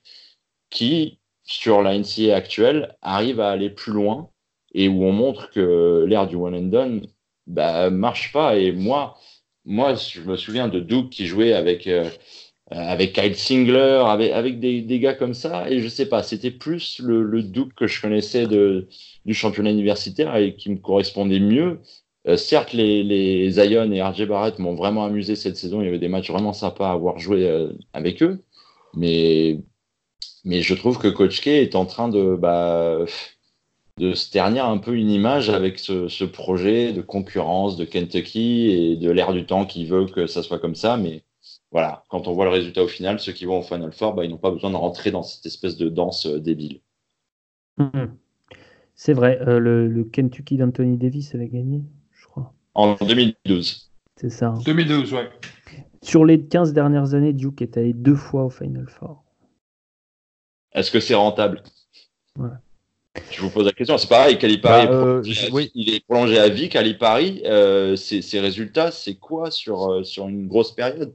qui, 0.74 1.20
sur 1.44 1.82
la 1.82 1.98
NCA 1.98 2.36
actuelle, 2.36 2.98
arrive 3.02 3.40
à 3.40 3.52
aller 3.52 3.70
plus 3.70 3.94
loin 3.94 4.30
et 4.74 4.88
où 4.90 5.04
on 5.06 5.14
montre 5.14 5.50
que 5.52 6.06
l'ère 6.08 6.28
du 6.28 6.36
one 6.36 6.56
and 6.56 6.64
done 6.64 7.08
bah, 7.48 7.90
marche 7.90 8.32
pas. 8.34 8.58
Et 8.58 8.72
moi, 8.72 9.18
moi, 9.66 9.96
je 9.96 10.22
me 10.22 10.36
souviens 10.36 10.68
de 10.68 10.80
Duke 10.80 11.10
qui 11.10 11.26
jouait 11.28 11.54
avec, 11.54 11.88
euh, 11.88 12.10
avec 12.72 13.14
Kyle 13.14 13.36
Singler, 13.36 14.04
avec, 14.06 14.32
avec 14.32 14.60
des, 14.60 15.00
gars 15.00 15.14
comme 15.14 15.34
ça. 15.34 15.70
Et 15.70 15.80
je 15.80 15.88
sais 15.88 16.08
pas, 16.08 16.24
c'était 16.24 16.52
plus 16.52 17.00
le, 17.00 17.24
le 17.24 17.44
Duke 17.44 17.74
que 17.76 17.88
je 17.88 18.02
connaissais 18.02 18.48
de, 18.48 18.88
du 19.26 19.34
championnat 19.34 19.72
universitaire 19.72 20.36
et 20.36 20.56
qui 20.56 20.72
me 20.72 20.78
correspondait 20.78 21.40
mieux. 21.40 21.80
Euh, 22.28 22.38
certes, 22.38 22.74
les, 22.74 23.04
les 23.04 23.52
Zion 23.52 23.92
et 23.92 24.02
RJ 24.02 24.26
Barrett 24.28 24.60
m'ont 24.60 24.76
vraiment 24.76 25.06
amusé 25.06 25.36
cette 25.36 25.58
saison. 25.58 25.82
Il 25.82 25.86
y 25.86 25.88
avait 25.90 26.00
des 26.00 26.08
matchs 26.08 26.32
vraiment 26.32 26.54
sympas 26.54 26.90
à 26.90 26.94
avoir 26.94 27.20
joué 27.20 27.46
euh, 27.48 27.74
avec 27.94 28.24
eux. 28.24 28.44
Mais, 28.96 29.60
mais 30.44 30.62
je 30.62 30.74
trouve 30.76 30.98
que 31.00 31.08
Coach 31.08 31.42
K 31.42 31.48
est 31.48 31.76
en 31.76 31.86
train 31.86 32.10
de, 32.10 32.36
bah, 32.36 33.06
de 34.00 34.14
se 34.14 34.32
ternir 34.32 34.66
un 34.66 34.78
peu 34.78 34.96
une 34.96 35.10
image 35.10 35.50
avec 35.50 35.80
ce, 35.80 36.08
ce 36.08 36.24
projet 36.24 36.94
de 36.94 37.02
concurrence 37.02 37.78
de 37.78 37.86
Kentucky 37.86 38.72
et 38.72 38.96
de 38.98 39.10
l'air 39.12 39.34
du 39.34 39.46
temps 39.46 39.66
qui 39.66 39.86
veut 39.86 40.06
que 40.06 40.28
ça 40.28 40.44
soit 40.44 40.60
comme 40.60 40.76
ça. 40.76 40.98
Mais 40.98 41.24
voilà, 41.72 42.04
quand 42.10 42.28
on 42.28 42.34
voit 42.34 42.46
le 42.46 42.52
résultat 42.52 42.84
au 42.84 42.88
final, 42.88 43.20
ceux 43.20 43.34
qui 43.34 43.46
vont 43.46 43.60
au 43.60 43.64
Final 43.64 43.92
Four, 43.94 44.14
bah, 44.16 44.26
ils 44.26 44.32
n'ont 44.32 44.38
pas 44.38 44.52
besoin 44.52 44.72
de 44.72 44.76
rentrer 44.76 45.12
dans 45.12 45.24
cette 45.24 45.46
espèce 45.46 45.78
de 45.78 45.90
danse 45.90 46.26
euh, 46.26 46.40
débile. 46.40 46.82
Mhm. 47.78 48.18
C'est 48.96 49.14
vrai, 49.14 49.40
euh, 49.48 49.60
le, 49.60 49.88
le 49.88 50.04
Kentucky 50.04 50.58
d'Anthony 50.58 50.98
Davis 50.98 51.34
avait 51.36 51.50
gagné, 51.50 51.84
je 52.12 52.26
crois. 52.28 52.54
En 52.76 52.96
2012. 52.96 53.92
C'est 54.16 54.30
ça. 54.30 54.50
hein. 54.50 54.62
2012, 54.66 55.14
ouais. 55.14 55.30
Sur 56.04 56.26
les 56.26 56.42
15 56.46 56.74
dernières 56.74 57.14
années, 57.16 57.34
Duke 57.34 57.62
est 57.62 57.78
allé 57.78 57.94
deux 57.94 58.16
fois 58.16 58.46
au 58.46 58.50
Final 58.50 58.88
Four. 58.88 59.23
Est-ce 60.74 60.92
que 60.92 61.00
c'est 61.00 61.14
rentable 61.16 61.64
Ouais. 62.38 62.50
Je 63.32 63.42
vous 63.42 63.50
pose 63.52 63.66
la 63.66 63.72
question. 63.74 63.98
C'est 64.00 64.10
pareil, 64.10 64.40
Calipari, 64.40 64.88
Bah, 64.88 64.94
euh, 64.94 65.24
je- 65.24 65.52
oui. 65.52 65.72
il 65.76 65.94
est 65.94 66.04
prolongé 66.04 66.40
à 66.40 66.50
vie. 66.50 66.68
Calipari, 66.70 67.44
euh, 67.46 67.96
ses, 67.96 68.22
ses 68.24 68.40
résultats, 68.40 68.90
c'est 68.92 69.16
quoi 69.16 69.52
sur, 69.52 69.92
euh, 69.92 70.04
sur 70.04 70.28
une 70.28 70.48
grosse 70.48 70.72
période? 70.74 71.14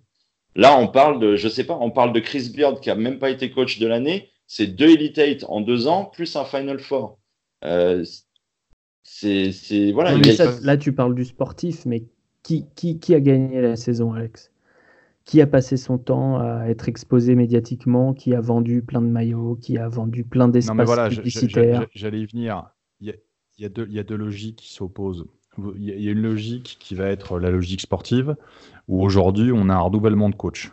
Là, 0.54 0.78
on 0.78 0.86
parle 0.86 1.18
de, 1.20 1.34
je 1.36 1.48
sais 1.48 1.64
pas, 1.64 1.76
on 1.80 1.90
parle 1.90 2.12
de 2.12 2.20
Chris 2.20 2.52
Beard 2.56 2.80
qui 2.80 2.90
a 2.90 2.94
même 2.94 3.18
pas 3.18 3.30
été 3.30 3.50
coach 3.50 3.78
de 3.80 3.86
l'année. 3.88 4.30
C'est 4.46 4.66
deux 4.68 4.90
Elite 4.90 5.18
Eight 5.18 5.44
en 5.48 5.60
deux 5.60 5.88
ans, 5.88 6.04
plus 6.04 6.36
un 6.36 6.44
Final 6.44 6.78
Four. 6.78 7.18
Euh, 7.64 8.04
c'est, 9.02 9.50
voilà. 9.92 10.12
Non, 10.12 10.18
mais 10.24 10.32
ça, 10.36 10.52
là, 10.62 10.76
tu 10.76 10.92
parles 10.92 11.14
du 11.14 11.24
sportif, 11.24 11.84
mais 11.84 12.04
qui, 12.42 12.64
qui, 12.76 12.98
qui 12.98 13.14
a 13.14 13.20
gagné 13.20 13.60
la 13.60 13.76
saison, 13.76 14.12
Alex? 14.12 14.50
Qui 15.28 15.42
a 15.42 15.46
passé 15.46 15.76
son 15.76 15.98
temps 15.98 16.38
à 16.38 16.68
être 16.68 16.88
exposé 16.88 17.34
médiatiquement 17.34 18.14
Qui 18.14 18.34
a 18.34 18.40
vendu 18.40 18.80
plein 18.80 19.02
de 19.02 19.06
maillots 19.08 19.56
Qui 19.60 19.76
a 19.76 19.86
vendu 19.86 20.24
plein 20.24 20.48
d'espaces 20.48 20.86
voilà, 20.86 21.10
publicitaires 21.10 21.86
j'allais 21.94 22.20
y 22.20 22.24
venir. 22.24 22.64
Il 23.02 23.08
y 23.08 23.10
a, 23.10 23.14
il 23.58 23.62
y 23.62 23.66
a 23.66 23.68
deux, 23.68 23.86
il 23.90 23.94
y 23.94 23.98
a 23.98 24.04
deux 24.04 24.16
logiques 24.16 24.56
qui 24.56 24.72
s'opposent. 24.72 25.26
Il 25.76 25.84
y 25.84 25.90
a- 25.90 25.94
il 25.96 26.02
y 26.02 26.08
a 26.08 26.12
une 26.12 26.22
logique 26.22 26.78
qui 26.80 26.94
va 26.94 27.04
être 27.08 27.38
la 27.38 27.50
logique 27.50 27.82
sportive, 27.82 28.36
où 28.88 29.02
aujourd'hui, 29.02 29.52
on 29.52 29.68
a 29.68 29.74
un 29.74 29.80
renouvellement 29.80 30.30
de 30.30 30.34
coach. 30.34 30.72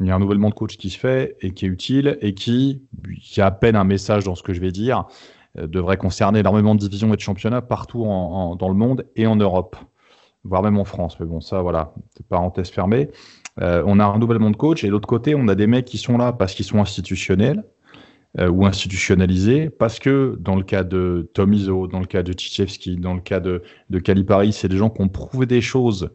Il 0.00 0.06
y 0.06 0.10
a 0.10 0.14
un 0.14 0.16
renouvellement 0.16 0.48
de 0.48 0.54
coach 0.54 0.78
qui 0.78 0.88
se 0.88 0.98
fait 0.98 1.36
et 1.42 1.52
qui 1.52 1.66
est 1.66 1.68
utile 1.68 2.16
et 2.22 2.32
qui, 2.32 2.80
qui 3.20 3.42
a 3.42 3.46
à 3.46 3.50
peine 3.50 3.76
un 3.76 3.84
message 3.84 4.24
dans 4.24 4.34
ce 4.34 4.42
que 4.42 4.54
je 4.54 4.60
vais 4.62 4.72
dire, 4.72 5.04
euh, 5.58 5.66
devrait 5.66 5.98
concerner 5.98 6.38
énormément 6.38 6.74
de 6.74 6.80
divisions 6.80 7.12
et 7.12 7.16
de 7.16 7.20
championnats 7.20 7.60
partout 7.60 8.04
en- 8.04 8.08
en- 8.08 8.56
dans 8.56 8.68
le 8.68 8.74
monde 8.76 9.04
et 9.14 9.26
en 9.26 9.36
Europe, 9.36 9.76
voire 10.44 10.62
même 10.62 10.78
en 10.78 10.84
France. 10.86 11.20
Mais 11.20 11.26
bon, 11.26 11.42
ça, 11.42 11.60
voilà, 11.60 11.92
parenthèse 12.30 12.70
fermée. 12.70 13.10
Euh, 13.60 13.82
on 13.86 13.98
a 13.98 14.04
un 14.04 14.08
renouvellement 14.12 14.50
de 14.50 14.56
coach 14.56 14.84
et 14.84 14.86
de 14.86 14.92
l'autre 14.92 15.08
côté, 15.08 15.34
on 15.34 15.48
a 15.48 15.54
des 15.54 15.66
mecs 15.66 15.84
qui 15.84 15.98
sont 15.98 16.16
là 16.16 16.32
parce 16.32 16.54
qu'ils 16.54 16.66
sont 16.66 16.80
institutionnels 16.80 17.64
euh, 18.38 18.48
ou 18.48 18.64
institutionnalisés, 18.64 19.70
parce 19.70 19.98
que 19.98 20.36
dans 20.40 20.54
le 20.54 20.62
cas 20.62 20.84
de 20.84 21.28
Tom 21.34 21.52
Izzo, 21.52 21.88
dans 21.88 21.98
le 21.98 22.06
cas 22.06 22.22
de 22.22 22.32
Tchaikovsky, 22.32 22.96
dans 22.96 23.14
le 23.14 23.20
cas 23.20 23.40
de, 23.40 23.62
de 23.90 23.98
Calipari, 23.98 24.52
c'est 24.52 24.68
des 24.68 24.76
gens 24.76 24.88
qui 24.88 25.00
ont 25.02 25.08
prouvé 25.08 25.46
des 25.46 25.60
choses, 25.60 26.10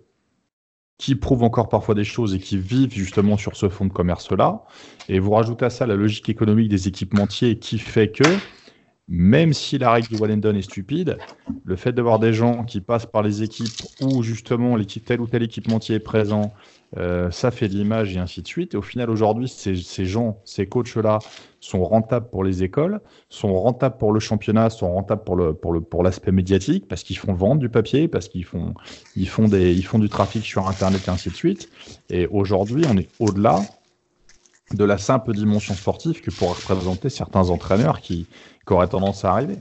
qui 0.98 1.16
prouvent 1.16 1.44
encore 1.44 1.68
parfois 1.68 1.94
des 1.94 2.06
choses 2.06 2.34
et 2.34 2.40
qui 2.40 2.58
vivent 2.58 2.94
justement 2.94 3.36
sur 3.36 3.58
ce 3.58 3.68
fonds 3.68 3.86
de 3.86 3.92
commerce-là. 3.92 4.64
Et 5.10 5.20
vous 5.20 5.32
rajoutez 5.32 5.66
à 5.66 5.70
ça 5.70 5.86
la 5.86 5.96
logique 5.96 6.30
économique 6.30 6.70
des 6.70 6.88
équipementiers 6.88 7.60
qui 7.60 7.80
fait 7.80 8.12
que, 8.12 8.42
même 9.08 9.54
si 9.54 9.78
la 9.78 9.92
règle 9.92 10.08
du 10.08 10.16
one 10.16 10.32
and 10.32 10.38
done 10.38 10.56
est 10.56 10.62
stupide, 10.62 11.22
le 11.66 11.76
fait 11.76 11.92
d'avoir 11.92 12.20
des 12.20 12.34
gens 12.34 12.64
qui 12.64 12.82
passent 12.82 13.06
par 13.06 13.24
les 13.24 13.44
équipes 13.44 13.84
où 14.00 14.24
justement 14.24 14.78
l'équipe, 14.78 15.04
tel 15.06 15.20
ou 15.22 15.28
tel 15.28 15.44
équipementier 15.44 15.96
est 15.96 16.00
présent, 16.00 16.54
euh, 16.98 17.30
ça 17.32 17.52
fait 17.52 17.68
de 17.68 17.74
l'image 17.74 18.16
et 18.16 18.20
ainsi 18.20 18.42
de 18.42 18.48
suite. 18.48 18.74
Et 18.74 18.78
au 18.78 18.82
final, 18.82 19.10
aujourd'hui, 19.10 19.48
ces, 19.48 20.06
gens, 20.06 20.38
ces 20.46 20.68
coachs-là 20.68 21.20
sont 21.60 21.84
rentables 21.84 22.30
pour 22.30 22.44
les 22.44 22.64
écoles, 22.64 23.02
sont 23.30 23.54
rentables 23.54 23.98
pour 23.98 24.12
le 24.12 24.20
championnat, 24.20 24.70
sont 24.70 24.94
rentables 24.94 25.24
pour 25.24 25.36
le 25.36 25.54
pour 25.54 25.74
le 25.74 25.82
pour 25.82 26.04
l'aspect 26.04 26.32
médiatique 26.32 26.88
parce 26.88 27.04
qu'ils 27.04 27.18
font 27.18 27.34
vendre 27.34 27.60
du 27.60 27.70
papier, 27.70 28.08
parce 28.08 28.28
qu'ils 28.30 28.46
font 28.46 28.74
ils 29.16 29.28
font 29.28 29.48
des 29.48 29.82
font 29.82 30.00
du 30.00 30.10
trafic 30.10 30.46
sur 30.46 30.68
internet 30.68 31.02
et 31.08 31.12
ainsi 31.12 31.30
de 31.30 31.36
suite. 31.36 31.70
Et 32.10 32.28
aujourd'hui, 32.28 32.86
on 32.90 32.98
est 32.98 33.10
au-delà 33.20 33.62
de 34.74 34.84
la 34.84 34.98
simple 34.98 35.34
dimension 35.34 35.74
sportive 35.74 36.22
que 36.22 36.32
pourraient 36.32 36.54
représenter 36.54 37.10
certains 37.10 37.50
entraîneurs 37.50 38.02
qui 38.02 38.28
auraient 38.68 38.88
tendance 38.88 39.26
à 39.26 39.32
arriver. 39.32 39.58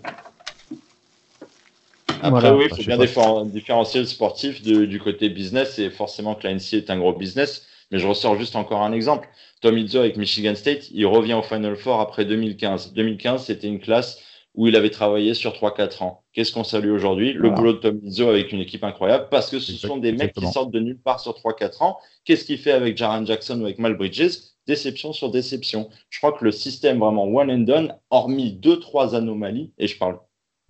Après, 2.22 2.30
Voilà. 2.30 2.56
oui, 2.56 2.64
il 2.70 2.76
faut 2.76 2.82
bien 2.82 3.44
différencier 3.46 4.00
le 4.00 4.06
sportif 4.06 4.62
de- 4.62 4.84
du 4.84 5.00
côté 5.00 5.28
business. 5.28 5.78
Et 5.78 5.90
forcément 5.90 6.34
que 6.34 6.44
la 6.46 6.50
NCA 6.54 6.76
est 6.78 6.90
un 6.90 6.98
gros 6.98 7.12
business. 7.12 7.66
Mais 7.90 7.98
je 7.98 8.06
ressors 8.06 8.36
juste 8.38 8.56
encore 8.56 8.82
un 8.82 8.92
exemple. 8.92 9.28
Tom 9.60 9.76
Izzo 9.78 9.98
avec 10.00 10.16
Michigan 10.16 10.54
State, 10.54 10.90
il 10.90 11.06
revient 11.06 11.34
au 11.34 11.42
Final 11.42 11.76
Four 11.76 12.00
après 12.00 12.24
2015. 12.24 12.92
2015, 12.92 13.44
c'était 13.44 13.68
une 13.68 13.78
classe 13.80 14.20
où 14.54 14.66
il 14.68 14.76
avait 14.76 14.90
travaillé 14.90 15.34
sur 15.34 15.52
3-4 15.52 16.02
ans. 16.02 16.22
Qu'est-ce 16.32 16.52
qu'on 16.52 16.64
salue 16.64 16.90
aujourd'hui? 16.90 17.32
Le 17.32 17.40
Voilà. 17.40 17.54
boulot 17.56 17.72
de 17.74 17.78
Tom 17.78 18.00
Izzo 18.04 18.28
avec 18.28 18.52
une 18.52 18.60
équipe 18.60 18.84
incroyable 18.84 19.26
parce 19.30 19.50
que 19.50 19.58
ce 19.58 19.72
Exact- 19.72 19.88
sont 19.88 19.96
des 19.96 20.12
mecs 20.12 20.32
qui 20.32 20.46
sortent 20.46 20.70
de 20.70 20.80
nulle 20.80 20.98
part 21.00 21.20
sur 21.20 21.34
3-4 21.34 21.82
ans. 21.82 21.98
Qu'est-ce 22.24 22.44
qu'il 22.44 22.58
fait 22.58 22.72
avec 22.72 22.96
Jaron 22.96 23.26
Jackson 23.26 23.60
ou 23.60 23.64
avec 23.64 23.78
Mal 23.78 23.96
Bridges? 23.96 24.38
Déception 24.66 25.12
sur 25.12 25.30
déception. 25.30 25.88
Je 26.08 26.18
crois 26.18 26.32
que 26.32 26.44
le 26.44 26.52
système 26.52 26.98
vraiment 26.98 27.24
one 27.24 27.50
and 27.50 27.58
done, 27.60 27.94
hormis 28.10 28.52
deux, 28.52 28.78
trois 28.80 29.14
anomalies, 29.14 29.72
et 29.78 29.86
je 29.88 29.98
parle 29.98 30.18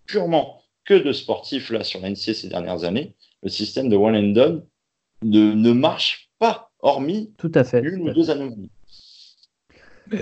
purement 0.06 0.60
que 0.84 0.94
de 0.94 1.12
sportifs 1.12 1.70
là 1.70 1.84
sur 1.84 2.00
l'NCA 2.00 2.34
ces 2.34 2.48
dernières 2.48 2.84
années, 2.84 3.14
le 3.42 3.48
système 3.48 3.88
de 3.88 3.96
one 3.96 4.16
and 4.16 4.32
done 4.32 4.66
ne, 5.22 5.52
ne 5.52 5.72
marche 5.72 6.30
pas, 6.38 6.70
hormis 6.80 7.32
Tout 7.38 7.52
à 7.54 7.64
fait. 7.64 7.82
une 7.82 8.08
ou 8.08 8.12
deux 8.12 8.30
anomalies. 8.30 8.70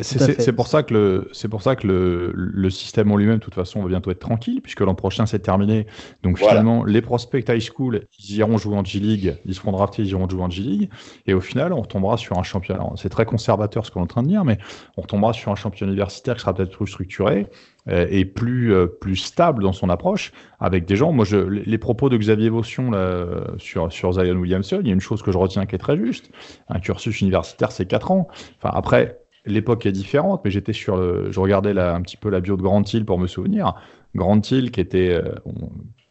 C'est 0.03 0.53
pour 0.53 0.69
ça 0.69 0.83
que 0.83 0.95
le 0.95 1.29
c'est 1.33 1.49
pour 1.49 1.63
ça 1.63 1.75
que 1.75 1.87
le, 1.87 2.33
le 2.35 2.71
système 2.71 3.11
en 3.11 3.17
lui-même, 3.17 3.39
de 3.39 3.43
toute 3.43 3.55
façon, 3.55 3.83
va 3.83 3.89
bientôt 3.89 4.11
être 4.11 4.21
tranquille 4.21 4.61
puisque 4.63 4.81
l'an 4.81 4.95
prochain 4.95 5.27
c'est 5.27 5.41
terminé. 5.41 5.87
Donc 6.23 6.39
Voilà. 6.39 6.53
finalement, 6.61 6.85
les 6.85 7.03
prospects 7.03 7.49
high 7.49 7.61
school, 7.61 8.03
ils 8.19 8.37
iront 8.37 8.59
jouer 8.59 8.77
en 8.77 8.85
G 8.85 9.01
League, 9.01 9.37
ils 9.45 9.55
seront 9.55 9.73
draftés, 9.73 10.03
ils 10.03 10.11
iront 10.11 10.29
jouer 10.29 10.43
en 10.43 10.51
G 10.51 10.63
League, 10.63 10.91
et 11.27 11.35
au 11.35 11.41
final, 11.41 11.73
on 11.73 11.81
retombera 11.81 12.17
sur 12.17 12.39
un 12.39 12.43
championnat. 12.45 12.85
C'est 12.97 13.09
très 13.09 13.25
conservateur 13.25 13.85
ce 13.85 13.91
qu'on 13.91 14.01
est 14.01 14.05
en 14.05 14.07
train 14.07 14.23
de 14.23 14.29
dire, 14.29 14.45
mais 14.45 14.59
on 14.97 15.03
retombera 15.03 15.33
sur 15.33 15.51
un 15.51 15.57
championnat 15.57 15.91
universitaire 15.93 16.35
qui 16.35 16.41
sera 16.43 16.55
peut-être 16.55 16.77
plus 16.77 16.87
structuré 16.87 17.49
euh, 17.89 18.07
et 18.11 18.25
plus 18.25 18.73
euh, 18.73 18.87
plus 18.87 19.17
stable 19.17 19.63
dans 19.65 19.73
son 19.73 19.89
approche, 19.91 20.33
avec 20.61 20.85
des 20.85 20.95
gens. 20.97 21.13
Moi, 21.13 21.25
je, 21.25 21.37
les, 21.39 21.65
les 21.65 21.79
propos 21.79 22.09
de 22.09 22.17
Xavier 22.17 22.51
Vaution 22.51 22.91
là, 22.93 23.27
sur 23.59 23.93
sur 23.93 24.13
Zion 24.13 24.37
Williamson, 24.37 24.79
il 24.83 24.87
y 24.87 24.91
a 24.91 24.95
une 24.95 25.01
chose 25.01 25.23
que 25.23 25.33
je 25.33 25.39
retiens 25.39 25.67
qui 25.67 25.75
est 25.75 25.79
très 25.79 25.97
juste. 25.97 26.31
Un 26.69 26.79
cursus 26.79 27.21
universitaire, 27.21 27.73
c'est 27.73 27.87
4 27.87 28.11
ans. 28.13 28.29
Enfin 28.63 28.73
après. 28.77 29.19
L'époque 29.45 29.87
est 29.87 29.93
différente, 29.93 30.43
mais 30.45 30.51
j'étais 30.51 30.73
sur 30.73 30.97
le, 30.97 31.33
je 31.33 31.41
regardais 31.41 31.77
un 31.79 32.01
petit 32.03 32.17
peu 32.17 32.31
la 32.31 32.41
bio 32.41 32.57
de 32.57 32.63
Grant 32.63 32.83
Hill 32.83 33.05
pour 33.05 33.19
me 33.19 33.27
souvenir. 33.27 33.75
Grant 34.15 34.41
Hill, 34.51 34.71
qui 34.71 34.81
était 34.81 35.11
euh, 35.11 35.35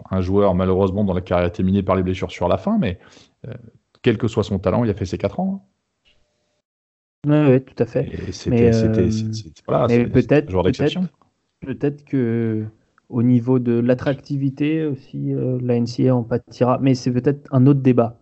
un 0.09 0.21
joueur 0.21 0.53
malheureusement 0.53 1.03
dont 1.03 1.13
la 1.13 1.21
carrière 1.21 1.45
a 1.45 1.47
été 1.47 1.63
minée 1.63 1.83
par 1.83 1.95
les 1.95 2.03
blessures 2.03 2.31
sur 2.31 2.47
la 2.47 2.57
fin, 2.57 2.77
mais 2.77 2.99
euh, 3.47 3.53
quel 4.01 4.17
que 4.17 4.27
soit 4.27 4.43
son 4.43 4.59
talent, 4.59 4.83
il 4.83 4.89
a 4.89 4.93
fait 4.93 5.05
ses 5.05 5.17
4 5.17 5.39
ans. 5.39 5.65
fait. 7.25 7.29
Ouais, 7.29 7.47
ouais, 7.47 7.59
tout 7.61 7.81
à 7.81 7.85
fait. 7.85 8.07
Et 8.07 8.17
Mais, 8.25 8.31
c'était, 8.31 8.71
euh, 8.73 9.09
voilà, 9.67 9.87
peut-être- 9.87 10.47
un 10.47 10.51
joueur 10.51 10.63
d'exception. 10.63 11.07
Peut-être 11.61 12.03
que 12.03 12.65
au 13.07 13.23
niveau 13.23 13.59
de 13.59 13.73
l'attractivité 13.73 14.85
aussi, 14.85 15.33
euh, 15.33 15.59
la 15.61 15.75
NCA 15.75 16.15
en 16.15 16.23
pâtira. 16.23 16.79
Mais 16.81 16.95
c'est 16.95 17.11
peut-être 17.11 17.47
un 17.53 17.65
autre 17.67 17.81
débat 17.81 18.17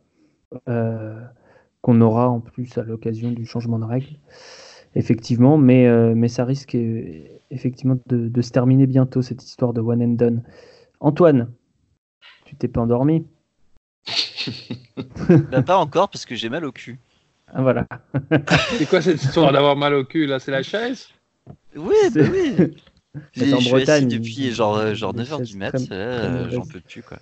qu'on 1.81 2.01
aura 2.01 2.29
en 2.29 2.41
plus 2.41 2.77
à 2.77 2.83
l'occasion 2.83 3.31
du 3.31 3.45
changement 3.45 3.79
de 3.79 3.85
règles. 3.85 4.17
Effectivement, 4.95 5.57
mais, 5.57 5.87
euh, 5.87 6.13
mais 6.15 6.27
ça 6.27 6.45
risque 6.45 6.75
euh, 6.75 7.23
effectivement 7.51 7.97
de, 8.07 8.27
de 8.27 8.41
se 8.41 8.51
terminer 8.51 8.87
bientôt 8.87 9.21
cette 9.21 9.43
histoire 9.43 9.73
de 9.73 9.81
one 9.81 10.01
and 10.01 10.07
done. 10.15 10.43
Antoine, 10.99 11.51
tu 12.45 12.55
t'es 12.55 12.67
pas 12.67 12.81
endormi? 12.81 13.25
Bah, 15.51 15.61
pas 15.61 15.77
encore 15.77 16.09
parce 16.09 16.25
que 16.25 16.35
j'ai 16.35 16.49
mal 16.49 16.65
au 16.65 16.71
cul. 16.71 16.97
Ah 17.53 17.61
voilà. 17.61 17.87
C'est 18.77 18.85
quoi 18.85 19.01
cette 19.01 19.21
histoire 19.21 19.51
d'avoir 19.51 19.75
mal 19.75 19.93
au 19.93 20.03
cul 20.03 20.25
là? 20.25 20.39
C'est 20.39 20.51
la 20.51 20.63
chaise? 20.63 21.07
Oui, 21.75 21.95
bah 22.13 22.21
oui. 22.31 22.55
Mais 23.15 23.21
J'ai- 23.35 23.53
en 23.53 23.57
Je 23.57 23.63
suis 23.63 23.71
Bretagne, 23.71 24.05
assis 24.05 24.19
depuis 24.19 24.51
genre, 24.51 24.77
euh, 24.77 24.93
genre 24.93 25.13
ils 25.15 25.21
9h 25.21 25.37
chaise 25.37 25.49
du 25.49 25.57
mat, 25.57 25.75
euh, 25.91 26.49
j'en 26.51 26.65
peux 26.65 26.79
plus 26.79 27.01
quoi. 27.01 27.17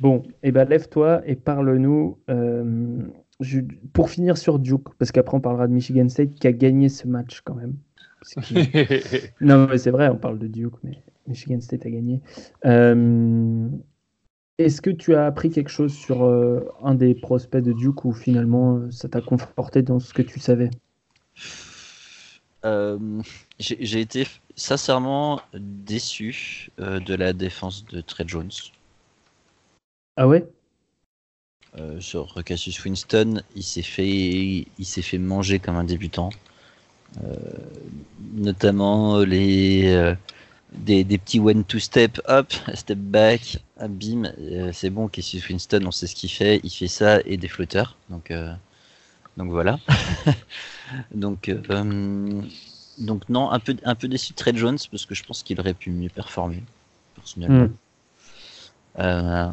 Bon, 0.00 0.22
et 0.42 0.50
ben 0.50 0.66
lève-toi 0.66 1.22
et 1.26 1.36
parle-nous. 1.36 2.18
euh, 2.30 3.02
je- 3.40 3.60
pour 3.92 4.10
finir 4.10 4.38
sur 4.38 4.58
Duke, 4.58 4.94
parce 4.98 5.12
qu'après 5.12 5.36
on 5.36 5.40
parlera 5.40 5.66
de 5.68 5.72
Michigan 5.72 6.08
State 6.08 6.34
qui 6.34 6.46
a 6.46 6.52
gagné 6.52 6.88
ce 6.88 7.06
match 7.06 7.40
quand 7.44 7.54
même. 7.54 7.74
Non, 9.40 9.66
mais 9.66 9.78
c'est 9.78 9.90
vrai, 9.90 10.08
on 10.08 10.16
parle 10.16 10.38
de 10.38 10.46
Duke, 10.46 10.74
mais 10.82 11.02
Michigan 11.26 11.60
State 11.60 11.86
a 11.86 11.90
gagné. 11.90 12.20
Euh, 12.66 13.68
Est-ce 14.58 14.82
que 14.82 14.90
tu 14.90 15.14
as 15.14 15.26
appris 15.26 15.50
quelque 15.50 15.70
chose 15.70 15.94
sur 15.94 16.24
euh, 16.24 16.60
un 16.82 16.94
des 16.94 17.14
prospects 17.14 17.62
de 17.62 17.72
Duke 17.72 18.04
ou 18.04 18.12
finalement 18.12 18.76
euh, 18.76 18.90
ça 18.90 19.08
t'a 19.08 19.20
conforté 19.22 19.82
dans 19.82 20.00
ce 20.00 20.12
que 20.12 20.22
tu 20.22 20.38
savais? 20.38 20.70
Euh, 22.66 23.22
j'ai 23.58 23.78
j'ai 23.80 24.00
été 24.00 24.26
sincèrement 24.54 25.40
déçu 25.54 26.70
euh, 26.78 27.00
de 27.00 27.14
la 27.14 27.32
défense 27.32 27.86
de 27.86 28.02
Trey 28.02 28.24
Jones. 28.26 28.50
Ah 30.16 30.26
ouais? 30.28 30.46
Euh, 31.78 32.00
sur 32.00 32.34
Cassius 32.44 32.84
Winston, 32.84 33.42
il 33.54 33.62
s'est 33.62 33.82
fait, 33.82 34.66
il 34.78 34.84
s'est 34.84 35.02
fait 35.02 35.18
manger 35.18 35.60
comme 35.60 35.76
un 35.76 35.84
débutant. 35.84 36.30
Euh, 37.24 37.34
notamment 38.34 39.18
les 39.18 39.88
euh, 39.88 40.14
des, 40.72 41.02
des, 41.02 41.18
petits 41.18 41.40
one 41.40 41.64
two 41.64 41.80
step 41.80 42.20
hop 42.28 42.52
step 42.74 42.98
back 42.98 43.58
bim 43.88 44.32
c'est 44.72 44.90
bon 44.90 45.08
Cassius 45.08 45.48
Winston 45.48 45.80
on 45.86 45.90
sait 45.90 46.06
ce 46.06 46.14
qu'il 46.14 46.30
fait 46.30 46.60
il 46.62 46.70
fait 46.70 46.86
ça 46.86 47.18
et 47.24 47.36
des 47.36 47.48
flotteurs 47.48 47.96
donc 48.10 48.32
donc 49.36 49.50
voilà 49.50 49.80
donc 51.12 51.50
donc 52.98 53.28
non 53.28 53.50
un 53.50 53.58
peu 53.58 53.74
un 53.82 53.96
peu 53.96 54.06
déçu 54.06 54.30
de 54.30 54.36
Trey 54.36 54.52
Jones 54.54 54.78
parce 54.88 55.04
que 55.04 55.16
je 55.16 55.24
pense 55.24 55.42
qu'il 55.42 55.58
aurait 55.58 55.74
pu 55.74 55.90
mieux 55.90 56.10
performer 56.10 56.62
personnellement 57.16 57.70
mm. 58.96 59.52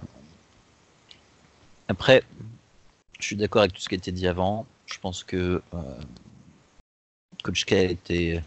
Après, 1.88 2.24
je 3.20 3.26
suis 3.26 3.36
d'accord 3.36 3.62
avec 3.62 3.74
tout 3.74 3.82
ce 3.82 3.90
qui 3.90 3.96
a 3.96 3.98
été 3.98 4.12
dit 4.12 4.28
avant. 4.28 4.66
Je 4.86 5.00
pense 5.00 5.24
que 5.24 5.62
euh, 5.74 5.78
Coach 7.44 7.66
K 7.66 7.74
a 7.74 7.84
été 7.84 8.42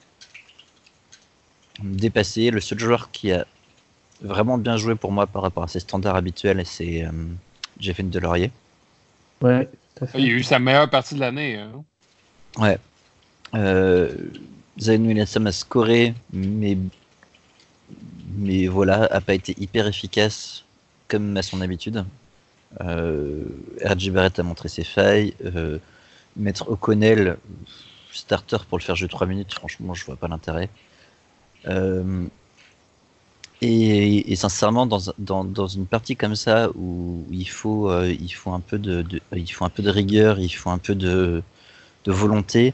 dépassé. 1.83 2.51
Le 2.51 2.61
seul 2.61 2.79
joueur 2.79 3.11
qui 3.11 3.33
a 3.33 3.47
vraiment 4.21 4.59
bien 4.59 4.77
joué 4.77 4.95
pour 4.95 5.13
moi 5.13 5.27
par 5.27 5.43
rapport 5.43 5.65
à 5.65 5.69
ses 5.69 5.81
standards 5.81 6.17
habituels, 6.17 6.65
c'est 6.67 7.05
euh, 7.05 7.11
Jeff 7.79 8.01
Delorier. 8.01 8.51
Ouais, 9.41 9.69
Il 10.15 10.25
a 10.25 10.29
eu 10.29 10.43
sa 10.43 10.59
meilleure 10.59 10.91
partie 10.91 11.15
de 11.15 11.21
l'année. 11.21 11.57
Hein. 11.57 11.83
Ouais. 12.59 12.79
Euh, 13.55 14.15
Zion 14.79 15.05
Williamson 15.05 15.47
a 15.47 15.53
scoré, 15.53 16.15
mais, 16.33 16.77
mais 18.37 18.67
voilà, 18.67 19.05
a 19.11 19.21
pas 19.21 19.35
été 19.35 19.55
hyper 19.59 19.87
efficace 19.87 20.65
comme 21.09 21.37
à 21.37 21.43
son 21.43 21.61
habitude. 21.61 22.05
Euh, 22.81 23.45
RJ 23.85 24.11
Barrett 24.11 24.39
a 24.39 24.43
montré 24.43 24.69
ses 24.69 24.85
failles. 24.85 25.35
Euh, 25.45 25.79
mettre 26.37 26.69
O'Connell 26.71 27.37
starter 28.13 28.59
pour 28.69 28.79
le 28.79 28.83
faire 28.83 28.97
jouer 28.97 29.09
3 29.09 29.27
minutes, 29.27 29.53
franchement, 29.53 29.95
je 29.95 30.05
vois 30.05 30.17
pas 30.17 30.29
l'intérêt. 30.29 30.69
Euh, 31.69 32.25
et, 33.63 34.35
sincèrement, 34.37 34.87
dans, 34.87 35.01
dans, 35.19 35.45
dans, 35.45 35.67
une 35.67 35.87
partie 35.87 36.17
comme 36.17 36.35
ça 36.35 36.71
où 36.77 37.27
il 37.31 37.49
faut, 37.49 37.93
il 38.05 38.31
faut, 38.31 38.53
un, 38.53 38.61
peu 38.61 38.79
de, 38.79 39.05
il 39.37 39.53
faut 39.53 39.67
un 39.67 39.69
peu 39.69 39.83
de 39.83 39.91
rigueur, 39.91 40.39
il 40.39 40.49
faut 40.49 40.71
un 40.71 40.79
peu 40.79 40.95
de, 40.95 41.43
de 42.05 42.13
volonté, 42.13 42.73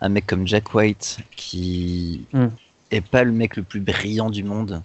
un 0.00 0.08
mec 0.08 0.26
comme 0.26 0.46
Jack 0.46 0.74
White 0.74 1.18
qui 1.36 2.26
hmm. 2.32 2.48
est 2.90 3.06
pas 3.06 3.22
le 3.22 3.30
mec 3.30 3.56
le 3.56 3.62
plus 3.62 3.80
brillant 3.80 4.28
du 4.28 4.42
monde, 4.42 4.82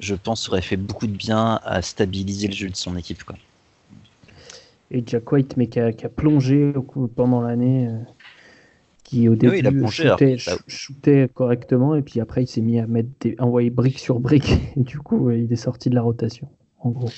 je 0.00 0.14
pense 0.14 0.48
aurait 0.48 0.62
fait 0.62 0.76
beaucoup 0.76 1.06
de 1.06 1.16
bien 1.16 1.60
à 1.64 1.82
stabiliser 1.82 2.48
le 2.48 2.54
jeu 2.54 2.68
de 2.68 2.76
son 2.76 2.96
équipe. 2.96 3.24
Quoi 3.24 3.36
et 4.90 5.02
Jack 5.04 5.30
White, 5.32 5.56
mais 5.56 5.66
qui 5.66 5.80
a, 5.80 5.92
plongé 6.08 6.72
pendant 7.14 7.40
l'année, 7.40 7.88
euh, 7.88 7.98
qui 9.04 9.28
au 9.28 9.34
début 9.36 9.84
shootait, 10.68 11.28
correctement, 11.32 11.94
et 11.94 12.02
puis 12.02 12.20
après 12.20 12.44
il 12.44 12.46
s'est 12.46 12.60
mis 12.60 12.78
à 12.78 12.86
mettre 12.86 13.08
des, 13.20 13.36
envoyer 13.38 13.70
brique 13.70 13.98
sur 13.98 14.20
brique, 14.20 14.52
et 14.76 14.82
du 14.82 14.98
coup 14.98 15.30
il 15.30 15.52
est 15.52 15.56
sorti 15.56 15.90
de 15.90 15.94
la 15.94 16.02
rotation, 16.02 16.48
en 16.80 16.90
gros. 16.90 17.10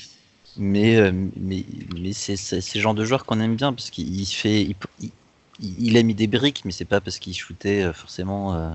Mais, 0.56 0.96
euh, 0.96 1.12
mais, 1.36 1.64
mais 2.00 2.12
c'est 2.12 2.36
ce 2.36 2.78
genre 2.78 2.94
de 2.94 3.04
joueur 3.04 3.24
qu'on 3.24 3.40
aime 3.40 3.54
bien, 3.54 3.72
parce 3.72 3.90
qu'il 3.90 4.26
fait. 4.26 4.62
Il, 4.62 4.74
il, 5.60 5.96
a 5.96 6.02
mis 6.02 6.14
des 6.14 6.26
briques, 6.26 6.64
mais 6.64 6.72
c'est 6.72 6.84
pas 6.84 7.00
parce 7.00 7.18
qu'il 7.18 7.34
shootait 7.34 7.84
euh, 7.84 7.92
forcément 7.92 8.72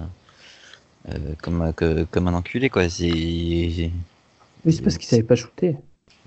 comme, 1.41 1.73
comme 2.09 2.27
un 2.27 2.33
enculé, 2.33 2.69
quoi. 2.69 2.87
C'est. 2.87 3.11
Oui, 4.65 4.71
c'est 4.71 4.81
parce 4.81 4.97
qu'il 4.97 5.07
savait 5.07 5.23
pas 5.23 5.35
shooter. 5.35 5.75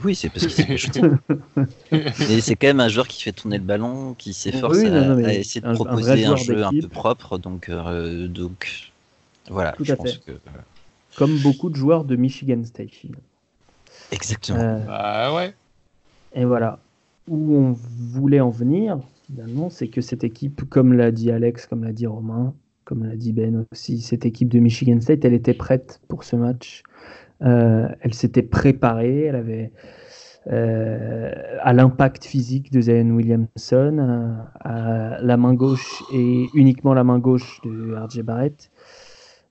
Oui, 0.05 0.15
c'est 0.15 0.29
parce 0.29 0.47
que 0.47 0.53
c'est 0.53 0.77
c'est 2.41 2.57
quand 2.57 2.67
même 2.67 2.81
un 2.81 2.89
joueur 2.89 3.09
qui 3.09 3.23
fait 3.23 3.33
tourner 3.33 3.59
le 3.59 3.65
ballon, 3.65 4.15
qui 4.15 4.35
s'efforce 4.35 4.79
à, 4.79 5.33
essayer 5.33 5.63
de 5.63 5.73
proposer 5.73 6.27
un, 6.27 6.37
jeu 6.37 6.65
un 6.65 6.71
peu 6.71 6.89
propre. 6.89 7.39
Donc, 7.39 7.69
euh, 7.69 8.29
donc 8.29 8.93
voilà. 9.49 9.75
je 9.81 9.95
pense 9.95 10.19
Que... 10.19 10.33
Comme 11.17 11.39
beaucoup 11.39 11.71
de 11.71 11.77
joueurs 11.77 12.05
de 12.05 12.15
Michigan 12.15 12.63
State. 12.65 12.91
Exactement. 14.13 14.59
Euh, 14.61 14.79
bah 14.81 15.35
ouais. 15.35 15.55
Et 16.35 16.45
voilà. 16.45 16.79
Où 17.27 17.57
on 17.57 17.73
voulait 17.73 18.41
en 18.41 18.51
venir, 18.51 18.99
finalement, 19.27 19.71
c'est 19.71 19.89
que 19.89 20.03
cette 20.03 20.25
équipe, 20.25 20.69
comme 20.69 20.93
l'a 20.93 21.11
dit 21.11 21.31
Alex, 21.31 21.67
comme 21.67 21.85
l'a 21.85 21.93
dit 21.93 22.07
Romain, 22.07 22.55
comme 22.85 23.05
l'a 23.05 23.17
dit 23.17 23.33
Ben 23.33 23.65
aussi, 23.73 24.01
cette 24.01 24.27
équipe 24.27 24.49
de 24.49 24.59
Michigan 24.59 25.01
State, 25.01 25.25
elle 25.25 25.35
était 25.35 25.55
prête 25.55 26.01
pour 26.09 26.23
ce 26.23 26.37
match. 26.37 26.83
Euh, 27.43 27.89
elle 28.01 28.15
s'était 28.15 28.43
préparée, 28.43 29.25
elle 29.25 29.37
avait 29.37 29.73
euh, 30.49 31.33
à 31.61 31.73
l'impact 31.73 32.25
physique 32.25 32.73
de 32.73 32.81
Zion 32.81 33.11
Williamson, 33.11 34.39
à, 34.61 35.19
la 35.21 35.37
main 35.37 35.55
gauche 35.55 36.03
et 36.13 36.47
uniquement 36.55 36.95
la 36.95 37.05
main 37.05 37.19
gauche 37.19 37.61
de 37.65 37.95
RJ 37.95 38.23
Barrett, 38.23 38.71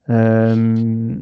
euh, 0.08 1.14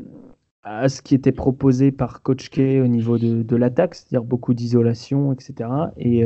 à 0.62 0.88
ce 0.88 1.02
qui 1.02 1.14
était 1.14 1.32
proposé 1.32 1.92
par 1.92 2.22
Coach 2.22 2.48
K 2.48 2.58
au 2.82 2.86
niveau 2.86 3.18
de, 3.18 3.56
l'attaque, 3.56 3.94
c'est-à-dire 3.94 4.24
beaucoup 4.24 4.54
d'isolation, 4.54 5.32
etc. 5.32 5.68
Et 5.98 6.24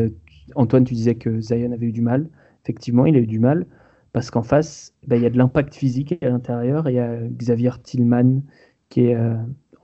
Antoine, 0.55 0.85
tu 0.85 0.95
disais 0.95 1.17
que 1.17 1.41
Zion 1.41 1.73
avait 1.73 1.87
eu 1.87 1.93
du 1.93 2.03
mal. 2.03 2.29
Effectivement, 2.65 3.07
il 3.07 3.17
a 3.17 3.19
eu 3.19 3.27
du 3.27 3.41
mal 3.41 3.67
parce 4.13 4.31
qu'en 4.31 4.43
face, 4.43 4.95
ben, 5.07 5.17
il 5.17 5.23
y 5.23 5.27
a 5.27 5.31
de 5.31 5.39
l'impact 5.39 5.75
physique 5.75 6.17
à 6.23 6.29
l'intérieur. 6.29 6.89
Il 6.89 6.95
y 6.95 7.01
a 7.01 7.17
Xavier 7.17 7.73
Tillman 7.83 8.43
qui 8.89 9.07
est 9.07 9.17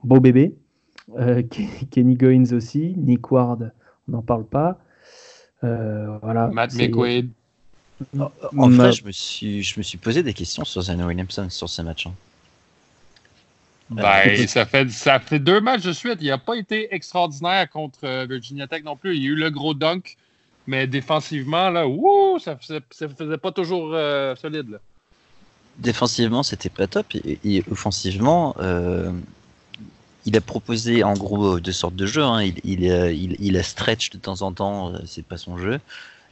beau 0.05 0.19
bébé. 0.19 0.53
Euh, 1.17 1.43
Kenny 1.91 2.15
Goins 2.15 2.51
aussi. 2.53 2.93
Nick 2.97 3.31
Ward, 3.31 3.71
on 4.07 4.11
n'en 4.11 4.21
parle 4.21 4.45
pas. 4.45 4.79
Euh, 5.63 6.17
voilà, 6.21 6.47
Matt 6.47 6.73
McQuaid. 6.73 7.29
En, 8.19 8.69
fait, 8.71 8.91
je 8.91 9.05
me, 9.05 9.11
suis, 9.11 9.63
je 9.63 9.79
me 9.79 9.83
suis 9.83 9.97
posé 9.97 10.21
des 10.21 10.33
questions 10.33 10.65
sur 10.65 10.81
Zano 10.81 11.07
Williamson 11.07 11.49
sur 11.49 11.69
ce 11.69 11.81
match. 11.81 12.07
Hein. 12.07 12.13
Ben, 13.89 14.47
ça, 14.47 14.65
fait, 14.65 14.89
ça 14.89 15.19
fait 15.19 15.39
deux 15.39 15.61
matchs 15.61 15.83
de 15.83 15.93
suite. 15.93 16.17
Il 16.19 16.27
n'a 16.27 16.37
pas 16.37 16.55
été 16.55 16.93
extraordinaire 16.93 17.69
contre 17.69 17.99
euh, 18.03 18.25
Virginia 18.27 18.67
Tech 18.67 18.83
non 18.83 18.97
plus. 18.97 19.15
Il 19.15 19.23
y 19.23 19.27
a 19.27 19.29
eu 19.29 19.35
le 19.35 19.49
gros 19.49 19.73
dunk, 19.73 20.17
mais 20.67 20.87
défensivement, 20.87 21.69
là, 21.69 21.87
ouh, 21.87 22.37
ça 22.39 22.55
ne 22.55 22.59
faisait, 22.59 23.09
faisait, 23.15 23.37
pas 23.37 23.51
toujours 23.51 23.95
solide. 24.37 24.71
Là. 24.71 24.77
Défensivement, 25.77 26.41
c'était 26.41 26.69
pas 26.69 26.87
top. 26.87 27.05
Et, 27.13 27.63
offensivement, 27.71 28.55
il 30.25 30.35
a 30.35 30.41
proposé 30.41 31.03
en 31.03 31.13
gros 31.13 31.59
deux 31.59 31.71
sortes 31.71 31.95
de 31.95 32.05
jeux. 32.05 32.23
Hein. 32.23 32.43
Il, 32.43 32.59
il, 32.63 33.35
il, 33.39 33.57
a 33.57 33.63
stretch 33.63 34.09
de 34.09 34.17
temps 34.17 34.41
en 34.41 34.51
temps, 34.51 34.93
euh, 34.93 34.99
c'est 35.05 35.25
pas 35.25 35.37
son 35.37 35.57
jeu. 35.57 35.79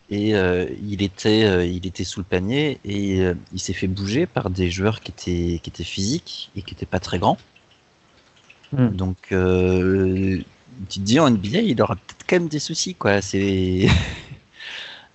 Et 0.10 0.36
euh, 0.36 0.68
il, 0.84 1.02
était, 1.02 1.46
euh, 1.46 1.66
il 1.66 1.86
était 1.88 2.04
sous 2.04 2.20
le 2.20 2.26
panier 2.26 2.80
et 2.84 3.20
il 3.54 3.60
s'est 3.60 3.74
fait 3.74 3.88
bouger 3.88 4.26
par 4.26 4.50
des 4.50 4.70
joueurs 4.70 5.00
qui 5.00 5.12
étaient, 5.12 5.60
qui 5.60 5.70
étaient 5.70 5.84
physiques 5.84 6.52
et 6.56 6.62
qui 6.62 6.74
n'étaient 6.74 6.86
pas 6.86 7.00
très 7.00 7.20
grands. 7.20 7.38
Hmm. 8.74 8.90
Donc, 8.90 9.18
tu 9.30 9.36
te 10.90 11.00
dis 11.00 11.20
en 11.20 11.30
NBA, 11.30 11.60
il 11.60 11.82
aura 11.82 11.96
peut-être 11.96 12.26
quand 12.28 12.36
même 12.38 12.50
des 12.50 12.60
soucis. 12.60 12.96
Quoi. 12.96 13.22
C'est... 13.22 13.88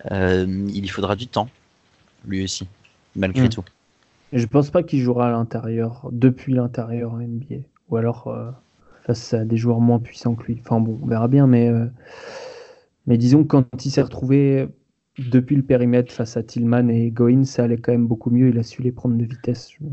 il 0.09 0.85
y 0.85 0.87
faudra 0.87 1.15
du 1.17 1.27
temps, 1.27 1.49
lui 2.25 2.43
aussi, 2.43 2.67
malgré 3.15 3.45
hmm. 3.45 3.49
tout. 3.49 3.65
Je 4.31 4.45
pense 4.45 4.69
pas 4.69 4.83
qu'il 4.83 5.01
jouera 5.01 5.27
à 5.27 5.31
l'intérieur, 5.31 6.07
depuis 6.11 6.53
l'intérieur 6.53 7.13
en 7.13 7.17
NBA. 7.17 7.57
Ou 7.89 7.97
alors 7.97 8.33
face 9.09 9.33
à 9.33 9.43
des 9.43 9.57
joueurs 9.57 9.79
moins 9.79 9.97
puissants 9.97 10.35
que 10.35 10.45
lui. 10.45 10.57
Enfin 10.59 10.79
bon, 10.79 10.99
on 11.01 11.07
verra 11.07 11.27
bien, 11.27 11.47
mais, 11.47 11.67
euh, 11.67 11.87
mais 13.07 13.17
disons 13.17 13.41
que 13.41 13.47
quand 13.47 13.83
il 13.83 13.89
s'est 13.89 14.03
retrouvé 14.03 14.67
depuis 15.17 15.55
le 15.55 15.63
périmètre 15.63 16.13
face 16.13 16.37
à 16.37 16.43
Tillman 16.43 16.89
et 16.89 17.09
Goin, 17.09 17.43
ça 17.43 17.63
allait 17.63 17.77
quand 17.77 17.91
même 17.91 18.05
beaucoup 18.05 18.29
mieux. 18.29 18.49
Il 18.49 18.59
a 18.59 18.63
su 18.63 18.83
les 18.83 18.91
prendre 18.91 19.17
de 19.17 19.23
vitesse 19.23 19.71
euh, 19.81 19.87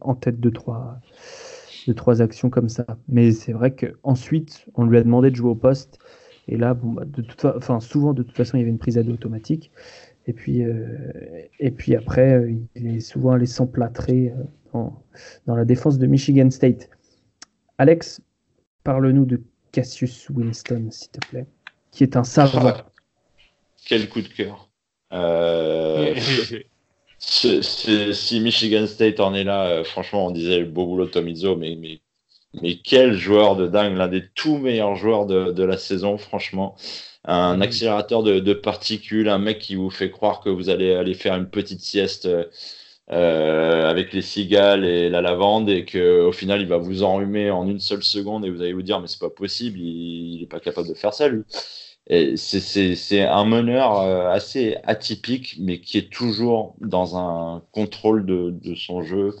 en 0.00 0.16
tête 0.16 0.40
de 0.40 0.50
trois, 0.50 0.98
de 1.86 1.92
trois 1.92 2.20
actions 2.20 2.50
comme 2.50 2.68
ça. 2.68 2.84
Mais 3.06 3.30
c'est 3.30 3.52
vrai 3.52 3.76
qu'ensuite, 3.76 4.66
on 4.74 4.86
lui 4.86 4.98
a 4.98 5.04
demandé 5.04 5.30
de 5.30 5.36
jouer 5.36 5.50
au 5.50 5.54
poste. 5.54 6.00
Et 6.48 6.56
là, 6.56 6.74
bon, 6.74 6.94
bah, 6.94 7.04
de 7.04 7.22
toute 7.22 7.44
enfin, 7.44 7.78
souvent, 7.78 8.12
de 8.12 8.24
toute 8.24 8.36
façon, 8.36 8.56
il 8.56 8.60
y 8.60 8.62
avait 8.62 8.72
une 8.72 8.78
prise 8.78 8.98
à 8.98 9.04
deux 9.04 9.12
automatique. 9.12 9.70
Et 10.26 10.32
puis, 10.32 10.64
euh, 10.64 10.84
et 11.60 11.70
puis 11.70 11.94
après, 11.94 12.56
il 12.74 12.88
est 12.88 13.00
souvent 13.00 13.30
allé 13.32 13.46
s'emplâtrer 13.46 14.34
dans, 14.72 15.00
dans 15.46 15.54
la 15.54 15.64
défense 15.64 15.96
de 15.98 16.06
Michigan 16.08 16.50
State. 16.50 16.88
Alex, 17.78 18.20
parle-nous 18.84 19.24
de 19.24 19.40
Cassius 19.72 20.28
Winston, 20.30 20.88
s'il 20.90 21.10
te 21.10 21.26
plaît, 21.28 21.46
qui 21.90 22.02
est 22.02 22.16
un 22.16 22.24
savant. 22.24 22.74
Quel 23.84 24.08
coup 24.08 24.20
de 24.20 24.28
cœur. 24.28 24.68
Euh, 25.12 26.14
si 27.18 28.40
Michigan 28.40 28.86
State 28.86 29.20
en 29.20 29.34
est 29.34 29.44
là, 29.44 29.66
euh, 29.66 29.84
franchement, 29.84 30.26
on 30.26 30.30
disait 30.30 30.60
le 30.60 30.66
beau 30.66 30.86
boulot 30.86 31.06
de 31.06 31.10
Tomizzo, 31.10 31.56
mais, 31.56 31.76
mais, 31.76 32.00
mais 32.60 32.76
quel 32.76 33.14
joueur 33.14 33.56
de 33.56 33.66
dingue, 33.66 33.96
l'un 33.96 34.08
des 34.08 34.28
tout 34.34 34.58
meilleurs 34.58 34.96
joueurs 34.96 35.26
de, 35.26 35.62
la 35.62 35.78
saison, 35.78 36.18
franchement. 36.18 36.76
Un 37.24 37.60
accélérateur 37.60 38.22
de, 38.22 38.40
de, 38.40 38.52
particules, 38.52 39.28
un 39.28 39.38
mec 39.38 39.60
qui 39.60 39.76
vous 39.76 39.90
fait 39.90 40.10
croire 40.10 40.40
que 40.40 40.50
vous 40.50 40.70
allez 40.70 40.92
aller 40.94 41.14
faire 41.14 41.36
une 41.36 41.48
petite 41.48 41.80
sieste 41.80 42.28
euh, 43.12 43.88
avec 43.90 44.12
les 44.12 44.22
cigales 44.22 44.84
et 44.84 45.08
la 45.10 45.20
lavande 45.20 45.68
et 45.68 45.84
qu'au 45.84 46.32
final 46.32 46.60
il 46.62 46.66
va 46.68 46.78
vous 46.78 47.02
enrhumer 47.02 47.50
en 47.50 47.68
une 47.68 47.80
seule 47.80 48.02
seconde 48.02 48.44
et 48.46 48.50
vous 48.50 48.62
allez 48.62 48.72
vous 48.72 48.82
dire 48.82 49.00
mais 49.00 49.06
c'est 49.08 49.20
pas 49.20 49.30
possible, 49.30 49.78
il, 49.80 50.36
n'est 50.38 50.42
est 50.44 50.46
pas 50.46 50.60
capable 50.60 50.88
de 50.88 50.94
faire 50.94 51.14
ça 51.14 51.28
lui. 51.28 51.42
C'est- 52.36 53.22
un 53.22 53.44
meneur 53.44 54.00
euh, 54.00 54.28
assez 54.30 54.76
atypique, 54.84 55.56
mais 55.60 55.80
qui 55.80 55.98
est 55.98 56.10
toujours 56.12 56.74
dans 56.80 57.16
un 57.16 57.62
contrôle 57.72 58.26
de, 58.26 58.50
de 58.50 58.74
son 58.74 59.02
jeu 59.02 59.34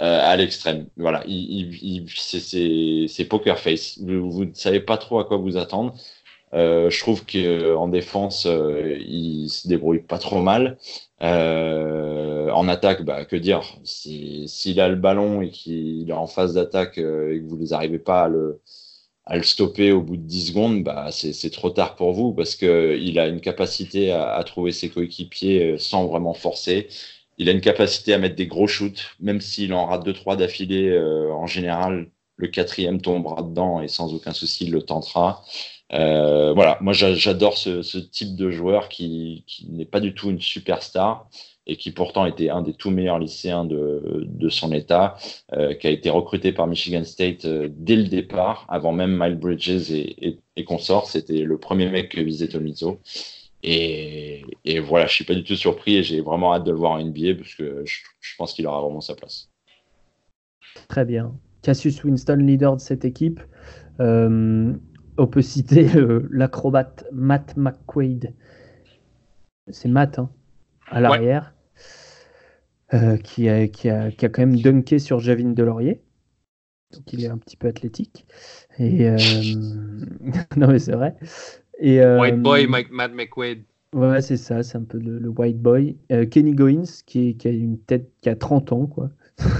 euh, 0.00 0.20
à 0.22 0.36
l'extrême. 0.36 0.88
Voilà, 0.96 1.22
il, 1.26 1.74
il- 1.74 2.04
il- 2.04 3.08
c'est- 3.08 3.24
poker 3.26 3.58
face. 3.58 3.98
Vous 4.00 4.44
ne 4.46 4.54
savez 4.54 4.80
pas 4.80 4.96
trop 4.98 5.20
à 5.20 5.24
quoi 5.24 5.36
vous 5.36 5.56
attendre. 5.56 5.94
Euh, 6.54 6.90
je 6.90 7.00
trouve 7.00 7.24
qu'en 7.24 7.88
défense, 7.88 8.46
euh, 8.46 8.96
il 9.00 9.48
se 9.48 9.68
débrouille 9.68 10.00
pas 10.00 10.18
trop 10.18 10.42
mal. 10.42 10.78
Euh, 11.22 12.50
en 12.50 12.68
attaque, 12.68 13.04
bah, 13.04 13.24
que 13.24 13.36
dire? 13.36 13.62
Si- 13.84 14.48
S'il 14.48 14.80
a 14.80 14.88
le 14.88 14.96
ballon 14.96 15.40
et 15.42 15.50
qu'il 15.50 16.08
est 16.10 16.12
en 16.12 16.26
phase 16.26 16.54
d'attaque 16.54 16.98
euh, 16.98 17.34
et 17.34 17.40
que 17.40 17.46
vous 17.48 17.58
n'arrivez 17.68 17.98
pas 17.98 18.24
à 18.24 18.28
le, 18.28 18.60
à 19.24 19.36
le 19.36 19.42
stopper 19.44 19.92
au 19.92 20.02
bout 20.02 20.16
de 20.16 20.22
10 20.22 20.48
secondes, 20.48 20.82
bah, 20.84 21.08
c'est 21.12 21.50
trop 21.50 21.70
tard 21.70 21.94
pour 21.96 22.12
vous 22.12 22.32
parce 22.34 22.56
qu'il 22.56 23.18
a 23.18 23.28
une 23.28 23.40
capacité 23.40 24.10
à, 24.12 24.34
à 24.34 24.44
trouver 24.44 24.72
ses 24.72 24.88
coéquipiers 24.90 25.72
euh, 25.74 25.78
sans 25.78 26.06
vraiment 26.06 26.34
forcer. 26.34 26.88
Il 27.38 27.48
a 27.48 27.52
une 27.52 27.60
capacité 27.60 28.12
à 28.14 28.18
mettre 28.18 28.36
des 28.36 28.46
gros 28.46 28.66
shoots, 28.66 29.16
même 29.20 29.40
s'il 29.40 29.72
en 29.74 29.86
rate 29.86 30.04
2-3 30.04 30.36
d'affilée, 30.36 30.88
euh, 30.90 31.32
en 31.32 31.46
général, 31.46 32.10
le 32.36 32.48
quatrième 32.48 33.00
tombera 33.00 33.42
dedans 33.42 33.80
et 33.80 33.88
sans 33.88 34.12
aucun 34.14 34.32
souci, 34.32 34.64
il 34.64 34.72
le 34.72 34.82
tentera. 34.82 35.44
Euh, 35.94 36.52
voilà, 36.54 36.78
moi 36.80 36.92
j'a- 36.92 37.14
j'adore 37.14 37.58
ce, 37.58 37.98
type 37.98 38.34
de 38.34 38.50
joueur 38.50 38.88
qui, 38.88 39.44
n'est 39.68 39.84
pas 39.84 40.00
du 40.00 40.14
tout 40.14 40.30
une 40.30 40.40
superstar 40.40 41.28
et 41.66 41.76
qui 41.76 41.92
pourtant 41.92 42.26
était 42.26 42.48
un 42.48 42.62
des 42.62 42.72
tout 42.72 42.90
meilleurs 42.90 43.18
lycéens 43.18 43.64
de, 43.64 44.48
son 44.48 44.72
état, 44.72 45.16
euh, 45.52 45.74
qui 45.74 45.86
a 45.86 45.90
été 45.90 46.10
recruté 46.10 46.52
par 46.52 46.66
Michigan 46.66 47.04
State 47.04 47.44
euh, 47.44 47.68
dès 47.70 47.96
le 47.96 48.04
départ, 48.04 48.66
avant 48.68 48.92
même 48.92 49.16
Miles 49.16 49.38
Bridges 49.38 49.92
et, 49.92 50.38
consorts. 50.66 51.08
C'était 51.08 51.42
le 51.42 51.58
premier 51.58 51.88
mec 51.88 52.10
que 52.10 52.20
visait 52.20 52.48
Tomizzo. 52.48 53.00
Et, 53.62 54.44
et 54.64 54.80
voilà, 54.80 55.06
je 55.06 55.14
suis 55.14 55.24
pas 55.24 55.34
du 55.34 55.44
tout 55.44 55.54
surpris 55.54 55.96
et 55.96 56.02
j'ai 56.02 56.20
vraiment 56.20 56.52
hâte 56.52 56.64
de 56.64 56.72
le 56.72 56.76
voir 56.76 56.92
en 56.92 56.98
NBA 56.98 57.36
parce 57.36 57.54
que 57.54 57.84
je, 57.84 58.36
pense 58.36 58.54
qu'il 58.54 58.66
aura 58.66 58.80
vraiment 58.80 59.00
sa 59.00 59.14
place. 59.14 59.48
Très 60.88 61.04
bien. 61.04 61.32
Cassius 61.62 62.02
Winston, 62.02 62.38
leader 62.40 62.74
de 62.74 62.80
cette 62.80 63.04
équipe. 63.04 63.40
On 65.18 65.26
peut 65.26 65.42
citer 65.42 65.96
euh, 65.96 66.28
l'acrobate 66.30 67.04
Matt 67.12 67.56
McQuaid. 67.56 68.34
C'est 69.70 69.88
Matt, 69.88 70.18
hein, 70.18 70.30
à 70.88 71.00
l'arrière. 71.00 71.54
euh, 72.94 73.16
qui, 73.16 73.48
a, 73.48 73.68
qui, 73.68 73.88
a, 73.88 74.10
qui 74.10 74.24
a 74.26 74.28
quand 74.28 74.42
même 74.42 74.56
dunké 74.56 74.98
sur 74.98 75.20
Javin 75.20 75.50
Delorier. 75.50 76.02
Donc 76.92 77.10
il 77.12 77.24
est 77.24 77.28
un 77.28 77.38
petit 77.38 77.56
peu 77.56 77.68
athlétique. 77.68 78.26
Et 78.78 79.08
euh, 79.08 79.16
non 80.56 80.68
mais 80.68 80.78
c'est 80.78 80.92
vrai. 80.92 81.16
Et, 81.78 82.04
White 82.04 82.42
Boy, 82.42 82.66
Mike, 82.66 82.90
Matt 82.90 83.12
McQuaid. 83.14 83.64
Ouais, 83.94 84.22
c'est 84.22 84.38
ça, 84.38 84.62
c'est 84.62 84.78
un 84.78 84.84
peu 84.84 84.98
le, 84.98 85.18
le 85.18 85.28
white 85.28 85.60
boy. 85.60 85.98
Euh, 86.10 86.24
Kenny 86.26 86.54
Goins, 86.54 86.84
qui, 87.06 87.36
qui 87.36 87.48
a 87.48 87.50
une 87.50 87.78
tête 87.78 88.10
qui 88.22 88.30
a 88.30 88.36
30 88.36 88.72
ans, 88.72 88.86
quoi. 88.86 89.10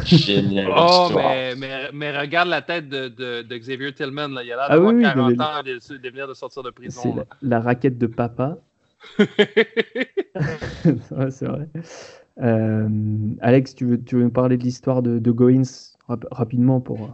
Génial. 0.05 0.73
Oh, 0.77 1.09
mais, 1.15 1.55
mais, 1.57 1.91
mais 1.93 2.19
regarde 2.19 2.49
la 2.49 2.63
tête 2.63 2.89
de, 2.89 3.09
de, 3.09 3.43
de 3.43 3.57
Xavier 3.57 3.93
Tillman. 3.93 4.29
Là. 4.29 4.43
Il 4.43 4.53
a 4.53 4.57
l'air 4.57 4.65
Ah 4.69 4.75
d'avoir 4.75 4.93
oui, 4.93 4.97
oui, 4.99 5.03
40 5.03 5.33
mais- 5.37 5.43
ans 5.43 5.61
et 5.61 5.63
de, 5.65 5.97
de 5.97 6.09
venir 6.11 6.29
de 6.29 6.35
sortir 6.35 6.63
de 6.63 6.71
prison. 6.71 7.01
C'est 7.03 7.15
la, 7.17 7.25
la 7.43 7.61
raquette 7.61 7.99
de 7.99 8.07
papa. 8.07 8.59
Ouais, 11.11 11.31
c'est 11.31 11.47
vrai. 11.47 11.69
Euh, 12.41 12.89
Alex, 13.41 13.75
tu 13.75 13.85
veux, 13.87 14.03
tu 14.03 14.17
veux 14.17 14.23
nous 14.23 14.31
parler 14.31 14.57
de 14.57 14.63
l'histoire 14.65 15.03
de, 15.03 15.19
de 15.19 15.31
Goins 15.31 15.63
rap- 16.09 16.27
rapidement 16.31 16.81
pour. 16.81 17.03
euh, 17.03 17.09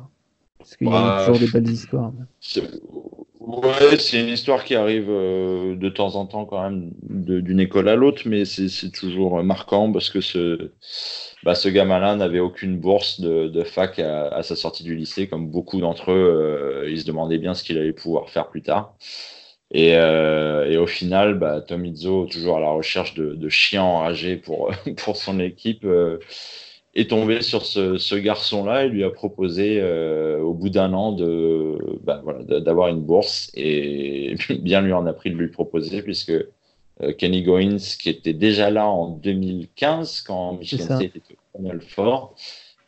Parce 0.59 0.77
qu'il 0.77 0.87
y 0.89 0.91
a 0.91 0.93
Bah, 0.93 1.25
toujours 1.27 1.41
des 1.41 1.49
belles 1.51 1.69
histoires. 1.71 2.13
Ouais, 3.49 3.97
c'est 3.99 4.21
une 4.21 4.29
histoire 4.29 4.63
qui 4.63 4.75
arrive 4.75 5.07
euh, 5.09 5.75
de 5.75 5.89
temps 5.89 6.17
en 6.17 6.27
temps 6.27 6.45
quand 6.45 6.63
même 6.63 6.93
d'une 7.03 7.61
école 7.61 7.89
à 7.89 7.97
l'autre, 7.97 8.23
mais 8.27 8.45
c'est 8.45 8.91
toujours 8.91 9.43
marquant 9.43 9.91
parce 9.91 10.11
que 10.11 10.21
ce, 10.21 10.71
bah, 11.45 11.55
ce 11.55 11.71
gamin-là 11.71 12.15
n'avait 12.17 12.41
aucune 12.41 12.79
bourse 12.79 13.21
de, 13.21 13.65
fac 13.65 13.99
à, 14.01 14.29
à 14.29 14.43
sa 14.43 14.55
sortie 14.55 14.83
du 14.83 14.95
lycée, 14.95 15.29
comme 15.29 15.49
beaucoup 15.51 15.81
d'entre 15.81 16.11
eux, 16.13 16.83
euh, 16.85 16.91
ils 16.91 17.01
se 17.01 17.07
demandaient 17.07 17.39
bien 17.39 17.55
ce 17.55 17.65
qu'il 17.65 17.79
allait 17.79 17.95
pouvoir 17.95 18.29
faire 18.29 18.49
plus 18.51 18.61
tard. 18.61 18.95
Et, 19.71 19.97
euh, 19.97 20.71
et 20.71 20.77
au 20.79 20.87
final, 20.87 21.39
bah, 21.39 21.61
Tom 21.63 21.85
Izzo, 21.87 22.27
toujours 22.27 22.59
à 22.59 22.61
la 22.61 22.71
recherche 22.71 23.15
de, 23.15 23.35
de 23.35 23.49
chiens 23.49 23.83
enragés 23.83 24.37
pour, 24.37 24.71
pour 24.99 25.17
son 25.17 25.41
équipe, 25.41 25.85
euh, 25.85 26.19
est 26.95 27.11
tombé 27.11 27.43
sur 27.43 27.65
ce, 27.65 27.99
ce 27.99 28.15
garçon-là 28.15 28.85
et 28.85 28.89
lui 28.89 29.05
a 29.05 29.11
proposé, 29.11 29.79
euh, 29.81 30.41
au 30.41 30.55
bout 30.55 30.71
d'un 30.71 30.93
an, 30.93 31.13
de, 31.13 31.79
bah, 32.03 32.21
voilà, 32.25 32.43
d'avoir 32.61 32.89
une 32.89 33.01
bourse. 33.01 33.51
Et 33.55 34.35
bien 34.61 34.81
lui 34.81 34.93
en 34.93 35.07
a 35.07 35.13
pris 35.13 35.31
de 35.31 35.37
lui 35.37 35.49
proposer, 35.49 36.03
puisque 36.03 36.31
euh, 36.31 37.13
Kenny 37.17 37.43
Goins, 37.43 37.77
qui 38.01 38.09
était 38.09 38.33
déjà 38.33 38.71
là 38.71 38.87
en 38.89 39.09
2015, 39.09 40.23
quand 40.23 40.55
Michigan. 40.55 40.97
State 40.97 41.17
était 41.17 41.37
au 41.55 41.59
Final 41.59 41.81
Four, 41.81 42.35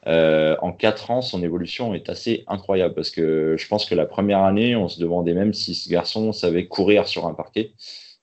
euh, 0.06 0.56
en 0.62 0.72
quatre 0.72 1.10
ans, 1.10 1.20
son 1.20 1.42
évolution 1.42 1.94
est 1.94 2.08
assez 2.08 2.44
incroyable 2.46 2.94
parce 2.94 3.10
que 3.10 3.56
je 3.58 3.68
pense 3.68 3.84
que 3.84 3.94
la 3.94 4.06
première 4.06 4.42
année, 4.42 4.74
on 4.74 4.88
se 4.88 4.98
demandait 4.98 5.34
même 5.34 5.52
si 5.52 5.74
ce 5.74 5.90
garçon 5.90 6.32
savait 6.32 6.66
courir 6.66 7.06
sur 7.06 7.26
un 7.26 7.34
parquet, 7.34 7.72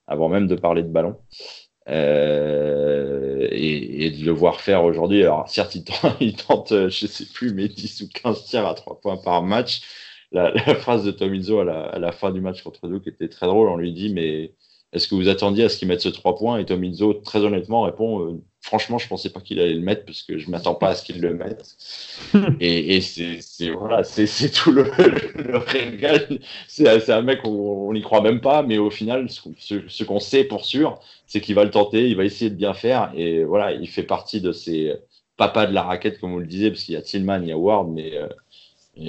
avant 0.06 0.28
même 0.28 0.48
de 0.48 0.56
parler 0.56 0.82
de 0.82 0.88
ballon. 0.88 1.16
Euh, 1.88 3.48
et, 3.50 4.10
de 4.10 4.24
le 4.24 4.32
voir 4.32 4.60
faire 4.60 4.84
aujourd'hui. 4.84 5.22
Alors, 5.22 5.48
certes, 5.48 5.74
il 5.74 5.84
tente, 5.84 6.16
il 6.20 6.36
tente, 6.36 6.72
euh, 6.72 6.88
je 6.88 7.06
sais 7.06 7.26
plus, 7.26 7.54
mais 7.54 7.68
10 7.68 8.02
ou 8.02 8.08
15 8.08 8.44
tirs 8.46 8.66
à 8.66 8.74
3 8.74 9.00
points 9.00 9.16
par 9.16 9.42
match. 9.42 9.82
La, 10.32 10.52
phrase 10.74 11.04
de 11.04 11.10
Tom 11.10 11.34
Izzo 11.34 11.60
à 11.60 11.64
la, 11.64 11.84
à 11.84 11.98
la 11.98 12.12
fin 12.12 12.30
du 12.30 12.42
match 12.42 12.62
contre 12.62 12.86
Duke 12.86 13.06
était 13.06 13.30
très 13.30 13.46
drôle. 13.46 13.68
On 13.70 13.78
lui 13.78 13.94
dit, 13.94 14.12
mais 14.12 14.52
est-ce 14.92 15.08
que 15.08 15.14
vous 15.14 15.28
attendiez 15.28 15.64
à 15.64 15.68
ce 15.68 15.78
qu'il 15.78 15.88
mette 15.88 16.00
ce 16.00 16.08
3 16.08 16.36
points? 16.36 16.58
Et 16.58 16.64
Tom 16.66 16.82
Izzo, 16.84 17.14
très 17.14 17.40
honnêtement, 17.40 17.82
répond, 17.82 18.20
euh, 18.26 18.42
franchement, 18.62 18.98
je 18.98 19.08
pensais 19.08 19.30
pas 19.30 19.40
qu'il 19.40 19.60
allait 19.60 19.74
le 19.74 19.80
mettre 19.80 20.04
parce 20.06 20.22
que 20.22 20.38
je 20.38 20.50
m'attends 20.50 20.74
pas 20.74 20.90
à 20.90 20.94
ce 20.94 21.02
qu'il 21.04 21.20
le 21.20 21.34
mette. 21.34 21.76
et 22.60 22.96
et 22.96 23.00
c'est 23.00 23.40
voilà, 23.70 24.02
c'est 24.04 24.50
tout 24.50 24.72
le, 24.72 24.84
le 25.36 25.58
régal. 25.58 26.38
C'est 26.68 27.10
un 27.10 27.22
mec, 27.22 27.40
on 27.44 27.92
n'y 27.92 28.02
croit 28.02 28.22
même 28.22 28.40
pas, 28.40 28.62
mais 28.62 28.78
au 28.78 28.90
final, 28.90 29.30
ce, 29.30 29.42
qu'on- 29.42 29.54
ce, 29.58 29.86
ce 29.88 30.04
qu'on 30.04 30.20
sait 30.20 30.44
pour 30.44 30.64
sûr, 30.64 30.98
c'est 31.26 31.40
qu'il 31.40 31.54
va 31.54 31.64
le 31.64 31.70
tenter, 31.70 32.08
il 32.08 32.16
va 32.16 32.24
essayer 32.24 32.50
de 32.50 32.56
bien 32.56 32.74
faire. 32.74 33.12
Et 33.16 33.44
voilà, 33.44 33.72
il 33.72 33.88
fait 33.88 34.02
partie 34.02 34.40
de 34.40 34.52
ces 34.52 34.94
papas 35.36 35.66
de 35.66 35.74
la 35.74 35.82
raquette, 35.82 36.18
comme 36.20 36.32
vous 36.32 36.40
le 36.40 36.46
disiez, 36.46 36.70
parce 36.70 36.82
qu'il 36.84 36.94
y 36.94 36.96
a 36.96 37.02
Tillman, 37.02 37.40
il 37.42 37.48
y 37.48 37.52
a 37.52 37.58
Ward, 37.58 37.88
mais 37.90 38.12
euh, 38.16 38.28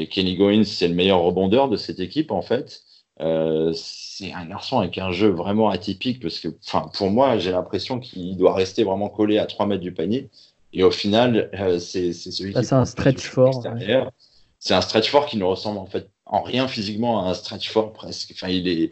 Kenny 0.09 0.35
Goins, 0.35 0.63
c'est 0.63 0.87
le 0.87 0.93
meilleur 0.93 1.21
rebondeur 1.21 1.69
de 1.69 1.77
cette 1.77 1.99
équipe, 1.99 2.31
en 2.31 2.41
fait. 2.41 2.83
Euh, 3.21 3.73
c'est 3.73 4.31
un 4.33 4.45
garçon 4.45 4.79
avec 4.79 4.97
un 4.97 5.11
jeu 5.11 5.29
vraiment 5.29 5.69
atypique, 5.69 6.21
parce 6.21 6.39
que 6.39 6.47
enfin, 6.65 6.89
pour 6.93 7.09
moi, 7.11 7.37
j'ai 7.37 7.51
l'impression 7.51 7.99
qu'il 7.99 8.37
doit 8.37 8.53
rester 8.53 8.83
vraiment 8.83 9.09
collé 9.09 9.37
à 9.37 9.45
3 9.45 9.65
mètres 9.65 9.81
du 9.81 9.93
panier. 9.93 10.29
Et 10.73 10.83
au 10.83 10.91
final, 10.91 11.49
euh, 11.53 11.79
c'est 11.79 12.13
celui 12.13 12.53
Ah, 12.55 12.61
qui 12.61 12.67
c'est 12.67 12.75
un 12.75 12.85
stretch 12.85 13.21
fort, 13.21 13.49
extérieur. 13.49 14.11
C'est 14.59 14.73
un 14.73 14.81
stretch 14.81 15.09
fort 15.09 15.25
qui 15.25 15.37
ne 15.37 15.43
ressemble 15.43 15.79
en 15.79 15.85
fait 15.85 16.09
en 16.25 16.41
rien 16.41 16.67
physiquement 16.67 17.25
à 17.25 17.29
un 17.29 17.33
stretch 17.33 17.69
fort 17.69 17.91
presque. 17.93 18.31
Enfin, 18.33 18.49
il 18.49 18.67
est 18.67 18.91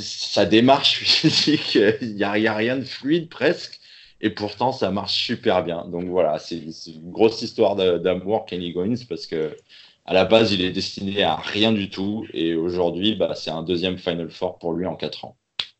sa 0.00 0.44
démarche 0.44 0.98
physique, 0.98 1.74
il 2.00 2.14
n'y 2.14 2.24
a, 2.24 2.38
il 2.38 2.44
y 2.44 2.46
a 2.46 2.54
rien 2.54 2.76
de 2.76 2.84
fluide 2.84 3.28
presque, 3.28 3.80
et 4.20 4.30
pourtant 4.30 4.72
ça 4.72 4.90
marche 4.90 5.14
super 5.14 5.64
bien. 5.64 5.86
Donc 5.86 6.04
voilà, 6.06 6.38
c'est 6.38 6.56
une 6.58 7.10
grosse 7.10 7.42
histoire 7.42 7.76
d'amour 7.76 8.44
Kenny 8.46 8.72
Goins 8.72 8.94
parce 9.08 9.26
que 9.26 9.56
à 10.04 10.12
la 10.14 10.24
base 10.24 10.52
il 10.52 10.60
est 10.62 10.72
destiné 10.72 11.22
à 11.22 11.36
rien 11.36 11.72
du 11.72 11.88
tout, 11.90 12.24
et 12.32 12.54
aujourd'hui 12.54 13.14
bah, 13.16 13.34
c'est 13.34 13.50
un 13.50 13.62
deuxième 13.62 13.98
Final 13.98 14.30
Four 14.30 14.58
pour 14.58 14.72
lui 14.74 14.86
en 14.86 14.96
4 14.96 15.24
ans. 15.24 15.36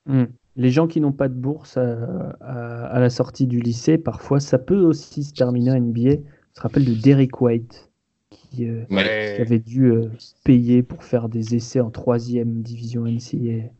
Hmm. 0.06 0.24
Les 0.56 0.70
gens 0.70 0.86
qui 0.86 1.00
n'ont 1.00 1.12
pas 1.12 1.28
de 1.28 1.34
bourse 1.34 1.76
à, 1.78 1.96
à- 2.40 2.86
à 2.86 3.00
la 3.00 3.08
sortie 3.10 3.46
du 3.46 3.60
lycée, 3.60 3.96
parfois, 3.98 4.38
ça 4.38 4.58
peut 4.58 4.80
aussi 4.80 5.24
se 5.24 5.32
terminer 5.32 5.70
en 5.70 5.76
NBA. 5.80 6.16
On 6.20 6.54
se 6.56 6.60
rappelle 6.60 6.84
de 6.84 6.92
Derek 6.92 7.40
White, 7.40 7.90
qui, 8.30 8.68
euh, 8.68 8.84
Ouais. 8.90 9.32
qui 9.36 9.40
avait 9.42 9.58
dû 9.60 9.86
euh, 9.86 10.10
payer 10.44 10.82
pour 10.82 11.04
faire 11.04 11.30
des 11.30 11.54
essais 11.54 11.80
en 11.80 11.90
troisième 11.90 12.60
division 12.60 13.06
NCAA 13.06 13.70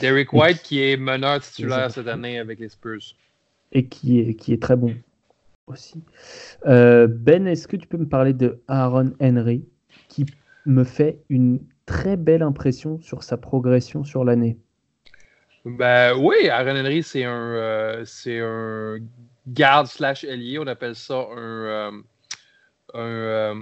Derek 0.00 0.32
White, 0.32 0.62
qui 0.62 0.80
est 0.80 0.96
meneur 0.96 1.40
titulaire 1.40 1.90
cette 1.90 2.08
année 2.08 2.38
avec 2.38 2.58
les 2.58 2.70
Spurs. 2.70 3.02
et 3.72 3.86
qui 3.86 4.20
est, 4.20 4.34
qui 4.34 4.52
est 4.54 4.62
très 4.62 4.76
bon 4.76 4.94
aussi. 5.66 6.00
Euh, 6.66 7.06
ben, 7.06 7.46
est-ce 7.46 7.66
que 7.68 7.76
tu 7.76 7.86
peux 7.86 7.98
me 7.98 8.08
parler 8.08 8.32
de 8.32 8.62
Aaron 8.68 9.12
Henry, 9.20 9.64
qui 10.08 10.26
me 10.66 10.84
fait 10.84 11.18
une 11.28 11.60
très 11.86 12.16
belle 12.16 12.42
impression 12.42 12.98
sur 13.00 13.22
sa 13.22 13.36
progression 13.36 14.04
sur 14.04 14.24
l'année 14.24 14.56
Ben 15.64 16.14
oui, 16.18 16.48
Aaron 16.48 16.76
Henry, 16.80 17.02
c'est 17.02 17.24
un, 17.24 17.32
euh, 17.54 18.02
c'est 18.04 18.40
un 18.40 18.98
garde 19.46 19.86
slash 19.86 20.24
ailier. 20.24 20.58
On 20.58 20.66
appelle 20.66 20.94
ça 20.94 21.14
un, 21.14 21.38
euh, 21.38 21.90
un, 22.94 22.98
euh, 23.00 23.54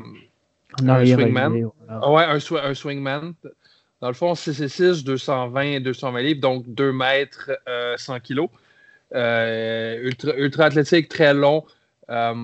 Un 0.81 0.89
arrière 0.89 1.19
swingman. 1.19 1.53
ailier, 1.55 1.67
voilà. 1.87 2.01
ah 2.03 2.13
ouais, 2.13 2.25
un, 2.25 2.39
swi- 2.39 2.61
un 2.65 2.75
swingman. 2.75 3.35
Dans 4.01 4.09
le 4.09 4.15
fond, 4.15 4.35
6 4.35 4.61
et 4.63 4.69
6, 4.69 5.05
220 5.05 5.63
et 5.63 5.81
220 5.81 6.23
livres, 6.23 6.41
donc 6.41 6.65
2 6.69 6.93
mètres, 6.93 7.51
euh, 7.69 7.97
100 7.97 8.19
kilos. 8.21 8.49
Euh, 9.15 10.01
ultra, 10.03 10.35
ultra 10.37 10.65
athlétique, 10.67 11.09
très 11.09 11.35
long. 11.35 11.65
Euh, 12.11 12.35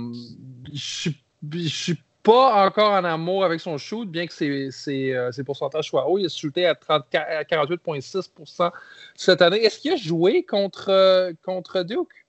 je 0.73 1.11
je 1.53 1.69
suis 1.69 1.99
pas 2.29 2.67
encore 2.67 2.93
en 2.93 3.05
amour 3.05 3.45
avec 3.45 3.59
son 3.61 3.79
shoot, 3.79 4.07
bien 4.09 4.27
que 4.27 4.35
ses, 4.35 4.71
ses, 4.71 5.15
euh, 5.15 5.33
ses 5.33 5.45
pourcentages 5.45 5.87
soient 5.89 6.09
hauts. 6.09 6.19
Il 6.19 6.27
a 6.27 6.29
shooté 6.29 6.67
à, 6.67 6.75
30 6.75 7.07
à 7.15 7.43
48,6% 7.45 8.71
cette 9.15 9.41
année. 9.41 9.65
Est-ce 9.65 9.79
qu'il 9.79 9.93
a 9.93 9.97
joué 9.97 10.45
contre, 10.45 10.91
euh, 10.91 11.33
contre 11.43 11.83
Duke? 11.83 12.27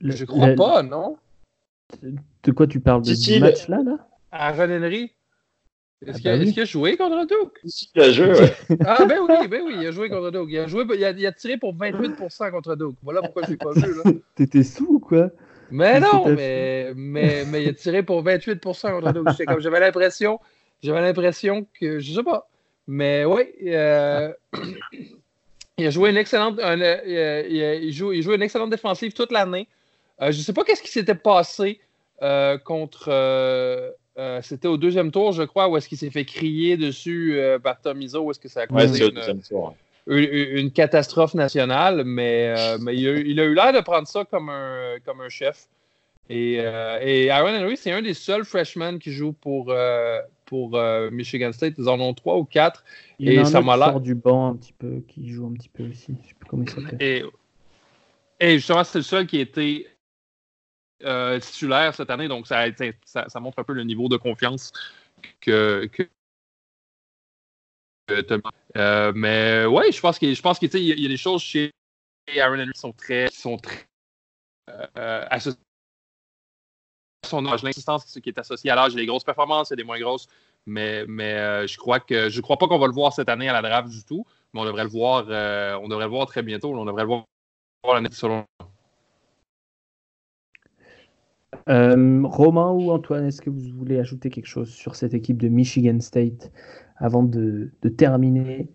Le- 0.00 0.16
Je 0.16 0.24
crois 0.24 0.48
le- 0.48 0.54
pas, 0.56 0.82
non? 0.82 1.16
De 2.42 2.50
quoi 2.50 2.66
tu 2.66 2.80
parles? 2.80 3.02
De 3.02 3.14
ce 3.14 3.38
match-là 3.38 3.82
là 3.84 4.08
À 4.32 4.50
Ron 4.52 4.82
Henry? 4.82 5.12
Est-ce 6.04 6.16
Ah 6.16 6.18
qu'il 6.20 6.28
a, 6.30 6.34
oui. 6.36 6.42
est-ce 6.42 6.52
qu'il 6.52 6.62
a 6.62 6.66
joué 6.66 6.96
contre 6.96 7.24
Duke? 7.26 7.60
Il 7.94 8.02
a 8.02 8.10
joué, 8.10 8.32
ouais. 8.32 8.52
Ah, 8.84 9.04
ben 9.06 9.20
oui, 9.28 9.48
ben 9.48 9.62
oui, 9.64 9.76
il 9.80 9.86
a 9.86 9.92
joué 9.92 10.10
contre 10.10 10.30
Duke. 10.30 10.48
Il 10.50 10.58
a, 10.58 10.66
joué, 10.66 10.84
il 10.94 11.04
a, 11.04 11.10
il 11.10 11.26
a 11.26 11.32
tiré 11.32 11.56
pour 11.56 11.72
28% 11.74 12.50
contre 12.50 12.74
Duke. 12.76 12.96
Voilà 13.02 13.20
pourquoi 13.22 13.44
je 13.44 13.50
l'ai 13.50 13.56
pas 13.56 13.70
vu. 13.70 13.94
Là. 13.94 14.02
T'étais 14.34 14.62
sous 14.64 14.94
ou 14.94 14.98
quoi? 14.98 15.30
Mais 15.70 16.00
non, 16.00 16.28
mais, 16.34 16.92
mais, 16.94 17.44
mais 17.44 17.62
il 17.64 17.68
a 17.68 17.72
tiré 17.72 18.02
pour 18.02 18.22
28% 18.22 19.00
contre 19.00 19.44
comme- 19.44 19.60
J'avais 19.60 19.80
l'impression, 19.80 20.38
j'avais 20.82 21.00
l'impression 21.00 21.66
que, 21.80 21.98
je 21.98 22.12
sais 22.12 22.22
pas, 22.22 22.48
mais 22.86 23.24
oui, 23.24 23.42
euh, 23.66 24.32
il 25.78 25.86
a 25.86 25.90
joué 25.90 26.10
une 26.10 26.16
excellente, 26.16 26.58
un, 26.60 26.80
euh, 26.80 27.42
il, 27.48 27.62
a- 27.62 27.74
il 27.74 27.92
joue, 27.92 28.12
il 28.12 28.22
joue 28.22 28.32
une 28.34 28.42
excellente 28.42 28.70
défensive 28.70 29.12
toute 29.12 29.32
l'année. 29.32 29.66
Euh, 30.22 30.32
je 30.32 30.40
sais 30.40 30.52
pas 30.52 30.64
qu'est-ce 30.64 30.82
qui 30.82 30.90
s'était 30.90 31.14
passé 31.14 31.80
euh, 32.22 32.56
contre, 32.56 33.08
euh, 33.08 33.90
euh, 34.18 34.40
c'était 34.42 34.68
au 34.68 34.78
deuxième 34.78 35.10
tour, 35.10 35.32
je 35.32 35.42
crois, 35.42 35.68
où 35.68 35.76
est-ce 35.76 35.88
qu'il 35.88 35.98
s'est 35.98 36.10
fait 36.10 36.24
crier 36.24 36.76
dessus 36.78 37.38
euh, 37.38 37.58
par 37.58 37.80
Tom 37.80 38.00
Izzo, 38.00 38.20
où 38.22 38.30
est-ce 38.30 38.40
que 38.40 38.48
ça 38.48 38.60
a 38.62 38.72
Ouais, 38.72 38.86
causé 38.86 38.98
c'est 38.98 39.04
au 39.04 39.08
une- 39.10 39.14
deuxième 39.16 39.42
tour. 39.42 39.70
une, 39.70 39.76
une 40.08 40.70
catastrophe 40.70 41.34
nationale, 41.34 42.04
mais, 42.04 42.54
euh, 42.56 42.78
mais 42.80 42.96
il, 42.96 43.08
a, 43.08 43.18
il 43.18 43.40
a 43.40 43.44
eu 43.44 43.54
l'air 43.54 43.72
de 43.72 43.80
prendre 43.80 44.06
ça 44.06 44.24
comme 44.24 44.48
un, 44.48 44.96
comme 45.04 45.20
un 45.20 45.28
chef. 45.28 45.66
Et, 46.28 46.56
euh, 46.60 46.98
et 47.02 47.30
Aaron 47.30 47.54
Henry, 47.56 47.76
c'est 47.76 47.92
un 47.92 48.02
des 48.02 48.14
seuls 48.14 48.44
freshmen 48.44 48.98
qui 48.98 49.12
joue 49.12 49.32
pour, 49.32 49.70
euh, 49.70 50.20
pour 50.44 50.76
euh, 50.76 51.10
Michigan 51.10 51.52
State. 51.52 51.74
Ils 51.78 51.88
en 51.88 52.00
ont 52.00 52.14
trois 52.14 52.36
ou 52.36 52.44
quatre. 52.44 52.84
Il 53.18 53.32
y 53.32 53.38
en 53.38 53.42
Et 53.42 53.44
ça 53.46 53.60
m'a 53.60 53.76
l'air- 53.76 54.00
du 54.00 54.14
banc 54.14 54.50
un 54.50 54.56
petit 54.56 54.72
peu, 54.72 55.02
qui 55.08 55.28
joue 55.28 55.46
un 55.46 55.52
petit 55.54 55.68
peu 55.68 55.84
aussi. 55.84 56.16
Je 56.22 56.28
sais 56.28 56.34
plus 56.34 56.48
comment 56.48 56.64
il 56.64 56.70
s'appelle. 56.70 56.98
Et, 57.00 57.24
et 58.40 58.52
justement, 58.58 58.82
c'est 58.84 58.98
le 58.98 59.04
seul 59.04 59.26
qui 59.26 59.38
a 59.38 59.42
été 59.42 59.88
euh, 61.04 61.38
titulaire 61.38 61.94
cette 61.94 62.10
année. 62.10 62.26
Donc, 62.28 62.46
ça, 62.46 62.58
a 62.58 62.66
été- 62.66 62.94
ça, 63.04 63.26
ça 63.28 63.38
montre 63.38 63.58
un 63.60 63.64
peu 63.64 63.72
le 63.72 63.84
niveau 63.84 64.08
de 64.08 64.16
confiance 64.16 64.72
que. 65.40 65.86
que 65.92 66.08
Tom- 68.06 68.42
Euh, 68.76 69.12
mais 69.14 69.64
ouais, 69.66 69.90
je 69.90 70.00
pense 70.00 70.18
qu'il 70.18 70.28
y 70.28 70.32
y 70.32 71.04
a 71.04 71.08
des 71.08 71.16
choses 71.16 71.42
chez 71.42 71.72
Aaron 72.38 72.54
Henry 72.60 72.72
qui 72.72 72.80
sont 72.80 72.92
très, 72.92 73.28
qui 73.28 73.36
sont 73.40 73.56
très 73.56 73.86
euh, 74.98 75.24
associées 75.30 75.60
à 77.24 77.28
son 77.28 77.46
âge, 77.46 77.62
l'insistance 77.62 78.04
qui 78.04 78.28
est 78.28 78.38
associée 78.38 78.70
à 78.70 78.74
l'âge, 78.74 78.94
des 78.94 79.06
grosses 79.06 79.24
performances, 79.24 79.72
a 79.72 79.76
des 79.76 79.84
moins 79.84 79.98
grosses, 79.98 80.26
mais, 80.66 81.04
mais 81.06 81.34
euh, 81.34 81.66
je 81.66 81.76
crois 81.78 82.00
que 82.00 82.28
je 82.28 82.40
crois 82.40 82.58
pas 82.58 82.68
qu'on 82.68 82.78
va 82.78 82.86
le 82.86 82.92
voir 82.92 83.12
cette 83.12 83.28
année 83.28 83.48
à 83.48 83.52
la 83.52 83.62
draft 83.62 83.88
du 83.88 84.04
tout, 84.04 84.24
mais 84.52 84.60
on 84.60 84.64
devrait 84.64 84.84
le 84.84 84.90
voir, 84.90 85.26
euh, 85.28 85.78
on 85.82 85.88
devrait 85.88 86.04
le 86.04 86.10
voir 86.10 86.26
très 86.26 86.42
bientôt, 86.42 86.72
on 86.76 86.84
devrait 86.84 87.02
le 87.04 87.08
voir 87.08 87.24
l'année 87.94 88.08
selon 88.12 88.44
Euh, 91.68 92.22
Romain 92.24 92.70
ou 92.70 92.90
Antoine, 92.92 93.26
est-ce 93.26 93.40
que 93.40 93.50
vous 93.50 93.70
voulez 93.74 93.98
ajouter 93.98 94.30
quelque 94.30 94.46
chose 94.46 94.70
sur 94.72 94.94
cette 94.94 95.14
équipe 95.14 95.38
de 95.38 95.48
Michigan 95.48 95.98
State? 96.00 96.52
Avant 96.98 97.22
de, 97.22 97.70
de 97.82 97.88
terminer 97.88 98.68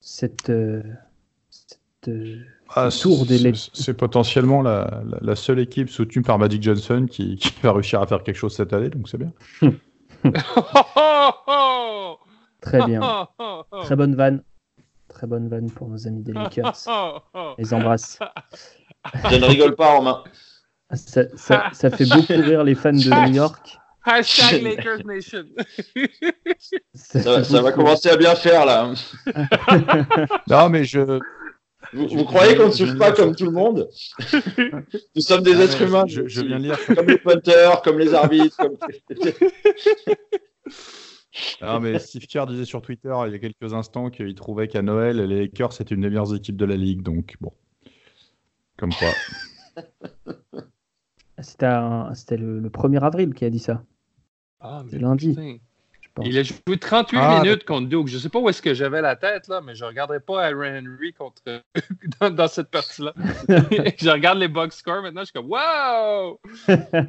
cette, 0.00 0.50
euh, 0.50 0.82
cette, 1.50 1.78
euh, 2.08 2.36
Ah, 2.74 2.90
ce 2.90 3.02
tour 3.02 3.26
des 3.26 3.52
c'est- 3.54 3.94
potentiellement 3.94 4.62
la, 4.62 5.02
la- 5.06 5.18
la 5.20 5.36
seule 5.36 5.58
équipe 5.60 5.90
soutenue 5.90 6.22
par 6.22 6.38
Magic 6.38 6.62
Johnson 6.62 7.06
qui, 7.10 7.36
qui 7.36 7.52
va 7.62 7.72
réussir 7.72 8.00
à 8.00 8.06
faire 8.06 8.22
quelque 8.22 8.36
chose 8.36 8.54
cette 8.54 8.72
année, 8.72 8.88
donc 8.90 9.08
c'est 9.08 9.18
bien. 9.18 9.32
Très 12.60 12.84
bien. 12.86 13.00
Très 13.84 13.96
bonne 13.96 14.14
vanne. 14.14 14.42
Très 15.08 15.26
bonne 15.26 15.48
vanne 15.48 15.70
pour 15.70 15.88
nos 15.88 16.06
amis 16.06 16.22
des 16.22 16.32
Lakers. 16.32 16.76
Les 17.58 17.74
embrasse. 17.74 18.18
Je 19.30 19.36
ne 19.36 19.44
rigole 19.46 19.74
pas, 19.74 19.96
Romain. 19.96 20.22
Ça, 20.94 21.22
ça- 21.36 21.64
ça 21.72 21.90
fait 21.90 22.06
beaucoup 22.06 22.32
rire 22.32 22.64
les 22.64 22.74
fans 22.74 22.92
de 22.92 23.28
New 23.28 23.34
York. 23.34 23.78
Hashtag 24.04 24.62
Lakers 24.62 25.04
Nation. 25.04 25.44
Ça, 26.94 27.62
va 27.62 27.72
commencer 27.72 28.08
à 28.08 28.16
bien 28.16 28.34
faire, 28.34 28.64
là. 28.66 28.92
Non, 30.48 30.68
mais 30.68 30.84
je, 30.84 31.20
Vous, 31.92 32.24
croyez 32.24 32.56
qu'on 32.56 32.66
ne 32.66 32.72
souffre 32.72 32.96
pas 32.96 33.12
comme 33.12 33.34
tout 33.34 33.44
le 33.44 33.52
monde? 33.52 33.88
Nous 35.14 35.22
sommes 35.22 35.42
des 35.42 35.54
Ah, 35.54 35.64
êtres 35.64 35.82
humains. 35.82 36.04
Je, 36.06 36.26
je 36.26 36.40
viens 36.42 36.58
de 36.58 36.64
lire. 36.64 36.78
Comme 36.86 37.06
les 37.06 37.18
punters, 37.18 37.82
comme 37.82 37.98
les 37.98 38.14
arbitres. 38.14 38.56
Comme... 38.56 38.76
Non, 41.62 41.78
mais 41.78 41.98
Steve 41.98 42.26
Kerr 42.26 42.46
disait 42.46 42.64
sur 42.64 42.82
Twitter 42.82 43.14
il 43.26 43.32
y 43.32 43.34
a 43.34 43.38
quelques 43.38 43.72
instants 43.72 44.10
qu'il 44.10 44.34
trouvait 44.34 44.66
qu'à 44.66 44.82
Noël, 44.82 45.16
les 45.16 45.42
Lakers 45.42 45.72
c'était 45.72 45.94
une 45.94 46.00
des 46.00 46.08
meilleures 46.08 46.34
équipes 46.34 46.56
de 46.56 46.64
la 46.64 46.76
ligue, 46.76 47.02
donc 47.02 47.36
bon. 47.40 47.52
Comme 48.76 48.92
quoi. 48.92 49.10
C'était 51.42 52.36
le, 52.36 52.60
le 52.60 52.68
1er 52.68 53.00
avril 53.00 53.34
qui 53.34 53.44
a 53.44 53.50
dit 53.50 53.58
ça. 53.58 53.82
Ah, 54.60 54.82
C'est 54.90 54.98
lundi. 54.98 55.30
putain. 55.30 55.56
je 56.00 56.08
pense. 56.14 56.26
Il 56.26 56.36
a 56.38 56.42
joué 56.42 56.78
38 56.78 57.18
Ah, 57.20 57.40
minutes 57.42 57.64
contre 57.64 57.88
Duke. 57.88 58.08
Je 58.08 58.18
sais 58.18 58.28
pas 58.28 58.38
où 58.40 58.48
est-ce 58.48 58.60
que 58.60 58.74
j'avais 58.74 59.00
la 59.00 59.16
tête, 59.16 59.48
là, 59.48 59.60
mais 59.64 59.74
je 59.74 59.84
regarderai 59.84 60.20
pas 60.20 60.44
Aaron 60.44 60.78
Henry 60.86 61.12
contre... 61.12 61.42
dans, 62.20 62.30
dans 62.30 62.48
cette 62.48 62.70
partie-là. 62.70 63.14
je 63.48 64.10
regarde 64.10 64.38
les 64.38 64.48
box 64.48 64.76
scores 64.78 65.02
maintenant, 65.02 65.22
je 65.22 65.26
suis 65.26 65.32
comme 65.32 65.50
«Wow! 65.50 66.40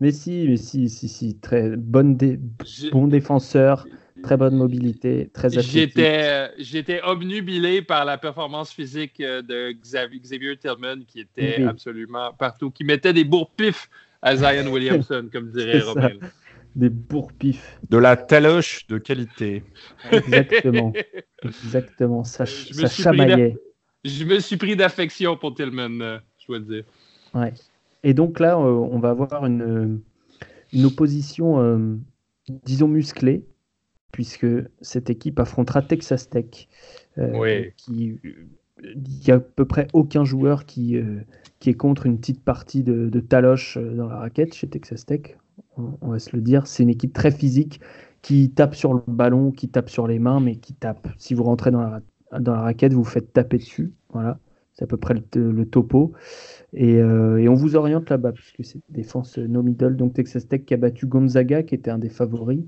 mais 0.00 0.10
si, 0.12 0.46
mais 0.48 0.56
si, 0.56 0.88
si, 0.88 1.08
si. 1.08 1.38
Très 1.38 1.76
bonne 1.76 2.16
dé- 2.16 2.40
J'ai- 2.64 2.90
bon 2.90 3.06
défenseur, 3.06 3.86
très 4.22 4.36
bonne 4.36 4.56
mobilité, 4.56 5.30
très 5.32 5.48
athlétique. 5.48 5.72
J'étais, 5.96 6.50
j'étais 6.58 7.00
obnubilé 7.02 7.82
par 7.82 8.04
la 8.04 8.18
performance 8.18 8.72
physique 8.72 9.20
euh, 9.20 9.42
de 9.42 9.72
Xavier, 9.72 10.20
Xavier 10.20 10.56
Tillman 10.56 11.00
qui 11.06 11.20
était 11.20 11.56
Oui. 11.58 11.64
absolument 11.64 12.32
partout, 12.32 12.70
qui 12.70 12.84
mettait 12.84 13.12
des 13.12 13.24
bourre-pifs 13.24 13.88
à 14.22 14.36
Zion 14.36 14.66
Williamson, 14.72 15.28
comme 15.32 15.50
dirait. 15.50 15.80
Robin. 15.80 16.10
Des 16.76 16.88
bourre-pifs. 16.90 17.78
De 17.88 17.96
la 17.98 18.16
taloche 18.16 18.86
de 18.86 18.98
qualité. 18.98 19.64
Exactement. 20.12 20.92
Exactement. 21.44 22.22
Ça, 22.24 22.46
ch- 22.46 22.68
Je 22.72 22.76
me 22.76 22.86
ça 22.86 22.88
suis 22.88 23.02
pris 23.04 23.16
chamaillait. 23.18 23.56
Je 24.04 24.24
me 24.24 24.38
suis 24.38 24.56
pris 24.56 24.76
d'affection 24.76 25.36
pour 25.36 25.54
Tillman, 25.54 26.00
euh, 26.00 26.18
je 26.38 26.46
dois 26.46 26.58
le 26.58 26.64
dire. 26.64 26.84
Ouais. 27.34 27.52
Et 28.02 28.14
donc 28.14 28.40
là, 28.40 28.54
euh, 28.56 28.60
on 28.70 28.98
va 28.98 29.10
avoir 29.10 29.44
une, 29.46 30.00
une 30.72 30.84
opposition, 30.86 31.60
euh, 31.60 31.96
disons, 32.64 32.88
musclée, 32.88 33.44
puisque 34.12 34.46
cette 34.80 35.10
équipe 35.10 35.38
affrontera 35.40 35.82
Texas 35.82 36.28
Tech. 36.30 36.68
euh, 37.18 37.38
Oui. 37.38 37.72
qui, 37.76 38.20
il 38.82 39.26
y 39.26 39.30
a 39.30 39.36
à 39.36 39.40
peu 39.40 39.64
près 39.64 39.88
aucun 39.92 40.24
joueur 40.24 40.64
qui, 40.66 40.96
euh, 40.96 41.20
qui 41.58 41.70
est 41.70 41.74
contre 41.74 42.06
une 42.06 42.18
petite 42.18 42.42
partie 42.42 42.82
de, 42.82 43.08
de 43.08 43.20
taloche 43.20 43.76
euh, 43.76 43.94
dans 43.94 44.08
la 44.08 44.16
raquette 44.18 44.54
chez 44.54 44.68
Texas 44.68 45.06
Tech. 45.06 45.36
On, 45.76 45.98
on 46.00 46.08
va 46.10 46.18
se 46.18 46.34
le 46.34 46.42
dire. 46.42 46.66
C'est 46.66 46.82
une 46.82 46.88
équipe 46.90 47.12
très 47.12 47.30
physique 47.30 47.80
qui 48.22 48.50
tape 48.50 48.74
sur 48.74 48.94
le 48.94 49.02
ballon, 49.06 49.50
qui 49.50 49.68
tape 49.68 49.90
sur 49.90 50.06
les 50.06 50.18
mains, 50.18 50.40
mais 50.40 50.56
qui 50.56 50.74
tape. 50.74 51.08
Si 51.18 51.34
vous 51.34 51.44
rentrez 51.44 51.70
dans 51.70 51.82
la, 51.82 52.00
dans 52.40 52.54
la 52.54 52.62
raquette, 52.62 52.92
vous 52.92 53.02
vous 53.02 53.10
faites 53.10 53.32
taper 53.32 53.58
dessus. 53.58 53.92
Voilà. 54.10 54.38
C'est 54.72 54.84
à 54.84 54.86
peu 54.86 54.96
près 54.96 55.14
le, 55.14 55.52
le 55.52 55.66
topo. 55.66 56.12
Et, 56.72 56.96
euh, 56.96 57.38
et 57.38 57.48
on 57.48 57.54
vous 57.54 57.76
oriente 57.76 58.10
là-bas, 58.10 58.32
puisque 58.32 58.64
c'est 58.64 58.80
défense 58.88 59.38
no 59.38 59.62
middle. 59.62 59.96
Donc 59.96 60.14
Texas 60.14 60.48
Tech 60.48 60.64
qui 60.64 60.74
a 60.74 60.76
battu 60.76 61.06
Gonzaga, 61.06 61.62
qui 61.62 61.74
était 61.74 61.90
un 61.90 61.98
des 61.98 62.08
favoris, 62.08 62.60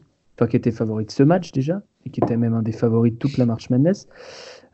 enfin 0.42 0.48
qui 0.48 0.56
était 0.56 0.70
favori 0.70 1.04
de 1.04 1.10
ce 1.10 1.22
match 1.22 1.52
déjà, 1.52 1.82
et 2.04 2.10
qui 2.10 2.20
était 2.20 2.36
même 2.36 2.54
un 2.54 2.62
des 2.62 2.72
favoris 2.72 3.12
de 3.12 3.18
toute 3.18 3.36
la 3.38 3.46
March 3.46 3.70
Madness. 3.70 4.08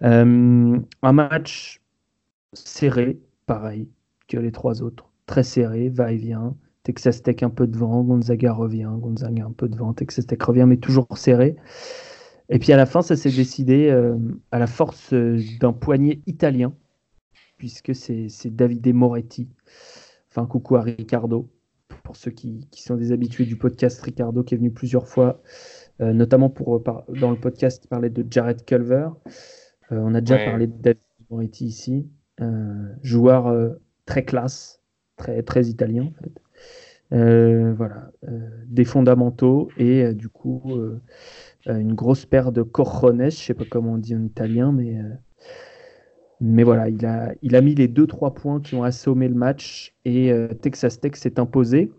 Euh, 0.02 0.78
un 1.02 1.12
match 1.12 1.80
serré, 2.52 3.20
pareil 3.46 3.88
que 4.28 4.38
les 4.38 4.52
trois 4.52 4.82
autres. 4.82 5.10
Très 5.26 5.42
serré, 5.42 5.88
va-et-vient. 5.88 6.56
Texas 6.84 7.22
Tech 7.22 7.42
un 7.42 7.50
peu 7.50 7.66
devant, 7.66 8.02
Gonzaga 8.02 8.52
revient, 8.52 8.90
Gonzaga 8.98 9.44
un 9.44 9.52
peu 9.52 9.68
devant, 9.68 9.92
Texas 9.92 10.26
Tech 10.26 10.38
revient, 10.42 10.64
mais 10.66 10.78
toujours 10.78 11.06
serré. 11.18 11.56
Et 12.48 12.58
puis 12.58 12.72
à 12.72 12.78
la 12.78 12.86
fin, 12.86 13.02
ça 13.02 13.14
s'est 13.14 13.30
décidé 13.30 13.90
euh, 13.90 14.16
à 14.52 14.58
la 14.58 14.66
force 14.66 15.12
euh, 15.12 15.38
d'un 15.60 15.74
poignet 15.74 16.20
italien, 16.26 16.72
puisque 17.58 17.94
c'est 17.94 18.30
Davide 18.46 18.94
Moretti. 18.94 19.48
Enfin, 20.30 20.46
coucou 20.46 20.76
à 20.76 20.82
Ricardo, 20.82 21.50
pour 22.08 22.16
ceux 22.16 22.30
qui, 22.30 22.66
qui 22.70 22.82
sont 22.82 22.96
des 22.96 23.12
habitués 23.12 23.44
du 23.44 23.56
podcast 23.56 24.00
Ricardo, 24.00 24.42
qui 24.42 24.54
est 24.54 24.56
venu 24.56 24.70
plusieurs 24.70 25.06
fois, 25.06 25.42
euh, 26.00 26.14
notamment 26.14 26.48
pour, 26.48 26.76
euh, 26.76 26.82
par- 26.82 27.04
dans 27.20 27.30
le 27.30 27.36
podcast, 27.36 27.82
il 27.84 27.88
parlait 27.88 28.08
de 28.08 28.24
Jared 28.30 28.64
Culver. 28.64 29.10
Euh, 29.92 30.00
on 30.00 30.14
a 30.14 30.22
déjà 30.22 30.36
Ouais. 30.36 30.44
parlé 30.46 30.66
de 30.68 30.72
David 30.80 31.02
Moretti 31.28 31.66
ici. 31.66 32.08
Joueur 33.02 33.54
très 34.06 34.24
classe, 34.24 34.80
très, 35.18 35.42
très 35.42 35.66
italien 35.66 36.04
en 36.04 36.12
fait. 36.22 37.74
Voilà, 37.76 38.10
des 38.66 38.86
fondamentaux 38.86 39.68
et 39.76 40.14
du 40.14 40.30
coup 40.30 40.62
une 41.66 41.92
grosse 41.94 42.24
paire 42.24 42.52
de 42.52 42.62
cojones, 42.62 43.24
je 43.30 43.36
sais 43.36 43.52
pas 43.52 43.64
comment 43.70 43.92
on 43.94 43.98
dit 43.98 44.14
en 44.16 44.24
italien, 44.24 44.72
mais, 44.72 44.98
mais 46.40 46.62
voilà, 46.62 46.88
il 46.88 47.04
a, 47.06 47.34
il 47.42 47.56
a 47.56 47.60
mis 47.60 47.74
les 47.74 47.88
2-3 47.88 48.34
points 48.34 48.60
qui 48.60 48.74
ont 48.74 48.84
assommé 48.84 49.28
le 49.28 49.34
match 49.34 49.94
et 50.04 50.30
euh, 50.30 50.48
Texas 50.48 51.00
Tech 51.00 51.16
s'est 51.16 51.40
imposé. 51.40 51.90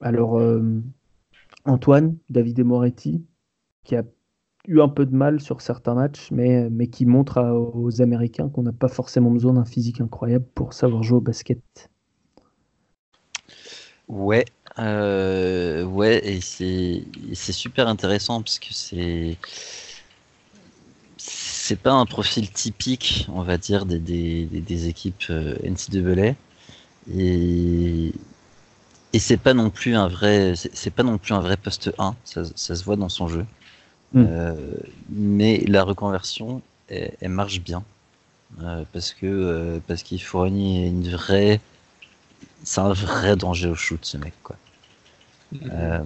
Alors, 0.00 0.38
euh, 0.38 0.80
Antoine, 1.64 2.16
David 2.28 2.58
et 2.58 2.64
Moretti, 2.64 3.24
qui 3.84 3.96
a 3.96 4.02
eu 4.68 4.80
un 4.80 4.88
peu 4.88 5.06
de 5.06 5.14
mal 5.14 5.40
sur 5.40 5.60
certains 5.60 5.94
matchs, 5.94 6.30
mais, 6.30 6.68
mais 6.70 6.86
qui 6.88 7.06
montre 7.06 7.40
aux 7.40 8.00
Américains 8.00 8.48
qu'on 8.48 8.62
n'a 8.62 8.72
pas 8.72 8.88
forcément 8.88 9.30
besoin 9.30 9.54
d'un 9.54 9.64
physique 9.64 10.00
incroyable 10.00 10.46
pour 10.54 10.72
savoir 10.72 11.02
jouer 11.02 11.18
au 11.18 11.22
basket. 11.22 11.90
Ouais, 14.08 14.44
euh, 14.78 15.84
ouais, 15.84 16.20
et 16.24 16.40
c'est 16.40 17.52
super 17.52 17.88
intéressant 17.88 18.42
parce 18.42 18.58
que 18.58 18.72
c'est 18.72 19.38
c'est 21.62 21.76
pas 21.76 21.92
un 21.92 22.06
profil 22.06 22.50
typique, 22.50 23.26
on 23.32 23.42
va 23.42 23.56
dire, 23.56 23.86
des, 23.86 24.00
des, 24.00 24.46
des- 24.46 24.88
équipes 24.88 25.22
euh, 25.30 25.56
NCAA 25.62 26.34
et 27.14 28.12
et 29.14 29.18
c'est 29.18 29.36
pas 29.36 29.54
non 29.54 29.70
plus 29.70 29.94
un 29.94 30.08
vrai 30.08 30.54
c'est 30.56 30.90
pas 30.90 31.02
non 31.02 31.18
plus 31.18 31.34
un 31.34 31.40
vrai 31.40 31.56
poste 31.56 31.92
1, 31.98 32.14
ça, 32.24 32.42
ça 32.56 32.74
se 32.74 32.84
voit 32.84 32.96
dans 32.96 33.08
son 33.08 33.28
jeu. 33.28 33.44
Mm. 34.14 34.24
Euh, 34.28 34.54
mais 35.10 35.64
la 35.68 35.84
reconversion, 35.84 36.62
elle, 36.88 37.12
elle 37.20 37.30
marche 37.30 37.60
bien 37.60 37.84
euh, 38.62 38.84
parce 38.92 39.12
que 39.12 39.26
euh, 39.26 39.80
parce 39.86 40.02
qu'il 40.02 40.22
fournit 40.22 40.88
une 40.88 41.08
vraie 41.10 41.60
c'est 42.64 42.80
un 42.80 42.92
vrai 42.92 43.36
danger 43.36 43.68
au 43.68 43.74
shoot, 43.74 44.04
ce 44.04 44.16
mec. 44.16 44.34
Quoi. 44.42 44.56
Euh, 45.70 45.98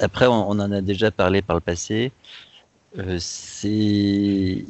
après, 0.00 0.26
on, 0.26 0.50
on 0.50 0.58
en 0.60 0.72
a 0.72 0.80
déjà 0.80 1.10
parlé 1.10 1.42
par 1.42 1.56
le 1.56 1.60
passé. 1.60 2.12
Euh, 2.98 3.18
c'est. 3.20 4.64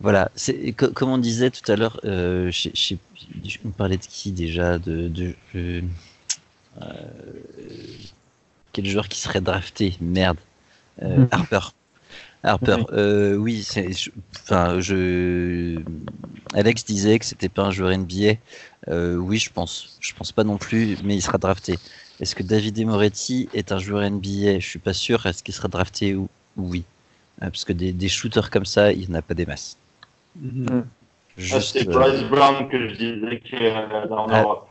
Voilà, 0.00 0.30
c'est 0.36 0.72
co- 0.72 0.92
comme 0.92 1.10
on 1.10 1.18
disait 1.18 1.50
tout 1.50 1.70
à 1.70 1.74
l'heure, 1.76 1.98
euh, 2.04 2.52
on 3.64 3.70
parlait 3.70 3.96
de 3.96 4.04
qui 4.04 4.30
déjà 4.32 4.78
de, 4.78 5.08
de 5.08 5.34
euh, 5.56 5.80
euh, 6.80 6.86
quel 8.72 8.86
joueur 8.86 9.08
qui 9.08 9.18
serait 9.20 9.40
drafté 9.40 9.96
Merde, 10.00 10.38
Mhm. 11.16 11.28
Harper. 11.30 11.60
Harper, 12.44 12.76
Oui. 12.76 12.88
euh, 12.92 13.36
oui, 13.36 13.62
c'est, 13.64 13.92
je- 13.92 14.10
enfin, 14.44 14.80
je, 14.80 15.82
Alex 16.54 16.84
disait 16.84 17.18
que 17.18 17.24
c'était 17.24 17.48
pas 17.48 17.64
un 17.64 17.70
joueur 17.70 17.90
NBA. 17.92 18.90
Euh, 18.92 19.16
oui, 19.16 19.38
je 19.38 19.50
pense, 19.50 19.96
je 20.00 20.14
pense 20.14 20.32
pas 20.32 20.44
non 20.44 20.58
plus, 20.58 20.98
mais 21.04 21.16
il 21.16 21.22
sera 21.22 21.38
drafté. 21.38 21.80
Est-ce 22.20 22.34
que 22.34 22.42
David 22.42 22.84
Moretti 22.84 23.48
est 23.54 23.70
un 23.72 23.78
joueur 23.78 24.02
NBA 24.02 24.58
Je 24.58 24.66
suis 24.66 24.78
pas 24.78 24.92
sûr. 24.92 25.24
Est-ce 25.26 25.42
qu'il 25.42 25.54
sera 25.54 25.68
drafté 25.68 26.14
ou 26.14 26.28
oui? 26.56 26.84
Euh, 27.42 27.46
Parce 27.50 27.64
que 27.64 27.72
des, 27.72 27.92
des 27.92 28.08
shooters 28.08 28.50
comme 28.50 28.66
ça, 28.66 28.92
il 28.92 29.08
n'y 29.08 29.14
en 29.14 29.18
a 29.18 29.22
pas 29.22 29.34
des 29.34 29.46
masses. 29.46 29.76
Mhm. 30.34 30.84
Ah, 31.52 31.60
C'était 31.60 31.88
euh, 31.88 31.92
Bryce 31.92 32.22
Brown 32.30 32.68
que 32.68 32.88
je 32.88 32.94
disais 32.94 33.40
qu'il 33.40 33.62
est 33.62 33.72
en 33.72 34.28
Ah. 34.30 34.42
Europe. 34.42 34.68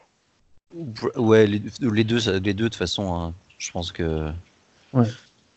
Ouais, 1.15 1.47
les, 1.47 1.61
les 1.79 2.03
deux, 2.03 2.19
les 2.31 2.53
deux 2.53 2.53
de 2.53 2.67
toute 2.67 2.75
façon, 2.75 3.13
hein, 3.15 3.33
je 3.57 3.71
pense 3.71 3.91
que. 3.91 4.29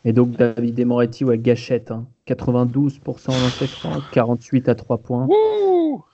Et 0.04 0.12
donc 0.12 0.30
David 0.36 0.78
et 0.78 0.84
Moretti, 0.84 1.24
ouais, 1.24 1.38
gâchette. 1.38 1.90
hein. 1.90 2.06
92% 2.26 3.32
en 3.34 3.40
lancer 3.40 3.66
franc, 3.66 4.00
48 4.12 4.68
à 4.68 4.74
3 4.74 4.98
points. 4.98 5.26
Wouh! 5.26 6.04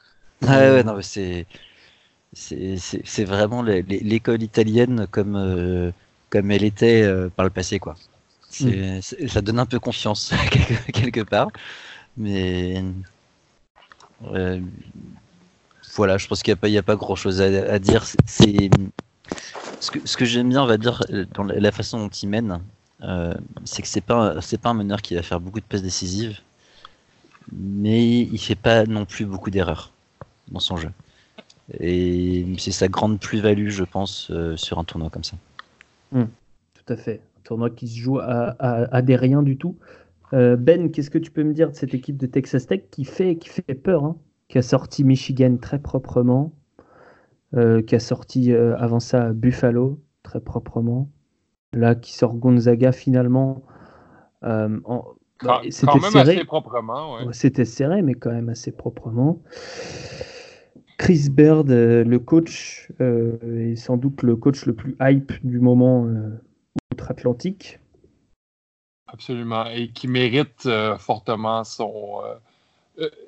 Ouais, 0.43 0.49
ouais, 0.49 0.83
non, 0.85 0.95
mais 0.97 1.03
c'est. 1.03 1.47
C'est 2.33 3.25
vraiment 3.25 3.63
l'école 3.63 4.43
italienne 4.43 5.07
comme, 5.11 5.37
euh, 5.37 5.91
comme 6.31 6.51
elle 6.51 6.65
était 6.65 7.03
euh, 7.03 7.29
par 7.31 7.45
le 7.45 7.51
passé, 7.51 7.79
quoi. 7.79 7.95
C'est- 8.51 9.01
Ça 9.29 9.41
donne 9.43 9.59
un 9.59 9.67
peu 9.67 9.79
confiance 9.81 10.33
quelque, 10.51 10.93
quelque 10.93 11.21
part. 11.23 11.51
Mais. 12.17 12.83
euh, 14.23 14.61
voilà, 15.97 16.19
je 16.19 16.27
pense 16.27 16.43
qu'il 16.43 16.53
n'y 16.53 16.59
a, 16.59 16.61
pas- 16.61 16.79
a 16.79 16.83
pas 16.83 16.97
grand 16.97 17.17
chose 17.17 17.41
à, 17.41 17.45
à 17.47 17.79
dire. 17.79 18.05
C'est-. 18.27 18.71
Ce 19.81 19.91
que, 19.91 19.99
ce 20.07 20.17
que 20.17 20.25
j'aime 20.25 20.49
bien, 20.51 20.63
on 20.63 20.67
va 20.67 20.77
dire, 20.79 21.03
dans 21.35 21.45
la, 21.45 21.73
façon 21.73 21.99
dont 21.99 22.09
il 22.09 22.29
mène, 22.29 22.61
c'est 23.65 23.83
que 23.83 23.89
c'est 23.89 24.01
pas, 24.01 24.41
c'est 24.41 24.59
pas 24.61 24.71
un 24.71 24.75
meneur 24.75 25.03
qui 25.03 25.15
va 25.15 25.23
faire 25.23 25.41
beaucoup 25.41 25.61
de 25.61 25.65
passes 25.65 25.83
décisives, 25.83 26.41
mais 27.53 28.21
il 28.21 28.39
fait 28.39 28.55
pas 28.57 28.85
non 28.87 29.05
plus 29.05 29.25
beaucoup 29.25 29.51
d'erreurs 29.51 29.93
dans 30.49 30.61
son 30.61 30.77
jeu. 30.79 30.91
Et 31.81 32.47
c'est 32.59 32.71
sa 32.71 32.89
grande 32.89 33.19
plus-value, 33.19 33.69
je 33.71 33.85
pense, 33.85 34.31
euh, 34.31 34.57
sur 34.57 34.79
un 34.79 34.85
tournoi 34.85 35.11
comme 35.11 35.25
ça. 35.25 35.37
Tout 36.13 36.93
à 36.93 36.97
fait. 36.97 37.21
Un 37.39 37.43
tournoi 37.43 37.71
qui 37.71 37.89
se 37.89 37.99
joue 37.99 38.19
à, 38.19 38.55
à- 38.59 38.95
à 38.97 39.03
des 39.03 39.17
riens 39.17 39.43
du 39.43 39.57
tout. 39.57 39.77
Euh, 40.33 40.57
ben, 40.57 40.91
qu'est-ce 40.91 41.11
que 41.11 41.19
tu 41.19 41.31
peux 41.31 41.43
me 41.45 41.53
dire 41.55 41.71
de 41.71 41.75
cette 41.77 41.95
équipe 41.95 42.17
de 42.17 42.27
Texas 42.27 42.67
Tech 42.67 42.83
qui 42.91 43.05
fait, 43.05 43.37
qui 43.37 43.49
fait 43.49 43.75
peur, 43.75 44.05
hein, 44.05 44.17
qui 44.49 44.59
a 44.59 44.63
sorti 44.63 45.03
Michigan 45.05 45.57
très 45.61 45.79
proprement, 45.81 46.53
euh, 47.55 47.83
qui 47.83 47.95
a 47.95 48.01
sorti 48.01 48.53
euh, 48.53 48.77
avant 48.77 49.01
ça 49.01 49.33
Buffalo 49.33 49.99
très 50.23 50.41
proprement, 50.41 51.09
là 51.73 51.95
qui 51.95 52.13
sort 52.13 52.35
Gonzaga 52.35 52.93
finalement. 52.93 53.63
euh, 54.45 54.79
en- 54.85 55.05
Quand, 55.39 55.61
même 56.01 56.13
serré. 56.13 56.37
assez 56.37 56.45
proprement. 56.45 57.15
Ouais, 57.17 57.33
C'était 57.33 57.65
serré, 57.65 58.03
mais 58.03 58.15
quand 58.15 58.31
même 58.33 58.49
assez 58.49 58.73
proprement. 58.73 59.41
Chris 60.99 61.29
Baird, 61.31 61.71
euh, 61.71 62.05
le 62.05 62.19
coach, 62.19 62.91
euh, 63.01 63.71
est 63.73 63.77
sans 63.77 63.97
doute 63.97 64.23
le 64.23 64.37
coach 64.37 64.65
le 64.67 64.75
plus 64.75 64.97
hype 65.01 65.33
du 65.45 65.61
moment 65.61 66.07
euh, 66.07 66.31
outre-Atlantique. 66.93 67.79
Absolument. 69.07 69.67
Et 69.67 69.89
qui 69.89 70.09
mérite 70.09 70.67
euh, 70.67 70.97
fortement 70.99 71.65
son. 71.65 72.23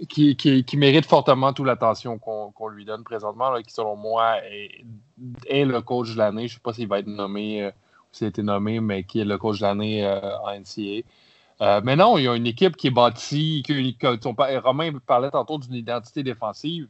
qui, 0.09 0.35
qui- 0.37 0.65
qui 0.65 0.77
mérite 0.79 1.05
fortement 1.05 1.53
toute 1.53 1.67
l'attention 1.67 2.19
qu'on 2.19 2.69
lui 2.69 2.85
donne 2.87 3.05
présentement, 3.05 3.55
qui 3.63 3.73
selon 3.73 3.97
moi 3.97 4.37
est, 4.45 5.65
le 5.65 5.81
coach 5.81 6.13
de 6.15 6.19
l'année. 6.19 6.49
Je 6.49 6.55
ne 6.55 6.57
sais 6.57 6.63
pas 6.63 6.73
s'il 6.73 6.89
va 6.89 7.01
être 7.01 7.07
nommé, 7.07 7.67
ou 7.67 7.71
s'il 8.13 8.25
a 8.25 8.29
été 8.31 8.43
nommé, 8.43 8.81
mais 8.81 9.05
qui 9.05 9.21
est 9.21 9.25
le 9.27 9.37
coach 9.37 9.59
de 9.59 9.65
l'année 9.67 10.07
en 10.07 10.49
NCA. 10.51 11.81
Mais 11.83 11.97
non, 11.97 12.17
il 12.17 12.25
y 12.25 12.29
a 12.29 12.35
une 12.35 12.47
équipe 12.47 12.77
qui 12.77 12.87
est 12.87 12.91
bâtie, 12.91 13.63
qui, 13.65 13.97
pa- 14.35 14.61
Romain 14.61 14.91
parlait 15.07 15.31
tantôt 15.31 15.59
d'une 15.59 15.75
identité 15.75 16.23
défensive. 16.23 16.89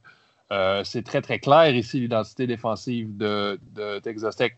Euh, 0.51 0.83
c'est 0.85 1.03
très, 1.03 1.21
très 1.21 1.39
clair 1.39 1.75
ici, 1.75 2.01
l'identité 2.01 2.47
défensive 2.47 3.17
de, 3.17 3.61
de 3.75 3.99
Texas 3.99 4.37
Tech. 4.37 4.53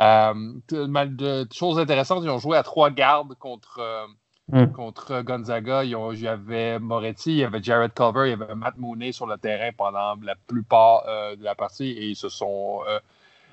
Euh, 0.00 0.34
de 0.70 1.48
choses 1.52 1.78
intéressantes, 1.78 2.22
ils 2.24 2.30
ont 2.30 2.38
joué 2.38 2.56
à 2.56 2.62
trois 2.62 2.90
gardes 2.90 3.34
contre, 3.34 3.78
euh, 3.80 4.06
Mm. 4.48 4.66
contre 4.72 5.22
Gonzaga. 5.22 5.84
Ils 5.84 5.96
ont- 5.96 6.12
Il 6.12 6.20
y 6.20 6.28
avait 6.28 6.78
Moretti, 6.78 7.32
il 7.32 7.38
y 7.38 7.44
avait 7.44 7.62
Jared 7.62 7.94
Culver, 7.94 8.26
il 8.26 8.30
y 8.38 8.42
avait 8.42 8.54
Matt 8.54 8.76
Mooney 8.76 9.10
sur 9.12 9.26
le 9.26 9.38
terrain 9.38 9.70
pendant 9.76 10.14
la 10.22 10.34
plupart 10.46 11.04
euh, 11.08 11.34
de 11.34 11.42
la 11.42 11.54
partie 11.54 11.90
et 11.90 12.08
ils 12.10 12.16
se 12.16 12.28
sont, 12.28 12.80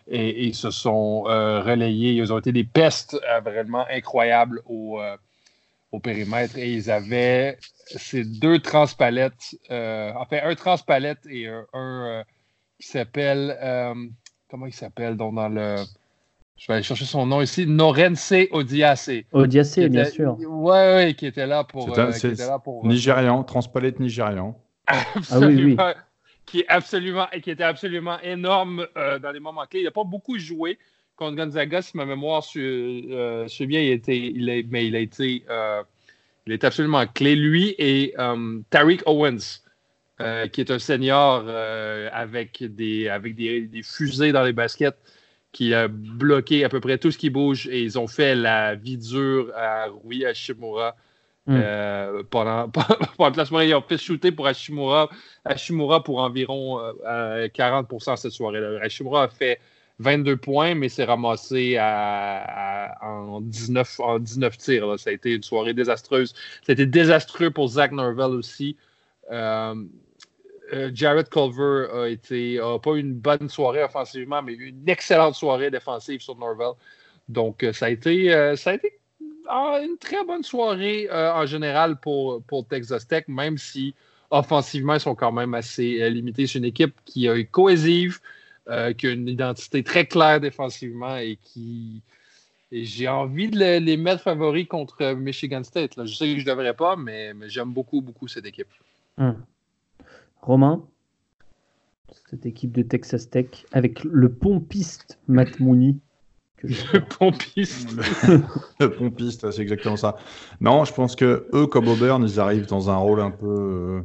et, 0.07 0.29
et 0.29 0.43
ils 0.47 0.55
se 0.55 0.69
sont 0.69 1.21
relayés. 1.21 2.11
Ils 2.13 2.33
ont 2.33 2.39
été 2.39 2.51
des 2.51 2.65
pestes 2.65 3.17
vraiment 3.43 3.85
incroyables 3.89 4.61
au, 4.65 4.99
au 5.91 5.99
périmètre 5.99 6.57
et 6.57 6.71
ils 6.71 6.89
avaient 6.89 7.57
ces 7.85 8.23
deux 8.23 8.59
transpalettes, 8.59 9.55
euh, 9.69 10.11
enfin 10.15 10.39
un 10.43 10.55
transpalette 10.55 11.19
et 11.29 11.47
un, 11.47 11.65
un, 11.73 12.05
euh, 12.07 12.23
qui 12.79 12.87
s'appelle, 12.87 13.57
euh, 13.61 13.93
comment 14.49 14.65
il 14.67 14.73
s'appelle 14.73 15.17
donc 15.17 15.35
dans 15.35 15.49
le, 15.49 15.75
je 16.57 16.67
vais 16.67 16.75
aller 16.75 16.83
chercher 16.83 17.05
son 17.05 17.25
nom 17.25 17.41
ici, 17.41 17.65
Norense. 17.67 18.33
Odiacé, 18.51 19.25
Qui 19.81 19.89
bien 19.89 20.05
sûr. 20.05 20.37
Ouais, 20.39 20.95
ouais, 20.95 21.13
qui 21.13 21.25
était 21.25 21.47
là 21.47 21.63
pour. 21.63 21.93
C'est 21.93 21.99
un- 22.01 22.05
euh, 22.07 22.11
qui 22.13 22.19
c'est- 22.19 22.31
était 22.31 22.47
là 22.47 22.59
pour 22.59 22.85
Nigérian, 22.85 23.43
transpalette 23.43 23.99
nigérian. 23.99 24.57
absolument, 24.87 25.75
Ah 25.79 25.93
oui, 25.95 26.01
Qui, 26.45 26.59
est 26.61 26.67
absolument, 26.69 27.27
qui 27.41 27.51
était 27.51 27.63
absolument 27.63 28.19
énorme 28.21 28.85
euh, 28.97 29.19
dans 29.19 29.31
les 29.31 29.39
moments 29.39 29.65
clés. 29.65 29.81
Il 29.81 29.85
n'a 29.85 29.91
pas 29.91 30.03
beaucoup 30.03 30.37
joué 30.37 30.77
contre 31.21 31.37
Gonzaga, 31.37 31.83
si 31.83 31.95
ma 31.95 32.05
mémoire 32.05 32.43
suit, 32.43 33.07
euh, 33.11 33.47
suit 33.47 33.67
bien, 33.67 33.79
il 33.79 33.91
était, 33.91 34.17
il 34.17 34.49
est, 34.49 34.65
mais 34.71 34.87
il 34.87 34.95
a 34.95 34.99
été, 34.99 35.43
euh, 35.51 35.83
il 36.47 36.53
est 36.53 36.63
absolument 36.63 37.05
clé. 37.05 37.35
Lui 37.35 37.75
et 37.77 38.15
euh, 38.17 38.59
Tariq 38.71 39.03
Owens, 39.05 39.61
euh, 40.19 40.47
qui 40.47 40.61
est 40.61 40.71
un 40.71 40.79
senior 40.79 41.43
euh, 41.45 42.09
avec, 42.11 42.63
des, 42.63 43.07
avec 43.07 43.35
des, 43.35 43.61
des 43.61 43.83
fusées 43.83 44.31
dans 44.31 44.43
les 44.43 44.51
baskets, 44.51 44.97
qui 45.51 45.75
a 45.75 45.87
bloqué 45.87 46.63
à 46.63 46.69
peu 46.69 46.79
près 46.79 46.97
tout 46.97 47.11
ce 47.11 47.19
qui 47.19 47.29
bouge 47.29 47.67
et 47.67 47.83
ils 47.83 47.99
ont 47.99 48.07
fait 48.07 48.33
la 48.33 48.73
vie 48.73 48.97
dure 48.97 49.51
à 49.55 49.85
Rui 50.03 50.25
Hashimura. 50.25 50.95
Mm. 51.45 51.55
Euh, 51.55 52.23
pendant, 52.31 52.69
pendant 53.17 53.37
la 53.37 53.45
soirée, 53.45 53.69
ils 53.69 53.75
ont 53.75 53.81
fait 53.81 53.97
shooter 53.99 54.31
pour 54.31 54.47
Hashimura, 54.47 55.09
Hashimura 55.45 56.03
pour 56.03 56.19
environ 56.19 56.79
euh, 56.79 57.47
40% 57.47 58.15
cette 58.15 58.31
soirée-là. 58.31 58.79
Hashimura 58.81 59.23
a 59.23 59.27
fait 59.27 59.59
22 60.01 60.37
points, 60.37 60.75
mais 60.75 60.89
s'est 60.89 61.03
ramassé 61.03 61.77
à, 61.79 62.97
en, 63.01 63.39
19, 63.41 63.99
en 63.99 64.19
19 64.19 64.57
tirs. 64.57 64.99
Ça 64.99 65.11
a 65.11 65.13
été 65.13 65.35
une 65.35 65.43
soirée 65.43 65.73
désastreuse. 65.73 66.33
Été 66.67 66.85
désastreux 66.85 67.51
pour 67.51 67.67
Zach 67.67 67.91
Norvell 67.91 68.31
aussi. 68.31 68.75
Euh, 69.31 69.75
euh, 70.73 70.89
Jared 70.93 71.29
Culver 71.29 71.87
a 71.93 72.07
été 72.07 72.59
a 72.59 72.79
pas 72.79 72.95
une 72.95 73.13
bonne 73.13 73.49
soirée 73.49 73.83
offensivement, 73.83 74.41
mais 74.41 74.53
une 74.53 74.87
excellente 74.87 75.35
soirée 75.35 75.69
défensive 75.69 76.21
sur 76.21 76.35
Norvell. 76.37 76.73
Donc, 77.29 77.63
euh, 77.63 77.71
ça 77.73 77.85
a 77.85 77.89
été, 77.89 78.33
ah, 79.47 79.79
une 79.83 79.97
très 79.97 80.23
bonne 80.25 80.43
soirée 80.43 81.09
en 81.11 81.45
général 81.45 81.99
pour, 81.99 82.41
pour 82.43 82.65
Texas 82.67 83.07
Tech, 83.07 83.25
même 83.27 83.57
si 83.57 83.93
offensivement, 84.29 84.93
ils 84.93 84.99
sont 84.99 85.15
quand 85.15 85.31
même 85.31 85.53
assez 85.53 86.09
limités. 86.09 86.47
C'est 86.47 86.57
une 86.57 86.65
équipe 86.65 86.95
qui 87.05 87.27
est 87.27 87.45
cohésive, 87.45 88.19
euh, 88.69 88.93
qui 88.93 89.07
a 89.07 89.11
une 89.11 89.27
identité 89.27 89.83
très 89.83 90.05
claire 90.05 90.39
défensivement 90.39 91.17
et 91.17 91.37
qui. 91.41 92.01
Et 92.73 92.85
j'ai 92.85 93.07
envie 93.09 93.49
de 93.49 93.59
le- 93.59 93.79
les 93.83 93.97
mettre 93.97 94.21
favoris 94.23 94.65
contre 94.67 95.13
Michigan 95.13 95.63
State. 95.63 95.97
là. 95.97 96.05
Je 96.05 96.15
sais 96.15 96.25
que 96.33 96.39
je 96.39 96.45
ne 96.45 96.49
devrais 96.51 96.73
pas, 96.73 96.95
mais, 96.95 97.33
mais 97.33 97.49
j'aime 97.49 97.73
beaucoup, 97.73 98.01
beaucoup 98.01 98.27
cette 98.29 98.45
équipe. 98.45 98.69
Hum. 99.17 99.35
Romain, 100.41 100.81
cette 102.29 102.45
équipe 102.45 102.71
de 102.71 102.81
Texas 102.81 103.29
Tech 103.29 103.65
avec 103.73 104.03
le 104.05 104.31
pompiste 104.31 105.19
Matt 105.27 105.59
Mooney. 105.59 105.95
je- 106.63 106.97
Pompiste. 107.19 107.89
Le 108.79 108.87
pompiste, 108.87 109.49
c'est 109.51 109.61
exactement 109.61 109.97
ça. 109.97 110.15
Non, 110.61 110.85
je 110.85 110.93
pense 110.93 111.15
que 111.15 111.47
eux, 111.53 111.67
comme 111.67 111.87
Auburn, 111.89 112.23
ils 112.23 112.39
arrivent 112.39 112.67
dans 112.67 112.89
un 112.89 112.95
rôle 112.97 113.19
un 113.19 113.31
peu, 113.31 113.47
euh, 113.47 114.01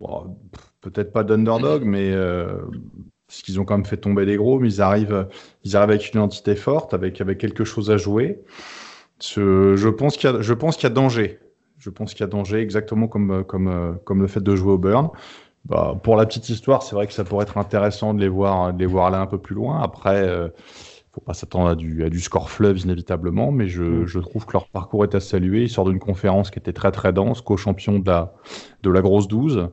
bon, 0.00 0.36
peut-être 0.80 1.12
pas 1.12 1.24
d'underdog, 1.24 1.84
mais 1.84 2.10
euh, 2.12 2.58
parce 3.32 3.42
qu'ils 3.42 3.58
ont 3.60 3.64
quand 3.64 3.76
même 3.78 3.86
fait 3.86 3.96
tomber 3.96 4.26
les 4.26 4.36
gros, 4.36 4.60
mais 4.60 4.68
ils 4.68 4.82
arrivent, 4.82 5.26
ils 5.64 5.76
arrivent 5.76 5.90
avec 5.90 6.12
une 6.12 6.20
identité 6.20 6.54
forte, 6.54 6.94
avec 6.94 7.20
avec 7.22 7.38
quelque 7.38 7.64
chose 7.64 7.90
à 7.90 7.96
jouer. 7.96 8.40
Ce- 9.18 9.76
je 9.76 9.88
pense 9.88 10.16
qu'il 10.16 10.30
y 10.30 10.34
a, 10.34 10.40
je 10.42 10.54
pense 10.54 10.76
qu'il 10.76 10.84
y 10.88 10.92
a 10.92 10.94
danger. 10.94 11.38
Je 11.78 11.90
pense 11.90 12.12
qu'il 12.14 12.20
y 12.22 12.24
a 12.24 12.28
danger, 12.28 12.60
exactement 12.60 13.08
comme 13.08 13.44
comme 13.44 13.98
comme 14.04 14.22
le 14.22 14.28
fait 14.28 14.42
de 14.42 14.56
jouer 14.56 14.72
Auburn. 14.72 15.10
Bah, 15.64 15.98
pour 16.02 16.16
la 16.16 16.26
petite 16.26 16.48
histoire, 16.48 16.82
c'est 16.82 16.94
vrai 16.96 17.06
que 17.06 17.12
ça 17.14 17.24
pourrait 17.24 17.44
être 17.44 17.58
intéressant 17.58 18.14
de 18.14 18.20
les 18.20 18.28
voir, 18.28 18.72
de 18.74 18.78
les 18.80 18.86
voir 18.86 19.10
là 19.10 19.20
un 19.20 19.26
peu 19.26 19.38
plus 19.38 19.54
loin. 19.56 19.80
Après. 19.82 20.22
euh, 20.28 20.48
faut 21.14 21.20
pas 21.20 21.34
s'attendre 21.34 21.68
à 21.70 21.74
du, 21.76 22.04
à 22.04 22.10
du 22.10 22.20
score 22.20 22.50
fleuve 22.50 22.78
inévitablement, 22.80 23.52
mais 23.52 23.68
je, 23.68 23.82
Mm. 23.84 24.06
je 24.06 24.18
trouve 24.18 24.46
que 24.46 24.52
leur 24.54 24.68
parcours 24.68 25.04
est 25.04 25.14
à 25.14 25.20
saluer. 25.20 25.62
Ils 25.62 25.68
sortent 25.70 25.90
d'une 25.90 25.98
conférence 25.98 26.50
qui 26.50 26.58
était 26.58 26.72
très 26.72 26.90
très 26.90 27.12
dense, 27.12 27.42
co-champion 27.42 27.98
de 27.98 28.06
la, 28.08 28.34
de 28.82 28.90
la 28.90 29.02
grosse 29.02 29.28
12. 29.28 29.68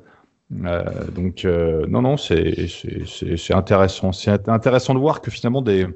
Euh, 0.66 0.84
donc 1.12 1.46
euh, 1.46 1.86
non, 1.88 2.02
non, 2.02 2.18
c'est 2.18 2.68
intéressant. 3.52 4.12
C'est 4.12 4.50
intéressant 4.50 4.94
de 4.94 5.00
voir 5.00 5.22
que 5.22 5.30
finalement 5.30 5.62
des, 5.62 5.88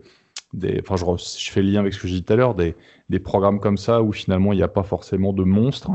des 0.53 0.79
enfin 0.81 0.95
je, 0.95 1.39
je 1.39 1.51
fais 1.51 1.61
le 1.61 1.71
lien 1.71 1.79
avec 1.79 1.93
ce 1.93 1.99
que 1.99 2.07
j'ai 2.07 2.15
dit 2.15 2.23
tout 2.23 2.33
à 2.33 2.35
l'heure, 2.35 2.55
des, 2.55 2.75
des 3.09 3.19
programmes 3.19 3.59
comme 3.59 3.77
ça 3.77 4.03
où 4.03 4.11
finalement 4.11 4.53
il 4.53 4.57
n'y 4.57 4.63
a 4.63 4.67
pas 4.67 4.83
forcément 4.83 5.33
de 5.33 5.43
monstres, 5.43 5.91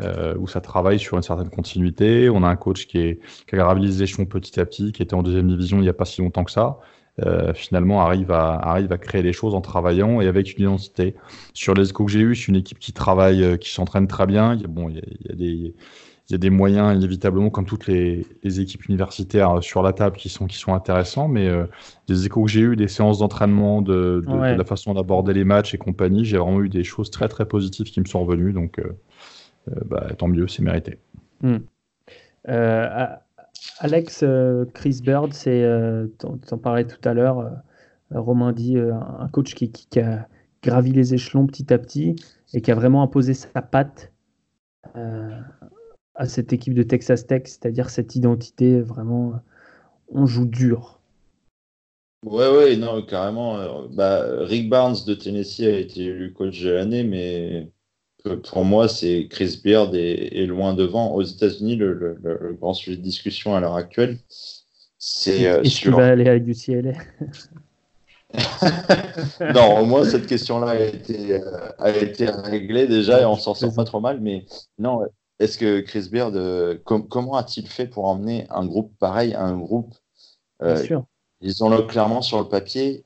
euh, 0.00 0.34
où 0.38 0.48
ça 0.48 0.60
travaille 0.60 0.98
sur 0.98 1.16
une 1.16 1.22
certaine 1.22 1.50
continuité. 1.50 2.28
On 2.30 2.42
a 2.42 2.48
un 2.48 2.56
coach 2.56 2.86
qui, 2.86 2.98
est, 2.98 3.20
qui 3.46 3.54
a 3.54 3.58
gravi 3.58 3.82
les 3.82 4.02
échelons 4.02 4.26
petit 4.26 4.58
à 4.58 4.66
petit, 4.66 4.92
qui 4.92 5.02
était 5.02 5.14
en 5.14 5.22
deuxième 5.22 5.48
division 5.48 5.78
il 5.78 5.82
n'y 5.82 5.88
a 5.88 5.94
pas 5.94 6.04
si 6.04 6.20
longtemps 6.20 6.44
que 6.44 6.52
ça 6.52 6.80
euh, 7.26 7.52
finalement 7.54 8.00
arrive 8.00 8.30
à, 8.30 8.54
arrive 8.54 8.92
à 8.92 8.98
créer 8.98 9.22
les 9.22 9.32
choses 9.32 9.54
en 9.54 9.60
travaillant 9.60 10.20
et 10.20 10.26
avec 10.26 10.56
une 10.56 10.64
identité. 10.64 11.14
Sur 11.54 11.74
les 11.74 11.90
échos 11.90 12.06
que 12.06 12.10
j'ai 12.12 12.20
eu, 12.20 12.34
c'est 12.34 12.48
une 12.48 12.56
équipe 12.56 12.78
qui 12.78 12.92
travaille, 12.92 13.44
euh, 13.44 13.56
qui 13.56 13.70
s'entraîne 13.70 14.06
très 14.08 14.26
bien. 14.26 14.56
Bon, 14.68 14.88
il 14.88 14.96
y 14.96 14.98
a, 14.98 15.02
il 15.20 15.26
y 15.28 15.32
a 15.32 15.34
des, 15.34 15.74
il 16.30 16.34
y 16.34 16.36
a 16.36 16.38
des 16.38 16.50
moyens 16.50 16.94
inévitablement, 16.96 17.50
comme 17.50 17.66
toutes 17.66 17.88
les, 17.88 18.24
les 18.44 18.60
équipes 18.60 18.86
universitaires 18.88 19.56
euh, 19.56 19.60
sur 19.60 19.82
la 19.82 19.92
table, 19.92 20.16
qui 20.16 20.28
sont, 20.28 20.46
qui 20.46 20.56
sont 20.56 20.72
intéressants. 20.72 21.26
Mais 21.26 21.48
euh, 21.48 21.66
des 22.06 22.24
échos 22.26 22.44
que 22.44 22.50
j'ai 22.50 22.60
eu, 22.60 22.76
des 22.76 22.86
séances 22.86 23.18
d'entraînement, 23.18 23.82
de, 23.82 24.22
de, 24.24 24.32
Ouais. 24.32 24.52
de 24.52 24.58
la 24.58 24.64
façon 24.64 24.94
d'aborder 24.94 25.34
les 25.34 25.44
matchs 25.44 25.74
et 25.74 25.78
compagnie, 25.78 26.24
j'ai 26.24 26.38
vraiment 26.38 26.62
eu 26.62 26.68
des 26.68 26.84
choses 26.84 27.10
très 27.10 27.28
très 27.28 27.46
positives 27.46 27.86
qui 27.86 28.00
me 28.00 28.04
sont 28.06 28.24
revenues. 28.24 28.52
Donc, 28.52 28.78
euh, 28.78 28.96
bah, 29.86 30.06
tant 30.16 30.28
mieux, 30.28 30.46
c'est 30.46 30.62
mérité. 30.62 30.98
A- 32.46 33.22
Alex, 33.80 34.24
Chris 34.72 35.00
Bird, 35.02 35.32
c'est, 35.32 35.66
t'en 36.18 36.58
parlais 36.58 36.86
tout 36.86 37.08
à 37.08 37.12
l'heure, 37.12 37.50
Romain 38.10 38.52
dit, 38.52 38.78
un 38.78 39.28
coach 39.28 39.54
qui, 39.54 39.70
qui- 39.70 39.86
qui 39.88 40.00
a 40.00 40.28
gravi 40.62 40.92
les 40.92 41.14
échelons 41.14 41.46
petit 41.46 41.72
à 41.72 41.78
petit 41.78 42.16
et 42.54 42.60
qui 42.60 42.70
a 42.70 42.74
vraiment 42.74 43.02
imposé 43.02 43.34
sa 43.34 43.62
patte 43.62 44.12
euh, 44.96 45.30
à 46.20 46.26
cette 46.26 46.52
équipe 46.52 46.74
de 46.74 46.84
Texas 46.84 47.26
Tech, 47.26 47.42
c'est-à-dire 47.46 47.90
cette 47.90 48.14
identité 48.14 48.80
vraiment, 48.80 49.32
euh, 49.32 49.36
on 50.10 50.26
joue 50.26 50.46
dur. 50.46 51.00
Ouais, 52.24 52.48
ouais, 52.50 52.76
non, 52.76 53.02
carrément. 53.02 53.58
euh, 53.58 53.88
Bah, 53.90 54.24
Rick 54.44 54.68
Barnes 54.68 54.96
de 55.06 55.14
Tennessee 55.14 55.60
a 55.66 55.78
été 55.78 56.00
élu 56.04 56.32
coach 56.34 56.60
de 56.60 56.70
l'année, 56.70 57.02
mais 57.02 57.72
que 58.24 58.34
pour 58.34 58.64
moi, 58.64 58.88
c'est 58.88 59.26
Chris 59.30 59.60
Beard 59.64 59.94
est, 59.94 60.46
loin 60.46 60.74
devant. 60.74 61.14
Aux 61.14 61.22
États-Unis, 61.22 61.76
le, 61.76 61.94
le- 61.94 62.18
le- 62.22 62.38
le 62.48 62.52
grand 62.54 62.74
sujet 62.74 62.96
de 62.98 63.02
discussion 63.02 63.54
à 63.56 63.60
l'heure 63.60 63.76
actuelle, 63.76 64.18
c'est 64.98 65.48
euh, 65.48 65.62
Est-ce 65.62 65.80
qu'il 65.80 65.92
sur. 65.92 65.96
va 65.96 66.08
aller 66.08 66.28
à 66.28 66.36
UCLA 66.36 66.92
Non, 69.54 69.78
au 69.80 69.86
moins 69.86 70.04
cette 70.04 70.26
question-là 70.26 70.68
a 70.72 70.78
été, 70.78 71.34
euh, 71.34 71.70
a 71.78 71.90
été 71.90 72.26
réglée 72.30 72.86
déjà 72.86 73.20
et 73.22 73.24
on 73.24 73.36
s'en 73.36 73.54
sort 73.54 73.74
pas 73.74 73.84
trop 73.84 74.00
mal. 74.00 74.20
Mais 74.20 74.44
non, 74.78 75.02
est-ce 75.40 75.58
que 75.58 75.80
Chris 75.80 76.08
Beard, 76.10 76.36
euh, 76.36 76.78
com- 76.84 77.08
comment 77.08 77.34
a-t-il 77.34 77.66
fait 77.66 77.86
pour 77.88 78.04
emmener 78.04 78.46
un 78.50 78.64
groupe 78.66 78.92
pareil, 78.98 79.34
un 79.34 79.56
groupe 79.58 79.94
Bien 80.60 80.68
euh, 80.76 80.84
sûr. 80.84 81.04
disons-le 81.40 81.82
clairement 81.82 82.22
sur 82.22 82.38
le 82.38 82.48
papier, 82.48 83.04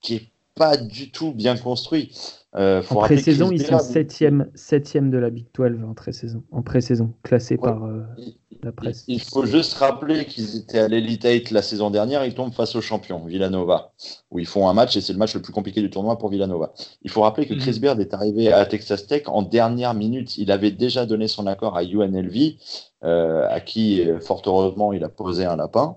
qui 0.00 0.14
est 0.14 0.31
pas 0.54 0.76
du 0.76 1.10
tout 1.10 1.32
bien 1.32 1.56
construit. 1.56 2.12
Euh, 2.54 2.82
En 2.90 2.96
pré-saison, 2.96 3.50
ils 3.50 3.62
sont 3.62 3.70
Beard, 3.70 3.80
septième, 3.82 4.50
septième 4.54 5.10
de 5.10 5.16
la 5.16 5.30
Big 5.30 5.46
12 5.54 5.82
en 5.88 5.94
pré-saison, 5.94 6.42
en 6.52 6.60
pré-saison 6.60 7.14
classés 7.22 7.54
Ouais. 7.54 7.60
par 7.70 7.84
euh, 7.84 8.02
il- 8.18 8.36
la 8.62 8.70
presse. 8.72 9.04
Il 9.08 9.20
faut 9.22 9.46
juste 9.46 9.72
rappeler 9.74 10.26
qu'ils 10.26 10.54
étaient 10.56 10.78
à 10.78 10.86
l'Elite 10.86 11.24
8 11.24 11.50
la 11.50 11.62
saison 11.62 11.88
dernière, 11.90 12.24
ils 12.26 12.34
tombent 12.34 12.52
face 12.52 12.76
au 12.76 12.82
champion, 12.82 13.24
Villanova, 13.24 13.92
où 14.30 14.38
ils 14.38 14.46
font 14.46 14.68
un 14.68 14.74
match 14.74 14.94
et 14.96 15.00
c'est 15.00 15.14
le 15.14 15.18
match 15.18 15.34
le 15.34 15.40
plus 15.42 15.52
compliqué 15.54 15.80
du 15.80 15.88
tournoi 15.90 16.16
pour 16.18 16.28
Villanova. 16.28 16.72
Il 17.02 17.10
faut 17.10 17.22
rappeler 17.22 17.46
que 17.46 17.54
Chris 17.54 17.72
Mhm. 17.72 17.78
Beard 17.80 18.00
est 18.00 18.12
arrivé 18.14 18.52
à 18.52 18.64
Texas 18.66 19.06
Tech 19.06 19.22
en 19.26 19.42
dernière 19.42 19.94
minute. 19.94 20.36
Il 20.36 20.52
avait 20.52 20.70
déjà 20.70 21.06
donné 21.06 21.26
son 21.28 21.46
accord 21.46 21.76
à 21.76 21.82
UNLV, 21.82 22.58
euh, 23.02 23.48
à 23.50 23.60
qui, 23.60 24.04
fort 24.20 24.42
heureusement, 24.46 24.92
il 24.92 25.02
a 25.02 25.08
posé 25.08 25.44
un 25.46 25.56
lapin. 25.56 25.96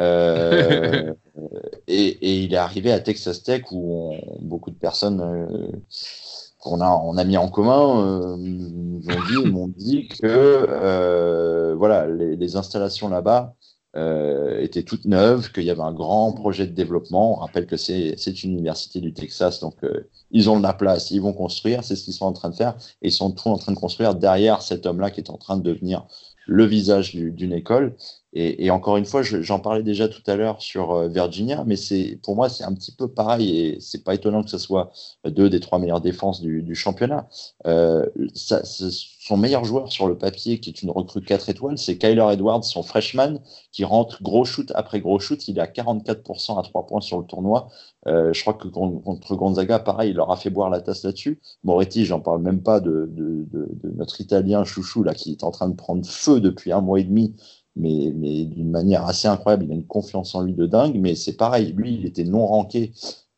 Euh, 0.00 1.12
et, 1.88 2.06
et 2.08 2.42
il 2.44 2.54
est 2.54 2.56
arrivé 2.56 2.92
à 2.92 3.00
Texas 3.00 3.42
Tech 3.42 3.64
où 3.72 4.12
on- 4.14 4.38
beaucoup 4.42 4.70
de 4.70 4.76
personnes 4.78 5.20
euh, 5.20 5.70
qu'on 6.58 6.80
a, 6.80 6.90
on 6.90 7.16
a 7.16 7.24
mis 7.24 7.36
en 7.36 7.48
commun 7.48 8.34
euh, 8.34 8.36
nous 8.38 9.02
ont 9.08 9.20
dit, 9.28 9.46
m'ont 9.50 9.68
dit 9.68 10.08
que 10.08 11.74
voilà, 11.74 12.06
les, 12.06 12.36
les 12.36 12.56
installations 12.56 13.08
là-bas 13.08 13.54
étaient 14.60 14.84
toutes 14.84 15.04
neuves, 15.04 15.50
qu'il 15.52 15.64
y 15.64 15.70
avait 15.70 15.80
un 15.82 15.92
grand 15.92 16.32
projet 16.32 16.66
de 16.66 16.72
développement. 16.72 17.32
On 17.32 17.36
rappelle 17.36 17.66
que 17.66 17.76
c'est 17.76 18.14
une 18.44 18.52
université 18.52 19.00
du 19.00 19.12
Texas, 19.12 19.60
donc 19.60 19.74
ils 20.30 20.48
ont 20.48 20.58
de 20.58 20.62
la 20.62 20.74
place, 20.74 21.10
ils 21.10 21.20
vont 21.20 21.32
construire, 21.32 21.82
c'est 21.82 21.96
ce 21.96 22.04
qu'ils 22.04 22.14
sont 22.14 22.26
en 22.26 22.32
train 22.32 22.50
de 22.50 22.54
faire, 22.54 22.76
et 23.02 23.08
ils 23.08 23.12
sont 23.12 23.32
tout 23.32 23.48
en 23.48 23.58
train 23.58 23.72
de 23.72 23.78
construire 23.78 24.14
derrière 24.14 24.62
cet 24.62 24.86
homme-là 24.86 25.10
qui 25.10 25.20
est 25.20 25.30
en 25.30 25.38
train 25.38 25.56
de 25.56 25.62
devenir 25.62 26.06
le 26.46 26.64
visage 26.64 27.14
du- 27.14 27.32
d'une 27.32 27.52
école. 27.52 27.96
Et, 28.32 28.70
encore 28.70 28.96
une 28.96 29.06
fois, 29.06 29.22
je- 29.22 29.42
j'en 29.42 29.58
parlais 29.58 29.82
déjà 29.82 30.08
tout 30.08 30.22
à 30.28 30.36
l'heure 30.36 30.62
sur 30.62 30.92
euh, 30.92 31.08
Virginia, 31.08 31.64
mais 31.66 31.74
pour 32.22 32.36
moi 32.36 32.48
c'est 32.48 32.62
un 32.64 32.72
petit 32.74 32.92
peu 32.94 33.08
pareil 33.08 33.58
et 33.58 33.80
c'est 33.80 34.04
pas 34.04 34.14
étonnant 34.14 34.44
que 34.44 34.50
ce 34.50 34.58
soit 34.58 34.92
deux 35.24 35.50
des 35.50 35.58
trois 35.58 35.78
meilleures 35.80 36.00
défenses 36.00 36.40
du, 36.40 36.74
championnat. 36.76 37.28
Euh, 37.66 38.06
son 38.34 39.36
meilleur 39.36 39.64
joueur 39.64 39.90
sur 39.92 40.06
le 40.06 40.16
papier, 40.16 40.60
qui 40.60 40.70
est 40.70 40.82
une 40.82 40.90
recrue 40.90 41.22
4 41.22 41.48
étoiles, 41.48 41.78
c'est 41.78 41.98
Kyler 41.98 42.26
Edwards, 42.32 42.64
son 42.64 42.82
freshman, 42.82 43.38
qui 43.72 43.84
rentre 43.84 44.22
gros 44.22 44.44
shoot 44.44 44.70
après 44.74 45.00
gros 45.00 45.18
shoot. 45.18 45.46
Il 45.48 45.58
est 45.58 45.60
à 45.60 45.66
44% 45.66 46.58
à 46.58 46.62
3 46.62 46.86
points 46.86 47.00
sur 47.00 47.18
le 47.18 47.24
tournoi. 47.26 47.68
Euh, 48.06 48.32
je 48.32 48.40
crois 48.42 48.54
que 48.54 48.68
con- 48.68 48.98
contre 49.00 49.34
Gonzaga, 49.36 49.78
pareil, 49.78 50.10
il 50.10 50.16
leur 50.16 50.30
a 50.30 50.36
fait 50.36 50.50
boire 50.50 50.70
la 50.70 50.80
tasse 50.80 51.02
là-dessus. 51.04 51.40
Moretti, 51.64 52.04
j'en 52.04 52.20
parle 52.20 52.40
même 52.42 52.62
pas 52.62 52.80
de- 52.80 53.08
de 53.12 53.92
notre 53.96 54.20
Italien 54.20 54.64
chouchou 54.64 55.02
là, 55.02 55.14
qui 55.14 55.32
est 55.32 55.44
en 55.44 55.50
train 55.50 55.68
de 55.68 55.74
prendre 55.76 56.04
feu 56.06 56.40
depuis 56.40 56.72
un 56.72 56.80
mois 56.80 57.00
et 57.00 57.04
demi 57.04 57.34
mais, 57.80 58.12
mais 58.14 58.44
d'une 58.44 58.70
manière 58.70 59.04
assez 59.06 59.28
incroyable. 59.28 59.64
Il 59.64 59.72
a 59.72 59.74
une 59.74 59.86
confiance 59.86 60.34
en 60.34 60.42
lui 60.42 60.54
de 60.54 60.66
dingue, 60.66 60.96
mais 60.98 61.14
c'est 61.14 61.36
pareil. 61.36 61.72
Lui, 61.76 61.94
il 61.94 62.06
était 62.06 62.24
non 62.24 62.46
ranké 62.46 62.92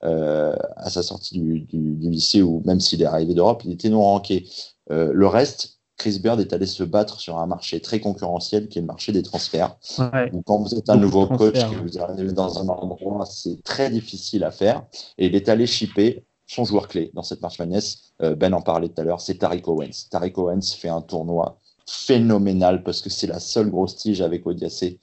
euh, 0.05 0.55
à 0.77 0.90
sa 0.90 1.02
sortie 1.02 1.39
du, 1.39 1.60
du- 1.60 1.94
du 1.94 2.10
lycée, 2.10 2.43
ou 2.43 2.62
même 2.64 2.81
s'il 2.81 3.01
est 3.02 3.06
arrivé 3.06 3.35
d'Europe, 3.35 3.62
il 3.64 3.73
était 3.73 3.89
non 3.90 4.02
ranké. 4.02 4.48
Euh, 4.90 5.12
le 5.12 5.27
reste, 5.28 5.78
Chris 5.97 6.19
Bird 6.19 6.40
est 6.40 6.52
allé 6.52 6.66
se 6.66 6.82
battre 6.82 7.20
sur 7.20 7.39
un 7.39 7.47
marché 7.47 7.81
très 7.81 8.01
concurrentiel 8.01 8.69
qui 8.69 8.78
est 8.78 8.82
le 8.82 8.89
marché 8.89 9.12
des 9.12 9.23
transferts. 9.23 9.77
Ouais. 9.98 10.32
Quand 10.44 10.59
vous 10.59 10.74
êtes 10.74 10.90
un 10.90 10.97
nouveau 10.97 11.28
coach, 11.28 11.55
que 11.55 11.77
vous 11.77 11.98
arrivez 12.01 12.32
dans 12.32 12.59
un 12.59 12.69
endroit, 12.69 13.24
c'est 13.27 13.62
très 13.62 13.89
difficile 13.90 14.43
à 14.43 14.51
faire. 14.51 14.85
Et 15.19 15.27
il 15.27 15.36
est 15.36 15.48
allé 15.48 15.66
shipper 15.66 16.24
son 16.48 16.64
joueur 16.64 16.89
clé 16.89 17.12
dans 17.14 17.23
cette 17.23 17.40
marche 17.40 17.59
Madness. 17.60 18.12
Euh, 18.23 18.35
Ben 18.35 18.52
en 18.52 18.60
parlait 18.60 18.89
tout 18.89 19.01
à 19.01 19.05
l'heure, 19.05 19.20
c'est 19.20 19.39
Tariq 19.39 19.62
Owens. 19.69 20.09
Tariq 20.10 20.36
Owens 20.36 20.74
fait 20.77 20.89
un 20.89 21.01
tournoi 21.02 21.59
phénoménal 21.86 22.82
parce 22.82 23.00
que 23.00 23.10
c'est 23.10 23.26
la 23.26 23.40
seule 23.40 23.70
grosse 23.70 23.96
tige 23.96 24.20
avec 24.22 24.46
Odiacé 24.46 24.98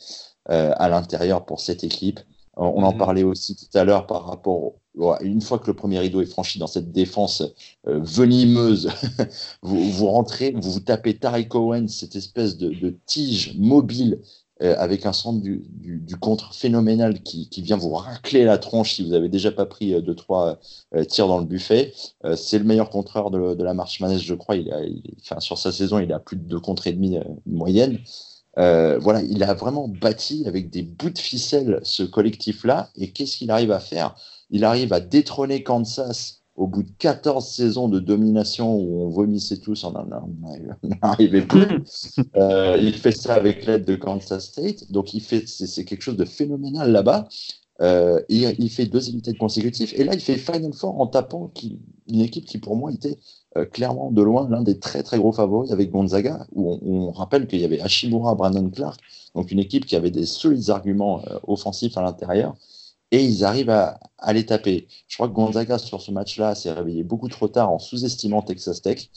euh, 0.49 0.73
à 0.77 0.89
l'intérieur 0.89 1.45
pour 1.45 1.59
cette 1.59 1.83
équipe. 1.83 2.19
Euh, 2.57 2.63
On 2.63 2.83
en 2.83 2.93
Mhm. 2.93 2.97
parlait 2.97 3.23
aussi 3.23 3.55
tout 3.55 3.77
à 3.77 3.83
l'heure 3.83 4.07
par 4.07 4.25
rapport, 4.25 4.73
une 5.21 5.41
fois 5.41 5.59
que 5.59 5.67
le 5.67 5.75
premier 5.75 5.99
rideau 5.99 6.21
est 6.21 6.25
franchi 6.25 6.59
dans 6.59 6.67
cette 6.67 6.91
défense 6.91 7.41
euh, 7.87 7.99
venimeuse, 8.01 8.89
vous, 9.61 9.91
vous 9.91 10.07
rentrez, 10.07 10.51
vous 10.51 10.71
vous 10.71 10.79
tapez 10.79 11.17
Tariq 11.19 11.55
Owens, 11.55 11.87
cette 11.89 12.15
espèce 12.15 12.57
de, 12.57 12.69
de 12.73 12.97
tige 13.05 13.55
mobile 13.57 14.19
euh, 14.61 14.75
avec 14.77 15.05
un 15.05 15.13
centre 15.13 15.39
du, 15.41 15.63
du, 15.69 16.17
contre 16.17 16.53
phénoménal 16.53 17.21
qui, 17.21 17.47
qui 17.47 17.61
vient 17.61 17.77
vous 17.77 17.93
racler 17.93 18.43
la 18.43 18.57
tronche 18.57 18.95
si 18.95 19.05
vous 19.05 19.13
avez 19.13 19.29
déjà 19.29 19.51
pas 19.53 19.65
pris 19.65 19.93
euh, 19.93 20.01
deux 20.01 20.15
trois 20.15 20.59
euh, 20.93 21.05
tirs 21.05 21.27
dans 21.27 21.39
le 21.39 21.45
buffet. 21.45 21.93
C'est 22.35 22.59
le 22.59 22.65
meilleur 22.65 22.89
contreur 22.89 23.31
de, 23.31 23.55
de 23.55 23.63
la 23.63 23.73
marche 23.73 24.01
manège, 24.01 24.23
je 24.25 24.35
crois. 24.35 24.57
Il 24.57 24.71
a, 24.71 24.79
enfin, 25.21 25.39
sur 25.39 25.57
sa 25.57 25.71
saison, 25.71 25.99
il 25.99 26.11
a 26.11 26.19
plus 26.19 26.35
de 26.35 26.43
deux 26.43 26.59
contre 26.59 26.87
et 26.87 26.93
demi 26.93 27.17
moyenne. 27.45 27.99
Voilà, 28.57 29.21
il 29.21 29.43
a 29.43 29.53
vraiment 29.53 29.87
bâti 29.87 30.43
avec 30.45 30.69
des 30.69 30.83
bouts 30.83 31.11
de 31.11 31.19
ficelle 31.19 31.79
ce 31.83 32.03
collectif-là. 32.03 32.89
Et 32.95 33.11
qu'est-ce 33.11 33.37
qu'il 33.37 33.51
arrive 33.51 33.71
à 33.71 33.79
faire? 33.79 34.15
Il 34.49 34.65
arrive 34.65 34.91
à 34.91 34.99
détrôner 34.99 35.63
Kansas 35.63 36.38
au 36.59 36.67
bout 36.67 36.83
de 36.83 36.91
14 36.99 37.47
saisons 37.47 37.87
de 37.87 37.99
domination 37.99 38.75
où 38.75 39.01
on 39.03 39.09
vomissait 39.09 39.57
tous, 39.57 39.85
on 39.85 39.93
n'arrivait 41.01 41.41
plus. 41.41 41.65
Euh, 42.35 42.77
il 42.81 42.93
fait 42.93 43.11
ça 43.11 43.33
avec 43.33 43.65
l'aide 43.65 43.85
de 43.85 43.95
Kansas 43.95 44.45
State. 44.45 44.91
Donc, 44.91 45.13
il 45.13 45.21
fait, 45.21 45.47
c'est 45.47 45.85
quelque 45.85 46.01
chose 46.01 46.17
de 46.17 46.25
phénoménal 46.25 46.91
là-bas. 46.91 47.27
Euh, 47.81 48.21
il, 48.29 48.69
fait 48.69 48.85
deux 48.85 49.09
unités 49.09 49.33
consécutifs. 49.33 49.93
Et 49.97 50.03
là, 50.03 50.13
il 50.13 50.19
fait 50.19 50.35
Final 50.35 50.73
Four 50.73 50.99
en 50.99 51.07
tapant 51.07 51.47
qui, 51.47 51.79
une 52.07 52.21
équipe 52.21 52.45
qui, 52.45 52.57
pour 52.57 52.75
moi, 52.75 52.91
était 52.91 53.17
euh, 53.57 53.65
clairement 53.65 54.11
de 54.11 54.21
loin 54.21 54.49
l'un 54.49 54.63
des 54.63 54.79
très 54.79 55.01
très 55.01 55.17
gros 55.17 55.31
favoris 55.31 55.71
avec 55.71 55.91
Gonzaga, 55.91 56.45
où 56.53 56.77
on, 56.81 57.11
rappelle 57.11 57.47
qu'il 57.47 57.59
y 57.59 57.65
avait 57.65 57.79
Hashimura, 57.79 58.35
Brandon 58.35 58.69
Clark, 58.69 58.99
donc 59.33 59.51
une 59.51 59.59
équipe 59.59 59.85
qui 59.85 59.95
avait 59.95 60.11
des 60.11 60.25
solides 60.25 60.69
arguments 60.69 61.21
offensifs 61.47 61.97
à 61.97 62.01
l'intérieur. 62.01 62.55
Et 63.11 63.23
ils 63.23 63.43
arrivent 63.43 63.71
à, 63.71 63.99
à, 64.19 64.33
les 64.33 64.45
taper. 64.45 64.87
Je 65.07 65.15
crois 65.15 65.27
que 65.27 65.33
Gonzaga, 65.33 65.79
sur 65.79 66.01
ce 66.01 66.11
match-là, 66.11 66.53
s'est 66.53 66.71
réveillé 66.71 67.03
beaucoup 67.03 67.27
trop 67.27 67.47
tard 67.47 67.71
en 67.71 67.79
sous-estimant 67.79 68.41
Texas 68.43 68.81
Tech. 68.81 69.09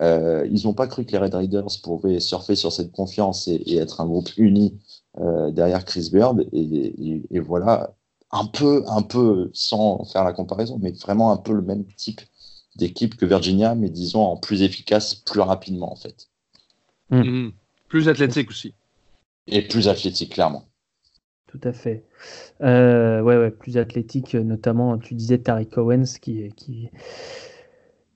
Euh, 0.00 0.48
ils 0.50 0.64
n'ont 0.64 0.74
pas 0.74 0.86
cru 0.86 1.04
que 1.04 1.12
les 1.12 1.18
Red 1.18 1.34
Raiders 1.34 1.80
pouvaient 1.82 2.20
surfer 2.20 2.56
sur 2.56 2.72
cette 2.72 2.90
confiance 2.90 3.46
et, 3.46 3.54
et 3.54 3.76
être 3.76 4.00
un 4.00 4.06
groupe 4.06 4.30
uni 4.36 4.78
euh, 5.18 5.50
derrière 5.50 5.84
Chris 5.84 6.08
Bird. 6.12 6.46
Et, 6.52 6.62
et, 6.62 7.22
et, 7.30 7.40
voilà, 7.40 7.94
un 8.32 8.46
peu, 8.46 8.82
un 8.88 9.02
peu, 9.02 9.50
sans 9.52 10.04
faire 10.04 10.24
la 10.24 10.32
comparaison, 10.32 10.78
mais 10.80 10.92
vraiment 10.92 11.30
un 11.30 11.36
peu 11.36 11.52
le 11.52 11.62
même 11.62 11.84
type 11.96 12.20
d'équipe 12.76 13.16
que 13.16 13.26
Virginia, 13.26 13.74
mais 13.74 13.88
disons 13.88 14.22
en 14.22 14.36
plus 14.36 14.62
efficace, 14.62 15.14
plus 15.14 15.40
rapidement 15.40 15.92
en 15.92 15.96
fait. 15.96 16.28
Mm. 17.10 17.20
Mm. 17.20 17.52
Plus 17.88 18.08
athlétique 18.08 18.50
aussi. 18.50 18.74
Et 19.46 19.62
plus 19.62 19.88
athlétique, 19.88 20.32
clairement. 20.32 20.64
Tout 21.54 21.68
à 21.68 21.72
fait. 21.72 22.02
Euh, 22.62 23.20
ouais, 23.20 23.36
ouais, 23.36 23.52
plus 23.52 23.78
athlétique, 23.78 24.34
notamment, 24.34 24.98
tu 24.98 25.14
disais 25.14 25.38
Tariq 25.38 25.78
Owens 25.78 26.18
qui, 26.20 26.52
qui, 26.56 26.88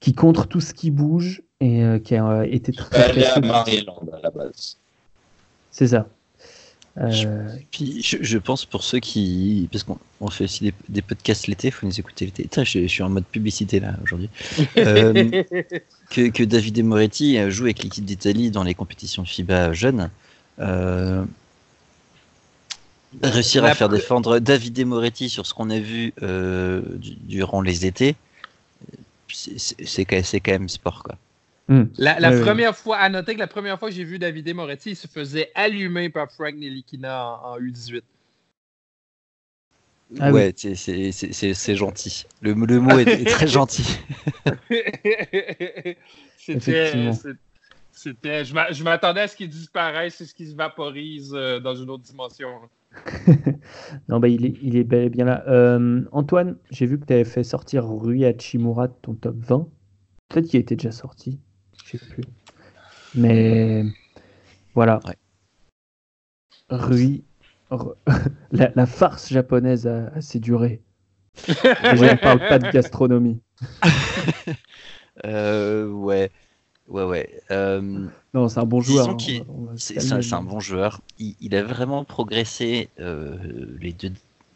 qui 0.00 0.12
contre 0.12 0.48
tout 0.48 0.60
ce 0.60 0.74
qui 0.74 0.90
bouge 0.90 1.42
et 1.60 1.84
euh, 1.84 2.00
qui 2.00 2.16
a 2.16 2.44
été 2.44 2.72
très. 2.72 3.24
À 3.24 3.40
Maryland 3.40 4.02
à 4.12 4.18
la 4.20 4.30
base. 4.30 4.78
C'est 5.70 5.86
ça. 5.86 6.08
Euh, 6.96 7.46
puis 7.70 8.02
je, 8.02 8.38
pense 8.38 8.64
pour 8.64 8.82
ceux 8.82 8.98
qui. 8.98 9.68
Parce 9.70 9.84
qu'on 9.84 10.30
fait 10.30 10.44
aussi 10.44 10.72
des, 10.88 11.02
podcasts 11.02 11.46
l'été, 11.46 11.68
il 11.68 11.70
faut 11.70 11.86
nous 11.86 12.00
écouter 12.00 12.24
l'été. 12.24 12.48
Je, 12.56 12.64
je, 12.64 12.86
suis 12.88 13.04
en 13.04 13.08
mode 13.08 13.24
publicité 13.24 13.78
là 13.78 13.94
aujourd'hui. 14.02 14.30
euh, 14.78 15.44
que, 16.10 16.28
que 16.30 16.42
Davide 16.42 16.82
Moretti 16.82 17.38
joue 17.52 17.64
avec 17.64 17.84
l'équipe 17.84 18.04
d'Italie 18.04 18.50
dans 18.50 18.64
les 18.64 18.74
compétitions 18.74 19.24
FIBA 19.24 19.74
jeunes. 19.74 20.10
Euh, 20.60 21.24
réussir 23.22 23.64
à 23.64 23.74
faire 23.74 23.88
défendre 23.88 24.38
Davide 24.38 24.86
Moretti 24.86 25.28
sur 25.28 25.46
ce 25.46 25.54
qu'on 25.54 25.70
a 25.70 25.78
vu 25.78 26.12
euh, 26.22 26.82
durant 26.98 27.60
les 27.60 27.86
étés, 27.86 28.16
c'est 29.28 30.04
quand 30.04 30.52
même 30.52 30.68
sport 30.68 31.02
quoi. 31.02 31.16
Hmm. 31.68 31.84
La, 31.98 32.14
première 32.40 32.74
fois, 32.74 32.96
à 32.96 33.10
noter 33.10 33.34
que 33.34 33.40
la 33.40 33.46
première 33.46 33.78
fois 33.78 33.90
que 33.90 33.94
j'ai 33.94 34.04
vu 34.04 34.18
Davide 34.18 34.54
Moretti, 34.54 34.92
il 34.92 34.96
se 34.96 35.06
faisait 35.06 35.50
allumer 35.54 36.08
par 36.08 36.32
Frank 36.32 36.54
Nelikina 36.54 37.40
en, 37.44 37.58
U18. 37.58 38.00
Ah 40.18 40.32
ouais, 40.32 40.54
c'est 40.56 41.76
gentil. 41.76 42.24
Le, 42.40 42.54
le, 42.54 42.80
mot 42.80 42.98
est, 42.98 43.22
très 43.26 43.46
gentil. 43.46 43.98
C'était. 46.38 47.12
C'était, 47.92 48.44
je 48.44 48.84
m'attendais 48.84 49.22
à 49.22 49.28
ce 49.28 49.34
qu'il 49.36 49.48
disparaisse 49.48 50.20
et 50.20 50.26
ce 50.26 50.32
qu'il 50.32 50.48
se 50.48 50.54
vaporise 50.54 51.34
euh, 51.34 51.58
dans 51.58 51.74
une 51.74 51.90
autre 51.90 52.04
dimension. 52.04 52.48
non, 54.08 54.20
bah, 54.20 54.28
il, 54.28 54.46
est, 54.46 54.54
il 54.62 54.76
est 54.76 54.84
bel 54.84 55.04
et 55.04 55.10
bien 55.10 55.24
là. 55.24 55.44
Euh, 55.48 56.04
Antoine, 56.12 56.56
j'ai 56.70 56.86
vu 56.86 56.98
que 56.98 57.06
tu 57.06 57.12
avais 57.12 57.24
fait 57.24 57.44
sortir 57.44 57.84
Rui 57.86 58.24
Hachimura 58.24 58.88
de 58.88 58.94
ton 59.02 59.14
top 59.14 59.36
20. 59.36 59.68
Peut-être 60.28 60.46
qu'il 60.46 60.60
était 60.60 60.76
déjà 60.76 60.92
sorti 60.92 61.38
sais 61.96 61.98
plus. 61.98 62.24
Mais 63.14 63.84
voilà. 64.74 65.00
Rui, 66.70 67.24
la, 68.52 68.86
farce 68.86 69.32
japonaise 69.32 69.86
a 69.86 70.08
assez 70.08 70.38
duré. 70.38 70.82
je 71.46 71.52
ne 71.52 72.20
parle 72.20 72.40
pas 72.40 72.58
de 72.58 72.70
gastronomie. 72.70 73.40
Euh, 75.24 75.88
ouais. 75.88 76.30
Ouais, 76.88 77.04
ouais. 77.04 77.42
Euh, 77.50 78.06
non, 78.34 78.48
c'est 78.48 78.58
un 78.58 78.64
bon 78.64 78.80
joueur. 78.80 79.10
Hein. 79.10 79.16
C'est 79.76 80.32
un, 80.32 80.42
bon 80.42 80.60
joueur. 80.60 81.00
Il, 81.18 81.54
a 81.54 81.62
vraiment 81.62 82.04
progressé 82.04 82.88
euh, 82.98 83.36
les 83.80 83.92
deux, 83.92 84.12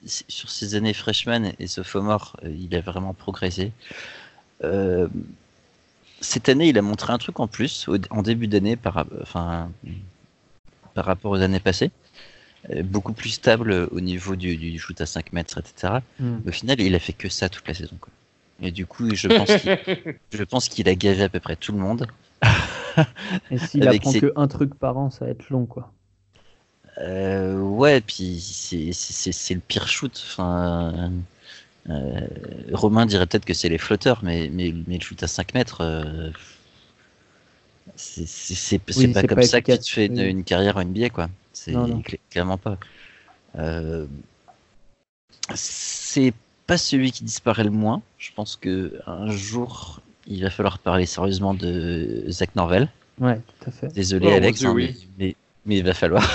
sur 0.07 0.51
ses 0.51 0.75
années 0.75 0.95
freshman 0.95 1.53
et 1.59 1.67
sophomore. 1.67 2.37
il 2.45 2.75
a 2.75 2.81
vraiment 2.81 3.15
progressé 3.15 3.73
cette 6.23 6.49
année, 6.49 6.69
il 6.69 6.79
a 6.79 6.83
montré 6.83 7.13
un 7.13 7.19
truc 7.19 7.41
en 7.41 7.49
plus 7.49 7.89
en 8.11 8.23
début 8.23 8.47
d'année 8.47 8.77
par, 8.77 9.05
enfin, 9.21 9.71
par 10.95 11.05
rapport 11.05 11.33
aux 11.33 11.41
années 11.41 11.61
passées. 11.61 11.91
Euh, 12.71 12.83
beaucoup 12.85 13.13
plus 13.13 13.31
stable 13.31 13.89
au 13.91 14.01
niveau 14.01 14.37
du, 14.37 14.79
shoot 14.79 15.01
à 15.01 15.07
5 15.07 15.33
mètres, 15.33 15.59
etc. 15.59 15.95
Hmm. 16.21 16.39
Au 16.47 16.53
final, 16.53 16.81
il 16.81 16.95
a 16.95 17.01
fait 17.01 17.13
que 17.13 17.29
ça 17.29 17.49
toute 17.49 17.67
la 17.67 17.75
saison. 17.75 17.97
Et 18.63 18.71
du 18.71 18.87
coup, 18.87 19.09
je 19.15 20.43
pense 20.45 20.69
qu'il 20.69 20.89
a 20.89 20.95
gavé 20.95 21.25
à 21.25 21.29
peu 21.29 21.41
près 21.41 21.57
tout 21.57 21.73
le 21.73 21.79
monde. 21.79 22.07
Et 23.51 23.59
s'il 23.59 23.87
apprend 23.89 24.13
que 24.13 24.33
un 24.37 24.49
truc 24.49 24.75
par 24.75 24.97
an, 24.97 25.11
ça 25.11 25.25
va 25.25 25.31
être 25.31 25.51
long, 25.51 25.67
quoi. 25.67 25.93
Euh, 26.99 27.59
ouais, 27.59 28.01
puis 28.01 28.39
c'est 28.41 29.55
le 29.55 29.61
pire 29.61 29.89
shoot. 29.89 30.23
Enfin, 30.31 31.11
euh, 31.89 32.27
Romain 32.73 33.07
dirait 33.07 33.27
peut-être 33.27 33.45
que 33.45 33.55
c'est 33.55 33.69
les 33.69 33.79
flotteurs, 33.79 34.21
mais, 34.23 34.49
mais, 34.53 34.75
mais, 34.87 34.99
le 34.99 35.01
shoot 35.03 35.21
à 35.23 35.27
5 35.27 35.55
mètres, 35.55 35.81
euh, 35.81 36.31
c'est 37.97 38.79
pas 38.79 39.23
comme 39.23 39.43
ça 39.43 39.63
que 39.63 39.77
tu 39.77 39.93
fais 39.93 40.07
une, 40.07 40.45
carrière 40.45 40.77
en 40.77 40.85
NBA, 40.85 41.11
quoi. 41.11 41.29
C'est 41.53 41.75
clairement 42.31 42.59
pas. 42.59 42.79
Euh, 43.59 44.07
c'est 45.55 46.33
pas 46.73 46.79
celui 46.79 47.13
qui 47.13 47.23
disparaît 47.25 47.65
le 47.65 47.71
moins. 47.71 48.01
Je 48.17 48.31
pense 48.35 48.57
que 48.57 48.99
un 49.07 49.31
jour, 49.31 50.01
il 50.27 50.43
va 50.43 50.49
falloir 50.49 50.79
parler 50.79 51.05
sérieusement 51.05 51.53
de 51.53 52.25
Zach 52.31 52.57
Norvel. 52.57 52.89
Ouais, 53.21 53.41
tout 53.61 53.69
à 53.69 53.73
fait. 53.73 53.89
Désolé, 53.89 54.29
oh, 54.31 54.37
Alex, 54.37 54.65
hein, 54.65 54.75
mais, 54.75 55.37
mais, 55.67 55.77
il 55.79 55.85
va 55.85 55.93
falloir. 55.93 56.27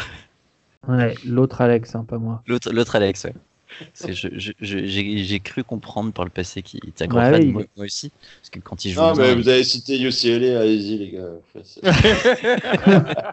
Ouais, 0.87 1.15
l'autre 1.25 1.59
Alex, 1.61 1.95
hein, 1.95 2.05
pas 2.07 2.19
moi. 2.19 2.43
L'autre 2.45 2.95
Alex, 2.95 3.23
ouais. 3.23 3.33
J'ai 4.61 5.39
cru 5.39 5.63
comprendre 5.63 6.11
par 6.13 6.25
le 6.25 6.31
passé 6.31 6.61
qu'il 6.61 6.79
était 6.87 7.05
un 7.05 7.07
grand 7.07 7.31
fan, 7.31 7.51
moi, 7.51 7.63
aussi. 7.77 8.11
Parce 8.39 8.49
que 8.49 8.59
quand 8.59 8.85
il 8.85 8.91
joue. 8.91 9.01
Non, 9.01 9.15
mais 9.15 9.35
vous 9.35 9.47
avez 9.49 9.63
cité 9.63 9.99
UCLA, 9.99 10.59
allez-y, 10.59 10.97
les 10.97 11.11
gars. 11.11 11.23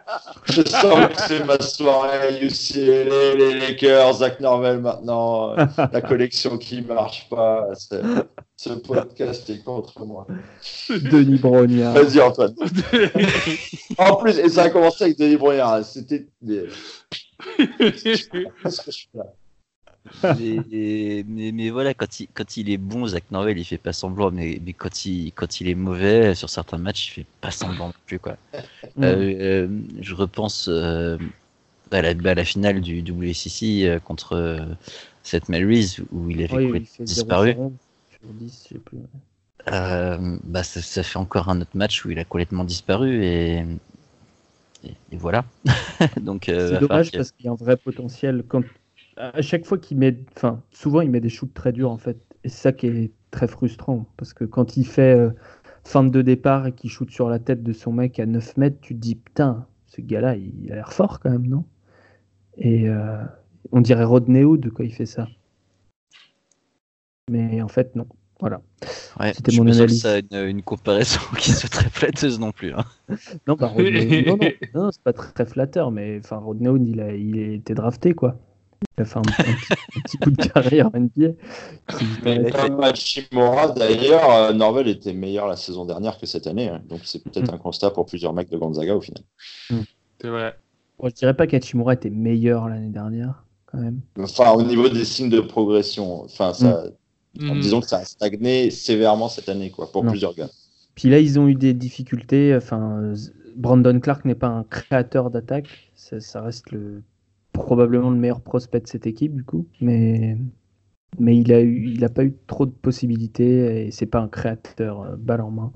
je 0.44 0.62
sens 0.62 1.08
que 1.08 1.20
c'est 1.28 1.44
ma 1.44 1.58
soirée, 1.60 2.44
UCLA, 2.44 3.34
les 3.34 3.58
Lakers, 3.60 4.14
Zach 4.14 4.40
Norvel 4.40 4.80
maintenant, 4.80 5.54
la 5.56 6.00
collection 6.00 6.58
qui 6.58 6.82
marche 6.82 7.28
pas. 7.28 7.68
Ce 8.56 8.70
podcast 8.70 9.48
est 9.50 9.64
contre 9.64 10.04
moi. 10.04 10.26
Denis 10.88 11.38
Brognard. 11.38 11.94
Vas-y, 11.94 12.20
Antoine. 12.20 12.54
en 13.98 14.16
plus, 14.16 14.38
et 14.38 14.48
ça 14.48 14.64
a 14.64 14.70
commencé 14.70 15.04
avec 15.04 15.18
Denis 15.18 15.36
Brognard. 15.36 15.84
C'était. 15.84 16.26
Que 17.56 17.90
je 17.92 18.90
suis 18.90 19.08
là 19.14 19.24
mais, 20.22 21.24
mais, 21.26 21.70
voilà, 21.70 21.94
quand 21.94 22.20
il, 22.20 22.28
quand 22.28 22.56
il 22.56 22.70
est 22.70 22.76
bon, 22.76 23.06
Zach 23.06 23.24
Norwell, 23.30 23.58
il 23.58 23.64
fait 23.64 23.78
pas 23.78 23.92
semblant, 23.92 24.30
mais, 24.30 24.60
mais 24.64 24.72
quand, 24.72 25.06
il, 25.06 25.32
quand 25.32 25.60
il 25.60 25.68
est 25.68 25.74
mauvais 25.74 26.34
sur 26.34 26.50
certains 26.50 26.78
matchs, 26.78 27.08
il 27.08 27.10
fait 27.12 27.26
pas 27.40 27.50
semblant 27.50 27.88
non 27.88 27.94
plus. 28.06 28.18
Quoi. 28.18 28.36
Mm. 28.96 29.02
Euh, 29.02 29.34
euh, 29.40 29.68
je 30.00 30.14
repense 30.14 30.68
euh, 30.68 31.16
à, 31.90 32.02
la, 32.02 32.10
à, 32.10 32.34
la, 32.34 32.44
finale 32.44 32.80
du 32.80 33.00
WCC 33.00 33.98
contre 34.04 34.76
Seth 35.22 35.48
Mary's 35.48 36.00
où 36.12 36.28
il 36.28 36.42
avait 36.42 36.82
disparu. 37.00 37.56
bah, 39.66 40.62
ça, 40.62 40.82
ça, 40.82 41.02
fait 41.02 41.18
encore 41.18 41.48
un 41.48 41.62
autre 41.62 41.76
match 41.76 42.04
où 42.04 42.10
il 42.10 42.18
a 42.18 42.24
complètement 42.24 42.64
disparu 42.64 43.24
et, 43.24 43.64
et, 44.84 45.16
voilà. 45.16 45.46
Donc, 46.20 46.44
c'est 46.46 46.78
dommage 46.78 47.10
parce 47.10 47.30
qu'il 47.30 47.46
y 47.46 47.48
a 47.48 47.52
un 47.52 47.54
vrai 47.54 47.78
potentiel. 47.78 48.44
Quand 48.46 48.62
à 49.16 49.42
chaque 49.42 49.64
fois 49.64 49.78
qu'il 49.78 49.98
met, 49.98 50.16
enfin, 50.36 50.62
souvent 50.70 51.00
il 51.00 51.10
met 51.10 51.20
des 51.20 51.28
shoots 51.28 51.52
très 51.54 51.72
durs 51.72 51.90
en 51.90 51.98
fait. 51.98 52.16
Et 52.44 52.48
c'est 52.48 52.62
ça 52.62 52.72
qui 52.72 52.86
est 52.86 53.12
très 53.30 53.48
frustrant 53.48 54.06
parce 54.16 54.32
que 54.34 54.44
quand 54.44 54.76
il 54.76 54.86
fait 54.86 55.16
euh, 55.16 55.30
fin 55.84 56.04
de 56.04 56.22
départ 56.22 56.66
et 56.66 56.72
qu'il 56.72 56.90
shoot 56.90 57.10
sur 57.10 57.28
la 57.28 57.38
tête 57.38 57.62
de 57.62 57.72
son 57.72 57.92
mec 57.92 58.18
à 58.20 58.26
9 58.26 58.56
mètres, 58.56 58.78
tu 58.80 58.94
te 58.94 59.00
dis 59.00 59.14
putain, 59.16 59.66
ce 59.86 60.00
gars-là, 60.00 60.36
il 60.36 60.70
a 60.72 60.76
l'air 60.76 60.92
fort 60.92 61.20
quand 61.20 61.30
même, 61.30 61.46
non? 61.46 61.64
Et 62.58 62.88
euh, 62.88 63.22
on 63.72 63.80
dirait 63.80 64.04
Rodney 64.04 64.44
Hood 64.44 64.70
quand 64.72 64.84
il 64.84 64.92
fait 64.92 65.06
ça. 65.06 65.28
Mais 67.30 67.62
en 67.62 67.68
fait, 67.68 67.94
non. 67.96 68.06
Voilà. 68.40 68.60
Ouais, 69.18 69.32
C'était 69.32 69.52
mon 69.56 69.66
analyse. 69.68 70.02
ça 70.02 70.18
une, 70.18 70.26
une 70.48 70.62
comparaison 70.62 71.20
qui 71.38 71.50
soit 71.52 71.68
très 71.70 71.88
flatteuse 71.88 72.38
non 72.38 72.52
plus. 72.52 72.72
hein. 72.72 72.84
Non, 73.46 73.54
bah, 73.54 73.68
Rodney- 73.68 74.26
non, 74.26 74.36
non, 74.36 74.50
non, 74.74 74.90
c'est 74.90 75.02
pas 75.02 75.12
très, 75.12 75.32
très 75.32 75.46
flatteur, 75.46 75.90
mais 75.90 76.18
enfin, 76.18 76.36
Rodney 76.36 76.68
Hood, 76.68 76.86
il 76.86 77.00
a, 77.00 77.14
il 77.14 77.38
a 77.38 77.46
été 77.54 77.74
drafté, 77.74 78.12
quoi. 78.14 78.38
Il 78.98 79.02
a 79.02 79.04
fait 79.04 79.16
un, 79.18 79.22
un 79.22 79.22
petit, 79.22 79.72
un 79.96 80.00
petit 80.02 80.18
coup 80.18 80.30
de 80.30 80.36
carrière 80.48 80.86
en 80.94 80.98
NBA. 81.00 81.32
Mais 82.24 82.50
comme 82.50 82.80
Hachimura, 82.82 83.68
d'ailleurs, 83.70 84.30
euh, 84.30 84.52
Norvel 84.52 84.88
était 84.88 85.12
meilleur 85.12 85.46
la 85.48 85.56
saison 85.56 85.84
dernière 85.84 86.18
que 86.18 86.26
cette 86.26 86.46
année. 86.46 86.68
hein. 86.68 86.80
Donc 86.88 87.00
c'est 87.04 87.22
peut-être 87.22 87.50
Mm. 87.50 87.54
un 87.54 87.58
constat 87.58 87.90
pour 87.90 88.06
plusieurs 88.06 88.32
mecs 88.32 88.50
de 88.50 88.56
Gonzaga 88.56 88.94
au 88.94 89.00
final. 89.00 89.22
C'est 90.20 90.28
vrai. 90.28 90.56
Bon, 90.98 91.08
je 91.08 91.14
dirais 91.14 91.34
pas 91.34 91.46
qu'Hachimura 91.46 91.94
était 91.94 92.10
meilleur 92.10 92.68
l'année 92.68 92.90
dernière, 92.90 93.44
quand 93.66 93.78
même. 93.78 94.00
Enfin, 94.18 94.52
au 94.52 94.62
niveau 94.62 94.88
des 94.88 95.04
signes 95.04 95.28
de 95.30 95.40
progression, 95.40 96.22
enfin, 96.24 96.54
ça, 96.54 96.84
Mhm. 97.36 97.60
disons 97.60 97.80
que 97.80 97.88
ça 97.88 97.98
a 97.98 98.04
stagné 98.04 98.70
sévèrement 98.70 99.28
cette 99.28 99.48
année, 99.48 99.70
quoi, 99.70 99.90
pour 99.90 100.04
Non. 100.04 100.10
plusieurs 100.12 100.34
gars. 100.36 100.48
Puis 100.94 101.08
là, 101.10 101.18
ils 101.18 101.40
ont 101.40 101.48
eu 101.48 101.56
des 101.56 101.74
difficultés. 101.74 102.54
Enfin, 102.56 103.00
euh, 103.02 103.16
Brandon 103.56 103.98
Clark 103.98 104.24
n'est 104.24 104.36
pas 104.36 104.46
un 104.46 104.62
créateur 104.62 105.30
d'attaque. 105.30 105.90
Ça, 105.96 106.20
ça 106.20 106.42
reste 106.42 106.70
le, 106.70 107.02
probablement 107.54 108.10
le 108.10 108.18
meilleur 108.18 108.42
prospect 108.42 108.80
de 108.80 108.86
cette 108.86 109.06
équipe, 109.06 109.34
du 109.34 109.44
coup. 109.44 109.66
Mais, 109.80 110.36
mais 111.18 111.38
il 111.38 111.50
a 111.54 111.62
eu, 111.62 111.86
il 111.86 112.04
a 112.04 112.10
pas 112.10 112.24
eu 112.24 112.34
trop 112.46 112.66
de 112.66 112.72
possibilités 112.72 113.86
et 113.86 113.90
c'est 113.90 114.06
pas 114.06 114.20
un 114.20 114.28
créateur 114.28 115.00
euh, 115.00 115.16
balle 115.16 115.40
en 115.40 115.50
main. 115.50 115.72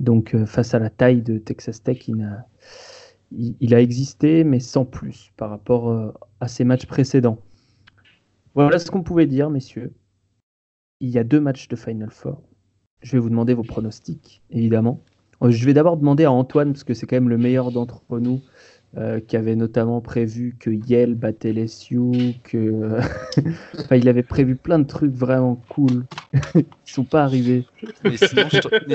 Donc, 0.00 0.34
euh, 0.34 0.44
face 0.44 0.74
à 0.74 0.78
la 0.78 0.90
taille 0.90 1.22
de 1.22 1.38
Texas 1.38 1.82
Tech, 1.82 2.06
il 2.08 2.22
a, 2.22 2.46
il, 3.32 3.74
a 3.74 3.80
existé, 3.80 4.44
mais 4.44 4.60
sans 4.60 4.84
plus 4.84 5.32
par 5.36 5.50
rapport 5.50 5.88
euh, 5.88 6.12
à 6.40 6.48
ses 6.48 6.64
matchs 6.64 6.86
précédents. 6.86 7.38
Voilà 8.54 8.78
ce 8.78 8.90
qu'on 8.90 9.02
pouvait 9.02 9.26
dire, 9.26 9.50
messieurs. 9.50 9.92
Il 11.00 11.08
y 11.08 11.18
a 11.18 11.24
deux 11.24 11.40
matchs 11.40 11.68
de 11.68 11.76
Final 11.76 12.10
Four. 12.10 12.42
Je 13.02 13.12
vais 13.12 13.18
vous 13.18 13.30
demander 13.30 13.54
vos 13.54 13.62
pronostics, 13.62 14.42
évidemment. 14.50 15.02
Euh, 15.42 15.50
Je 15.50 15.64
vais 15.64 15.74
d'abord 15.74 15.96
demander 15.96 16.24
à 16.24 16.32
Antoine, 16.32 16.72
parce 16.72 16.84
que 16.84 16.94
c'est 16.94 17.06
quand 17.06 17.16
même 17.16 17.28
le 17.28 17.38
meilleur 17.38 17.70
d'entre 17.72 18.02
nous, 18.18 18.40
euh, 18.96 19.20
qui 19.20 19.36
avait 19.36 19.56
notamment 19.56 20.00
prévu 20.00 20.56
que 20.58 20.70
Yale 20.70 21.14
battait 21.14 21.52
LSU, 21.52 22.34
que... 22.44 22.98
enfin, 23.78 23.96
il 23.96 24.08
avait 24.08 24.22
prévu 24.22 24.56
plein 24.56 24.78
de 24.78 24.86
trucs 24.86 25.12
vraiment 25.12 25.56
cool. 25.68 26.04
Ils 26.54 26.64
sont 26.84 27.04
pas 27.04 27.24
arrivés. 27.24 27.64
Mais 28.04 28.16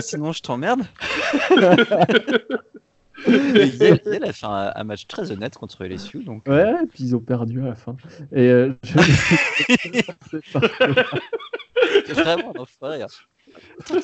sinon, 0.02 0.32
je 0.32 0.42
t'emmerde. 0.42 0.84
Yale, 3.28 4.00
Yale 4.06 4.24
a 4.26 4.34
fait 4.34 4.46
un, 4.46 4.72
un 4.76 4.84
match 4.86 5.06
très 5.08 5.32
honnête 5.32 5.56
contre 5.56 5.84
LSU. 5.86 6.24
Donc, 6.24 6.48
euh, 6.48 6.74
Ouais, 6.74 6.84
et 6.84 6.88
puis 6.88 7.04
ils 7.04 7.16
ont 7.16 7.20
perdu 7.20 7.62
à 7.62 7.66
la 7.66 7.76
fin. 7.76 7.96
Et 8.32 8.48
euh, 8.50 8.74
je... 8.84 8.98
Vraiment 12.14 12.54
un 12.56 12.60
enfoiré. 12.62 13.02
hein. 13.02 13.08
Attends, 13.80 14.00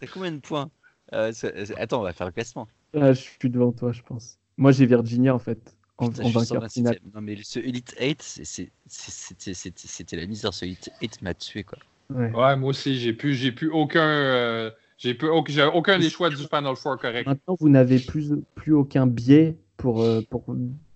t'as- 0.00 0.06
combien 0.06 0.32
de 0.32 0.38
points? 0.38 0.70
Euh, 1.12 1.32
Attends, 1.76 2.00
on 2.00 2.04
va 2.04 2.12
faire 2.12 2.26
le 2.26 2.32
classement. 2.32 2.68
Ah, 2.94 3.12
je 3.12 3.20
suis 3.20 3.50
devant 3.50 3.72
toi, 3.72 3.92
je 3.92 4.02
pense. 4.02 4.38
Moi, 4.58 4.72
j'ai 4.72 4.84
Virginia, 4.86 5.34
en 5.34 5.38
fait, 5.38 5.74
en, 5.96 6.08
Putain, 6.10 6.24
en 6.24 6.26
je 6.26 6.38
suis 6.38 6.38
vainqueur 6.54 6.62
127e. 6.68 6.70
final. 6.72 6.98
Non, 7.14 7.20
mais 7.22 7.36
ce 7.42 7.58
Elite 7.60 7.94
8, 8.00 8.20
c'est- 8.22 8.44
c'est- 8.44 8.70
c'est- 8.88 9.78
c'était 9.78 10.16
la 10.16 10.26
misère. 10.26 10.52
Ce 10.52 10.64
Elite 10.64 10.90
8 11.00 11.22
m'a 11.22 11.32
tué, 11.32 11.62
quoi. 11.64 11.78
Ouais. 12.10 12.32
Ouais, 12.32 12.56
moi 12.56 12.70
aussi, 12.70 12.98
j'ai 12.98 13.12
plus, 13.12 13.34
j'ai 13.34 13.52
plus 13.52 13.70
aucun, 13.70 14.02
euh, 14.02 14.70
j'ai 14.98 15.14
plus 15.14 15.28
aucun, 15.28 15.98
des 15.98 16.10
choix 16.10 16.28
du 16.30 16.36
Final 16.36 16.74
Four 16.76 16.98
correct. 16.98 17.26
Maintenant, 17.26 17.56
vous 17.60 17.68
n'avez 17.68 17.98
plus, 18.00 18.32
plus 18.54 18.72
aucun 18.72 19.06
biais 19.06 19.56
pour, 19.76 20.02
euh, 20.02 20.22
pour 20.28 20.44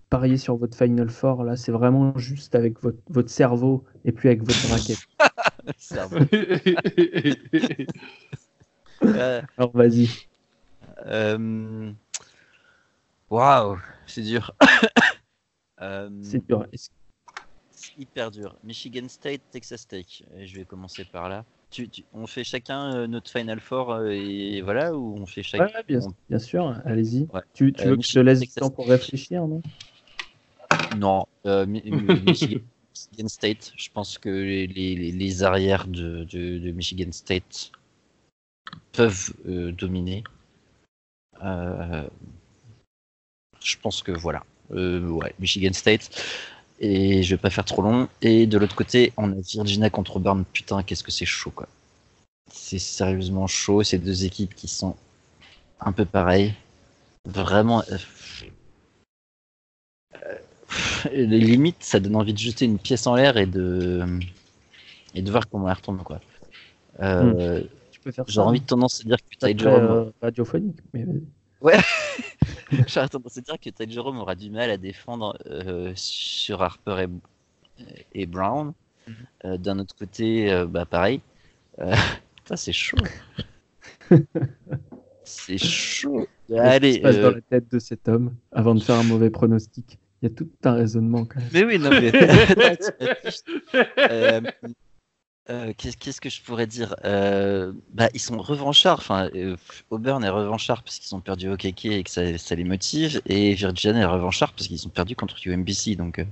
parier 0.09 0.37
sur 0.37 0.57
votre 0.57 0.77
Final 0.77 1.09
Four. 1.09 1.43
Là, 1.43 1.55
c'est 1.55 1.71
vraiment 1.71 2.17
juste 2.17 2.55
avec 2.55 2.81
votre, 2.81 2.99
votre 3.09 3.29
cerveau 3.29 3.83
et 4.05 4.11
puis 4.11 4.27
avec 4.29 4.43
votre 4.43 4.67
raquette. 4.69 4.97
Cerveau. 5.77 6.17
Euh, 9.03 9.41
Alors, 9.57 9.71
vas-y. 9.75 10.07
euh, 11.07 11.91
Waouh, 13.33 13.79
c'est 14.05 14.21
dur. 14.21 14.51
Euh, 15.81 16.07
C'est 16.21 16.45
dur. 16.45 16.67
Hyper 17.97 18.29
dur. 18.29 18.55
Michigan 18.63 19.07
State, 19.09 19.41
Texas 19.51 19.87
Tech. 19.87 20.23
Et 20.37 20.45
je 20.45 20.55
vais 20.55 20.65
commencer 20.65 21.03
par 21.03 21.27
là. 21.29 21.43
Tu, 21.71 21.89
tu- 21.89 22.05
on 22.13 22.27
fait 22.27 22.43
chacun 22.43 22.93
euh, 22.95 23.07
notre 23.07 23.31
Final 23.31 23.59
Four 23.59 23.91
euh, 23.91 24.11
et 24.11 24.61
voilà 24.61 24.95
ou 24.95 25.17
on 25.17 25.25
fait 25.25 25.41
chacun 25.41 25.65
ouais, 25.65 25.83
bien, 25.87 25.99
on- 26.01 26.13
bien 26.29 26.37
sûr, 26.39 26.79
allez-y. 26.85 27.27
Ouais. 27.33 27.41
Tu, 27.55 27.73
tu 27.73 27.81
Euh, 27.81 27.89
veux 27.89 27.97
que 27.97 28.03
je 28.03 28.13
te 28.13 28.19
laisse 28.19 28.39
du 28.39 28.45
Michigan, 28.45 28.67
temps 28.67 28.73
pour 28.75 28.87
réfléchir, 28.87 29.47
non? 29.47 29.61
Non, 30.95 31.25
euh, 31.47 31.65
Mi- 31.65 31.81
Mi- 31.83 31.91
Michigan, 32.23 32.61
Michigan 32.93 33.27
State. 33.27 33.73
Je 33.75 33.89
pense 33.89 34.19
que 34.19 34.29
les, 34.29 34.67
les- 34.67 34.95
les- 34.95 35.11
les 35.11 35.43
arrières 35.43 35.87
de, 35.87 36.23
de- 36.25 36.59
de 36.59 36.71
Michigan 36.71 37.11
State 37.11 37.71
peuvent 38.91 39.33
dominer. 39.43 40.23
Euh, 43.63 43.65
je 43.65 43.77
pense 43.81 44.01
que 44.01 44.11
voilà. 44.11 44.43
Euh, 44.73 45.07
ouais, 45.07 45.33
Michigan 45.39 45.73
State. 45.73 46.09
Et 46.79 47.23
je 47.23 47.35
vais 47.35 47.41
pas 47.41 47.49
faire 47.49 47.65
trop 47.65 47.81
long. 47.81 48.09
Et 48.21 48.45
de 48.45 48.57
l'autre 48.57 48.75
côté, 48.75 49.13
on 49.17 49.31
a 49.31 49.35
Virginia 49.35 49.89
contre 49.89 50.19
Burn. 50.19 50.43
Putain, 50.51 50.83
qu'est-ce 50.83 51.03
que 51.03 51.11
c'est 51.11 51.25
chaud, 51.25 51.51
quoi. 51.51 51.67
C'est 52.51 52.79
sérieusement 52.79 53.47
chaud. 53.47 53.83
Ces 53.83 53.97
deux 53.99 54.25
équipes 54.25 54.53
qui 54.55 54.67
sont 54.67 54.95
un 55.79 55.91
peu 55.91 56.05
pareilles. 56.05 56.53
Vraiment. 57.25 57.83
euh, 57.89 57.97
les 61.11 61.39
limites, 61.39 61.83
ça 61.83 61.99
donne 61.99 62.15
envie 62.15 62.33
de 62.33 62.37
jeter 62.37 62.65
une 62.65 62.79
pièce 62.79 63.07
en 63.07 63.15
l'air 63.15 63.37
et 63.37 63.45
de 63.45 64.05
et 65.15 65.21
de 65.21 65.31
voir 65.31 65.47
comment 65.47 65.69
elle 65.69 65.75
retombe 65.75 66.03
quoi. 66.03 66.19
Euh, 66.99 67.63
ça. 68.11 68.23
J'aurais 68.27 68.47
envie 68.47 68.59
de 68.61 68.65
tendance 68.65 69.01
à 69.01 69.03
dire 69.03 69.17
que 69.17 69.23
Ça 69.39 69.47
Ty 69.47 69.59
serait, 69.59 69.71
Jerome, 69.71 69.91
euh, 69.91 70.11
radiophonique, 70.21 70.77
mais 70.93 71.03
vas-y. 71.03 71.23
j'aurais 72.87 73.09
tendance 73.09 73.37
à 73.37 73.41
dire 73.41 73.59
que 73.59 73.69
Ty 73.69 73.89
Jerome 73.89 74.17
aura 74.19 74.35
du 74.35 74.49
mal 74.49 74.69
à 74.69 74.77
défendre 74.77 75.37
euh, 75.47 75.91
sur 75.95 76.61
Harper 76.61 77.05
et, 77.79 78.21
et 78.21 78.25
Brown. 78.25 78.73
Mhm. 79.07 79.15
Euh, 79.45 79.57
D'un 79.57 79.79
autre 79.79 79.95
côté, 79.95 80.51
euh, 80.51 80.65
bah 80.65 80.85
pareil. 80.85 81.21
Euh, 81.79 81.93
putain, 82.35 82.55
c'est 82.55 82.73
chaud. 82.73 82.97
c'est 85.23 85.57
chaud. 85.57 86.27
Qu'est-ce 86.47 86.53
qui 86.53 86.59
Allez, 86.59 86.93
se 86.93 86.99
passe 86.99 87.15
euh, 87.15 87.21
dans 87.21 87.35
la 87.35 87.41
tête 87.41 87.71
de 87.71 87.79
cet 87.79 88.07
homme 88.07 88.35
avant 88.51 88.75
de 88.75 88.79
faire 88.81 88.95
un 88.95 89.03
mauvais 89.03 89.29
pronostic? 89.29 89.97
Il 90.21 90.29
y 90.29 90.31
a 90.31 90.35
tout 90.35 90.49
un 90.63 90.73
raisonnement 90.73 91.25
quand 91.25 91.39
même. 91.39 91.49
Mais 91.51 91.65
oui, 91.65 91.79
non, 91.79 91.89
mais. 91.89 92.11
Euh, 93.97 94.41
euh, 95.49 95.73
qu'est- 95.77 95.97
Qu'est-ce 95.97 96.21
que 96.21 96.29
je 96.29 96.41
pourrais 96.41 96.67
dire 96.67 96.95
Euh, 97.05 97.73
bah, 97.93 98.09
Ils 98.13 98.19
sont 98.19 98.37
revanchards. 98.37 98.99
Enfin, 98.99 99.29
euh, 99.35 99.55
Auburn 99.89 100.23
est 100.23 100.29
revanchard 100.29 100.83
parce 100.83 100.99
qu'ils 100.99 101.13
ont 101.15 101.19
perdu 101.21 101.49
au 101.49 101.57
KK 101.57 101.85
et 101.85 102.03
que 102.03 102.09
ça, 102.09 102.37
ça 102.37 102.55
les 102.55 102.63
motive. 102.63 103.21
Et 103.25 103.53
Virginia 103.53 104.01
est 104.01 104.05
revanchard 104.05 104.53
parce 104.53 104.67
qu'ils 104.67 104.85
ont 104.87 104.89
perdu 104.91 105.15
contre 105.15 105.35
UMBC. 105.45 105.95
Donc, 105.95 106.19
euh, 106.19 106.25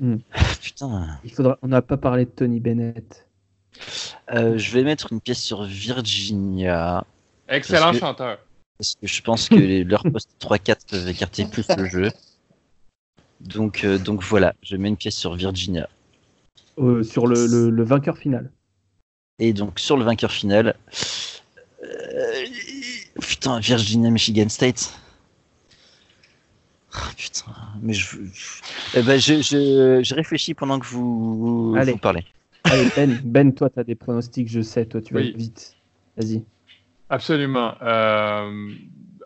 Hmm. 0.00 0.16
putain. 0.60 1.18
Il 1.24 1.30
faudra... 1.32 1.56
On 1.62 1.68
n'a 1.68 1.80
pas 1.80 1.96
parlé 1.96 2.24
de 2.24 2.30
Tony 2.30 2.58
Bennett. 2.58 3.28
Euh, 4.32 4.58
je 4.58 4.72
vais 4.72 4.82
mettre 4.82 5.12
une 5.12 5.20
pièce 5.20 5.40
sur 5.40 5.62
Virginia 5.64 7.04
Excellent 7.48 7.86
Parce 7.86 7.94
que- 7.94 8.00
chanteur. 8.00 8.38
parce 8.78 8.94
que 8.96 9.06
je 9.06 9.22
pense 9.22 9.48
que 9.48 9.54
les- 9.54 9.84
leurs 9.84 10.02
postes 10.02 10.30
3-4 10.40 10.86
peuvent 10.88 11.08
écarter 11.08 11.44
plus 11.46 11.66
le 11.76 11.86
jeu. 11.86 12.10
Donc, 13.40 13.84
euh, 13.84 13.98
donc 13.98 14.22
voilà, 14.22 14.54
je 14.62 14.76
mets 14.76 14.88
une 14.88 14.96
pièce 14.96 15.16
sur 15.16 15.34
Virginia. 15.36 15.88
Euh, 16.78 17.02
sur 17.02 17.26
le, 17.26 17.46
le- 17.46 17.70
le 17.70 17.82
vainqueur 17.84 18.18
final. 18.18 18.50
Et 19.38 19.52
donc 19.52 19.78
sur 19.78 19.96
le 19.96 20.04
vainqueur 20.04 20.30
final, 20.32 20.76
euh, 21.82 22.44
putain, 23.20 23.58
Virginia, 23.60 24.10
Michigan 24.10 24.48
State. 24.48 24.92
Ah, 26.92 27.10
putain, 27.16 27.52
mais 27.82 27.92
je, 27.92 28.16
je, 28.32 28.62
eh 28.96 29.02
ben, 29.02 29.18
je, 29.18 29.34
je, 29.42 30.00
je 30.04 30.14
réfléchis 30.14 30.54
pendant 30.54 30.78
que 30.78 30.86
vous, 30.86 31.74
Allez. 31.76 31.92
vous 31.92 31.98
parlez. 31.98 32.24
Allez, 32.64 32.88
Ben, 32.96 33.18
ben 33.24 33.52
toi, 33.52 33.68
tu 33.68 33.80
as 33.80 33.84
des 33.84 33.96
pronostics, 33.96 34.48
je 34.48 34.60
sais. 34.62 34.86
Toi, 34.86 35.00
tu 35.02 35.12
vas 35.14 35.20
Oui. 35.20 35.32
vite. 35.36 35.74
Vas-y. 36.16 36.42
Absolument. 37.10 37.74
Euh, 37.82 38.72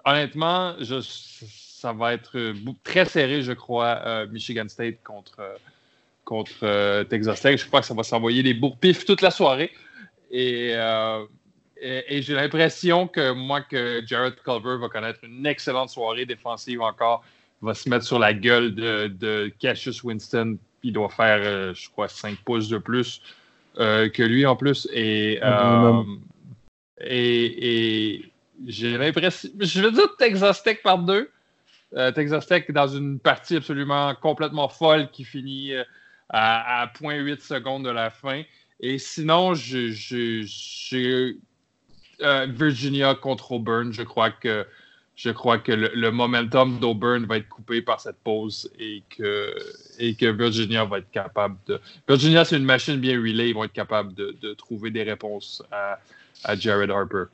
honnêtement, 0.05 0.75
je, 0.81 1.01
ça 1.01 1.93
va 1.93 2.15
être 2.15 2.55
très 2.83 3.05
serré, 3.05 3.43
je 3.43 3.53
crois, 3.53 4.01
euh, 4.07 4.27
Michigan 4.29 4.67
State 4.69 5.03
contre, 5.05 5.37
euh, 5.41 5.55
contre 6.29 6.53
euh, 6.63 7.05
Texas 7.05 7.41
Tech. 7.41 7.59
Je 7.59 7.67
crois 7.67 7.81
que 7.81 7.87
ça 7.87 7.95
va 7.95 8.03
s'envoyer 8.03 8.43
les 8.43 8.53
bourre-pifs 8.53 9.07
toute 9.07 9.23
la 9.23 9.31
soirée. 9.31 9.71
Et, 10.31 10.73
euh, 10.75 11.25
et, 11.81 12.19
et 12.19 12.23
j'ai 12.23 12.35
l'impression 12.35 13.09
que 13.09 13.33
moi, 13.33 13.63
que 13.63 14.03
Jared 14.05 14.35
Culver 14.45 14.77
va 14.79 14.91
connaître 14.91 15.21
une 15.23 15.47
excellente 15.47 15.89
soirée 15.89 16.27
défensive 16.27 16.83
encore. 16.83 17.25
Il 17.63 17.67
va 17.67 17.73
se 17.73 17.89
mettre 17.89 18.05
sur 18.05 18.19
la 18.19 18.35
gueule 18.35 18.75
de, 18.75 19.07
de 19.07 19.51
Cassius 19.59 20.05
Winston. 20.05 20.59
Il 20.83 20.93
doit 20.93 21.09
faire, 21.09 21.41
euh, 21.41 21.73
je 21.73 21.89
crois, 21.89 22.09
5 22.09 22.37
pouces 22.45 22.69
de 22.69 22.77
plus 22.77 23.23
euh, 23.79 24.11
que 24.11 24.23
lui 24.23 24.45
en 24.45 24.55
plus. 24.55 24.87
Et, 24.93 25.41
j'ai 28.67 28.99
l'impression. 28.99 29.51
Je 29.61 29.81
veux 29.81 29.93
dire 29.93 30.15
Texas 30.19 30.63
Tech 30.63 30.83
par 30.83 30.99
deux. 30.99 31.31
Euh, 31.97 32.13
Texas 32.13 32.47
Tech 32.47 32.65
dans 32.69 32.87
une 32.87 33.19
partie 33.19 33.57
absolument 33.57 34.15
complètement 34.15 34.69
folle 34.69 35.09
qui 35.11 35.25
finit 35.25 35.73
euh, 35.73 35.85
à, 36.31 36.83
à 36.83 36.87
0.8 36.87 37.41
secondes 37.41 37.85
de 37.85 37.91
la 37.91 38.11
fin. 38.11 38.43
Et 38.81 38.99
sinon, 38.99 39.55
je, 39.55 39.91
je, 39.91 40.43
je- 40.43 41.35
euh, 42.23 42.47
Virginia 42.51 43.15
contre 43.15 43.53
Auburn, 43.53 43.93
je 43.93 44.03
crois 44.03 44.31
que 44.31 44.67
je 45.15 45.31
crois 45.31 45.59
que 45.59 45.73
le, 45.73 45.91
le 45.95 46.13
momentum 46.13 46.79
d'Auburn 46.79 47.25
va 47.27 47.39
être 47.39 47.49
coupé 47.49 47.83
par 47.83 48.01
cette 48.01 48.19
pause 48.23 48.71
et 48.79 49.03
que, 49.11 49.53
et 49.99 50.15
que 50.15 50.27
Virginia 50.27 50.85
va 50.85 50.99
être 50.99 51.11
capable 51.11 51.57
de. 51.67 51.81
Virginia, 52.09 52.45
c'est 52.45 52.57
une 52.57 52.65
machine 52.65 52.97
bien 52.99 53.19
relay, 53.21 53.49
ils 53.49 53.53
vont 53.55 53.65
être 53.65 53.73
capables 53.73 54.15
de, 54.15 54.37
de 54.41 54.55
trouver 54.55 54.91
des 54.93 55.03
réponses 55.03 55.61
à, 55.73 55.99
à 56.45 56.55
Jared 56.55 56.89
Harper. 56.91 57.25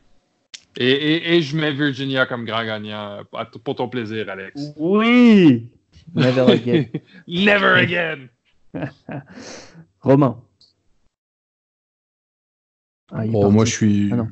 Et, 0.79 0.89
et- 0.91 1.35
et 1.37 1.43
je 1.43 1.55
mets 1.59 1.73
Virginia 1.73 2.25
comme 2.25 2.47
grand 2.47 2.65
gagnant 2.65 3.21
pour 3.63 3.77
ton 3.77 3.89
plaisir, 3.89 4.31
Alex. 4.31 4.73
Oui 4.79 5.69
Never 6.15 6.53
again. 6.53 6.85
Never 7.29 7.75
again! 7.81 8.29
Romain. 10.01 10.43
Ah, 13.13 13.25
parti. 13.33 13.51
moi, 13.51 13.65
je 13.65 13.71
suis. 13.73 14.09
Ah 14.13 14.17
non. 14.17 14.29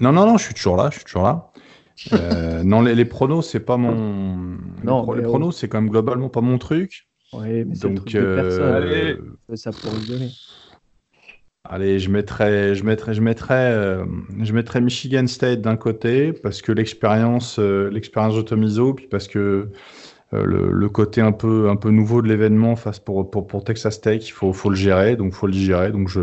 non. 0.00 0.12
non, 0.12 0.26
non, 0.26 0.38
je 0.38 0.44
suis 0.44 0.54
toujours 0.54 0.76
là. 0.76 0.90
Je 0.90 0.96
suis 0.96 1.04
toujours 1.04 1.22
là. 1.22 1.52
Euh, 2.12 2.62
non, 2.62 2.80
les, 2.82 2.94
les 2.94 3.04
pronos, 3.04 3.42
c'est 3.42 3.60
pas 3.60 3.76
mon. 3.76 4.58
Non, 4.82 5.00
les, 5.00 5.02
pro- 5.02 5.14
mais 5.14 5.22
les 5.22 5.22
oh. 5.22 5.28
pronos, 5.28 5.52
c'est 5.56 5.68
quand 5.68 5.80
même 5.80 5.90
globalement 5.90 6.28
pas 6.30 6.40
mon 6.40 6.58
truc. 6.58 7.08
Oui, 7.32 7.64
mais 7.64 7.74
c'est 7.74 7.88
le 7.88 7.94
Donc, 7.94 8.06
truc 8.06 8.12
de 8.14 8.26
personne. 8.34 8.62
euh, 8.62 8.76
Allez. 8.76 9.16
Fais 9.48 9.56
ça 9.56 9.72
pour 9.72 9.94
rigoler. 9.94 10.30
allez, 11.64 11.98
je 12.00 12.10
mettrais, 12.10 12.74
je 12.74 12.84
mettrais, 12.84 13.14
je 13.14 13.20
mettrais, 13.22 13.72
euh, 13.72 14.04
je 14.40 14.52
mettrais 14.52 14.80
Michigan 14.80 15.26
State 15.26 15.60
d'un 15.60 15.76
côté 15.76 16.32
parce 16.32 16.62
que 16.62 16.72
l'expérience, 16.72 17.58
euh, 17.58 17.90
l'expérience 17.90 18.34
de 18.36 18.42
Tomizo, 18.42 18.94
puis 18.94 19.06
parce 19.08 19.28
que 19.28 19.38
euh, 19.38 19.72
le, 20.32 20.70
le 20.72 20.88
côté 20.88 21.20
un 21.20 21.32
peu, 21.32 21.68
un 21.68 21.76
peu 21.76 21.90
nouveau 21.90 22.22
de 22.22 22.28
l'événement 22.28 22.76
face 22.76 23.00
pour, 23.00 23.30
pour, 23.30 23.46
pour 23.46 23.64
Texas 23.64 24.00
Tech, 24.00 24.28
il 24.28 24.32
faut, 24.32 24.52
faut 24.52 24.70
le 24.70 24.76
gérer, 24.76 25.16
donc 25.16 25.32
faut 25.32 25.46
le 25.46 25.52
digérer. 25.52 25.90
Donc 25.90 26.08
je, 26.08 26.20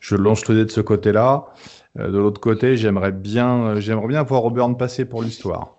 je 0.00 0.16
lance 0.16 0.46
le 0.48 0.56
dé 0.56 0.64
de 0.64 0.70
ce 0.70 0.80
côté-là. 0.80 1.46
Euh, 1.98 2.10
de 2.10 2.18
l'autre 2.18 2.40
côté, 2.40 2.76
j'aimerais 2.76 3.12
bien, 3.12 3.64
euh, 3.64 3.80
j'aimerais 3.80 4.08
bien 4.08 4.22
voir 4.22 4.44
Auburn 4.44 4.76
passer 4.76 5.04
pour 5.06 5.22
l'histoire. 5.22 5.76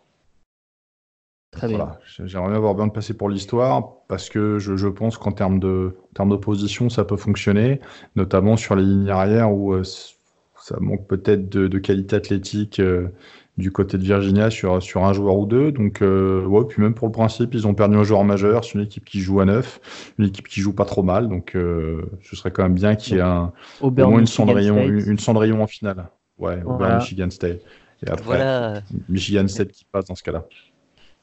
Très 1.51 1.67
bien. 1.67 1.77
Voilà, 1.77 1.99
j'aimerais 2.25 2.49
bien 2.49 2.59
voir 2.59 2.73
Auburn 2.73 2.91
passer 2.91 3.15
pour 3.15 3.29
l'histoire 3.29 3.93
parce 4.07 4.29
que 4.29 4.59
je, 4.59 4.75
je 4.75 4.87
pense 4.87 5.17
qu'en 5.17 5.31
termes 5.31 5.59
de, 5.59 5.97
en 6.11 6.13
termes 6.13 6.29
d'opposition, 6.29 6.89
ça 6.89 7.05
peut 7.05 7.17
fonctionner, 7.17 7.79
notamment 8.15 8.57
sur 8.57 8.75
les 8.75 8.83
lignes 8.83 9.09
arrière 9.09 9.51
où 9.51 9.73
euh, 9.73 9.83
ça 9.83 10.77
manque 10.79 11.07
peut-être 11.07 11.49
de, 11.49 11.67
de 11.67 11.79
qualité 11.79 12.15
athlétique 12.15 12.79
euh, 12.79 13.07
du 13.57 13.71
côté 13.71 13.97
de 13.97 14.03
Virginia 14.03 14.49
sur, 14.49 14.81
sur 14.83 15.03
un 15.05 15.13
joueur 15.13 15.35
ou 15.37 15.45
deux. 15.45 15.71
Donc, 15.71 16.01
euh, 16.01 16.45
ouais, 16.45 16.65
puis 16.65 16.81
même 16.81 16.93
pour 16.93 17.07
le 17.07 17.11
principe, 17.11 17.53
ils 17.53 17.65
ont 17.67 17.73
perdu 17.73 17.97
un 17.97 18.03
joueur 18.03 18.23
majeur. 18.23 18.63
C'est 18.63 18.73
une 18.75 18.81
équipe 18.81 19.05
qui 19.05 19.19
joue 19.19 19.39
à 19.39 19.45
neuf, 19.45 19.79
une 20.19 20.25
équipe 20.25 20.47
qui 20.47 20.61
joue 20.61 20.73
pas 20.73 20.85
trop 20.85 21.03
mal. 21.03 21.27
Donc, 21.27 21.55
euh, 21.55 22.03
ce 22.23 22.35
serait 22.35 22.51
quand 22.51 22.63
même 22.63 22.75
bien 22.75 22.95
qu'il 22.95 23.15
y 23.15 23.19
ait 23.19 23.21
un, 23.23 23.51
au 23.81 23.89
moins 23.91 24.19
une 24.19 24.27
Cendrillon, 24.27 24.87
une, 24.87 25.11
une 25.11 25.19
Cendrillon 25.19 25.61
en 25.61 25.67
finale. 25.67 26.07
Ouais, 26.37 26.57
Auburn, 26.63 26.77
Voilà. 26.77 26.97
Michigan 26.97 27.29
State. 27.31 27.61
Et 28.05 28.09
après, 28.09 28.23
Voilà. 28.23 28.81
Michigan 29.09 29.47
State 29.47 29.71
qui 29.71 29.85
passe 29.85 30.05
dans 30.05 30.15
ce 30.15 30.21
cas-là. 30.23 30.45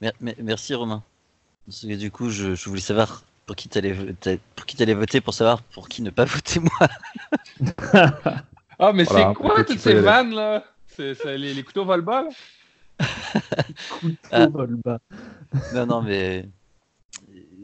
Mer- 0.00 0.12
mer- 0.20 0.34
Merci 0.42 0.74
Romain. 0.74 1.02
Parce 1.66 1.82
que 1.82 1.94
du 1.94 2.10
coup, 2.10 2.30
je, 2.30 2.54
je 2.54 2.68
voulais 2.68 2.80
savoir 2.80 3.22
pour 3.46 3.56
qui 3.56 3.68
t'allais 3.68 3.92
voter, 3.92 4.40
pour 4.56 4.66
qui 4.66 4.76
t'allais 4.76 4.94
voter 4.94 5.20
pour 5.20 5.34
savoir 5.34 5.62
pour 5.62 5.88
qui 5.88 6.02
ne 6.02 6.10
pas 6.10 6.24
voter 6.36 6.60
moi. 6.60 6.88
Ah, 8.78 8.92
mais 8.92 9.04
Voilà, 9.04 9.28
c'est 9.28 9.34
quoi 9.34 9.64
toutes 9.64 9.78
ces 9.78 9.94
vannes 9.94 10.34
là? 10.34 10.64
C'est 10.96 11.14
c'est 11.14 11.36
les, 11.38 11.54
les 11.54 11.62
couteaux 11.62 11.84
vol-bas 11.84 12.22
là? 12.22 12.28
Ah. 14.30 14.46
Vol 14.46 14.76
bas. 14.84 14.98
non, 15.74 15.86
non, 15.86 16.02
mais 16.02 16.48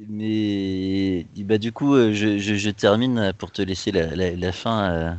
mais 0.08 1.26
bah 1.36 1.58
du 1.58 1.72
coup, 1.72 1.94
euh, 1.94 2.12
je, 2.12 2.38
je, 2.38 2.54
je 2.54 2.70
termine 2.70 3.32
pour 3.38 3.52
te 3.52 3.62
laisser 3.62 3.92
la, 3.92 4.14
la, 4.16 4.32
la 4.32 4.52
fin, 4.52 4.90
euh, 4.90 5.12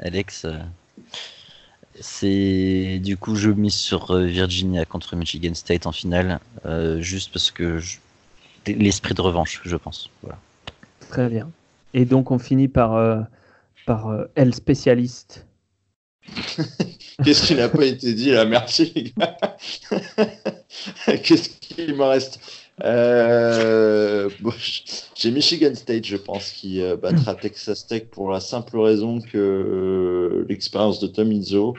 Alex. 0.00 0.46
C'est 2.00 2.98
du 2.98 3.16
coup, 3.16 3.36
je 3.36 3.50
mise 3.50 3.74
sur 3.74 4.10
euh, 4.10 4.24
Virginia 4.24 4.84
contre 4.84 5.14
Michigan 5.14 5.54
State 5.54 5.86
en 5.86 5.92
finale, 5.92 6.40
euh, 6.66 7.00
juste 7.00 7.32
parce 7.32 7.50
que 7.52 7.78
je- 7.78 7.98
l'esprit 8.66 9.14
de 9.14 9.20
revanche, 9.20 9.60
je 9.64 9.76
pense. 9.76 10.10
Voilà. 10.22 10.38
Très 11.10 11.28
bien. 11.28 11.50
Et 11.92 12.04
donc, 12.04 12.30
on 12.32 12.38
finit 12.38 12.66
par, 12.66 12.94
euh, 12.94 13.20
par 13.86 14.08
euh, 14.08 14.24
elle 14.34 14.54
spécialiste. 14.54 15.46
Qu'est-ce 17.24 17.46
qui 17.46 17.54
n'a 17.54 17.68
pas 17.68 17.84
été 17.84 18.12
dit 18.14 18.30
là? 18.30 18.44
Merci 18.44 18.92
les 18.94 19.12
gars. 19.16 19.36
Qu'est-ce 21.22 21.48
qu'il 21.48 21.94
me 21.94 22.04
reste? 22.04 22.40
Euh, 22.82 24.28
J'ai 25.14 25.30
Michigan 25.30 25.74
State, 25.74 26.04
je 26.04 26.16
pense, 26.16 26.50
qui 26.50 26.82
euh, 26.82 26.96
battra 26.96 27.34
Texas 27.34 27.86
Tech 27.86 28.06
pour 28.10 28.30
la 28.30 28.40
simple 28.40 28.78
raison 28.78 29.20
que 29.20 29.38
euh, 29.38 30.46
l'expérience 30.48 30.98
de 30.98 31.06
Tom 31.06 31.30
Izzo. 31.30 31.76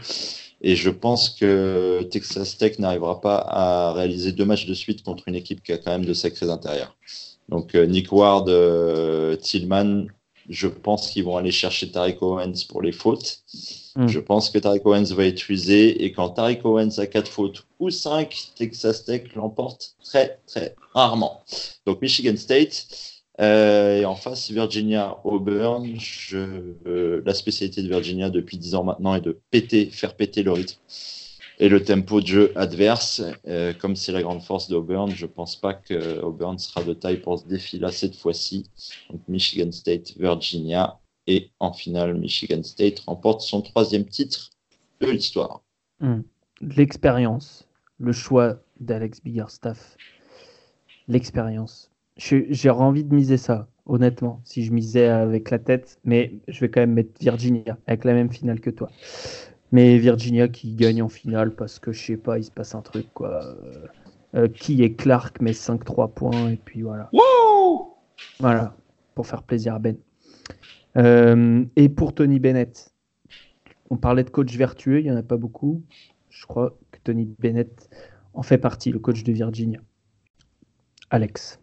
Et 0.61 0.75
je 0.75 0.89
pense 0.89 1.29
que 1.29 2.01
Texas 2.09 2.57
Tech 2.57 2.79
n'arrivera 2.79 3.19
pas 3.19 3.37
à 3.37 3.93
réaliser 3.93 4.31
deux 4.31 4.45
matchs 4.45 4.65
de 4.65 4.73
suite 4.73 5.03
contre 5.03 5.27
une 5.27 5.35
équipe 5.35 5.61
qui 5.61 5.73
a 5.73 5.77
quand 5.77 5.91
même 5.91 6.05
de 6.05 6.13
sacrés 6.13 6.49
intérieurs. 6.49 6.95
Donc 7.49 7.75
Nick 7.75 8.11
Ward, 8.11 8.49
Tillman, 9.41 10.07
je 10.49 10.67
pense 10.67 11.09
qu'ils 11.09 11.23
vont 11.23 11.37
aller 11.37 11.51
chercher 11.51 11.91
Tariq 11.91 12.17
Owens 12.21 12.65
pour 12.67 12.81
les 12.81 12.91
fautes. 12.91 13.39
Mm. 13.95 14.07
Je 14.07 14.19
pense 14.19 14.49
que 14.49 14.59
Tariq 14.59 14.81
Owens 14.85 15.13
va 15.13 15.25
être 15.25 15.49
usé 15.49 16.03
et 16.03 16.11
quand 16.11 16.29
Tariq 16.29 16.61
Owens 16.63 16.99
a 16.99 17.07
4 17.07 17.27
fautes 17.27 17.65
ou 17.79 17.89
5, 17.89 18.51
Texas 18.55 19.05
Tech 19.05 19.23
l'emporte 19.35 19.95
très 20.03 20.39
très 20.47 20.75
rarement. 20.93 21.41
Donc 21.85 22.01
Michigan 22.01 22.35
State 22.37 22.87
euh, 23.41 24.01
et 24.01 24.05
en 24.05 24.15
face 24.15 24.51
Virginia 24.51 25.17
Auburn. 25.23 25.87
Je, 25.99 26.73
euh, 26.85 27.21
la 27.25 27.33
spécialité 27.33 27.81
de 27.81 27.89
Virginia 27.89 28.29
depuis 28.29 28.57
10 28.57 28.75
ans 28.75 28.83
maintenant 28.83 29.15
est 29.15 29.21
de 29.21 29.39
péter, 29.51 29.87
faire 29.87 30.15
péter 30.15 30.43
le 30.43 30.51
rythme 30.51 30.77
et 31.59 31.69
le 31.69 31.83
tempo 31.83 32.21
de 32.21 32.27
jeu 32.27 32.51
adverse. 32.55 33.21
Euh, 33.47 33.73
comme 33.73 33.95
c'est 33.95 34.11
la 34.11 34.21
grande 34.21 34.41
force 34.41 34.69
d'Auburn, 34.69 35.11
je 35.11 35.25
pense 35.25 35.55
pas 35.55 35.73
que 35.73 36.19
Auburn 36.21 36.57
sera 36.57 36.83
de 36.83 36.93
taille 36.93 37.21
pour 37.21 37.39
ce 37.39 37.45
défi-là 37.47 37.91
cette 37.91 38.15
fois-ci. 38.15 38.69
Donc 39.09 39.21
Michigan 39.27 39.71
State, 39.71 40.17
Virginia. 40.17 40.99
Et 41.27 41.49
en 41.59 41.73
finale, 41.73 42.13
Michigan 42.13 42.61
State 42.61 42.99
remporte 42.99 43.41
son 43.41 43.61
troisième 43.61 44.05
titre 44.05 44.51
de 45.01 45.07
l'histoire. 45.07 45.63
L'expérience. 46.61 47.67
Le 47.97 48.11
choix 48.11 48.61
d'Alex 48.79 49.23
Biggerstaff. 49.23 49.97
L'expérience. 51.07 51.91
J'aurais 52.17 52.83
envie 52.83 53.03
de 53.03 53.13
miser 53.13 53.37
ça, 53.37 53.67
honnêtement, 53.85 54.41
si 54.43 54.63
je 54.63 54.71
misais 54.71 55.07
avec 55.07 55.49
la 55.49 55.57
tête. 55.57 55.99
Mais 56.03 56.33
je 56.47 56.59
vais 56.59 56.69
quand 56.69 56.81
même 56.81 56.93
mettre 56.93 57.19
Virginia, 57.19 57.77
avec 57.87 58.03
la 58.03 58.13
même 58.13 58.31
finale 58.31 58.59
que 58.59 58.69
toi. 58.69 58.91
Mais 59.71 59.97
Virginia 59.97 60.47
qui 60.47 60.73
gagne 60.75 61.01
en 61.01 61.09
finale 61.09 61.51
parce 61.51 61.79
que, 61.79 61.91
je 61.91 62.03
sais 62.03 62.17
pas, 62.17 62.37
il 62.37 62.43
se 62.43 62.51
passe 62.51 62.75
un 62.75 62.81
truc, 62.81 63.07
quoi. 63.13 63.43
Euh, 63.43 63.87
euh, 64.35 64.47
qui 64.49 64.83
est 64.83 64.93
Clark 64.93 65.39
met 65.39 65.53
5-3 65.53 66.13
points, 66.13 66.49
et 66.49 66.57
puis 66.57 66.81
voilà. 66.81 67.09
Wouh! 67.13 67.93
Voilà, 68.39 68.75
pour 69.13 69.27
faire 69.27 69.43
plaisir 69.43 69.75
à 69.75 69.79
Ben. 69.79 69.95
Euh, 70.97 71.63
et 71.75 71.87
pour 71.87 72.13
Tony 72.13 72.39
Bennett, 72.39 72.93
on 73.89 73.97
parlait 73.97 74.23
de 74.23 74.29
coach 74.29 74.53
vertueux, 74.55 74.99
il 74.99 75.05
n'y 75.05 75.11
en 75.11 75.15
a 75.15 75.23
pas 75.23 75.37
beaucoup. 75.37 75.83
Je 76.29 76.45
crois 76.45 76.77
que 76.91 76.99
Tony 77.03 77.33
Bennett 77.39 77.89
en 78.33 78.43
fait 78.43 78.57
partie, 78.57 78.91
le 78.91 78.99
coach 78.99 79.23
de 79.23 79.31
Virginia. 79.31 79.79
Alex, 81.09 81.59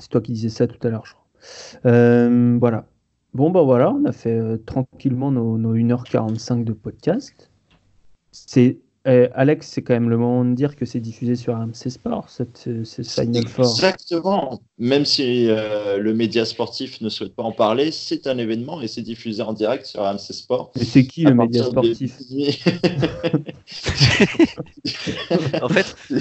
c'est 0.00 0.08
toi 0.08 0.20
qui 0.20 0.32
disais 0.32 0.48
ça 0.48 0.66
tout 0.66 0.84
à 0.84 0.90
l'heure, 0.90 1.06
je 1.06 1.12
crois. 1.12 1.26
Euh, 1.86 2.56
voilà. 2.58 2.86
Bon, 3.32 3.50
bah 3.50 3.62
voilà, 3.62 3.92
on 3.92 4.04
a 4.06 4.12
fait 4.12 4.36
euh, 4.36 4.56
tranquillement 4.58 5.30
nos, 5.30 5.56
nos 5.56 5.76
1h45 5.76 6.64
de 6.64 6.72
podcast. 6.72 7.50
C'est 8.32 8.80
euh, 9.06 9.28
Alex, 9.34 9.66
c'est 9.68 9.80
quand 9.82 9.94
même 9.94 10.10
le 10.10 10.18
moment 10.18 10.44
de 10.44 10.54
dire 10.54 10.76
que 10.76 10.84
c'est 10.84 11.00
diffusé 11.00 11.34
sur 11.34 11.54
RMC 11.54 11.88
Sport, 11.88 12.28
cette, 12.28 12.64
euh, 12.68 12.84
Final 12.84 13.48
Four. 13.48 13.64
Exactement. 13.64 14.60
Même 14.76 15.06
si 15.06 15.48
euh, 15.48 15.96
le 15.96 16.12
média 16.12 16.44
sportif 16.44 17.00
ne 17.00 17.08
souhaite 17.08 17.34
pas 17.34 17.42
en 17.42 17.52
parler, 17.52 17.92
c'est 17.92 18.26
un 18.26 18.36
événement 18.36 18.82
et 18.82 18.88
c'est 18.88 19.00
diffusé 19.00 19.40
en 19.42 19.54
direct 19.54 19.86
sur 19.86 20.02
RMC 20.02 20.18
Sport. 20.18 20.72
Et 20.78 20.84
c'est 20.84 21.06
qui 21.06 21.22
le 21.22 21.34
média 21.34 21.64
sportif. 21.64 22.18
En 25.62 25.68
fait, 25.68 25.94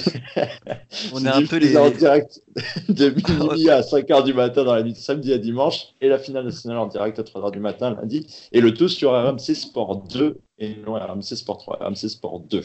on 1.13 1.25
est 1.25 1.29
un 1.29 1.45
peu 1.45 1.59
diffusé 1.59 1.73
les- 1.73 1.77
en 1.77 1.89
direct 1.89 2.41
de 2.87 3.09
minuit 3.43 3.69
à 3.69 3.81
5h 3.81 4.23
du 4.23 4.33
matin 4.33 4.63
dans 4.63 4.73
la 4.75 4.83
nuit 4.83 4.93
de 4.93 4.97
samedi 4.97 5.33
à 5.33 5.37
dimanche 5.37 5.87
et 6.01 6.07
la 6.07 6.17
finale 6.19 6.45
nationale 6.45 6.77
en 6.77 6.87
direct 6.87 7.19
à 7.19 7.23
3h 7.23 7.51
du 7.51 7.59
matin 7.59 7.95
lundi 7.95 8.27
et 8.51 8.61
le 8.61 8.73
tout 8.73 8.87
sur 8.87 9.11
RMC 9.11 9.55
Sport 9.55 10.03
2 10.13 10.37
et 10.59 10.75
non 10.85 10.93
RMC 10.93 11.23
Sport 11.35 11.57
3, 11.59 11.77
RMC 11.81 11.95
Sport 12.09 12.41
2. 12.41 12.63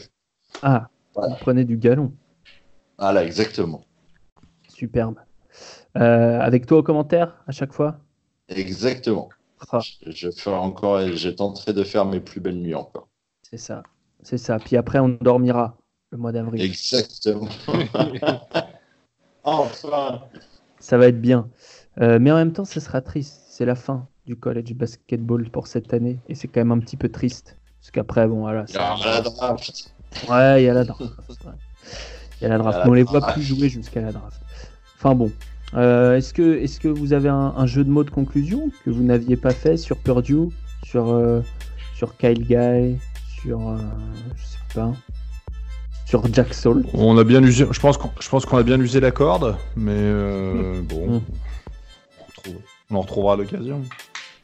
Ah, 0.61 0.89
Voilà. 1.13 1.33
vous 1.33 1.39
prenez 1.39 1.65
du 1.65 1.77
galon. 1.77 2.13
Voilà, 2.97 3.23
exactement. 3.25 3.83
Superbe. 4.67 5.17
Euh, 5.97 6.39
avec 6.39 6.65
toi 6.65 6.79
au 6.79 6.83
commentaire 6.83 7.41
à 7.47 7.51
chaque 7.51 7.73
fois? 7.73 7.99
Exactement. 8.49 9.29
Ah, 9.71 9.79
Je, 9.79 10.11
je 10.11 10.29
ferai 10.31 10.55
encore 10.55 10.99
et 10.99 11.15
je 11.15 11.29
tenterai 11.29 11.73
de 11.73 11.83
faire 11.83 12.05
mes 12.05 12.19
plus 12.19 12.41
belles 12.41 12.59
nuits 12.59 12.75
encore. 12.75 13.07
C'est 13.41 13.57
ça. 13.57 13.83
C'est 14.21 14.37
ça. 14.37 14.59
Puis 14.59 14.75
après, 14.75 14.99
on 14.99 15.09
dormira 15.09 15.77
le 16.11 16.17
mois 16.17 16.31
d'avril. 16.31 16.61
Exactement. 16.61 17.47
enfin. 19.43 20.21
Ça 20.79 20.97
va 20.97 21.07
être 21.07 21.21
bien. 21.21 21.49
Euh, 22.01 22.19
mais 22.19 22.31
en 22.31 22.35
même 22.35 22.51
temps, 22.53 22.65
ce 22.65 22.79
sera 22.79 23.01
triste. 23.01 23.43
C'est 23.47 23.65
la 23.65 23.75
fin. 23.75 24.07
du 24.25 24.35
college 24.35 24.73
basketball 24.73 25.49
pour 25.51 25.67
cette 25.67 25.93
année. 25.93 26.19
Et 26.27 26.35
c'est 26.35 26.47
quand 26.47 26.59
même 26.61 26.71
un 26.71 26.79
petit 26.79 26.97
peu 26.97 27.09
triste. 27.09 27.57
Parce 27.85 27.91
qu'après, 27.91 28.25
bon, 28.27 28.39
voilà. 28.41 28.65
ça- 28.65 28.95
Ah, 28.99 29.21
la. 30.27 30.33
Ouais, 30.53 30.63
il 30.63 30.65
y 30.65 30.69
a 30.69 30.73
la 30.73 30.83
draft. 30.83 31.01
ouais. 31.01 31.51
Il 32.41 32.43
y 32.43 32.45
a 32.47 32.49
la 32.49 32.57
draft. 32.57 32.79
Il 32.81 32.81
y 32.81 32.81
a 32.81 32.81
la 32.81 32.89
on 32.89 32.93
les 32.93 33.03
voit 33.03 33.21
plus 33.27 33.43
jouer 33.43 33.69
jusqu'à 33.69 34.01
la 34.01 34.11
draft. 34.11 34.41
Enfin 34.97 35.13
bon. 35.13 35.31
Euh, 35.75 36.15
est-ce 36.17 36.33
que, 36.33 36.57
est 36.63 36.79
que 36.79 36.87
vous 36.87 37.13
avez 37.13 37.29
un, 37.29 37.53
un 37.55 37.65
jeu 37.67 37.83
de 37.83 37.89
mots 37.91 38.03
de 38.03 38.09
conclusion 38.09 38.71
que 38.83 38.89
vous 38.89 39.03
n'aviez 39.03 39.35
pas 39.37 39.51
fait 39.51 39.77
sur 39.77 39.97
Purdue, 39.97 40.49
sur, 40.83 41.09
euh, 41.11 41.41
sur 41.95 42.17
Kyle 42.17 42.41
Guy, 42.43 42.97
sur. 43.41 43.69
euh, 43.69 43.77
je 44.35 44.45
sais 44.45 44.57
pas. 44.73 44.91
Sur 46.07 46.23
Jack 46.33 46.53
Saul 46.55 46.85
On 46.93 47.17
a 47.19 47.23
bien 47.23 47.43
usé, 47.43 47.67
je 47.69 47.79
pense 47.79 47.97
qu'on, 47.97 48.09
je 48.19 48.29
pense 48.29 48.45
qu'on 48.47 48.57
a 48.57 48.63
bien 48.63 48.79
usé 48.79 48.99
la 48.99 49.11
corde, 49.11 49.55
mais 49.75 49.91
euh, 49.95 50.81
bon, 50.81 51.07
Mm. 51.19 51.21
on, 52.19 52.25
retrouve- 52.25 52.61
on 52.89 52.95
en 52.95 53.01
retrouvera 53.01 53.33
à 53.33 53.37
l'occasion. 53.37 53.81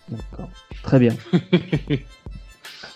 D'accord. 0.09 0.49
Très 0.84 0.99
bien. 0.99 1.15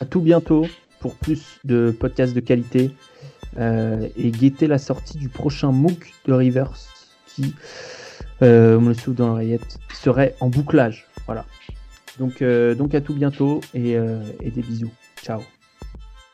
à 0.01 0.05
tout 0.05 0.21
bientôt 0.21 0.67
pour 0.99 1.15
plus 1.15 1.59
de 1.63 1.95
podcasts 1.97 2.33
de 2.33 2.39
qualité 2.39 2.91
euh, 3.57 4.07
et 4.17 4.31
guetter 4.31 4.67
la 4.67 4.77
sortie 4.77 5.17
du 5.17 5.29
prochain 5.29 5.71
MOOC 5.71 6.13
de 6.25 6.33
Rivers 6.33 6.73
qui, 7.27 7.53
euh, 8.41 8.77
on 8.77 8.87
le 8.87 8.93
souffle 8.93 9.13
dans 9.13 9.27
l'oreillette, 9.27 9.77
serait 9.93 10.35
en 10.39 10.49
bouclage. 10.49 11.05
Voilà. 11.25 11.45
Donc, 12.19 12.41
euh, 12.41 12.75
à 12.93 13.01
tout 13.01 13.13
bientôt 13.13 13.61
et, 13.73 13.91
et 14.41 14.51
des 14.51 14.61
bisous. 14.61 14.91
Ciao. 15.21 15.41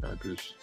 À 0.03 0.15
plus. 0.19 0.55